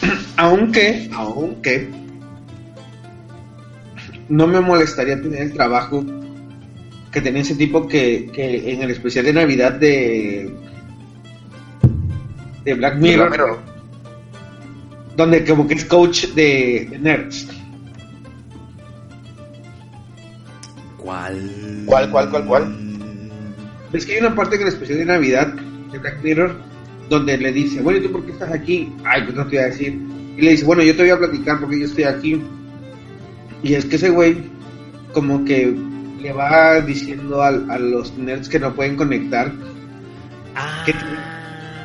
Aunque, 0.37 1.09
aunque 1.13 1.87
no 4.29 4.47
me 4.47 4.59
molestaría 4.59 5.21
tener 5.21 5.43
el 5.43 5.53
trabajo 5.53 6.03
que 7.11 7.21
tenía 7.21 7.41
ese 7.41 7.55
tipo 7.55 7.87
que, 7.87 8.31
que 8.33 8.73
en 8.73 8.81
el 8.81 8.89
especial 8.89 9.25
de 9.25 9.33
Navidad 9.33 9.73
de 9.73 10.51
de 12.63 12.73
Black 12.73 12.95
Mirror, 12.97 13.59
donde 15.15 15.45
como 15.45 15.67
que 15.67 15.75
es 15.75 15.85
coach 15.85 16.27
de, 16.29 16.87
de 16.89 16.99
nerds. 16.99 17.47
¿Cuál? 20.97 21.83
¿Cuál, 21.85 22.09
cuál, 22.09 22.29
cuál, 22.29 22.45
cuál? 22.45 22.75
Es 23.91 24.05
que 24.05 24.13
hay 24.13 24.19
una 24.19 24.33
parte 24.33 24.55
en 24.55 24.63
el 24.63 24.67
especial 24.69 24.99
de 24.99 25.05
Navidad 25.05 25.47
de 25.91 25.99
Black 25.99 26.23
Mirror 26.23 26.72
donde 27.13 27.37
le 27.37 27.51
dice, 27.53 27.81
bueno, 27.81 27.99
¿y 27.99 28.03
tú 28.03 28.11
por 28.11 28.25
qué 28.25 28.31
estás 28.31 28.51
aquí? 28.51 28.91
Ay, 29.05 29.23
pues 29.23 29.35
no 29.35 29.43
te 29.47 29.55
voy 29.57 29.65
a 29.65 29.67
decir. 29.67 29.99
Y 30.37 30.41
le 30.41 30.51
dice, 30.51 30.65
bueno, 30.65 30.83
yo 30.83 30.95
te 30.95 31.03
voy 31.03 31.11
a 31.11 31.17
platicar 31.17 31.59
porque 31.59 31.79
yo 31.79 31.85
estoy 31.85 32.03
aquí. 32.05 32.41
Y 33.63 33.73
es 33.75 33.85
que 33.85 33.95
ese 33.95 34.09
güey 34.09 34.37
como 35.13 35.45
que 35.45 35.75
le 36.19 36.33
va 36.33 36.81
diciendo 36.81 37.41
al- 37.43 37.69
a, 37.69 37.77
los 37.77 38.17
nerds 38.17 38.49
que 38.49 38.59
no 38.59 38.73
pueden 38.73 38.95
conectar 38.95 39.51
Ah, 40.55 40.83
¿Qué- 40.85 40.93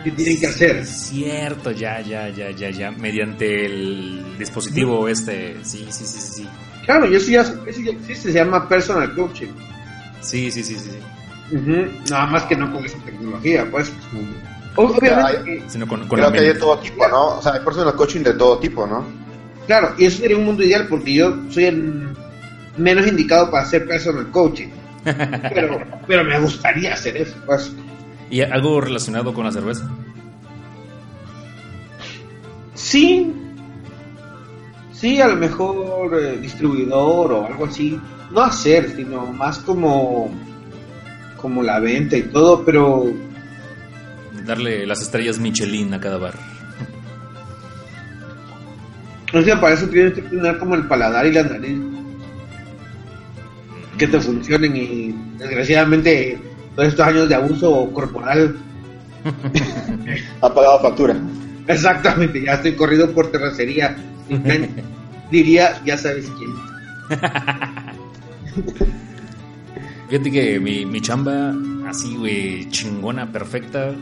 qué 0.05 0.11
tienen 0.12 0.39
que 0.41 0.47
hacer? 0.47 0.85
Cierto, 0.85 1.70
ya, 1.72 2.01
ya, 2.03 2.29
ya, 2.29 2.51
ya, 2.51 2.70
ya. 2.70 2.91
Mediante 2.91 3.64
el 3.66 4.22
dispositivo 4.39 5.09
este. 5.09 5.57
Sí, 5.62 5.87
sí, 5.91 6.05
sí, 6.05 6.05
sí, 6.07 6.20
sí. 6.43 6.49
Claro, 6.85 7.11
y 7.11 7.16
eso 7.16 7.31
ya, 7.31 7.41
eso 7.41 7.81
ya 7.83 7.93
existe, 7.93 8.31
se 8.33 8.39
llama 8.39 8.68
personal 8.68 9.14
coaching. 9.14 9.49
Sí, 10.20 10.51
sí, 10.51 10.62
sí, 10.62 10.74
sí. 10.76 10.91
sí. 10.91 11.59
Nada 12.11 12.26
más 12.26 12.43
que 12.45 12.57
no 12.57 12.70
con 12.72 12.85
esa 12.85 12.99
tecnología, 13.05 13.66
pues. 13.70 13.91
Obviamente, 14.79 15.45
que- 15.45 15.64
Sino 15.70 15.87
con, 15.87 16.01
con 16.01 16.09
Creo 16.18 16.26
la 16.26 16.33
que 16.33 16.39
hay 16.41 16.47
de 16.47 16.55
todo 16.55 16.79
tipo, 16.79 17.09
¿no? 17.09 17.39
O 17.39 17.43
sea, 17.43 17.53
hay 17.55 17.61
personal 17.61 17.95
coaching 17.95 18.20
de 18.22 18.33
todo 18.35 18.59
tipo, 18.59 18.87
¿no? 18.87 19.05
claro, 19.66 19.93
y 19.99 20.07
eso 20.07 20.18
sería 20.22 20.37
un 20.39 20.47
mundo 20.47 20.62
ideal 20.64 20.87
porque 20.89 21.12
yo 21.12 21.37
soy 21.51 21.64
el 21.66 22.09
menos 22.79 23.07
indicado 23.07 23.51
para 23.51 23.64
hacer 23.64 23.87
personal 23.87 24.31
coaching. 24.31 24.68
Pero, 25.05 25.79
pero 26.07 26.24
me 26.24 26.39
gustaría 26.41 26.95
hacer 26.95 27.16
eso, 27.18 27.37
pues. 27.45 27.72
¿Y 28.31 28.41
algo 28.41 28.81
relacionado 28.81 29.35
con 29.35 29.45
la 29.45 29.53
cerveza? 29.53 29.87
Sí, 32.74 33.33
sí, 34.93 35.20
a 35.20 35.29
lo 35.29 35.37
mejor 35.37 36.18
eh, 36.20 36.39
distribuidor 36.39 37.33
o 37.33 37.47
algo 37.47 37.66
así. 37.66 38.01
No 38.31 38.43
hacer, 38.43 38.95
sino 38.95 39.26
más 39.26 39.59
como, 39.59 40.31
como 41.41 41.62
la 41.62 41.81
venta 41.81 42.16
y 42.16 42.22
todo, 42.24 42.64
pero 42.64 43.07
Darle 44.49 44.86
las 44.86 45.03
estrellas 45.03 45.38
Michelin 45.38 45.92
a 45.92 46.01
cada 46.01 46.16
bar. 46.16 46.34
O 49.34 49.42
sea, 49.42 49.61
para 49.61 49.74
eso 49.74 49.86
tienes 49.88 50.14
que 50.14 50.22
tener 50.22 50.59
como 50.59 50.74
el 50.74 50.86
paladar 50.88 51.26
y 51.26 51.32
la 51.32 51.42
nariz 51.42 51.78
que 53.99 54.07
te 54.07 54.18
funcionen 54.20 54.74
y 54.74 55.14
desgraciadamente 55.36 56.38
todos 56.74 56.88
estos 56.88 57.07
años 57.07 57.28
de 57.28 57.34
abuso 57.34 57.90
corporal, 57.92 58.57
Ha 60.40 60.55
pagado 60.55 60.80
factura. 60.80 61.16
exactamente, 61.66 62.42
ya 62.42 62.55
estoy 62.55 62.72
corrido 62.74 63.11
por 63.11 63.30
terracería. 63.30 63.96
Diría, 65.30 65.82
ya 65.84 65.99
sabes 65.99 66.30
quién. 66.38 67.18
Fíjate 70.09 70.30
que 70.30 70.59
mi, 70.59 70.86
mi 70.86 71.03
chamba, 71.03 71.53
así, 71.86 72.16
güey, 72.16 72.66
chingona, 72.70 73.30
perfecta, 73.30 73.92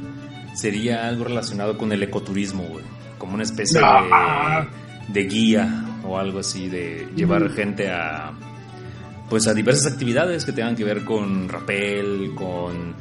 sería 0.57 1.07
algo 1.07 1.25
relacionado 1.25 1.77
con 1.79 1.93
el 1.93 2.03
ecoturismo, 2.03 2.65
güey. 2.65 2.85
Como 3.19 3.35
una 3.35 3.43
especie 3.45 3.81
Ah. 3.83 4.67
de, 5.13 5.23
de 5.23 5.29
guía 5.29 5.85
o 6.05 6.19
algo 6.19 6.39
así, 6.41 6.69
de 6.69 7.09
llevar 7.15 7.51
gente 7.51 7.91
a, 7.91 8.33
pues, 9.29 9.47
a 9.47 9.55
diversas 9.55 9.93
actividades 9.93 10.45
que 10.45 10.53
tengan 10.53 10.75
que 10.77 10.85
ver 10.85 11.05
con 11.05 11.49
rappel, 11.49 12.33
con 12.35 12.95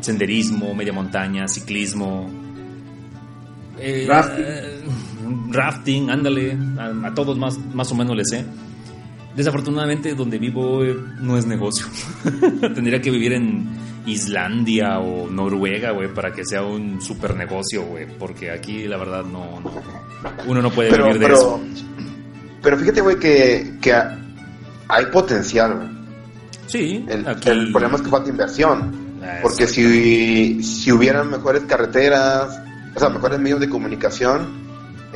senderismo, 0.00 0.74
media 0.74 0.92
montaña, 0.92 1.46
ciclismo. 1.48 2.30
eh, 3.78 4.04
Rafting. 4.08 4.44
eh, 4.46 4.80
rafting, 5.50 6.10
ándale, 6.10 6.56
a, 6.78 7.08
a 7.08 7.14
todos 7.14 7.36
más, 7.38 7.58
más 7.74 7.90
o 7.90 7.94
menos 7.94 8.16
les 8.16 8.28
sé. 8.28 8.44
Desafortunadamente, 9.36 10.14
donde 10.14 10.38
vivo 10.38 10.84
eh, 10.84 10.94
no 11.20 11.36
es 11.36 11.44
negocio. 11.46 11.86
Tendría 12.74 13.00
que 13.00 13.10
vivir 13.10 13.32
en 13.32 13.66
Islandia 14.06 14.98
o 14.98 15.28
Noruega, 15.30 15.90
güey, 15.92 16.12
para 16.12 16.32
que 16.32 16.44
sea 16.44 16.62
un 16.62 17.00
super 17.00 17.34
negocio, 17.34 17.84
güey. 17.84 18.06
Porque 18.18 18.50
aquí, 18.50 18.86
la 18.86 18.96
verdad, 18.96 19.24
no, 19.24 19.60
no- 19.60 19.72
uno 20.46 20.62
no 20.62 20.70
puede 20.70 20.90
Pero, 20.90 21.04
vivir 21.06 21.18
de 21.20 21.26
pero, 21.26 21.36
eso. 21.38 21.60
pero 22.62 22.78
fíjate, 22.78 23.00
güey, 23.00 23.18
que, 23.18 23.74
que 23.80 23.94
hay 24.88 25.06
potencial, 25.12 25.74
güey. 25.76 25.88
Sí, 26.66 27.04
El, 27.08 27.26
aquí. 27.28 27.50
el 27.50 27.70
problema 27.72 27.96
es 27.96 28.02
que 28.02 28.10
falta 28.10 28.30
inversión. 28.30 29.04
Ah, 29.22 29.38
Porque 29.42 29.66
si, 29.66 30.62
si 30.62 30.92
hubieran 30.92 31.30
mejores 31.30 31.62
carreteras, 31.64 32.60
o 32.94 32.98
sea, 33.00 33.08
mejores 33.08 33.38
medios 33.40 33.60
de 33.60 33.68
comunicación, 33.68 34.63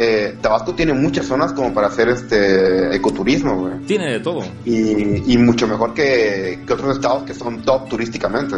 eh, 0.00 0.36
Tabasco 0.40 0.74
tiene 0.74 0.92
muchas 0.94 1.26
zonas 1.26 1.52
como 1.52 1.74
para 1.74 1.88
hacer 1.88 2.08
este 2.08 2.94
ecoturismo, 2.94 3.56
güey. 3.62 3.78
Tiene 3.86 4.12
de 4.12 4.20
todo. 4.20 4.44
Y, 4.64 5.32
y 5.32 5.36
mucho 5.38 5.66
mejor 5.66 5.92
que, 5.92 6.60
que 6.64 6.72
otros 6.72 6.94
estados 6.96 7.24
que 7.24 7.34
son 7.34 7.62
top 7.62 7.88
turísticamente. 7.88 8.54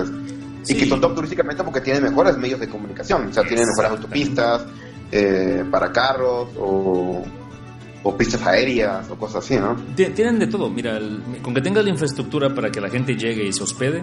Sí. 0.62 0.74
Y 0.74 0.76
que 0.80 0.86
son 0.86 1.00
top 1.00 1.14
turísticamente 1.14 1.64
porque 1.64 1.80
tienen 1.80 2.02
mejores 2.02 2.36
medios 2.36 2.60
de 2.60 2.68
comunicación. 2.68 3.28
O 3.28 3.32
sea, 3.32 3.42
tienen 3.44 3.66
mejores 3.66 3.90
autopistas 3.92 4.66
eh, 5.10 5.64
para 5.70 5.90
carros 5.90 6.50
o, 6.58 7.24
o 8.02 8.16
pistas 8.18 8.42
aéreas 8.46 9.08
o 9.10 9.16
cosas 9.16 9.42
así, 9.42 9.56
¿no? 9.56 9.74
Ti- 9.96 10.10
Tienen 10.14 10.38
de 10.38 10.46
todo. 10.46 10.68
Mira, 10.68 10.98
el- 10.98 11.22
con 11.42 11.54
que 11.54 11.62
tengas 11.62 11.82
la 11.84 11.90
infraestructura 11.90 12.54
para 12.54 12.70
que 12.70 12.80
la 12.82 12.90
gente 12.90 13.16
llegue 13.16 13.46
y 13.46 13.52
se 13.54 13.62
hospede, 13.62 14.02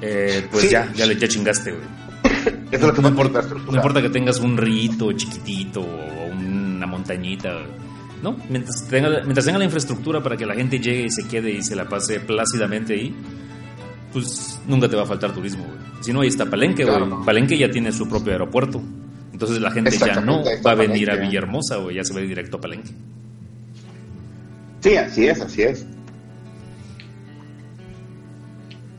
eh, 0.00 0.46
pues 0.50 0.64
Sí. 0.64 0.70
ya, 0.70 0.92
ya 0.94 1.06
le 1.06 1.16
ya 1.18 1.26
chingaste, 1.26 1.72
güey. 1.72 1.84
Eso 2.70 2.76
es 2.76 2.82
lo 2.82 2.94
que 2.94 3.02
No 3.02 3.08
importa, 3.08 3.42
no 3.68 3.74
importa 3.76 4.00
que 4.00 4.08
tengas 4.10 4.38
un 4.40 4.56
rito 4.56 5.12
chiquitito 5.12 5.80
o 5.80 6.31
una 6.82 6.86
montañita, 6.90 7.60
¿no? 8.22 8.36
Mientras 8.48 8.88
tenga, 8.88 9.08
mientras 9.22 9.46
tenga 9.46 9.58
la 9.58 9.64
infraestructura 9.64 10.22
para 10.22 10.36
que 10.36 10.44
la 10.44 10.54
gente 10.54 10.80
llegue 10.80 11.04
y 11.04 11.10
se 11.10 11.26
quede 11.28 11.52
y 11.52 11.62
se 11.62 11.76
la 11.76 11.88
pase 11.88 12.20
plácidamente 12.20 12.94
ahí, 12.94 13.14
pues 14.12 14.60
nunca 14.66 14.88
te 14.88 14.96
va 14.96 15.02
a 15.02 15.06
faltar 15.06 15.32
turismo, 15.32 15.64
güey. 15.64 15.78
Si 16.00 16.12
no, 16.12 16.22
ahí 16.22 16.28
está 16.28 16.46
Palenque, 16.46 16.84
güey. 16.84 16.96
Claro. 16.96 17.22
Palenque 17.24 17.56
ya 17.56 17.70
tiene 17.70 17.92
su 17.92 18.08
propio 18.08 18.32
aeropuerto. 18.32 18.82
Entonces 19.32 19.60
la 19.60 19.70
gente 19.70 19.96
ya 19.96 20.20
no 20.20 20.42
va 20.66 20.72
a 20.72 20.74
venir 20.74 21.10
a. 21.10 21.16
Villahermosa, 21.16 21.76
güey. 21.76 21.96
Ya 21.96 22.04
se 22.04 22.12
va 22.12 22.18
a 22.20 22.22
ir 22.22 22.28
directo 22.28 22.56
a 22.56 22.60
Palenque. 22.60 22.90
Sí, 24.80 24.96
así 24.96 25.26
es, 25.26 25.40
así 25.40 25.62
es. 25.62 25.86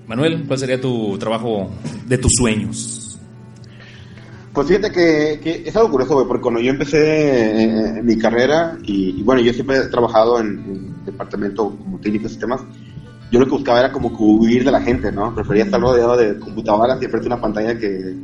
Manuel, 0.07 0.45
¿cuál 0.47 0.59
sería 0.59 0.79
tu 0.79 1.17
trabajo 1.17 1.71
de 2.05 2.17
tus 2.17 2.31
sueños? 2.37 3.02
Pues 4.53 4.67
fíjate 4.67 4.91
que, 4.91 5.39
que 5.41 5.63
es 5.67 5.75
algo 5.75 5.89
curioso, 5.89 6.13
güey, 6.13 6.27
porque 6.27 6.43
cuando 6.43 6.59
yo 6.61 6.69
empecé 6.69 7.63
eh, 7.63 8.03
mi 8.03 8.17
carrera, 8.17 8.77
y, 8.83 9.19
y 9.19 9.23
bueno, 9.23 9.41
yo 9.41 9.51
siempre 9.51 9.77
he 9.77 9.87
trabajado 9.87 10.39
en, 10.39 10.47
en 10.47 11.05
departamento 11.05 11.75
como 11.75 11.99
técnico 11.99 12.25
de 12.25 12.29
sistemas, 12.29 12.61
yo 13.31 13.39
lo 13.39 13.45
que 13.45 13.51
buscaba 13.51 13.79
era 13.79 13.91
como 13.91 14.15
que 14.15 14.21
huir 14.23 14.63
de 14.63 14.71
la 14.71 14.79
gente, 14.81 15.11
¿no? 15.11 15.33
Prefería 15.33 15.63
estar 15.63 15.81
rodeado 15.81 16.15
de 16.15 16.37
computadoras 16.37 17.01
y 17.01 17.07
frente 17.07 17.27
a 17.27 17.33
una 17.33 17.41
pantalla 17.41 17.73
que, 17.79 18.15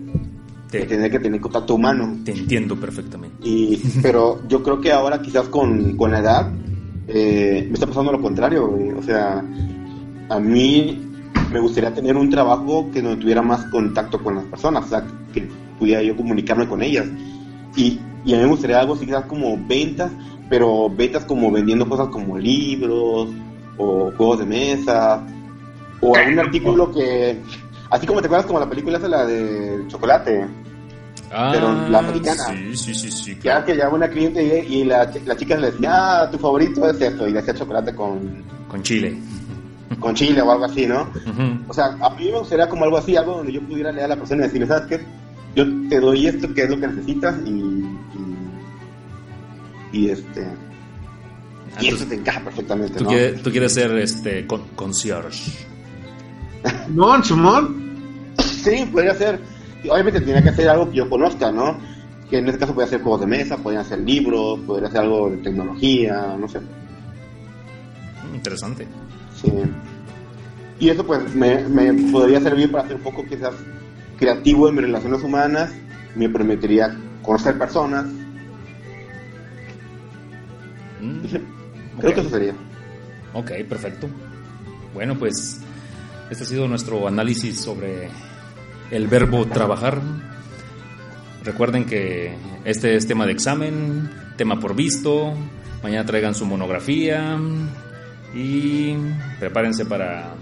que 0.72 0.80
Te, 0.82 0.86
tenía 0.86 1.10
que 1.10 1.20
tener 1.20 1.42
contacto 1.42 1.74
humano. 1.74 2.20
te 2.24 2.32
entiendo 2.32 2.76
perfectamente. 2.80 3.36
Y, 3.42 3.82
pero 4.04 4.40
yo 4.48 4.62
creo 4.62 4.80
que 4.80 4.92
ahora 4.92 5.20
quizás 5.24 5.48
con, 5.50 5.98
con 5.98 6.12
la 6.12 6.20
edad 6.20 6.52
eh, 7.08 7.66
me 7.68 7.74
está 7.74 7.88
pasando 7.88 8.12
lo 8.12 8.22
contrario, 8.22 8.68
güey. 8.68 8.92
O 8.92 9.02
sea, 9.02 9.44
a 10.30 10.40
mí 10.40 11.02
me 11.52 11.60
gustaría 11.60 11.92
tener 11.92 12.16
un 12.16 12.30
trabajo 12.30 12.92
que 12.94 13.02
no 13.02 13.18
tuviera 13.18 13.42
más 13.42 13.66
contacto 13.72 14.22
con 14.22 14.36
las 14.36 14.46
personas, 14.46 14.86
o 14.86 14.90
sea, 14.90 15.04
que 15.34 15.50
pudiera 15.80 16.04
yo 16.04 16.16
comunicarme 16.16 16.68
con 16.68 16.82
ellas. 16.84 17.08
Y, 17.76 18.00
y 18.26 18.34
a 18.34 18.38
mí 18.38 18.44
me 18.44 18.50
gustaría 18.50 18.80
algo 18.80 18.94
así 18.94 19.06
quizás 19.06 19.26
como 19.26 19.58
ventas, 19.68 20.12
pero 20.50 20.90
ventas 20.90 21.26
como 21.26 21.52
vendiendo 21.52 21.88
cosas 21.88 22.10
como 22.10 22.38
libros 22.38 23.30
o 23.78 24.12
juegos 24.18 24.40
de 24.40 24.46
mesa 24.46 25.26
o 26.02 26.16
algún 26.16 26.40
artículo 26.40 26.92
que... 26.92 27.40
Así 27.90 28.06
como 28.06 28.22
te 28.22 28.28
acuerdas 28.28 28.46
como 28.46 28.60
la 28.60 28.70
película 28.70 28.98
esa, 29.00 29.08
la 29.08 29.26
de 29.26 29.84
chocolate. 29.88 30.46
Ah, 31.32 31.50
pero 31.54 31.90
la 31.90 32.00
americana. 32.00 32.44
Sí, 32.48 32.76
sí, 32.76 32.94
sí, 32.96 33.12
sí. 33.12 33.36
Ya 33.36 33.42
claro. 33.42 33.66
que 33.66 33.74
llegaba 33.74 33.96
una 33.96 34.08
cliente 34.08 34.66
y, 34.68 34.82
y 34.82 34.84
la, 34.84 35.12
la 35.26 35.36
chica 35.36 35.56
le 35.58 35.72
decía, 35.72 36.22
ah, 36.22 36.30
tu 36.32 36.38
favorito 36.38 36.88
es 36.90 37.02
esto, 37.02 37.28
y 37.28 37.32
le 37.32 37.40
hacía 37.40 37.54
chocolate 37.56 37.94
con, 37.96 38.44
Con 38.68 38.84
chile. 38.84 39.18
con 40.00 40.14
chile 40.16 40.42
o 40.42 40.52
algo 40.52 40.66
así, 40.66 40.86
¿no? 40.86 41.08
O 41.68 41.74
sea, 41.74 41.98
a 42.00 42.10
mí 42.12 42.26
me 42.32 42.40
gustaría 42.40 42.70
como 42.70 42.84
algo 42.86 42.98
así, 42.98 43.16
algo 43.16 43.38
donde 43.38 43.54
yo 43.54 43.62
pudiera 43.62 43.92
leer 43.92 44.06
a 44.06 44.10
la 44.10 44.16
persona 44.16 44.44
y 44.44 44.48
decirle, 44.48 44.68
¿sabes 44.68 44.88
qué? 44.88 45.06
Yo 45.66 45.90
te 45.90 46.00
doy 46.00 46.28
esto 46.28 46.54
que 46.54 46.64
es 46.64 46.70
lo 46.70 46.80
que 46.80 46.88
necesitas 46.88 47.36
y. 47.46 47.50
y, 47.50 47.98
y 49.92 50.10
este. 50.10 50.46
Ah, 51.76 51.80
Y 51.82 51.90
tú- 51.90 51.96
eso 51.96 52.06
te 52.06 52.16
encaja 52.16 52.40
perfectamente, 52.42 52.98
Tú, 52.98 53.04
¿no? 53.04 53.10
quieres, 53.10 53.42
tú 53.44 53.52
quieres 53.52 53.74
ser 53.74 53.92
este 53.98 54.46
con, 54.48 54.62
concierge. 54.76 55.52
Simón, 56.88 57.24
Simón. 57.24 57.90
Sí, 58.40 58.86
podría 58.92 59.14
ser. 59.16 59.40
Obviamente 59.90 60.20
tenía 60.22 60.44
que 60.44 60.52
ser 60.52 60.70
algo 60.70 60.90
que 60.90 60.98
yo 60.98 61.10
conozca, 61.10 61.52
¿no? 61.52 61.78
Que 62.30 62.38
en 62.40 62.48
este 62.48 62.60
caso 62.60 62.74
podría 62.74 62.90
ser 62.90 63.02
juegos 63.02 63.22
de 63.22 63.28
mesa, 63.28 63.58
podrían 63.58 63.86
ser 63.86 64.00
libros, 64.00 64.60
podría 64.68 64.90
ser 64.90 65.02
algo 65.02 65.30
de 65.30 65.38
tecnología, 65.38 66.36
no 66.40 66.48
sé. 66.48 66.60
Mm, 66.60 68.36
Interesante. 68.36 68.88
Sí. 69.42 69.52
Y 70.80 70.90
eso 70.90 71.06
pues 71.06 71.34
me, 71.36 71.64
me 71.68 71.94
podría 72.12 72.40
servir 72.42 72.72
para 72.72 72.88
ser 72.88 72.98
un 72.98 73.02
poco 73.04 73.26
quizás 73.26 73.54
creativo 74.20 74.68
en 74.68 74.76
mis 74.76 74.84
relaciones 74.84 75.24
humanas, 75.24 75.72
me 76.16 76.30
permitiría 76.30 76.96
conocer 77.22 77.58
personas. 77.58 78.06
Mm, 81.02 81.20
Creo 82.00 82.12
ok. 82.12 82.16
que 82.16 82.22
eso 82.22 82.30
sería. 82.30 82.54
Ok, 83.34 83.52
perfecto. 83.68 84.10
Bueno, 84.94 85.18
pues 85.18 85.62
este 86.30 86.44
ha 86.44 86.48
sido 86.48 86.68
nuestro 86.68 87.08
análisis 87.08 87.60
sobre 87.60 88.10
el 88.92 89.08
verbo 89.08 89.46
trabajar. 89.46 90.02
Recuerden 91.44 91.86
que 91.86 92.36
este 92.66 92.96
es 92.96 93.08
tema 93.08 93.26
de 93.26 93.32
examen, 93.32 94.10
tema 94.36 94.60
por 94.60 94.76
visto. 94.76 95.34
Mañana 95.82 96.06
traigan 96.06 96.36
su 96.36 96.46
monografía 96.46 97.40
y 98.36 98.96
prepárense 99.40 99.86
para 99.86 100.34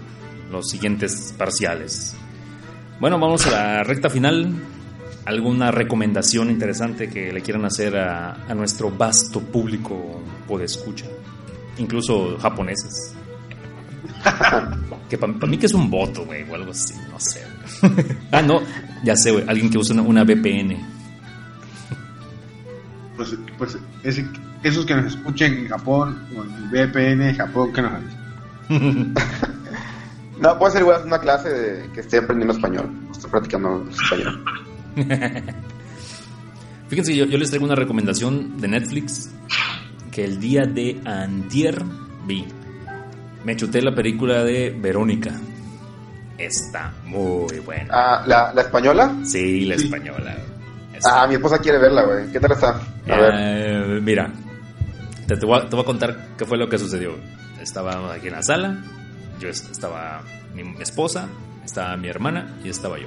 los 0.50 0.68
siguientes 0.68 1.34
parciales. 1.38 2.16
Bueno, 3.00 3.18
vamos 3.18 3.46
a 3.46 3.50
la 3.50 3.82
recta 3.84 4.10
final. 4.10 4.52
¿Alguna 5.24 5.70
recomendación 5.70 6.50
interesante 6.50 7.08
que 7.10 7.32
le 7.32 7.42
quieran 7.42 7.64
hacer 7.66 7.96
a, 7.98 8.46
a 8.48 8.54
nuestro 8.54 8.90
vasto 8.90 9.40
público 9.40 10.22
de 10.48 10.64
escucha? 10.64 11.04
Incluso 11.76 12.38
japoneses. 12.38 13.14
que 15.10 15.18
para 15.18 15.32
mí 15.46 15.58
que 15.58 15.66
es 15.66 15.74
un 15.74 15.90
voto, 15.90 16.24
güey, 16.24 16.48
o 16.50 16.54
algo 16.54 16.70
así, 16.70 16.94
no 17.10 17.20
sé. 17.20 17.42
ah, 18.32 18.40
no, 18.42 18.62
ya 19.04 19.14
sé, 19.16 19.30
güey, 19.32 19.44
alguien 19.46 19.68
que 19.70 19.76
usa 19.78 19.94
una, 19.94 20.02
una 20.02 20.24
VPN. 20.24 20.76
Pues, 23.16 23.36
pues 23.58 23.76
ese- 24.04 24.26
esos 24.62 24.86
que 24.86 24.94
nos 24.94 25.14
escuchen 25.14 25.58
en 25.58 25.68
Japón 25.68 26.18
o 26.36 26.42
en 26.42 26.54
el 26.54 26.68
VPN 26.88 27.18
de 27.18 27.34
Japón, 27.34 27.72
que 27.72 27.82
nos 27.82 27.92
avisen. 27.92 29.14
No, 30.40 30.58
puede 30.58 30.72
ser 30.72 30.82
igual 30.82 31.02
una 31.04 31.18
clase 31.18 31.48
de 31.48 31.92
que 31.92 32.00
esté 32.00 32.18
aprendiendo 32.18 32.54
español, 32.54 32.90
estoy 33.10 33.30
practicando 33.30 33.86
español. 33.90 34.44
Fíjense, 36.88 37.14
yo, 37.14 37.26
yo 37.26 37.36
les 37.38 37.50
traigo 37.50 37.66
una 37.66 37.74
recomendación 37.74 38.58
de 38.60 38.68
Netflix 38.68 39.30
que 40.10 40.24
el 40.24 40.40
día 40.40 40.62
de 40.64 41.00
antier 41.04 41.82
vi. 42.26 42.46
Me 43.44 43.56
chuté 43.56 43.82
la 43.82 43.94
película 43.94 44.42
de 44.42 44.70
Verónica. 44.70 45.32
Está 46.38 46.92
muy 47.04 47.58
buena. 47.60 47.86
Ah, 47.90 48.24
¿la, 48.26 48.52
¿la 48.54 48.62
española? 48.62 49.16
Sí, 49.24 49.64
la 49.66 49.76
Sí. 49.76 49.84
española. 49.84 50.36
Está- 50.94 51.22
Ah, 51.22 51.26
mi 51.26 51.34
esposa 51.34 51.58
quiere 51.58 51.78
verla, 51.78 52.02
güey. 52.04 52.30
¿Qué 52.32 52.40
tal 52.40 52.52
está? 52.52 52.80
A 53.08 53.16
ver. 53.20 53.34
Eh, 53.36 54.00
mira, 54.02 54.32
te, 55.26 55.36
te 55.36 55.46
voy 55.46 55.58
a, 55.60 55.68
te 55.68 55.76
voy 55.76 55.82
a 55.82 55.86
contar 55.86 56.28
qué 56.36 56.44
fue 56.44 56.56
lo 56.58 56.68
que 56.68 56.78
sucedió. 56.78 57.12
Estaba 57.60 58.12
aquí 58.14 58.28
en 58.28 58.32
la 58.34 58.42
sala, 58.42 58.82
yo 59.38 59.48
est- 59.48 59.70
estaba 59.70 60.22
mi 60.54 60.62
esposa, 60.82 61.28
estaba 61.64 61.96
mi 61.96 62.08
hermana 62.08 62.56
y 62.64 62.68
estaba 62.68 62.98
yo. 62.98 63.06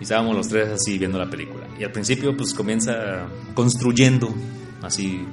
Y 0.00 0.02
estábamos 0.04 0.36
los 0.36 0.48
tres 0.48 0.68
así 0.68 0.98
viendo 0.98 1.18
la 1.18 1.28
película. 1.28 1.66
Y 1.78 1.84
al 1.84 1.90
principio 1.92 2.36
pues 2.36 2.54
comienza 2.54 3.26
construyendo 3.54 4.32
así 4.82 5.24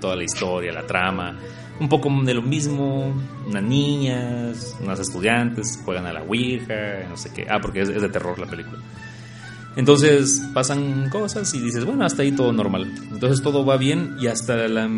toda 0.00 0.16
la 0.16 0.24
historia, 0.24 0.72
la 0.72 0.86
trama. 0.86 1.38
Un 1.78 1.88
poco 1.88 2.10
de 2.24 2.34
lo 2.34 2.42
mismo, 2.42 3.14
unas 3.46 3.62
niñas, 3.62 4.76
unas 4.82 5.00
estudiantes, 5.00 5.80
juegan 5.84 6.04
a 6.06 6.12
la 6.12 6.22
Ouija, 6.22 7.06
no 7.08 7.16
sé 7.16 7.30
qué. 7.34 7.46
Ah, 7.48 7.58
porque 7.62 7.80
es, 7.80 7.88
es 7.88 8.02
de 8.02 8.08
terror 8.10 8.38
la 8.38 8.46
película. 8.46 8.78
Entonces 9.76 10.42
pasan 10.52 11.08
cosas 11.10 11.54
y 11.54 11.60
dices, 11.60 11.84
bueno, 11.84 12.04
hasta 12.04 12.22
ahí 12.22 12.32
todo 12.32 12.52
normal. 12.52 12.92
Entonces 13.12 13.40
todo 13.42 13.64
va 13.64 13.76
bien 13.78 14.16
y 14.20 14.26
hasta 14.26 14.56
la- 14.68 14.88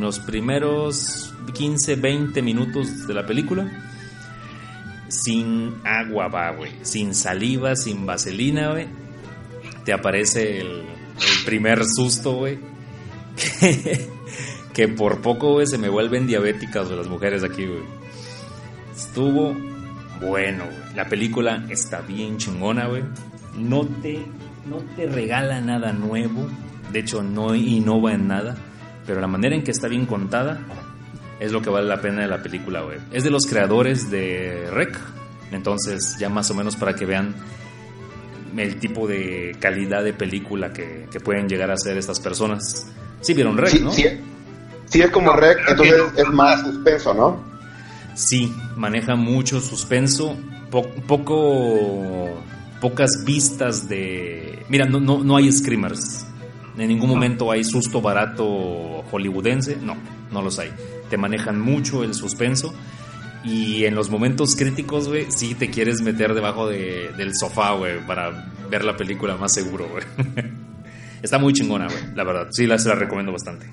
los 0.00 0.18
primeros 0.20 1.34
15, 1.52 1.96
20 1.96 2.42
minutos 2.42 3.06
de 3.06 3.14
la 3.14 3.26
película, 3.26 3.70
sin 5.08 5.76
agua 5.84 6.28
va, 6.28 6.50
güey. 6.52 6.72
Sin 6.82 7.14
saliva, 7.14 7.76
sin 7.76 8.06
vaselina, 8.06 8.70
güey. 8.70 8.86
Te 9.84 9.92
aparece 9.92 10.60
el, 10.60 10.84
primer 11.44 11.84
susto, 11.84 12.32
güey. 12.32 12.58
Que, 13.60 14.08
que 14.74 14.88
por 14.88 15.20
poco, 15.20 15.52
güey, 15.52 15.66
se 15.66 15.78
me 15.78 15.88
vuelven 15.88 16.26
diabéticas 16.26 16.90
las 16.90 17.08
mujeres 17.08 17.42
aquí, 17.42 17.66
güey. 17.66 17.82
Estuvo 18.94 19.54
bueno. 20.20 20.64
La 20.94 21.08
película 21.08 21.64
está 21.68 22.00
bien 22.00 22.36
chingona, 22.36 22.86
güey. 22.86 23.02
No 23.56 23.86
te, 23.86 24.24
no 24.68 24.76
te 24.96 25.06
regala 25.06 25.60
nada 25.60 25.92
nuevo. 25.92 26.46
De 26.92 27.00
hecho, 27.00 27.22
no 27.22 27.54
innova 27.54 28.12
en 28.12 28.28
nada. 28.28 28.56
Pero 29.10 29.20
la 29.20 29.26
manera 29.26 29.56
en 29.56 29.64
que 29.64 29.72
está 29.72 29.88
bien 29.88 30.06
contada 30.06 30.60
es 31.40 31.50
lo 31.50 31.60
que 31.60 31.68
vale 31.68 31.88
la 31.88 32.00
pena 32.00 32.20
de 32.22 32.28
la 32.28 32.40
película, 32.40 32.82
güey. 32.82 32.98
Es 33.10 33.24
de 33.24 33.30
los 33.30 33.44
creadores 33.44 34.08
de 34.08 34.68
Rec. 34.72 34.96
Entonces, 35.50 36.14
ya 36.20 36.28
más 36.28 36.48
o 36.52 36.54
menos 36.54 36.76
para 36.76 36.94
que 36.94 37.06
vean 37.06 37.34
el 38.56 38.76
tipo 38.78 39.08
de 39.08 39.56
calidad 39.58 40.04
de 40.04 40.12
película 40.12 40.72
que, 40.72 41.08
que 41.10 41.18
pueden 41.18 41.48
llegar 41.48 41.72
a 41.72 41.76
ser 41.76 41.98
estas 41.98 42.20
personas. 42.20 42.86
Sí 43.20 43.34
vieron 43.34 43.58
Rec, 43.58 43.70
Sí, 43.70 43.80
¿no? 43.80 43.90
sí, 43.90 44.04
sí 44.86 45.02
es 45.02 45.10
como 45.10 45.32
rec, 45.32 45.58
entonces 45.68 46.00
es 46.16 46.28
más 46.28 46.60
suspenso, 46.62 47.12
¿no? 47.12 47.42
Sí, 48.14 48.54
maneja 48.76 49.16
mucho 49.16 49.60
suspenso, 49.60 50.36
po- 50.70 50.88
poco, 51.08 52.28
pocas 52.80 53.24
vistas 53.24 53.88
de... 53.88 54.64
Mira, 54.68 54.86
no, 54.86 55.00
no, 55.00 55.24
no 55.24 55.36
hay 55.36 55.50
screamers. 55.50 56.26
En 56.80 56.88
ningún 56.88 57.10
momento 57.10 57.50
hay 57.52 57.62
susto 57.64 58.00
barato 58.00 59.02
hollywoodense. 59.10 59.76
No, 59.82 59.96
no 60.32 60.42
los 60.42 60.58
hay. 60.58 60.70
Te 61.10 61.16
manejan 61.18 61.60
mucho 61.60 62.02
el 62.04 62.14
suspenso. 62.14 62.72
Y 63.44 63.84
en 63.84 63.94
los 63.94 64.10
momentos 64.10 64.54
críticos, 64.56 65.08
güey, 65.08 65.26
sí 65.30 65.54
te 65.54 65.70
quieres 65.70 66.02
meter 66.02 66.34
debajo 66.34 66.68
de- 66.68 67.10
del 67.16 67.32
sofá, 67.34 67.72
güey, 67.72 67.98
para 68.06 68.50
ver 68.70 68.84
la 68.84 68.96
película 68.96 69.36
más 69.36 69.52
seguro, 69.52 69.88
güey. 69.88 70.04
Está 71.22 71.38
muy 71.38 71.52
chingona, 71.52 71.86
güey, 71.86 72.14
la 72.14 72.24
verdad. 72.24 72.48
Sí, 72.50 72.66
la, 72.66 72.78
se 72.78 72.88
la 72.88 72.94
recomiendo 72.94 73.32
bastante. 73.32 73.66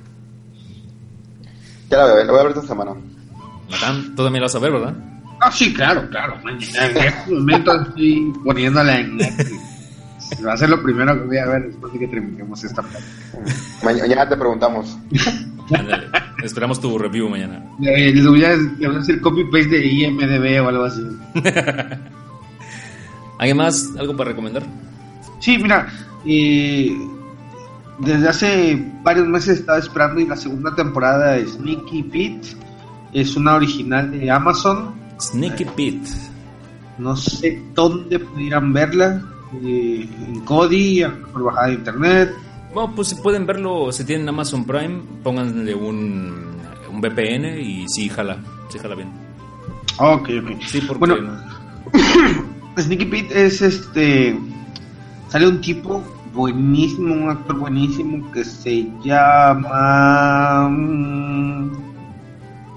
Ya 1.90 1.98
la 1.98 2.06
veo, 2.06 2.24
la 2.26 2.32
voy 2.32 2.40
a 2.42 2.44
ver 2.44 2.52
esta 2.58 2.68
semana. 2.68 2.92
Matán, 3.70 4.16
tú 4.16 4.24
también 4.24 4.42
la 4.42 4.46
vas 4.48 4.56
a 4.56 4.60
ver, 4.60 4.72
¿verdad? 4.74 4.96
Ah, 5.42 5.52
sí, 5.52 5.74
claro, 5.74 6.10
claro. 6.10 6.38
man. 6.44 6.56
En 6.56 6.98
este 6.98 7.32
momento 7.32 7.82
estoy 7.82 8.34
poniéndola 8.44 9.00
en 9.00 9.18
Netflix. 9.18 9.62
Va 10.46 10.54
a 10.54 10.58
ser 10.58 10.70
lo 10.70 10.82
primero 10.84 11.14
que 11.14 11.28
voy 11.28 11.38
a 11.38 11.46
ver 11.46 11.68
después 11.68 11.94
de 11.94 12.00
que 12.00 12.08
terminemos 12.08 12.64
esta 12.64 12.84
Mañana 13.84 14.28
te 14.28 14.36
preguntamos. 14.38 14.98
Ándale. 15.74 16.08
Esperamos 16.44 16.80
tu 16.80 16.98
review 16.98 17.28
mañana. 17.30 17.64
Eh, 17.82 18.12
Les 18.14 18.26
voy 18.26 18.44
a, 18.44 18.56
les 18.56 18.88
voy 18.88 18.96
a 18.96 19.00
hacer 19.00 19.20
copy-paste 19.22 19.70
de 19.70 19.86
IMDB 19.86 20.64
o 20.64 20.70
algo 20.70 20.84
así. 20.86 21.02
¿Alguien 23.40 23.58
más? 23.58 23.90
¿Algo 23.98 24.16
para 24.16 24.30
recomendar? 24.32 24.64
Sí, 25.40 25.58
mira, 25.58 25.88
eh, 26.26 26.98
desde 28.00 28.28
hace 28.30 28.92
varios 29.04 29.28
meses 29.28 29.60
estaba 29.60 29.78
esperando 29.80 30.20
y 30.20 30.28
la 30.28 30.36
segunda 30.36 30.74
temporada 30.76 31.34
de 31.34 31.48
Sneaky 31.48 32.04
Pete 32.04 32.48
es 33.14 33.36
una 33.36 33.56
original 33.56 34.12
de 34.12 34.30
Amazon. 34.32 34.94
Sneaky 35.20 35.66
Pete. 35.66 36.10
No 36.98 37.16
sé 37.16 37.62
dónde 37.74 38.20
pudieran 38.20 38.74
verla. 38.74 39.22
Eh, 39.64 40.10
en 40.28 40.40
Kodi, 40.42 41.04
mejor 41.04 41.44
bajada 41.44 41.68
de 41.68 41.74
internet. 41.74 42.36
Bueno, 42.74 42.94
pues 42.96 43.08
si 43.10 43.16
pueden 43.16 43.46
verlo, 43.46 43.92
si 43.92 44.04
tienen 44.04 44.28
Amazon 44.30 44.66
Prime, 44.66 45.02
pónganle 45.24 45.74
un, 45.74 46.58
un 46.92 47.02
VPN 47.02 47.60
y 47.60 47.86
sí, 47.88 48.10
jala. 48.10 48.38
Sí, 48.70 48.78
jala 48.78 48.96
bien. 48.96 49.10
Ok, 50.00 50.30
ok. 50.44 50.62
Sí, 50.68 50.82
porque. 50.82 51.00
Bueno, 51.00 51.18
Sneaky 52.78 53.06
Pete 53.06 53.46
es 53.46 53.62
este. 53.62 54.38
Sale 55.30 55.48
un 55.48 55.62
tipo 55.62 56.04
buenísimo, 56.34 57.16
un 57.16 57.30
actor 57.30 57.58
buenísimo 57.58 58.32
que 58.32 58.44
se 58.44 58.88
llama. 59.04 60.70
mm, 60.70 61.72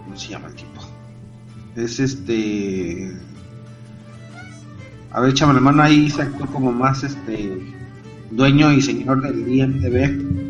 ¿Cómo 0.05 0.17
se 0.17 0.29
llama 0.29 0.49
el 0.49 0.55
tipo? 0.55 0.81
Es 1.77 2.01
este. 2.01 3.13
A 5.13 5.21
ver, 5.21 5.31
échame 5.31 5.55
la 5.55 5.61
mano 5.61 5.83
ahí, 5.83 6.09
se 6.11 6.23
actuó 6.23 6.47
como 6.47 6.73
más 6.73 7.03
este. 7.03 7.61
dueño 8.31 8.73
y 8.73 8.81
señor 8.81 9.23
del 9.23 9.49
IMDB. 9.49 10.41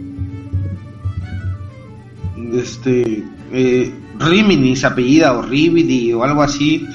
Este, 2.52 3.24
eh, 3.52 3.92
Rimini, 4.18 4.76
se 4.76 4.86
apellida, 4.86 5.32
o 5.32 5.42
Rividi, 5.42 6.12
o 6.12 6.24
algo 6.24 6.42
así. 6.42 6.86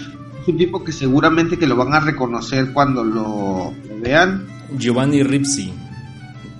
Es 0.41 0.47
un 0.47 0.57
tipo 0.57 0.83
que 0.83 0.91
seguramente 0.91 1.57
que 1.57 1.65
lo 1.65 1.75
van 1.75 1.93
a 1.93 1.99
reconocer 1.99 2.71
cuando 2.71 3.03
lo, 3.03 3.73
lo 3.89 3.99
vean. 3.99 4.45
Giovanni 4.77 5.23
Ripsi. 5.23 5.73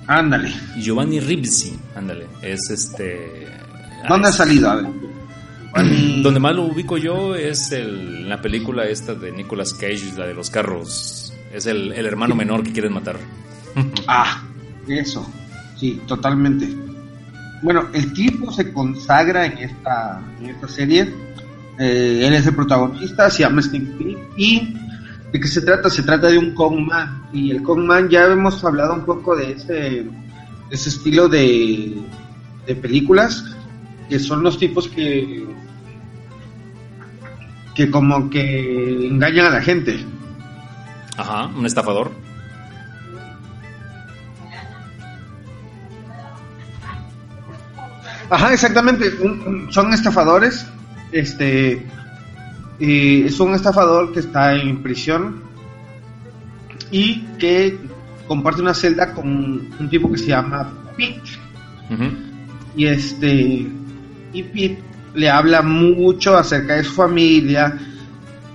Ándale. 0.08 0.52
Giovanni 0.78 1.20
Ripsi, 1.20 1.78
ándale. 1.96 2.28
Es 2.42 2.70
este. 2.70 3.48
¿Dónde 4.08 4.30
ha 4.30 4.32
salido? 4.32 4.70
A 4.70 4.76
ver. 4.76 5.05
Donde 6.24 6.40
más 6.40 6.56
lo 6.56 6.64
ubico 6.64 6.98
yo 6.98 7.36
es 7.36 7.72
el, 7.72 8.30
la 8.30 8.42
película 8.42 8.86
esta 8.86 9.14
de 9.14 9.32
Nicolas 9.32 9.74
Cage, 9.74 10.14
la 10.18 10.26
de 10.26 10.34
los 10.34 10.50
carros. 10.50 11.34
Es 11.54 11.66
el, 11.66 11.92
el 11.92 12.06
hermano 12.06 12.36
menor 12.36 12.64
que 12.64 12.72
quieren 12.72 12.94
matar. 12.94 13.18
Ah, 14.08 14.42
eso. 14.88 15.30
Sí, 15.78 16.02
totalmente. 16.08 16.70
Bueno, 17.62 17.90
el 17.94 18.14
tipo 18.14 18.52
se 18.52 18.72
consagra 18.72 19.46
en 19.46 19.58
esta, 19.58 20.22
en 20.40 20.52
esta 20.52 20.68
serie. 20.68 21.14
Eh, 21.78 22.22
él 22.26 22.34
es 22.34 22.48
el 22.48 22.56
protagonista, 22.56 23.30
se 23.30 23.44
llama 23.44 23.62
Steve. 23.62 24.18
¿Y 24.38 24.76
de 25.34 25.40
qué 25.40 25.48
se 25.48 25.62
trata? 25.62 25.90
Se 25.90 26.04
trata 26.04 26.28
de 26.28 26.38
un 26.38 26.54
Kongman. 26.54 27.28
Y 27.34 27.52
el 27.52 27.64
Kongman 27.64 28.08
ya 28.08 28.26
hemos 28.28 28.64
hablado 28.64 28.94
un 28.94 29.04
poco 29.04 29.36
de 29.36 29.52
ese, 29.52 29.74
de 29.74 30.10
ese 30.72 30.90
estilo 30.90 31.28
de, 31.28 31.98
de 32.66 32.76
películas, 32.76 33.44
que 34.08 34.20
son 34.20 34.44
los 34.44 34.58
tipos 34.58 34.88
que, 34.88 35.46
que 37.76 37.92
como 37.92 38.30
que 38.30 39.08
engañan 39.08 39.48
a 39.48 39.50
la 39.50 39.62
gente. 39.62 40.04
Ajá, 41.18 41.48
un 41.48 41.66
estafador. 41.66 42.12
Ajá, 48.30 48.54
exactamente. 48.54 49.10
Un- 49.22 49.68
son 49.72 49.94
estafadores. 49.94 50.66
Este 51.12 51.74
eh, 52.80 53.24
es 53.28 53.40
un 53.40 53.54
estafador 53.54 54.12
que 54.12 54.20
está 54.20 54.56
en 54.56 54.82
prisión 54.82 55.42
y 56.92 57.22
que 57.40 57.78
comparte 58.28 58.62
una 58.62 58.74
celda 58.74 59.14
con 59.14 59.28
un 59.80 59.90
tipo 59.90 60.12
que 60.12 60.18
se 60.18 60.28
llama 60.28 60.74
Pete. 60.98 61.22
Ujú. 61.90 62.04
Y 62.76 62.86
este 62.88 63.68
y 64.34 64.44
Pete 64.44 64.82
le 65.16 65.30
habla 65.30 65.62
mucho 65.62 66.38
acerca 66.38 66.76
de 66.76 66.84
su 66.84 66.94
familia 66.94 67.78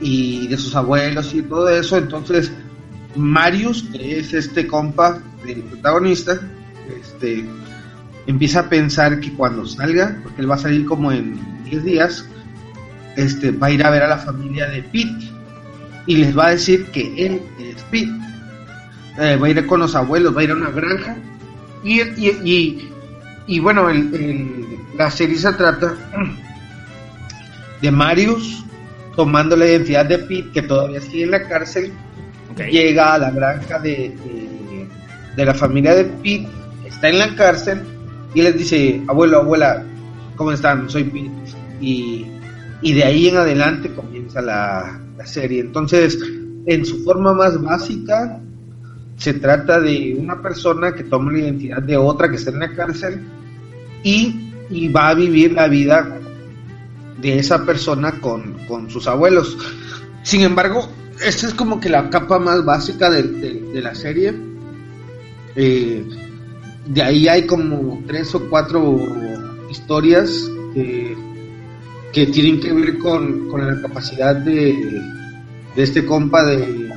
y 0.01 0.47
de 0.49 0.57
sus 0.57 0.75
abuelos 0.77 1.35
y 1.35 1.43
todo 1.43 1.69
eso. 1.69 1.97
Entonces 1.97 2.53
Marius, 3.17 3.83
que 3.93 4.19
es 4.19 4.33
este 4.35 4.67
compa 4.67 5.19
del 5.45 5.63
protagonista, 5.63 6.39
este 7.01 7.45
empieza 8.27 8.61
a 8.61 8.69
pensar 8.69 9.19
que 9.21 9.33
cuando 9.33 9.67
salga, 9.67 10.19
porque 10.23 10.43
él 10.43 10.51
va 10.51 10.55
a 10.55 10.59
salir 10.59 10.85
como 10.85 11.11
en 11.11 11.41
10 11.65 11.85
días, 11.85 12.25
este, 13.17 13.51
va 13.51 13.69
a 13.69 13.71
ir 13.73 13.85
a 13.85 13.91
ver 13.91 14.03
a 14.05 14.09
la 14.09 14.19
familia 14.19 14.69
de 14.69 14.83
Pete 14.85 15.31
y 16.07 16.17
les 16.19 16.37
va 16.37 16.49
a 16.49 16.51
decir 16.51 16.87
que 16.87 17.27
él 17.27 17.43
es 17.59 17.83
Pete. 17.91 18.13
Eh, 19.19 19.37
va 19.37 19.47
a 19.49 19.51
ir 19.51 19.67
con 19.67 19.81
los 19.81 19.95
abuelos, 19.97 20.37
va 20.37 20.43
a 20.43 20.45
ir 20.45 20.51
a 20.53 20.55
una 20.55 20.71
granja 20.71 21.17
y, 21.83 22.01
y, 22.03 22.89
y, 23.47 23.59
bueno, 23.59 23.91
el- 23.91 24.67
la 24.97 25.11
serie 25.11 25.37
se 25.37 25.53
trata 25.55 25.95
de 27.81 27.91
Marius 27.91 28.65
tomando 29.17 29.57
la 29.57 29.67
identidad 29.67 30.07
de 30.07 30.19
Pete, 30.19 30.51
que 30.53 30.63
todavía 30.63 31.01
sigue 31.01 31.25
en 31.25 31.31
la 31.33 31.47
cárcel, 31.47 31.93
llega 32.71 33.15
a 33.15 33.19
la 33.19 33.31
granja 33.31 33.79
de, 33.79 33.91
de, 33.91 34.87
de 35.37 35.45
la 35.45 35.55
familia 35.55 35.95
de 35.95 36.05
Pete, 36.05 36.49
está 36.87 37.09
en 37.09 37.19
la 37.19 37.35
cárcel 37.35 37.83
y 38.35 38.43
les 38.43 38.57
dice, 38.57 39.03
abuelo, 39.09 39.39
abuela, 39.39 39.83
¿cómo 40.37 40.53
están? 40.53 40.89
Soy 40.89 41.05
Pete. 41.05 41.31
Y, 41.81 42.27
y 42.83 42.93
de 42.93 43.05
ahí 43.05 43.29
en 43.29 43.37
adelante 43.37 43.91
comienza 43.91 44.41
la, 44.41 45.01
la 45.17 45.27
serie. 45.27 45.61
Entonces, 45.61 46.19
en 46.67 46.85
su 46.85 47.03
forma 47.05 47.33
más 47.33 47.61
básica, 47.61 48.41
se 49.17 49.35
trata 49.35 49.81
de 49.81 50.17
una 50.19 50.41
persona 50.41 50.93
que 50.93 51.05
toma 51.05 51.33
la 51.33 51.41
identidad 51.41 51.83
de 51.83 51.97
otra 51.97 52.31
que 52.31 52.37
está 52.37 52.51
en 52.51 52.61
la 52.61 52.75
cárcel 52.75 53.21
y, 54.03 54.51
y 54.71 54.89
va 54.89 55.11
a 55.11 55.15
vivir 55.15 55.53
la 55.53 55.69
vida 55.69 56.19
de 57.21 57.39
esa 57.39 57.65
persona 57.65 58.13
con, 58.21 58.55
con 58.67 58.89
sus 58.91 59.07
abuelos. 59.07 59.57
Sin 60.23 60.43
embargo, 60.43 60.89
esta 61.25 61.47
es 61.47 61.55
como 61.55 61.81
que 61.81 61.89
la 61.89 62.09
capa 62.11 62.39
más 62.39 62.65
básica 62.65 63.11
de, 63.11 63.23
de- 63.23 63.61
de 63.73 63.81
la 63.83 63.95
serie. 63.95 64.35
Eh, 65.57 66.05
de 66.87 67.03
ahí 67.03 67.29
hay 67.29 67.47
como 67.47 68.03
tres 68.07 68.35
o 68.35 68.49
cuatro 68.49 68.99
historias 69.71 70.31
que, 70.75 71.17
que 72.13 72.27
tienen 72.27 72.61
que 72.61 72.73
ver 72.73 72.99
con, 72.99 73.49
con 73.49 73.67
la 73.67 73.81
capacidad 73.83 74.35
de, 74.37 75.01
de 75.77 75.83
este 75.83 76.05
compa 76.07 76.45
de, 76.45 76.91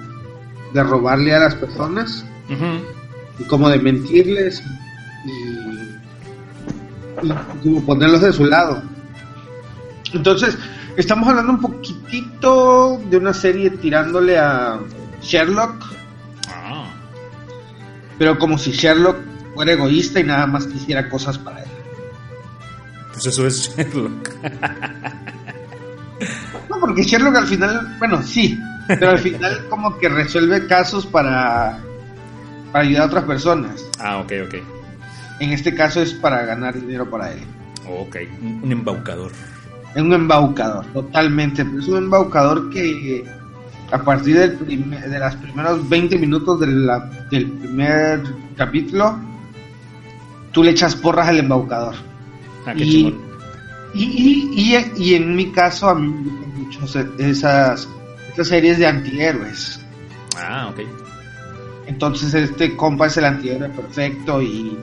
de 0.74 0.84
robarle 0.84 1.34
a 1.36 1.40
las 1.40 1.56
personas 1.56 2.26
y 3.40 3.44
como 3.46 3.70
de 3.70 3.80
mentirles 3.80 4.62
y, 5.26 5.30
y 7.28 7.34
como 7.64 7.82
ponerlos 7.86 8.22
de 8.22 8.34
su 8.34 8.46
lado. 8.46 8.82
Entonces, 10.14 10.58
estamos 10.98 11.28
hablando 11.28 11.54
un 11.54 11.62
poquitito 11.62 13.02
de 13.10 13.18
una 13.18 13.34
serie 13.34 13.70
tirándole 13.72 14.38
a 14.38 14.80
Sherlock, 15.22 15.84
Ah, 16.50 16.86
pero 18.18 18.38
como 18.38 18.58
si 18.58 18.72
Sherlock 18.72 19.18
fuera 19.56 19.74
egoísta 19.74 20.20
y 20.20 20.24
nada 20.24 20.46
más 20.48 20.66
quisiera 20.68 21.10
cosas 21.10 21.38
para 21.38 21.62
él. 21.64 21.70
pues 23.12 23.26
eso 23.28 23.46
es 23.48 23.76
Sherlock. 23.76 24.30
No, 26.70 26.80
porque 26.80 27.04
Sherlock 27.04 27.36
al 27.36 27.48
final, 27.48 27.96
bueno, 28.00 28.22
sí, 28.24 28.58
pero 28.88 29.10
al 29.12 29.20
final 29.20 29.66
como 29.70 29.98
que 29.98 30.08
resuelve 30.10 30.68
casos 30.68 31.06
para, 31.06 31.80
para 32.72 32.86
ayudar 32.86 33.04
a 33.04 33.06
otras 33.08 33.24
personas. 33.26 33.84
Ah, 34.00 34.18
ok, 34.20 34.32
ok. 34.48 34.56
En 35.42 35.52
este 35.52 35.76
caso 35.76 36.02
es 36.02 36.14
para 36.14 36.46
ganar 36.46 36.76
dinero 36.80 37.10
para 37.10 37.32
él. 37.34 37.44
Ok, 37.90 38.16
un, 38.42 38.62
un 38.64 38.72
embaucador. 38.72 39.32
Es 39.96 40.02
un 40.02 40.14
embaucador, 40.14 40.86
totalmente. 40.88 41.64
pero 41.66 41.80
Es 41.80 41.88
un 41.88 41.98
embaucador 41.98 42.70
que 42.70 43.24
a 43.92 43.98
partir 44.00 44.38
del 44.38 44.54
primer- 44.54 45.08
de 45.10 45.20
los 45.20 45.36
primeros 45.36 45.88
20 45.88 46.18
minutos 46.18 46.60
de 46.60 46.68
la- 46.68 47.10
del 47.30 47.48
primer 47.52 48.24
capítulo, 48.58 49.18
tú 50.52 50.64
le 50.64 50.72
echas 50.72 50.96
porras 50.96 51.28
al 51.28 51.40
embaucador. 51.40 51.94
Ah, 52.66 52.74
qué 52.76 52.84
Y-. 52.86 53.16
Y, 53.96 54.04
y, 54.76 54.92
y, 54.98 55.14
en 55.14 55.36
mi 55.36 55.52
caso, 55.52 55.88
a 55.90 55.94
mí 55.94 56.08
me 56.08 56.24
gustan 56.32 56.58
mucho 56.58 56.86
esas, 57.20 57.88
esas 58.34 58.48
series 58.48 58.80
de 58.80 58.88
antihéroes. 58.88 59.80
Ah, 60.36 60.70
ok. 60.72 60.80
Entonces 61.86 62.34
este 62.34 62.76
compa 62.76 63.06
es 63.08 63.18
el 63.18 63.26
antihéroe 63.26 63.70
perfecto 63.70 64.42
y, 64.42 64.76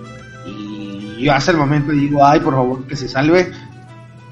y 0.46 1.16
yo 1.24 1.32
hasta 1.32 1.50
el 1.50 1.56
momento 1.56 1.90
digo, 1.90 2.24
ay, 2.24 2.38
por 2.38 2.54
favor, 2.54 2.84
que 2.86 2.94
se 2.94 3.08
salve 3.08 3.50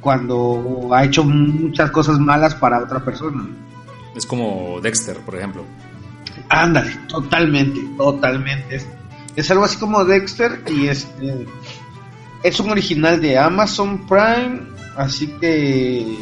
cuando 0.01 0.89
ha 0.93 1.05
hecho 1.05 1.25
muchas 1.25 1.91
cosas 1.91 2.19
malas 2.19 2.55
para 2.55 2.83
otra 2.83 3.05
persona. 3.05 3.47
Es 4.15 4.27
como 4.27 4.81
Dexter, 4.81 5.19
por 5.19 5.37
ejemplo. 5.37 5.65
Ándale, 6.49 6.95
totalmente, 7.09 7.81
totalmente. 7.97 8.77
Es, 8.77 8.87
es 9.37 9.51
algo 9.51 9.65
así 9.65 9.77
como 9.77 10.05
Dexter 10.05 10.62
y 10.66 10.89
este 10.89 11.47
es 12.43 12.61
un 12.61 12.70
original 12.70 13.20
de 13.20 13.37
Amazon 13.39 14.07
Prime, 14.07 14.61
así 14.97 15.27
que 15.41 16.16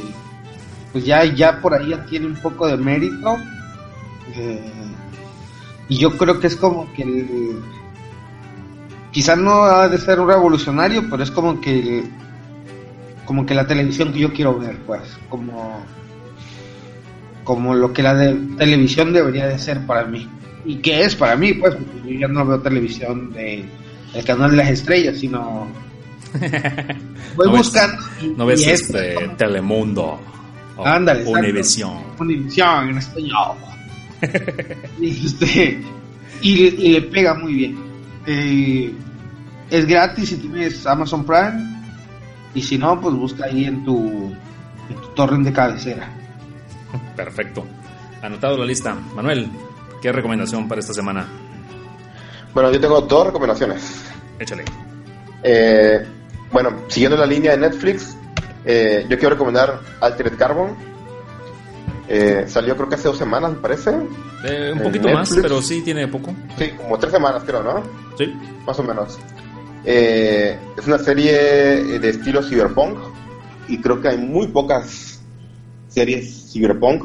pues 0.92 1.04
ya, 1.04 1.24
ya 1.24 1.60
por 1.60 1.74
ahí 1.74 1.90
ya 1.90 2.04
tiene 2.06 2.26
un 2.26 2.36
poco 2.36 2.66
de 2.66 2.76
mérito. 2.76 3.36
Eh, 4.34 4.72
y 5.88 5.98
yo 5.98 6.16
creo 6.16 6.40
que 6.40 6.48
es 6.48 6.56
como 6.56 6.92
que 6.94 7.02
el, 7.02 7.62
quizás 9.12 9.38
no 9.38 9.62
ha 9.62 9.88
de 9.88 9.98
ser 9.98 10.20
un 10.20 10.28
revolucionario, 10.28 11.08
pero 11.08 11.22
es 11.22 11.30
como 11.30 11.60
que 11.60 12.04
como 13.26 13.44
que 13.44 13.54
la 13.54 13.66
televisión 13.66 14.12
que 14.12 14.20
yo 14.20 14.32
quiero 14.32 14.58
ver, 14.58 14.78
pues, 14.86 15.02
como 15.28 15.84
como 17.44 17.74
lo 17.74 17.92
que 17.92 18.02
la 18.02 18.14
de 18.14 18.34
televisión 18.56 19.12
debería 19.12 19.46
de 19.46 19.58
ser 19.58 19.86
para 19.86 20.04
mí. 20.04 20.28
Y 20.64 20.76
que 20.76 21.02
es 21.02 21.14
para 21.14 21.36
mí, 21.36 21.52
pues, 21.54 21.76
porque 21.76 22.12
yo 22.12 22.20
ya 22.20 22.28
no 22.28 22.44
veo 22.44 22.60
televisión 22.60 23.32
de 23.32 23.64
el 24.14 24.24
canal 24.24 24.50
de 24.50 24.56
las 24.56 24.70
estrellas, 24.70 25.18
sino 25.18 25.68
voy 27.36 27.46
No 27.46 27.56
buscando 27.56 28.02
¿No 28.36 28.46
ves 28.46 28.66
este 28.66 29.14
como 29.14 29.36
Telemundo? 29.36 30.20
O 30.76 30.84
Ándale. 30.84 31.24
Univisión. 31.24 31.98
Univisión 32.18 32.90
en 32.90 32.98
español. 32.98 33.56
y, 35.00 35.26
este, 35.26 35.82
y 36.42 36.88
le 36.88 37.02
pega 37.02 37.34
muy 37.34 37.54
bien. 37.54 37.78
Eh, 38.26 38.92
es 39.70 39.86
gratis 39.86 40.30
si 40.30 40.36
tienes 40.36 40.86
Amazon 40.86 41.24
Prime. 41.24 41.75
Y 42.56 42.62
si 42.62 42.78
no, 42.78 42.98
pues 42.98 43.14
busca 43.14 43.44
ahí 43.44 43.66
en 43.66 43.84
tu, 43.84 44.34
en 44.88 44.96
tu 44.96 45.08
torrent 45.08 45.44
de 45.44 45.52
cabecera. 45.52 46.08
Perfecto. 47.14 47.66
Anotado 48.22 48.56
la 48.56 48.64
lista. 48.64 48.94
Manuel, 49.14 49.50
¿qué 50.00 50.10
recomendación 50.10 50.66
para 50.66 50.80
esta 50.80 50.94
semana? 50.94 51.28
Bueno, 52.54 52.72
yo 52.72 52.80
tengo 52.80 52.98
dos 53.02 53.26
recomendaciones. 53.26 54.04
Échale. 54.38 54.64
Eh, 55.42 56.02
bueno, 56.50 56.70
siguiendo 56.88 57.18
la 57.18 57.26
línea 57.26 57.52
de 57.52 57.58
Netflix, 57.58 58.16
eh, 58.64 59.04
yo 59.06 59.18
quiero 59.18 59.34
recomendar 59.34 59.78
Altered 60.00 60.38
Carbon. 60.38 60.74
Eh, 62.08 62.46
salió 62.48 62.74
creo 62.74 62.88
que 62.88 62.94
hace 62.94 63.08
dos 63.08 63.18
semanas, 63.18 63.52
me 63.52 63.58
parece. 63.58 63.90
Eh, 64.44 64.72
un 64.72 64.82
poquito 64.82 65.10
más, 65.10 65.30
pero 65.42 65.60
sí 65.60 65.82
tiene 65.82 66.08
poco. 66.08 66.34
Sí, 66.56 66.70
como 66.70 66.98
tres 66.98 67.12
semanas 67.12 67.42
creo, 67.44 67.62
¿no? 67.62 67.82
Sí. 68.16 68.34
Más 68.66 68.78
o 68.78 68.82
menos. 68.82 69.18
Eh, 69.88 70.58
es 70.76 70.86
una 70.86 70.98
serie 70.98 71.32
de 72.00 72.08
estilo 72.10 72.42
cyberpunk 72.42 72.98
y 73.68 73.78
creo 73.80 74.00
que 74.00 74.08
hay 74.08 74.18
muy 74.18 74.48
pocas 74.48 75.20
series 75.88 76.50
cyberpunk. 76.52 77.04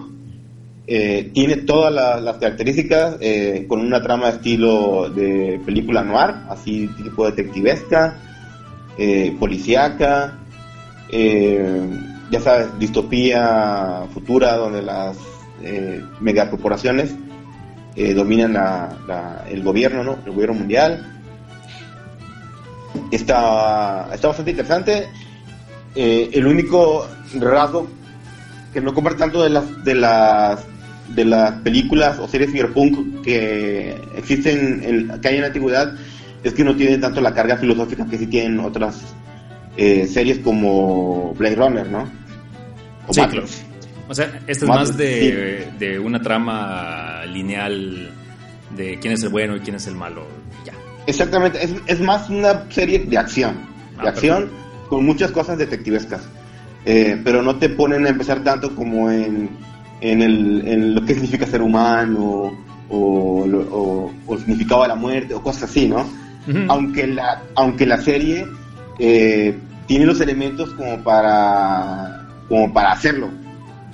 Eh, 0.88 1.30
tiene 1.34 1.58
todas 1.58 1.94
la- 1.94 2.20
las 2.20 2.38
características 2.38 3.18
eh, 3.22 3.66
con 3.70 3.82
una 3.82 4.02
trama 4.02 4.32
de 4.32 4.38
estilo 4.38 5.10
de 5.10 5.62
película 5.64 6.04
noir, 6.04 6.34
así 6.50 6.90
tipo 6.98 7.26
detectivesca, 7.26 8.18
eh, 8.98 9.36
policíaca, 9.40 10.40
eh, 11.12 11.88
ya 12.32 12.40
sabes, 12.42 12.68
distopía 12.80 14.06
futura 14.14 14.56
donde 14.58 14.82
las 14.82 15.18
eh, 15.64 16.04
megacorporaciones 16.20 17.14
eh, 17.96 18.14
dominan 18.16 18.54
la- 18.54 19.46
el 19.50 19.62
gobierno, 19.62 20.04
¿no? 20.04 20.18
El 20.26 20.32
gobierno 20.32 20.56
mundial. 20.56 21.21
Está, 23.12 24.10
está 24.14 24.28
bastante 24.28 24.52
interesante. 24.52 25.10
Eh, 25.96 26.30
el 26.34 26.48
único 26.48 27.08
rasgo 27.40 27.88
que 28.74 28.82
no 28.82 28.94
comparte 28.94 29.20
tanto 29.20 29.44
de 29.44 29.50
las 29.50 29.84
de 29.84 29.96
las 29.96 30.66
de 31.10 31.26
las 31.26 31.52
películas 31.62 32.20
o 32.20 32.28
series 32.28 32.52
cyberpunk 32.52 33.22
que 33.22 33.98
existen 34.16 34.82
en, 34.84 35.20
que 35.20 35.28
hay 35.28 35.36
en 35.36 35.42
la 35.42 35.48
antigüedad 35.48 35.94
es 36.44 36.54
que 36.54 36.64
no 36.64 36.76
tienen 36.76 37.02
tanto 37.02 37.20
la 37.22 37.34
carga 37.34 37.58
filosófica 37.58 38.06
que 38.06 38.18
sí 38.18 38.28
tienen 38.28 38.60
otras 38.60 39.14
eh, 39.78 40.08
series 40.08 40.40
como 40.40 41.34
Blade 41.34 41.56
Runner, 41.56 41.90
¿no? 41.90 42.10
O 43.08 43.14
Sí, 43.14 43.22
claro. 43.22 43.46
O 44.08 44.16
sea, 44.16 44.26
esta 44.48 44.66
es 44.66 44.70
Matrix, 44.70 44.90
más 44.90 44.98
de, 44.98 45.68
de 45.80 46.00
una 46.00 46.22
trama 46.22 47.24
lineal 47.26 48.12
de 48.76 49.00
quién 49.00 49.14
es 49.14 49.24
el 49.24 49.30
bueno 49.30 49.56
y 49.56 49.62
quién 49.62 49.76
es 49.76 49.88
el 49.88 49.96
malo. 49.96 50.28
Ya. 50.66 50.74
Exactamente, 51.08 51.64
es, 51.64 51.74
es 51.88 52.00
más 52.02 52.30
una 52.30 52.66
serie 52.70 53.00
de 53.00 53.18
acción, 53.18 53.56
de 54.02 54.08
Ah, 54.08 54.10
acción 54.10 54.50
con 54.90 55.06
muchas 55.06 55.32
cosas 55.32 55.58
detectivescas, 55.58 56.22
Eh, 56.86 57.20
pero 57.24 57.44
no 57.44 57.58
te 57.58 57.70
ponen 57.70 58.06
a 58.08 58.10
empezar 58.10 58.44
tanto 58.44 58.76
como 58.76 59.10
en, 59.12 59.50
en, 60.02 60.22
el, 60.24 60.68
en 60.68 60.96
lo 60.96 61.06
que 61.06 61.14
significa 61.14 61.46
ser 61.46 61.62
humano 61.62 62.52
o, 62.90 63.46
o- 63.46 64.12
o 64.26 64.34
el 64.34 64.40
significado 64.40 64.82
de 64.82 64.88
la 64.88 64.96
muerte 64.96 65.34
o 65.36 65.44
cosas 65.44 65.64
así, 65.70 65.88
¿no? 65.88 66.06
Aunque 66.70 67.06
la, 67.06 67.44
aunque 67.56 67.86
la 67.86 67.98
serie 68.02 68.48
eh, 68.98 69.56
tiene 69.88 70.06
los 70.08 70.20
elementos 70.22 70.74
como 70.74 71.04
para, 71.04 72.26
como 72.50 72.74
para 72.74 72.94
hacerlo, 72.94 73.30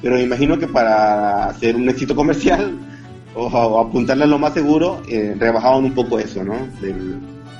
pero 0.02 0.16
me 0.16 0.24
imagino 0.24 0.58
que 0.58 0.68
para 0.68 1.46
hacer 1.48 1.76
un 1.76 1.90
éxito 1.90 2.16
comercial 2.16 2.74
o, 3.38 3.45
o 3.47 3.80
apuntarle 3.81 4.23
a 4.23 4.27
lo 4.27 4.39
más 4.39 4.53
seguro, 4.53 5.01
eh, 5.07 5.35
rebajaban 5.38 5.84
un 5.85 5.93
poco 5.93 6.18
eso, 6.19 6.43
¿no? 6.43 6.55
De 6.81 6.93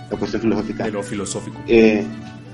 la 0.09 0.17
cuestión 0.17 0.41
filosófica. 0.41 0.83
De 0.85 0.91
lo 0.91 1.03
filosófico. 1.03 1.59
Eh, 1.67 2.03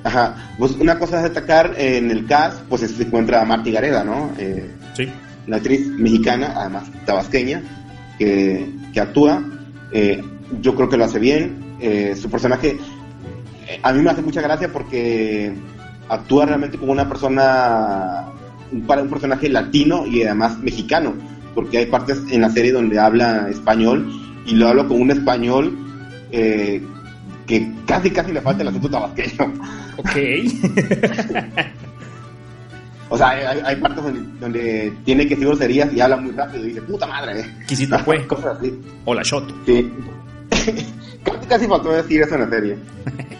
ajá, 0.03 0.53
pues 0.57 0.73
una 0.73 0.99
cosa 0.99 1.19
a 1.19 1.23
destacar 1.23 1.73
en 1.77 2.11
el 2.11 2.25
cast, 2.25 2.61
pues 2.69 2.81
se 2.81 3.03
encuentra 3.03 3.43
Marty 3.45 3.71
Gareda, 3.71 4.03
¿no? 4.03 4.31
Eh, 4.37 4.69
Sí. 4.95 5.07
la 5.47 5.57
actriz 5.57 5.87
mexicana, 5.87 6.53
además 6.55 6.83
tabasqueña, 7.05 7.63
que, 8.19 8.69
que 8.93 8.99
actúa. 8.99 9.43
Eh, 9.91 10.21
yo 10.61 10.75
creo 10.75 10.87
que 10.89 10.97
lo 10.97 11.05
hace 11.05 11.19
bien. 11.19 11.63
Eh, 11.79 12.15
su 12.15 12.29
personaje, 12.29 12.77
eh, 13.67 13.79
a 13.81 13.91
mí 13.91 14.01
me 14.01 14.11
hace 14.11 14.21
mucha 14.21 14.41
gracia 14.41 14.71
porque 14.71 15.53
actúa 16.09 16.45
realmente 16.45 16.77
como 16.77 16.91
una 16.91 17.07
persona, 17.09 18.25
para 18.85 19.01
un 19.01 19.09
personaje 19.09 19.49
latino 19.49 20.05
y 20.05 20.23
además 20.23 20.59
mexicano, 20.59 21.13
porque 21.53 21.79
hay 21.79 21.85
partes 21.85 22.21
en 22.29 22.41
la 22.41 22.49
serie 22.49 22.71
donde 22.71 22.99
habla 22.99 23.49
español 23.49 24.11
y 24.45 24.55
lo 24.55 24.67
habla 24.67 24.85
con 24.85 25.01
un 25.01 25.11
español 25.11 25.77
eh, 26.31 26.81
que 27.45 27.71
casi 27.85 28.11
casi 28.11 28.31
le 28.31 28.41
falta 28.41 28.61
el 28.61 28.69
acento 28.69 28.89
tabasqueño. 28.89 29.53
Ok. 29.97 30.15
O 33.09 33.17
sea, 33.17 33.29
hay, 33.29 33.59
hay 33.63 33.75
partes 33.75 34.03
donde, 34.03 34.21
donde 34.39 34.93
tiene 35.05 35.23
que 35.27 35.35
decir 35.35 35.45
groserías 35.45 35.93
y 35.93 36.01
habla 36.01 36.17
muy 36.17 36.31
rápido 36.31 36.65
y 36.65 36.69
dice, 36.69 36.81
puta 36.81 37.05
madre. 37.05 37.45
Quisito 37.67 37.99
fue. 37.99 38.25
Cosas 38.27 38.57
así. 38.57 38.73
Hola, 39.05 39.21
Shot. 39.23 39.53
Sí. 39.67 39.93
casi, 41.23 41.47
casi 41.47 41.67
faltó 41.67 41.91
decir 41.91 42.23
eso 42.23 42.33
en 42.33 42.41
la 42.41 42.49
serie. 42.49 42.77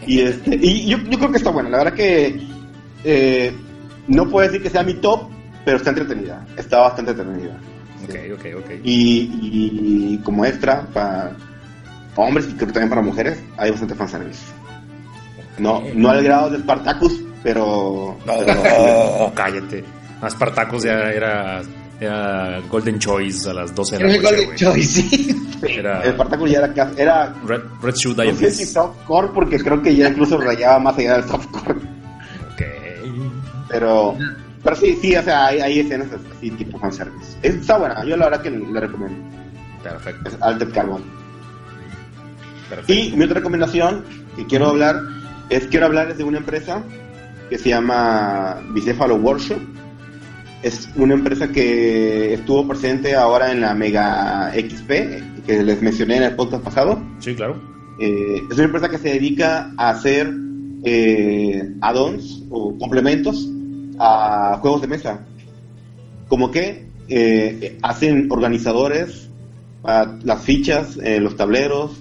Y, 0.05 0.21
este, 0.21 0.59
y 0.61 0.89
yo, 0.89 0.99
yo 0.99 1.17
creo 1.17 1.31
que 1.31 1.37
está 1.37 1.49
buena. 1.49 1.69
La 1.69 1.77
verdad 1.79 1.93
que 1.93 2.39
eh, 3.03 3.51
no 4.07 4.29
puedo 4.29 4.45
decir 4.45 4.61
que 4.61 4.69
sea 4.69 4.83
mi 4.83 4.93
top, 4.93 5.27
pero 5.65 5.77
está 5.77 5.89
entretenida. 5.89 6.45
Está 6.55 6.81
bastante 6.81 7.09
entretenida. 7.09 7.59
Ok, 8.03 8.15
ok, 8.39 8.45
ok. 8.59 8.71
Y, 8.83 10.13
y 10.13 10.21
como 10.23 10.45
extra, 10.45 10.81
para 10.93 11.35
hombres 12.15 12.47
y 12.49 12.53
creo 12.53 12.67
que 12.67 12.73
también 12.73 12.89
para 12.89 13.01
mujeres, 13.01 13.39
hay 13.57 13.71
bastante 13.71 13.95
fanservice. 13.95 14.41
No, 15.57 15.83
no 15.95 16.09
al 16.09 16.23
grado 16.23 16.49
de 16.49 16.59
Spartacus, 16.59 17.21
pero... 17.43 18.17
pero- 18.25 18.45
Oh, 18.79 19.31
cállate. 19.35 19.83
Spartacus 20.29 20.83
ya 20.83 21.11
era, 21.11 21.61
era 21.99 22.59
Golden 22.69 22.97
Choice 22.99 23.49
a 23.49 23.53
las 23.53 23.75
12 23.75 23.97
de 23.97 24.03
la 24.03 24.09
Era 24.09 24.15
el 24.17 24.23
noche, 24.23 24.35
Golden. 24.45 24.55
Choice, 24.57 25.01
sí. 25.01 25.49
Era 25.67 26.03
Spartacus 26.11 26.51
ya 26.51 26.57
era, 26.59 26.73
casi- 26.73 26.99
era 27.01 27.33
Red, 27.45 27.61
Red 27.81 27.95
Shoe 27.95 28.15
no 28.15 28.35
sé 28.35 28.51
si 28.51 28.65
softcore, 28.65 29.29
porque 29.33 29.57
creo 29.59 29.81
que 29.81 29.95
ya 29.95 30.09
incluso 30.09 30.37
rayaba 30.37 30.79
más 30.79 30.97
allá 30.97 31.13
del 31.17 31.23
softcore. 31.29 31.75
Ok. 32.53 32.61
Pero, 33.69 34.17
pero 34.63 34.75
sí, 34.75 34.97
sí, 35.01 35.15
o 35.15 35.21
sea, 35.21 35.47
hay, 35.47 35.59
hay 35.59 35.79
escenas 35.79 36.07
así 36.35 36.49
tipo 36.51 36.79
fanservice. 36.79 37.37
Está 37.41 37.77
buena, 37.77 38.03
yo 38.05 38.15
la 38.15 38.29
verdad 38.29 38.41
que 38.41 38.49
la 38.49 38.79
recomiendo. 38.79 39.17
Perfecto. 39.83 40.29
Es 40.29 40.41
Altered 40.41 40.73
Carbon. 40.73 41.03
perfecto. 42.69 42.93
Y 42.93 43.15
mi 43.17 43.25
otra 43.25 43.35
recomendación 43.35 44.05
que 44.37 44.45
quiero 44.45 44.67
hablar 44.67 44.95
es 45.49 45.67
quiero 45.67 45.87
hablarles 45.87 46.17
de 46.17 46.23
una 46.23 46.37
empresa 46.37 46.81
que 47.49 47.57
se 47.57 47.69
llama 47.69 48.61
Bicéfalo 48.73 49.15
Workshop. 49.15 49.59
Es 50.61 50.87
una 50.95 51.13
empresa 51.13 51.49
que 51.49 52.33
estuvo 52.33 52.65
presente 52.65 53.15
ahora 53.15 53.51
en 53.51 53.59
la 53.59 53.73
Mega 53.73 54.53
XP, 54.53 55.45
que 55.45 55.61
les 55.61 55.81
mencioné 55.81 56.17
en 56.17 56.23
el 56.23 56.35
podcast 56.37 56.63
pasado. 56.63 57.03
Sí, 57.19 57.35
claro. 57.35 57.61
Eh, 57.99 58.41
es 58.49 58.55
una 58.55 58.63
empresa 58.63 58.87
que 58.87 58.97
se 58.97 59.09
dedica 59.09 59.71
a 59.77 59.89
hacer 59.89 60.33
eh, 60.85 61.69
add-ons 61.81 62.43
o 62.49 62.77
complementos 62.77 63.49
a 63.99 64.57
juegos 64.61 64.81
de 64.81 64.87
mesa. 64.87 65.25
Como 66.27 66.51
que 66.51 66.87
eh, 67.07 67.77
hacen 67.81 68.27
organizadores, 68.31 69.29
las 69.83 70.41
fichas, 70.43 70.97
eh, 71.03 71.19
los 71.19 71.35
tableros, 71.35 71.91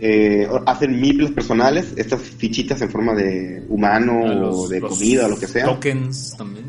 eh, 0.00 0.46
hacen 0.66 1.00
miples 1.00 1.30
personales, 1.30 1.94
estas 1.96 2.20
fichitas 2.20 2.82
en 2.82 2.90
forma 2.90 3.14
de 3.14 3.64
humano 3.68 4.20
o 4.50 4.68
de 4.68 4.80
comida 4.80 5.26
o 5.26 5.30
lo 5.30 5.38
que 5.38 5.46
sea. 5.46 5.64
Tokens 5.66 6.34
también. 6.36 6.66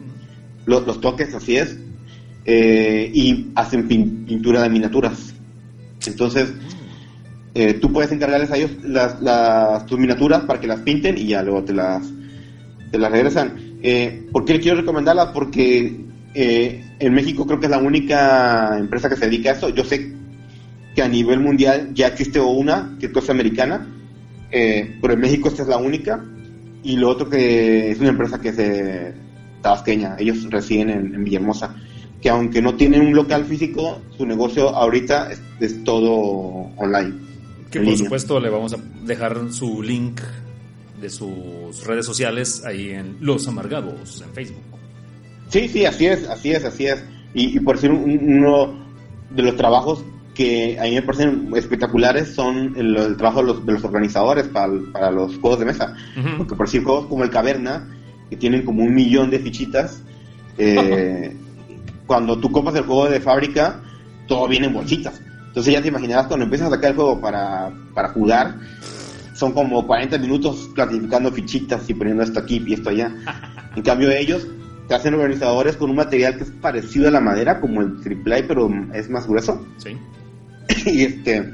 Los, 0.65 0.85
los 0.87 1.01
toques, 1.01 1.33
así 1.33 1.57
es. 1.57 1.77
Eh, 2.45 3.11
y 3.13 3.51
hacen 3.55 3.87
pin- 3.87 4.25
pintura 4.25 4.61
de 4.61 4.69
miniaturas. 4.69 5.33
Entonces, 6.05 6.53
eh, 7.55 7.73
tú 7.73 7.91
puedes 7.91 8.11
encargarles 8.11 8.51
a 8.51 8.57
ellos 8.57 8.71
las, 8.83 9.21
las, 9.21 9.85
tus 9.87 9.97
miniaturas 9.99 10.43
para 10.43 10.59
que 10.59 10.67
las 10.67 10.79
pinten 10.81 11.17
y 11.17 11.27
ya 11.27 11.41
luego 11.41 11.63
te 11.63 11.73
las, 11.73 12.03
te 12.91 12.97
las 12.99 13.11
regresan. 13.11 13.53
Eh, 13.87 14.29
¿Por 14.31 14.45
qué 14.45 14.59
quiero 14.59 14.77
recomendarlas? 14.77 15.27
Porque 15.27 15.95
eh, 16.33 16.83
en 16.97 17.13
México 17.13 17.45
creo 17.45 17.59
que 17.59 17.67
es 17.67 17.69
la 17.69 17.77
única 17.77 18.79
empresa 18.79 19.07
que 19.07 19.15
se 19.15 19.25
dedica 19.25 19.51
a 19.51 19.53
eso. 19.53 19.69
Yo 19.69 19.83
sé 19.83 20.11
que 20.95 21.03
a 21.03 21.07
nivel 21.07 21.39
mundial 21.39 21.91
ya 21.93 22.07
existe 22.07 22.39
una, 22.39 22.97
que 22.99 23.11
es 23.13 23.29
americana, 23.29 23.87
eh, 24.49 24.97
pero 24.99 25.13
en 25.13 25.19
México 25.19 25.49
esta 25.49 25.61
es 25.61 25.67
la 25.67 25.77
única. 25.77 26.25
Y 26.81 26.97
lo 26.97 27.09
otro 27.09 27.29
que 27.29 27.91
es 27.91 27.99
una 27.99 28.09
empresa 28.09 28.41
que 28.41 28.53
se 28.53 29.13
tabasqueña, 29.61 30.15
ellos 30.17 30.49
residen 30.49 30.89
en, 30.89 31.13
en 31.13 31.23
Villahermosa, 31.23 31.75
que 32.19 32.29
aunque 32.29 32.63
no 32.63 32.73
tienen 32.73 33.01
un 33.01 33.13
local 33.13 33.45
físico, 33.45 34.01
su 34.17 34.25
negocio 34.25 34.69
ahorita 34.69 35.31
es, 35.31 35.43
es 35.59 35.83
todo 35.83 36.71
online. 36.77 37.13
Que 37.69 37.81
por 37.81 37.87
línea. 37.87 37.97
supuesto 37.97 38.39
le 38.39 38.49
vamos 38.49 38.73
a 38.73 38.77
dejar 39.05 39.51
su 39.51 39.83
link 39.83 40.21
de 41.05 41.09
sus 41.11 41.85
redes 41.85 42.05
sociales 42.05 42.63
ahí 42.65 42.89
en 42.91 43.17
Los 43.21 43.47
Amargados 43.47 44.21
en 44.25 44.33
Facebook. 44.33 44.63
Sí, 45.49 45.67
sí, 45.69 45.85
así 45.85 46.07
es, 46.07 46.27
así 46.27 46.51
es, 46.51 46.63
así 46.65 46.87
es. 46.87 47.03
Y, 47.33 47.55
y 47.57 47.59
por 47.59 47.75
decir 47.75 47.91
un- 47.91 48.19
uno 48.37 48.73
de 49.29 49.43
los 49.43 49.55
trabajos 49.55 50.03
que 50.33 50.77
a 50.79 50.83
mí 50.83 50.91
me 50.95 51.01
parecen 51.01 51.49
espectaculares 51.55 52.33
son 52.33 52.73
el, 52.75 52.95
el 52.97 53.15
trabajo 53.17 53.39
de 53.41 53.47
los, 53.47 53.65
de 53.65 53.73
los 53.73 53.83
organizadores 53.83 54.47
para, 54.47 54.73
para 54.91 55.11
los 55.11 55.37
juegos 55.37 55.59
de 55.59 55.65
mesa. 55.65 55.95
Porque 56.37 56.55
por 56.55 56.65
decir 56.65 56.83
juegos 56.83 57.05
como 57.05 57.23
el 57.23 57.29
Caverna, 57.29 57.87
que 58.29 58.35
tienen 58.37 58.65
como 58.65 58.83
un 58.83 58.93
millón 58.93 59.29
de 59.29 59.39
fichitas, 59.39 60.01
eh, 60.57 61.35
cuando 62.07 62.37
tú 62.39 62.51
compras 62.51 62.75
el 62.75 62.83
juego 62.83 63.07
de 63.09 63.19
fábrica, 63.21 63.81
todo 64.27 64.47
viene 64.47 64.67
en 64.67 64.73
bolsitas. 64.73 65.21
Entonces 65.47 65.71
ya 65.73 65.81
te 65.81 65.87
imaginarás 65.87 66.27
cuando 66.27 66.43
empiezas 66.43 66.67
a 66.67 66.75
sacar 66.75 66.89
el 66.91 66.95
juego 66.97 67.21
para, 67.21 67.71
para 67.93 68.09
jugar, 68.09 68.55
son 69.35 69.51
como 69.51 69.85
40 69.85 70.17
minutos 70.17 70.69
clasificando 70.73 71.31
fichitas 71.31 71.87
y 71.89 71.93
poniendo 71.93 72.23
esto 72.23 72.39
aquí 72.39 72.63
y 72.65 72.73
esto 72.73 72.89
allá. 72.89 73.13
En 73.75 73.83
cambio 73.83 74.09
ellos 74.09 74.47
te 74.87 74.95
hacen 74.95 75.13
organizadores 75.13 75.75
con 75.77 75.89
un 75.89 75.97
material 75.97 76.37
que 76.37 76.43
es 76.45 76.51
parecido 76.51 77.07
a 77.07 77.11
la 77.11 77.19
madera, 77.19 77.59
como 77.59 77.81
el 77.81 77.97
AAA, 77.97 78.47
pero 78.47 78.69
es 78.93 79.09
más 79.09 79.27
grueso. 79.27 79.65
Sí. 79.77 79.97
y 80.87 81.03
este 81.03 81.51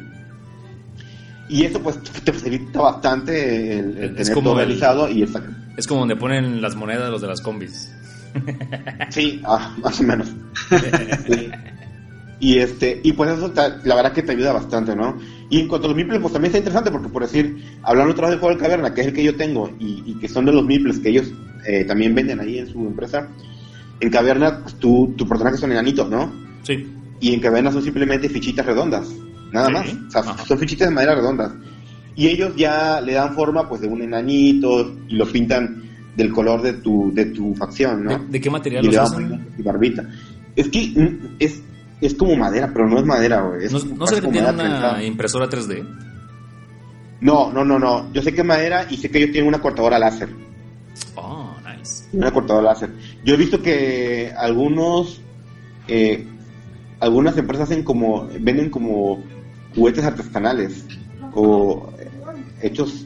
y 1.49 1.65
eso 1.65 1.81
pues 1.81 1.97
te 2.01 2.31
facilita 2.31 2.79
bastante 2.79 3.77
el, 3.79 3.97
el 3.97 4.03
Es 4.11 4.27
tener 4.27 4.33
como 4.35 4.49
todo 4.51 4.59
el- 4.61 4.65
organizado 4.67 5.09
y 5.09 5.23
el. 5.23 5.29
Es 5.75 5.87
como 5.87 6.01
donde 6.01 6.15
ponen 6.15 6.61
las 6.61 6.75
monedas 6.75 7.09
los 7.09 7.21
de 7.21 7.27
las 7.27 7.41
combis. 7.41 7.91
Sí, 9.09 9.41
ah, 9.45 9.75
más 9.83 9.99
o 9.99 10.03
menos. 10.03 10.27
Sí. 11.27 11.49
Y 12.41 12.57
este, 12.57 12.99
y 13.03 13.13
pues 13.13 13.29
eso 13.31 13.53
la 13.85 13.95
verdad 13.95 14.11
que 14.13 14.23
te 14.23 14.31
ayuda 14.33 14.51
bastante, 14.51 14.95
¿no? 14.95 15.15
Y 15.49 15.59
en 15.59 15.67
cuanto 15.67 15.85
a 15.85 15.89
los 15.89 15.95
meeples, 15.95 16.19
pues 16.19 16.33
también 16.33 16.49
está 16.49 16.57
interesante 16.57 16.89
porque 16.91 17.07
por 17.07 17.21
decir, 17.21 17.55
hablando 17.83 18.11
otra 18.13 18.25
vez 18.27 18.31
del 18.31 18.39
juego 18.39 18.55
de 18.55 18.61
caverna, 18.61 18.93
que 18.93 19.01
es 19.01 19.07
el 19.07 19.13
que 19.13 19.23
yo 19.23 19.35
tengo, 19.35 19.69
y, 19.79 20.01
y 20.07 20.15
que 20.19 20.27
son 20.27 20.45
de 20.45 20.51
los 20.51 20.65
meeples 20.65 20.97
que 20.99 21.09
ellos 21.09 21.31
eh, 21.67 21.85
también 21.85 22.15
venden 22.15 22.39
ahí 22.39 22.57
en 22.57 22.67
su 22.67 22.79
empresa, 22.79 23.27
en 23.99 24.09
caverna, 24.09 24.59
pues 24.63 24.73
tú, 24.75 25.13
tu 25.15 25.27
personaje 25.27 25.57
son 25.57 25.71
enanitos, 25.71 26.09
¿no? 26.09 26.33
Sí. 26.63 26.87
Y 27.19 27.31
en 27.35 27.39
caverna 27.39 27.71
son 27.71 27.83
simplemente 27.83 28.27
fichitas 28.27 28.65
redondas, 28.65 29.07
nada 29.53 29.67
Sí. 29.67 29.73
más. 29.73 29.93
O 30.07 30.09
sea, 30.11 30.21
Ajá. 30.33 30.45
son 30.45 30.57
fichitas 30.57 30.89
de 30.89 30.95
madera 30.95 31.13
redondas. 31.13 31.51
Y 32.15 32.27
ellos 32.27 32.55
ya 32.55 32.99
le 33.01 33.13
dan 33.13 33.35
forma 33.35 33.69
pues 33.69 33.81
de 33.81 33.87
un 33.87 34.01
enanito 34.01 34.95
y 35.07 35.15
lo 35.15 35.25
pintan 35.27 35.83
del 36.15 36.31
color 36.33 36.63
de 36.63 36.73
tu, 36.73 37.11
de 37.13 37.25
tu 37.27 37.53
facción, 37.53 38.03
¿no? 38.03 38.17
¿De, 38.17 38.27
de 38.29 38.41
qué 38.41 38.49
material 38.49 38.83
y 38.83 38.87
le 38.89 38.97
los 38.97 39.11
dan 39.11 39.25
usan? 39.25 39.47
y 39.57 39.61
barbita. 39.61 40.09
Es 40.55 40.67
que 40.69 40.91
mm, 40.95 41.35
es, 41.39 41.61
es 42.01 42.13
como 42.15 42.35
madera, 42.35 42.69
pero 42.73 42.87
no 42.89 42.97
es 42.99 43.05
madera, 43.05 43.41
güey. 43.41 43.65
Es 43.65 43.71
¿No, 43.73 43.79
como 43.79 44.05
tiene 44.05 44.21
madera 44.21 44.51
una 44.51 44.63
prensada. 44.63 45.03
impresora 45.03 45.47
3D? 45.49 45.87
No, 47.21 47.51
no, 47.53 47.63
no, 47.63 47.77
no. 47.77 48.11
Yo 48.13 48.21
sé 48.21 48.33
que 48.33 48.41
es 48.41 48.47
madera 48.47 48.87
y 48.89 48.97
sé 48.97 49.09
que 49.11 49.19
ellos 49.19 49.31
tienen 49.31 49.47
una 49.47 49.61
cortadora 49.61 49.99
láser. 49.99 50.29
Oh, 51.15 51.55
nice. 51.65 52.05
Una 52.13 52.31
cortadora 52.31 52.69
láser. 52.73 52.91
Yo 53.23 53.35
he 53.35 53.37
visto 53.37 53.61
que 53.61 54.33
algunos, 54.35 55.21
eh, 55.87 56.25
algunas 56.99 57.37
empresas 57.37 57.69
hacen 57.69 57.83
como, 57.83 58.27
venden 58.39 58.69
como 58.71 59.23
juguetes 59.75 60.03
artesanales 60.03 60.85
o 61.33 61.91
eh, 61.99 62.09
hechos 62.63 63.05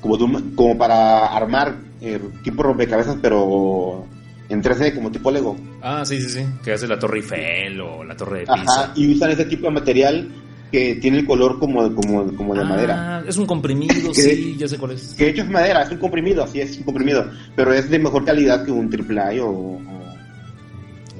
como, 0.00 0.16
de 0.16 0.24
un- 0.24 0.54
como 0.54 0.78
para 0.78 1.26
armar 1.26 1.76
eh, 2.00 2.18
tipo 2.42 2.62
rompecabezas, 2.62 3.18
pero 3.20 4.06
en 4.50 4.62
3D 4.62 4.94
como 4.94 5.10
tipo 5.10 5.30
Lego. 5.30 5.56
Ah, 5.80 6.04
sí, 6.04 6.20
sí, 6.20 6.28
sí. 6.28 6.44
Que 6.62 6.72
hace 6.74 6.86
la 6.86 6.98
Torre 6.98 7.18
Eiffel 7.18 7.80
o 7.80 8.04
la 8.04 8.14
Torre 8.16 8.40
de 8.40 8.46
Pisa. 8.46 8.82
Ajá, 8.82 8.92
y 8.96 9.12
usan 9.14 9.30
ese 9.30 9.44
tipo 9.46 9.66
de 9.68 9.72
material 9.72 10.28
que 10.70 10.96
tiene 10.96 11.18
el 11.18 11.26
color 11.26 11.58
como, 11.58 11.92
como, 11.94 12.32
como 12.36 12.54
de 12.54 12.60
Ah, 12.60 12.64
madera. 12.64 13.24
Es 13.26 13.36
un 13.38 13.46
comprimido, 13.46 14.12
sí, 14.14 14.56
ya 14.58 14.68
sé 14.68 14.76
cuál 14.78 14.92
es. 14.92 15.14
Que 15.14 15.24
de 15.24 15.30
hecho 15.30 15.42
es 15.42 15.48
madera, 15.50 15.82
es 15.82 15.90
un 15.90 15.98
comprimido, 15.98 16.44
así 16.44 16.60
es 16.60 16.76
un 16.78 16.84
comprimido, 16.84 17.28
pero 17.56 17.72
es 17.72 17.88
de 17.90 17.98
mejor 17.98 18.24
calidad 18.24 18.64
que 18.64 18.70
un 18.72 18.88
AAA 18.92 19.42
o, 19.42 19.50
o 19.50 19.80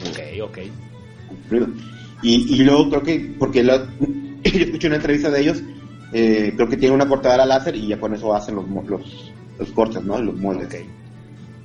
Ok, 0.08 0.18
ok. 0.42 0.58
Y, 2.22 2.54
y 2.60 2.64
luego 2.64 2.88
creo 2.90 3.02
que, 3.02 3.34
porque 3.38 3.62
la- 3.62 3.86
yo 4.44 4.60
escuché 4.60 4.86
una 4.86 4.96
entrevista 4.96 5.30
de 5.30 5.40
ellos, 5.40 5.62
eh, 6.12 6.52
creo 6.56 6.68
que 6.68 6.76
tienen 6.76 6.94
una 6.94 7.08
cortadora 7.08 7.44
láser 7.46 7.74
y 7.76 7.88
ya 7.88 7.98
con 7.98 8.14
eso 8.14 8.34
hacen 8.34 8.54
los, 8.56 8.64
los, 8.88 9.32
los 9.58 9.70
cortes, 9.70 10.02
¿no? 10.04 10.20
Los 10.20 10.36
moldes 10.36 10.66
Ok. 10.68 10.86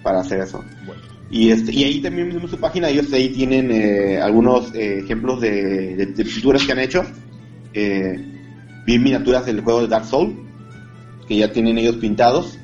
para 0.04 0.22
hacer 0.22 0.40
eso. 0.42 0.64
Bueno. 0.86 1.02
Y, 1.30 1.50
este, 1.50 1.74
y 1.74 1.84
ahí 1.84 2.02
también 2.02 2.32
en 2.32 2.48
su 2.48 2.58
página, 2.58 2.90
ellos 2.90 3.12
ahí 3.12 3.30
tienen 3.30 3.72
eh, 3.72 4.20
algunos 4.22 4.74
eh, 4.76 5.00
ejemplos 5.00 5.42
de, 5.42 5.96
de- 5.96 6.26
pinturas 6.26 6.64
que 6.64 6.72
han 6.72 6.80
hecho. 6.80 7.04
Eh, 7.74 8.24
vi 8.86 9.00
miniaturas 9.00 9.46
del 9.46 9.62
juego 9.62 9.82
de 9.82 9.88
Dark 9.88 10.06
Soul, 10.06 10.36
que 11.28 11.38
ya 11.38 11.52
tienen 11.52 11.78
ellos 11.78 11.96
pintados. 11.98 12.60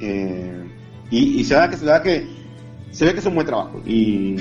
Eh, 0.00 0.64
y, 1.10 1.42
se 1.44 1.58
ve 1.58 1.70
que 1.70 1.76
se 1.76 1.84
ve 1.84 2.00
que 2.02 2.26
se 2.92 3.04
ve 3.04 3.12
que 3.14 3.18
es 3.20 3.26
un 3.26 3.34
buen 3.34 3.46
trabajo. 3.46 3.82
Y, 3.84 4.36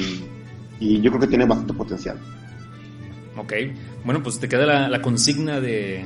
y 0.80 1.02
yo 1.02 1.10
creo 1.12 1.22
que 1.22 1.28
tiene 1.28 1.46
bastante 1.46 1.74
potencial. 1.74 2.18
Ok. 3.38 3.54
Bueno, 4.06 4.22
pues 4.24 4.40
te 4.40 4.48
queda 4.48 4.66
la, 4.66 4.88
la 4.90 5.02
consigna 5.02 5.60
de, 5.60 6.06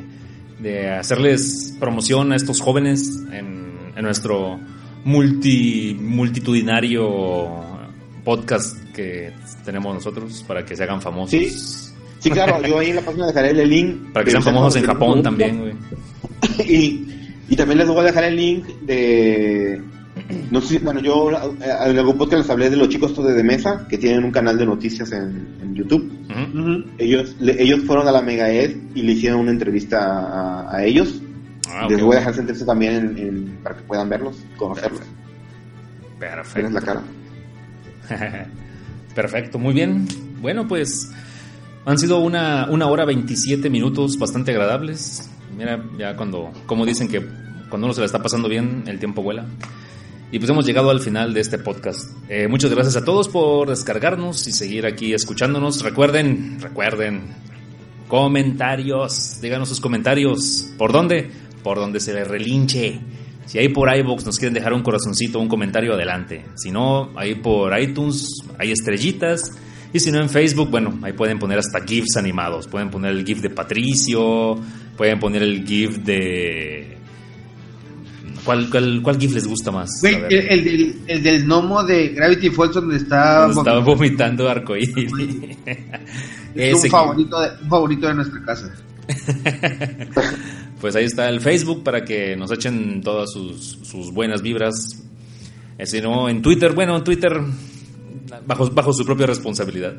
de 0.60 0.90
hacerles 0.90 1.76
promoción 1.80 2.32
a 2.32 2.36
estos 2.36 2.62
jóvenes 2.62 3.24
en, 3.32 3.94
en 3.96 4.04
nuestro 4.04 4.60
multi, 5.04 5.98
multitudinario 6.00 7.50
podcast 8.24 8.78
que 8.94 9.32
tenemos 9.66 9.94
nosotros 9.96 10.44
para 10.48 10.64
que 10.66 10.76
se 10.76 10.84
hagan 10.84 11.02
famosos. 11.02 11.32
Sí. 11.32 11.50
Sí, 12.20 12.30
claro, 12.30 12.62
yo 12.68 12.78
ahí 12.78 12.92
en 12.92 12.98
la 12.98 13.02
página 13.02 13.26
dejaré 13.26 13.50
el 13.50 13.68
link. 13.68 14.12
Para 14.14 14.24
que 14.24 14.30
sean 14.32 14.44
famosos 14.44 14.76
en 14.80 14.86
Japón 14.86 15.24
también, 15.24 15.60
güey. 15.60 15.74
y, 16.70 17.08
y 17.50 17.56
también 17.56 17.80
les 17.80 17.88
voy 17.88 18.00
a 18.00 18.04
dejar 18.04 18.26
el 18.26 18.36
link 18.36 18.66
de. 18.84 19.82
No 20.52 20.62
sé 20.62 20.78
bueno, 20.80 21.00
yo 21.02 21.32
eh, 21.32 21.36
en 21.88 21.98
algún 21.98 22.18
podcast 22.20 22.44
les 22.44 22.50
hablé 22.52 22.70
de 22.70 22.78
los 22.78 22.90
chicos 22.90 23.10
estos 23.10 23.26
de, 23.26 23.34
de 23.34 23.44
mesa 23.44 23.88
que 23.90 23.98
tienen 23.98 24.24
un 24.24 24.32
canal 24.32 24.56
de 24.58 24.66
noticias 24.68 25.12
en, 25.14 25.48
en 25.64 25.74
YouTube. 25.74 26.12
Ellos 27.00 27.36
le- 27.40 27.60
ellos 27.62 27.82
fueron 27.88 28.08
a 28.08 28.12
la 28.12 28.22
Mega 28.22 28.52
Ed 28.52 28.76
y 28.94 29.02
le 29.02 29.14
hicieron 29.14 29.40
una 29.40 29.52
entrevista 29.52 29.98
a, 30.00 30.76
a 30.76 30.86
ellos. 30.86 31.20
Ah, 31.70 31.88
les 31.90 32.02
voy 32.02 32.16
a 32.16 32.20
dejar 32.20 32.34
entrevista 32.40 32.66
también 32.66 32.94
en- 32.96 33.18
en- 33.18 33.58
para 33.64 33.76
que 33.76 33.84
puedan 33.84 34.10
verlos, 34.10 34.38
conocerlos. 34.58 35.02
Perfecto. 36.20 36.54
Tienes 36.54 36.74
la 36.74 36.82
cara. 36.82 37.02
Perfecto, 39.16 39.60
muy 39.60 39.74
bien. 39.74 40.08
Bueno, 40.42 40.68
pues 40.68 41.10
han 41.86 41.98
sido 41.98 42.20
una, 42.20 42.68
una 42.70 42.88
hora 42.88 43.06
27 43.06 43.70
minutos 43.70 44.18
bastante 44.18 44.52
agradables. 44.52 45.30
Mira, 45.58 45.84
ya 45.98 46.16
cuando, 46.16 46.52
como 46.66 46.86
dicen 46.86 47.08
que 47.08 47.20
cuando 47.70 47.88
uno 47.88 47.94
se 47.94 48.00
la 48.02 48.06
está 48.06 48.22
pasando 48.22 48.48
bien, 48.50 48.84
el 48.88 49.00
tiempo 49.00 49.22
vuela. 49.22 49.46
Y 50.32 50.40
pues 50.40 50.50
hemos 50.50 50.66
llegado 50.66 50.90
al 50.90 51.02
final 51.02 51.34
de 51.34 51.42
este 51.42 51.58
podcast. 51.58 52.10
Eh, 52.30 52.48
muchas 52.48 52.72
gracias 52.72 52.96
a 52.96 53.04
todos 53.04 53.28
por 53.28 53.68
descargarnos 53.70 54.48
y 54.48 54.54
seguir 54.54 54.86
aquí 54.86 55.14
escuchándonos. 55.14 55.84
Recuerden, 55.84 56.58
recuerden, 56.62 57.24
comentarios, 58.08 59.40
díganos 59.42 59.68
sus 59.68 59.82
comentarios. 59.82 60.70
¿Por 60.78 60.94
dónde? 60.94 61.32
Por 61.64 61.78
donde 61.78 62.00
se 62.00 62.14
les 62.14 62.28
relinche. 62.28 63.00
Si 63.46 63.60
ahí 63.60 63.70
por 63.70 63.94
iVoox 63.94 64.26
nos 64.26 64.38
quieren 64.38 64.54
dejar 64.54 64.74
un 64.74 64.82
corazoncito, 64.82 65.40
un 65.40 65.48
comentario, 65.48 65.94
adelante. 65.94 66.46
Si 66.56 66.72
no, 66.72 67.12
ahí 67.16 67.36
por 67.36 67.78
iTunes 67.78 68.42
hay 68.58 68.72
estrellitas. 68.72 69.52
Y 69.94 70.00
si 70.00 70.12
no 70.12 70.22
en 70.22 70.30
Facebook, 70.30 70.70
bueno, 70.70 70.98
ahí 71.02 71.14
pueden 71.14 71.38
poner 71.38 71.60
hasta 71.60 71.82
GIFs 71.86 72.16
animados. 72.18 72.68
Pueden 72.68 72.90
poner 72.90 73.12
el 73.12 73.26
GIF 73.26 73.42
de 73.42 73.50
Patricio, 73.50 74.58
pueden 74.96 75.20
poner 75.20 75.44
el 75.44 75.66
GIF 75.66 75.98
de... 75.98 76.98
¿Cuál, 78.46 78.70
cuál, 78.70 79.02
cuál 79.04 79.20
GIF 79.20 79.34
les 79.34 79.46
gusta 79.46 79.70
más? 79.70 79.90
Güey, 80.02 80.16
el, 80.30 80.48
el 80.48 80.64
del, 80.64 80.96
el 81.08 81.24
del 81.24 81.46
gnomo 81.46 81.84
de 81.84 82.10
Gravity 82.10 82.50
Falls 82.50 82.74
donde 82.74 82.98
está... 82.98 83.50
Estaba 83.50 83.80
vomitando 83.80 84.50
arcoíris. 84.50 85.12
es 86.56 86.84
un 86.84 86.90
favorito, 86.90 87.40
de, 87.40 87.50
un 87.62 87.70
favorito 87.70 88.08
de 88.08 88.14
nuestra 88.16 88.42
casa. 88.46 88.74
Pues 90.82 90.96
ahí 90.96 91.06
está 91.06 91.30
el 91.30 91.40
Facebook 91.42 91.84
para 91.84 92.04
que 92.04 92.36
nos 92.36 92.52
echen 92.52 93.02
todas 93.02 93.32
sus, 93.32 93.80
sus 93.84 94.12
buenas 94.12 94.42
vibras. 94.42 94.74
Eh, 95.78 95.86
Si 95.86 96.02
no, 96.02 96.28
en 96.28 96.42
Twitter, 96.42 96.74
bueno, 96.74 96.98
en 96.98 97.04
Twitter 97.04 97.40
bajo, 98.48 98.70
bajo 98.72 98.92
su 98.92 99.06
propia 99.06 99.28
responsabilidad. 99.28 99.94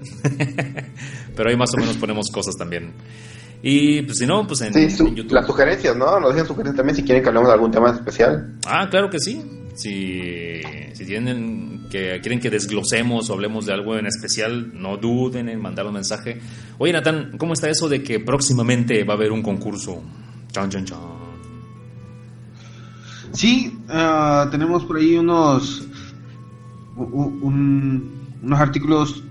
Pero 1.37 1.49
ahí 1.51 1.57
más 1.57 1.73
o 1.75 1.77
menos 1.79 1.97
ponemos 1.97 2.29
cosas 2.31 2.57
también. 2.57 2.93
Y 3.63 4.03
pues 4.03 4.19
si 4.19 4.27
no, 4.27 4.45
pues 4.47 4.61
en, 4.63 4.75
Sí, 4.75 4.91
su- 4.91 5.07
en 5.07 5.15
YouTube. 5.15 5.35
las 5.35 5.47
sugerencias, 5.47 5.97
¿no? 5.97 6.19
Nos 6.19 6.31
dejen 6.35 6.47
sugerencias 6.49 6.77
también 6.77 6.97
si 6.97 7.03
quieren 7.05 7.23
que 7.23 7.29
hablemos 7.29 7.49
de 7.49 7.55
algún 7.55 7.71
tema 7.71 7.91
especial. 7.93 8.57
Ah, 8.67 8.89
claro 8.91 9.09
que 9.09 9.21
sí. 9.21 9.41
Si, 9.75 10.61
si 10.95 11.07
tienen 11.07 11.87
que 11.91 12.19
quieren 12.21 12.41
que 12.41 12.51
desglosemos 12.51 13.31
o 13.31 13.33
hablemos 13.35 13.65
de 13.67 13.73
algo 13.73 13.97
en 13.97 14.07
especial, 14.07 14.73
no 14.75 14.97
duden 14.97 15.49
en 15.49 15.61
mandar 15.61 15.87
un 15.87 15.95
mensaje. 15.95 16.41
Oye, 16.79 16.93
Natán, 16.93 17.33
¿cómo 17.39 17.53
está 17.55 17.71
eso 17.71 17.89
de 17.89 18.03
que 18.03 18.19
próximamente 18.21 19.05
va 19.05 19.15
a 19.15 19.17
haber 19.17 19.31
un 19.33 19.43
concurso? 19.43 20.03
Chan, 20.53 20.69
chan, 20.71 20.85
chan. 20.85 20.99
Sí, 23.33 23.79
ah, 23.89 24.49
tenemos 24.51 24.85
por 24.85 24.97
ahí 24.99 25.17
unos 25.17 25.83
un- 26.97 28.13
unos 28.43 28.61
artículos 28.61 29.23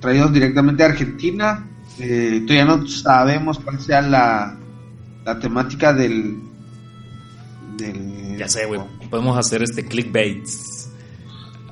traídos 0.00 0.32
directamente 0.32 0.82
de 0.82 0.88
Argentina. 0.90 1.64
Eh, 1.98 2.42
todavía 2.46 2.64
no 2.64 2.86
sabemos 2.88 3.58
cuál 3.60 3.80
sea 3.80 4.02
la, 4.02 4.58
la 5.24 5.38
temática 5.38 5.92
del, 5.92 6.40
del 7.76 8.36
Ya 8.36 8.48
sé, 8.48 8.66
güey. 8.66 8.80
Podemos 9.08 9.38
hacer 9.38 9.62
este 9.62 9.86
clickbaits. 9.86 10.90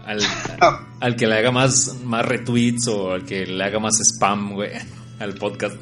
Al, 0.06 0.20
al 1.00 1.16
que 1.16 1.26
le 1.26 1.38
haga 1.38 1.50
más, 1.50 1.96
más 2.04 2.24
retweets 2.24 2.86
o 2.88 3.12
al 3.12 3.24
que 3.24 3.46
le 3.46 3.64
haga 3.64 3.80
más 3.80 3.94
spam, 4.00 4.52
güey, 4.54 4.70
al 5.18 5.34
podcast. 5.34 5.76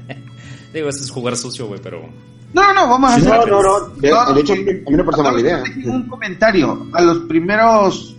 Digo, 0.74 0.88
eso 0.88 1.00
es 1.02 1.10
jugar 1.10 1.36
sucio, 1.36 1.66
güey, 1.66 1.80
pero. 1.82 2.08
No, 2.54 2.62
no, 2.62 2.74
no, 2.74 2.88
vamos 2.88 3.12
a 3.12 3.14
Sí, 3.20 3.26
hacer. 3.26 3.48
no, 3.50 3.62
no, 3.62 3.62
no. 3.62 3.88
De, 3.96 4.10
No, 4.10 4.34
de 4.34 4.40
hecho, 4.40 4.52
a 4.52 4.56
mí 4.56 4.96
me 4.96 5.04
parece 5.04 5.22
mala 5.22 5.40
idea. 5.40 5.62
Un 5.86 6.08
comentario. 6.08 6.86
A 6.92 7.00
los 7.02 7.18
primeros 7.20 8.16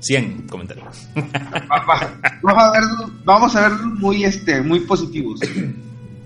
100 0.00 0.46
comentarios. 0.48 1.08
Va- 1.16 1.84
va- 1.86 2.14
vamos 2.42 2.62
a 2.62 2.70
ver 2.72 2.82
vamos 3.24 3.56
a 3.56 3.68
ver 3.68 3.78
muy 3.98 4.24
este 4.24 4.60
muy 4.62 4.80
positivos 4.80 5.40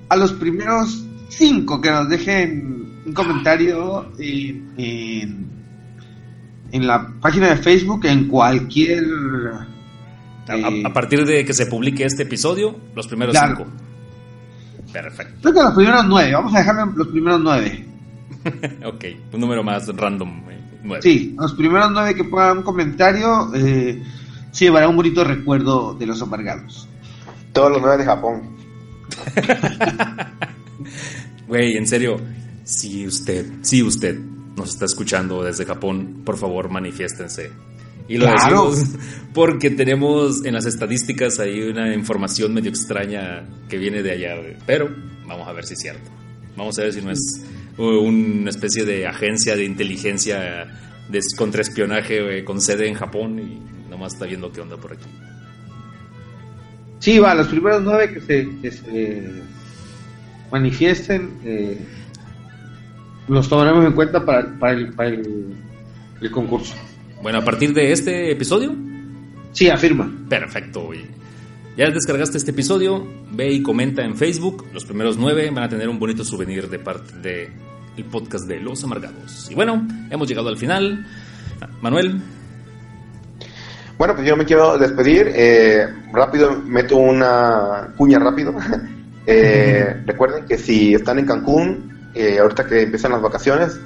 a 0.08 0.16
los 0.16 0.32
primeros 0.34 1.04
cinco 1.28 1.80
que 1.80 1.90
nos 1.90 2.08
dejen 2.08 3.02
un 3.06 3.12
comentario 3.12 4.06
en, 4.18 4.72
en, 4.78 5.46
en 6.72 6.86
la 6.86 7.08
página 7.20 7.48
de 7.50 7.56
Facebook, 7.56 8.04
en 8.06 8.28
cualquier... 8.28 9.02
A, 10.46 10.54
eh, 10.56 10.82
a 10.84 10.92
partir 10.92 11.24
de 11.26 11.44
que 11.44 11.52
se 11.54 11.66
publique 11.66 12.04
este 12.04 12.22
episodio, 12.24 12.76
los 12.94 13.06
primeros 13.08 13.34
Claro. 13.34 13.66
Perfecto. 14.94 15.34
creo 15.42 15.54
que 15.54 15.60
los 15.60 15.74
primeros 15.74 16.04
nueve, 16.06 16.32
vamos 16.32 16.54
a 16.54 16.58
dejarlo 16.58 16.86
los 16.94 17.08
primeros 17.08 17.40
nueve. 17.42 17.84
ok, 18.84 19.04
un 19.32 19.40
número 19.40 19.64
más 19.64 19.88
random. 19.88 20.42
eh, 20.50 20.60
nueve. 20.84 21.02
Sí, 21.02 21.34
los 21.36 21.52
primeros 21.54 21.90
nueve 21.90 22.14
que 22.14 22.22
pongan 22.24 22.58
un 22.58 22.62
comentario 22.62 23.52
eh, 23.54 24.00
se 24.52 24.66
llevará 24.66 24.88
un 24.88 24.96
bonito 24.96 25.24
recuerdo 25.24 25.94
de 25.94 26.06
los 26.06 26.22
amargados. 26.22 26.88
Todos 27.52 27.72
los 27.72 27.82
nueve 27.82 27.98
de 27.98 28.04
Japón. 28.04 28.42
Güey, 31.46 31.76
en 31.76 31.86
serio, 31.86 32.16
si 32.64 33.06
usted, 33.06 33.46
si 33.62 33.82
usted 33.82 34.18
nos 34.56 34.70
está 34.70 34.86
escuchando 34.86 35.42
desde 35.42 35.66
Japón, 35.66 36.22
por 36.24 36.38
favor 36.38 36.70
manifiéstense. 36.70 37.52
Y 38.08 38.18
lo 38.18 38.26
Claro. 38.26 38.70
decimos 38.70 38.96
porque 39.34 39.70
tenemos 39.70 40.44
en 40.44 40.54
las 40.54 40.66
estadísticas 40.66 41.40
ahí 41.40 41.60
una 41.62 41.94
información 41.94 42.52
medio 42.54 42.70
extraña 42.70 43.44
que 43.68 43.78
viene 43.78 44.02
de 44.02 44.12
allá, 44.12 44.34
pero 44.66 44.90
vamos 45.26 45.48
a 45.48 45.52
ver 45.52 45.64
si 45.64 45.74
es 45.74 45.80
cierto. 45.80 46.10
Vamos 46.56 46.78
a 46.78 46.82
ver 46.82 46.92
si 46.92 47.00
no 47.02 47.10
es 47.10 47.20
uh, 47.78 47.82
una 47.82 48.50
especie 48.50 48.84
de 48.84 49.06
agencia 49.06 49.56
de 49.56 49.64
inteligencia 49.64 50.66
de 51.08 51.20
contraespionaje 51.36 52.44
con 52.44 52.60
sede 52.60 52.88
en 52.88 52.94
Japón 52.94 53.38
y 53.40 53.90
nomás 53.90 54.14
está 54.14 54.26
viendo 54.26 54.52
qué 54.52 54.60
onda 54.60 54.76
por 54.76 54.92
aquí. 54.92 55.06
Sí, 57.00 57.18
va, 57.18 57.34
los 57.34 57.48
primeros 57.48 57.82
nueve 57.82 58.12
que 58.14 58.20
se, 58.20 58.48
que 58.62 58.70
se 58.70 59.42
manifiesten, 60.50 61.30
eh, 61.44 61.78
los 63.28 63.48
tomaremos 63.48 63.84
en 63.84 63.92
cuenta 63.92 64.24
para, 64.24 64.58
para, 64.58 64.72
el, 64.74 64.92
para 64.94 65.08
el, 65.10 65.54
el 66.20 66.30
concurso. 66.30 66.74
Bueno, 67.24 67.38
a 67.38 67.42
partir 67.44 67.72
de 67.74 67.90
este 67.90 68.30
episodio, 68.30 68.72
Sí, 69.52 69.68
afirma. 69.68 70.12
Perfecto, 70.28 70.82
güey. 70.86 71.06
Ya 71.76 71.88
descargaste 71.90 72.38
este 72.38 72.50
episodio, 72.50 73.06
ve 73.32 73.50
y 73.52 73.62
comenta 73.62 74.02
en 74.04 74.16
Facebook. 74.16 74.66
Los 74.72 74.84
primeros 74.84 75.16
nueve 75.16 75.50
van 75.50 75.64
a 75.64 75.68
tener 75.68 75.88
un 75.88 75.98
bonito 75.98 76.22
souvenir 76.24 76.68
de 76.68 76.78
parte 76.80 77.16
de 77.18 77.50
el 77.96 78.04
podcast 78.04 78.46
de 78.48 78.60
Los 78.60 78.84
Amargados. 78.84 79.48
Y 79.50 79.54
bueno, 79.54 79.86
hemos 80.10 80.28
llegado 80.28 80.48
al 80.50 80.56
final. 80.56 81.06
Manuel, 81.80 82.20
Bueno, 83.96 84.14
pues 84.16 84.26
yo 84.26 84.36
me 84.36 84.44
quiero 84.44 84.76
despedir. 84.76 85.30
eh, 85.34 85.86
rápido, 86.12 86.60
meto 86.66 86.96
una 86.98 87.94
cuña 87.96 88.18
rápido. 88.18 88.54
Eh, 89.26 90.02
recuerden 90.06 90.44
que 90.44 90.58
si 90.58 90.92
están 90.92 91.18
en 91.18 91.24
Cancún, 91.24 92.10
eh, 92.14 92.38
ahorita 92.40 92.66
que 92.66 92.82
empiezan 92.82 93.12
las 93.12 93.22
vacaciones 93.22 93.80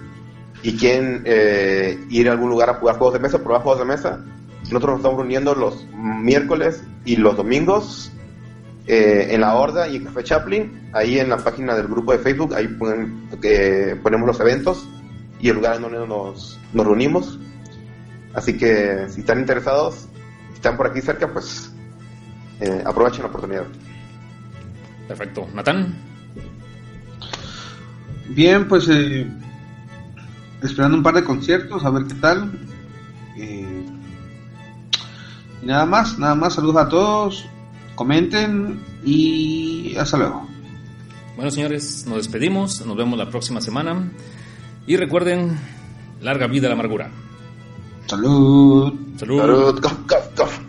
y 0.63 0.77
quieren 0.77 1.23
eh, 1.25 1.99
ir 2.11 2.29
a 2.29 2.33
algún 2.33 2.51
lugar 2.51 2.71
a 2.71 2.75
jugar 2.75 2.97
juegos 2.97 3.15
de 3.15 3.21
mesa, 3.21 3.39
probar 3.43 3.63
juegos 3.63 3.81
de 3.81 3.87
mesa, 3.87 4.25
nosotros 4.65 4.91
nos 4.91 4.99
estamos 4.99 5.19
reuniendo 5.19 5.55
los 5.55 5.87
miércoles 5.95 6.83
y 7.05 7.17
los 7.17 7.37
domingos 7.37 8.13
eh, 8.87 9.29
en 9.31 9.41
la 9.43 9.55
Horda 9.55 9.89
y 9.89 9.97
en 9.97 10.05
Café 10.07 10.25
Chaplin, 10.25 10.91
ahí 10.93 11.19
en 11.19 11.29
la 11.29 11.37
página 11.39 11.75
del 11.77 11.87
grupo 11.89 12.13
de 12.13 12.19
Facebook, 12.19 12.55
ahí 12.55 12.67
ponen- 12.67 13.29
eh, 13.43 13.97
ponemos 14.03 14.27
los 14.27 14.41
eventos 14.41 14.89
y 15.41 15.49
el 15.51 15.57
lugar 15.57 15.77
en 15.77 15.83
donde 15.83 16.07
nos, 16.07 16.59
nos 16.73 16.87
reunimos. 16.87 17.39
Así 18.35 18.57
que 18.57 19.07
si 19.09 19.21
están 19.21 19.41
interesados, 19.41 20.09
si 20.49 20.55
están 20.55 20.77
por 20.77 20.87
aquí 20.89 21.01
cerca, 21.01 21.33
pues 21.33 21.73
eh, 22.61 22.83
aprovechen 22.85 23.23
la 23.23 23.29
oportunidad. 23.29 23.65
perfecto. 25.07 25.47
Natán, 25.55 25.95
Bien, 28.31 28.69
pues 28.69 28.87
eh, 28.91 29.27
esperando 30.63 30.97
un 30.97 31.03
par 31.03 31.15
de 31.15 31.25
conciertos, 31.25 31.85
a 31.85 31.91
ver 31.91 32.05
qué 32.07 32.15
tal. 32.15 32.53
Eh, 33.37 33.87
y 35.63 35.67
nada 35.67 35.87
más, 35.87 36.19
nada 36.19 36.35
más, 36.35 36.55
saludos 36.55 36.77
a 36.77 36.89
todos, 36.89 37.47
comenten 37.95 38.81
y 39.05 39.97
hasta 39.97 40.17
luego. 40.17 40.49
bueno 41.37 41.51
señores, 41.51 42.05
nos 42.07 42.19
despedimos. 42.19 42.85
Nos 42.85 42.97
vemos 42.97 43.19
la 43.19 43.29
próxima 43.29 43.61
semana. 43.61 44.11
Y 44.87 44.97
recuerden, 44.97 45.59
larga 46.21 46.47
vida 46.47 46.67
a 46.67 46.71
la 46.71 46.75
amargura. 46.75 47.11
Salud. 48.07 48.95
Salud. 49.17 49.41
Salud, 49.41 49.81
cof, 49.81 49.99
cof, 50.07 50.29
cof. 50.37 50.61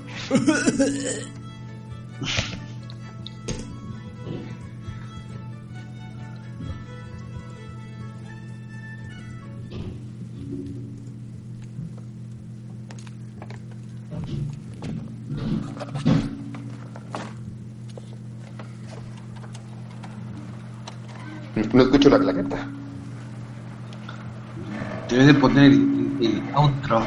Debes 25.19 25.33
de 25.33 25.39
poner 25.41 25.65
el, 25.65 26.15
el 26.21 26.49
outro. 26.53 27.03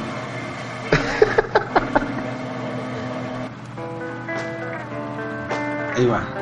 Ahí 5.96 6.04
va. 6.04 6.41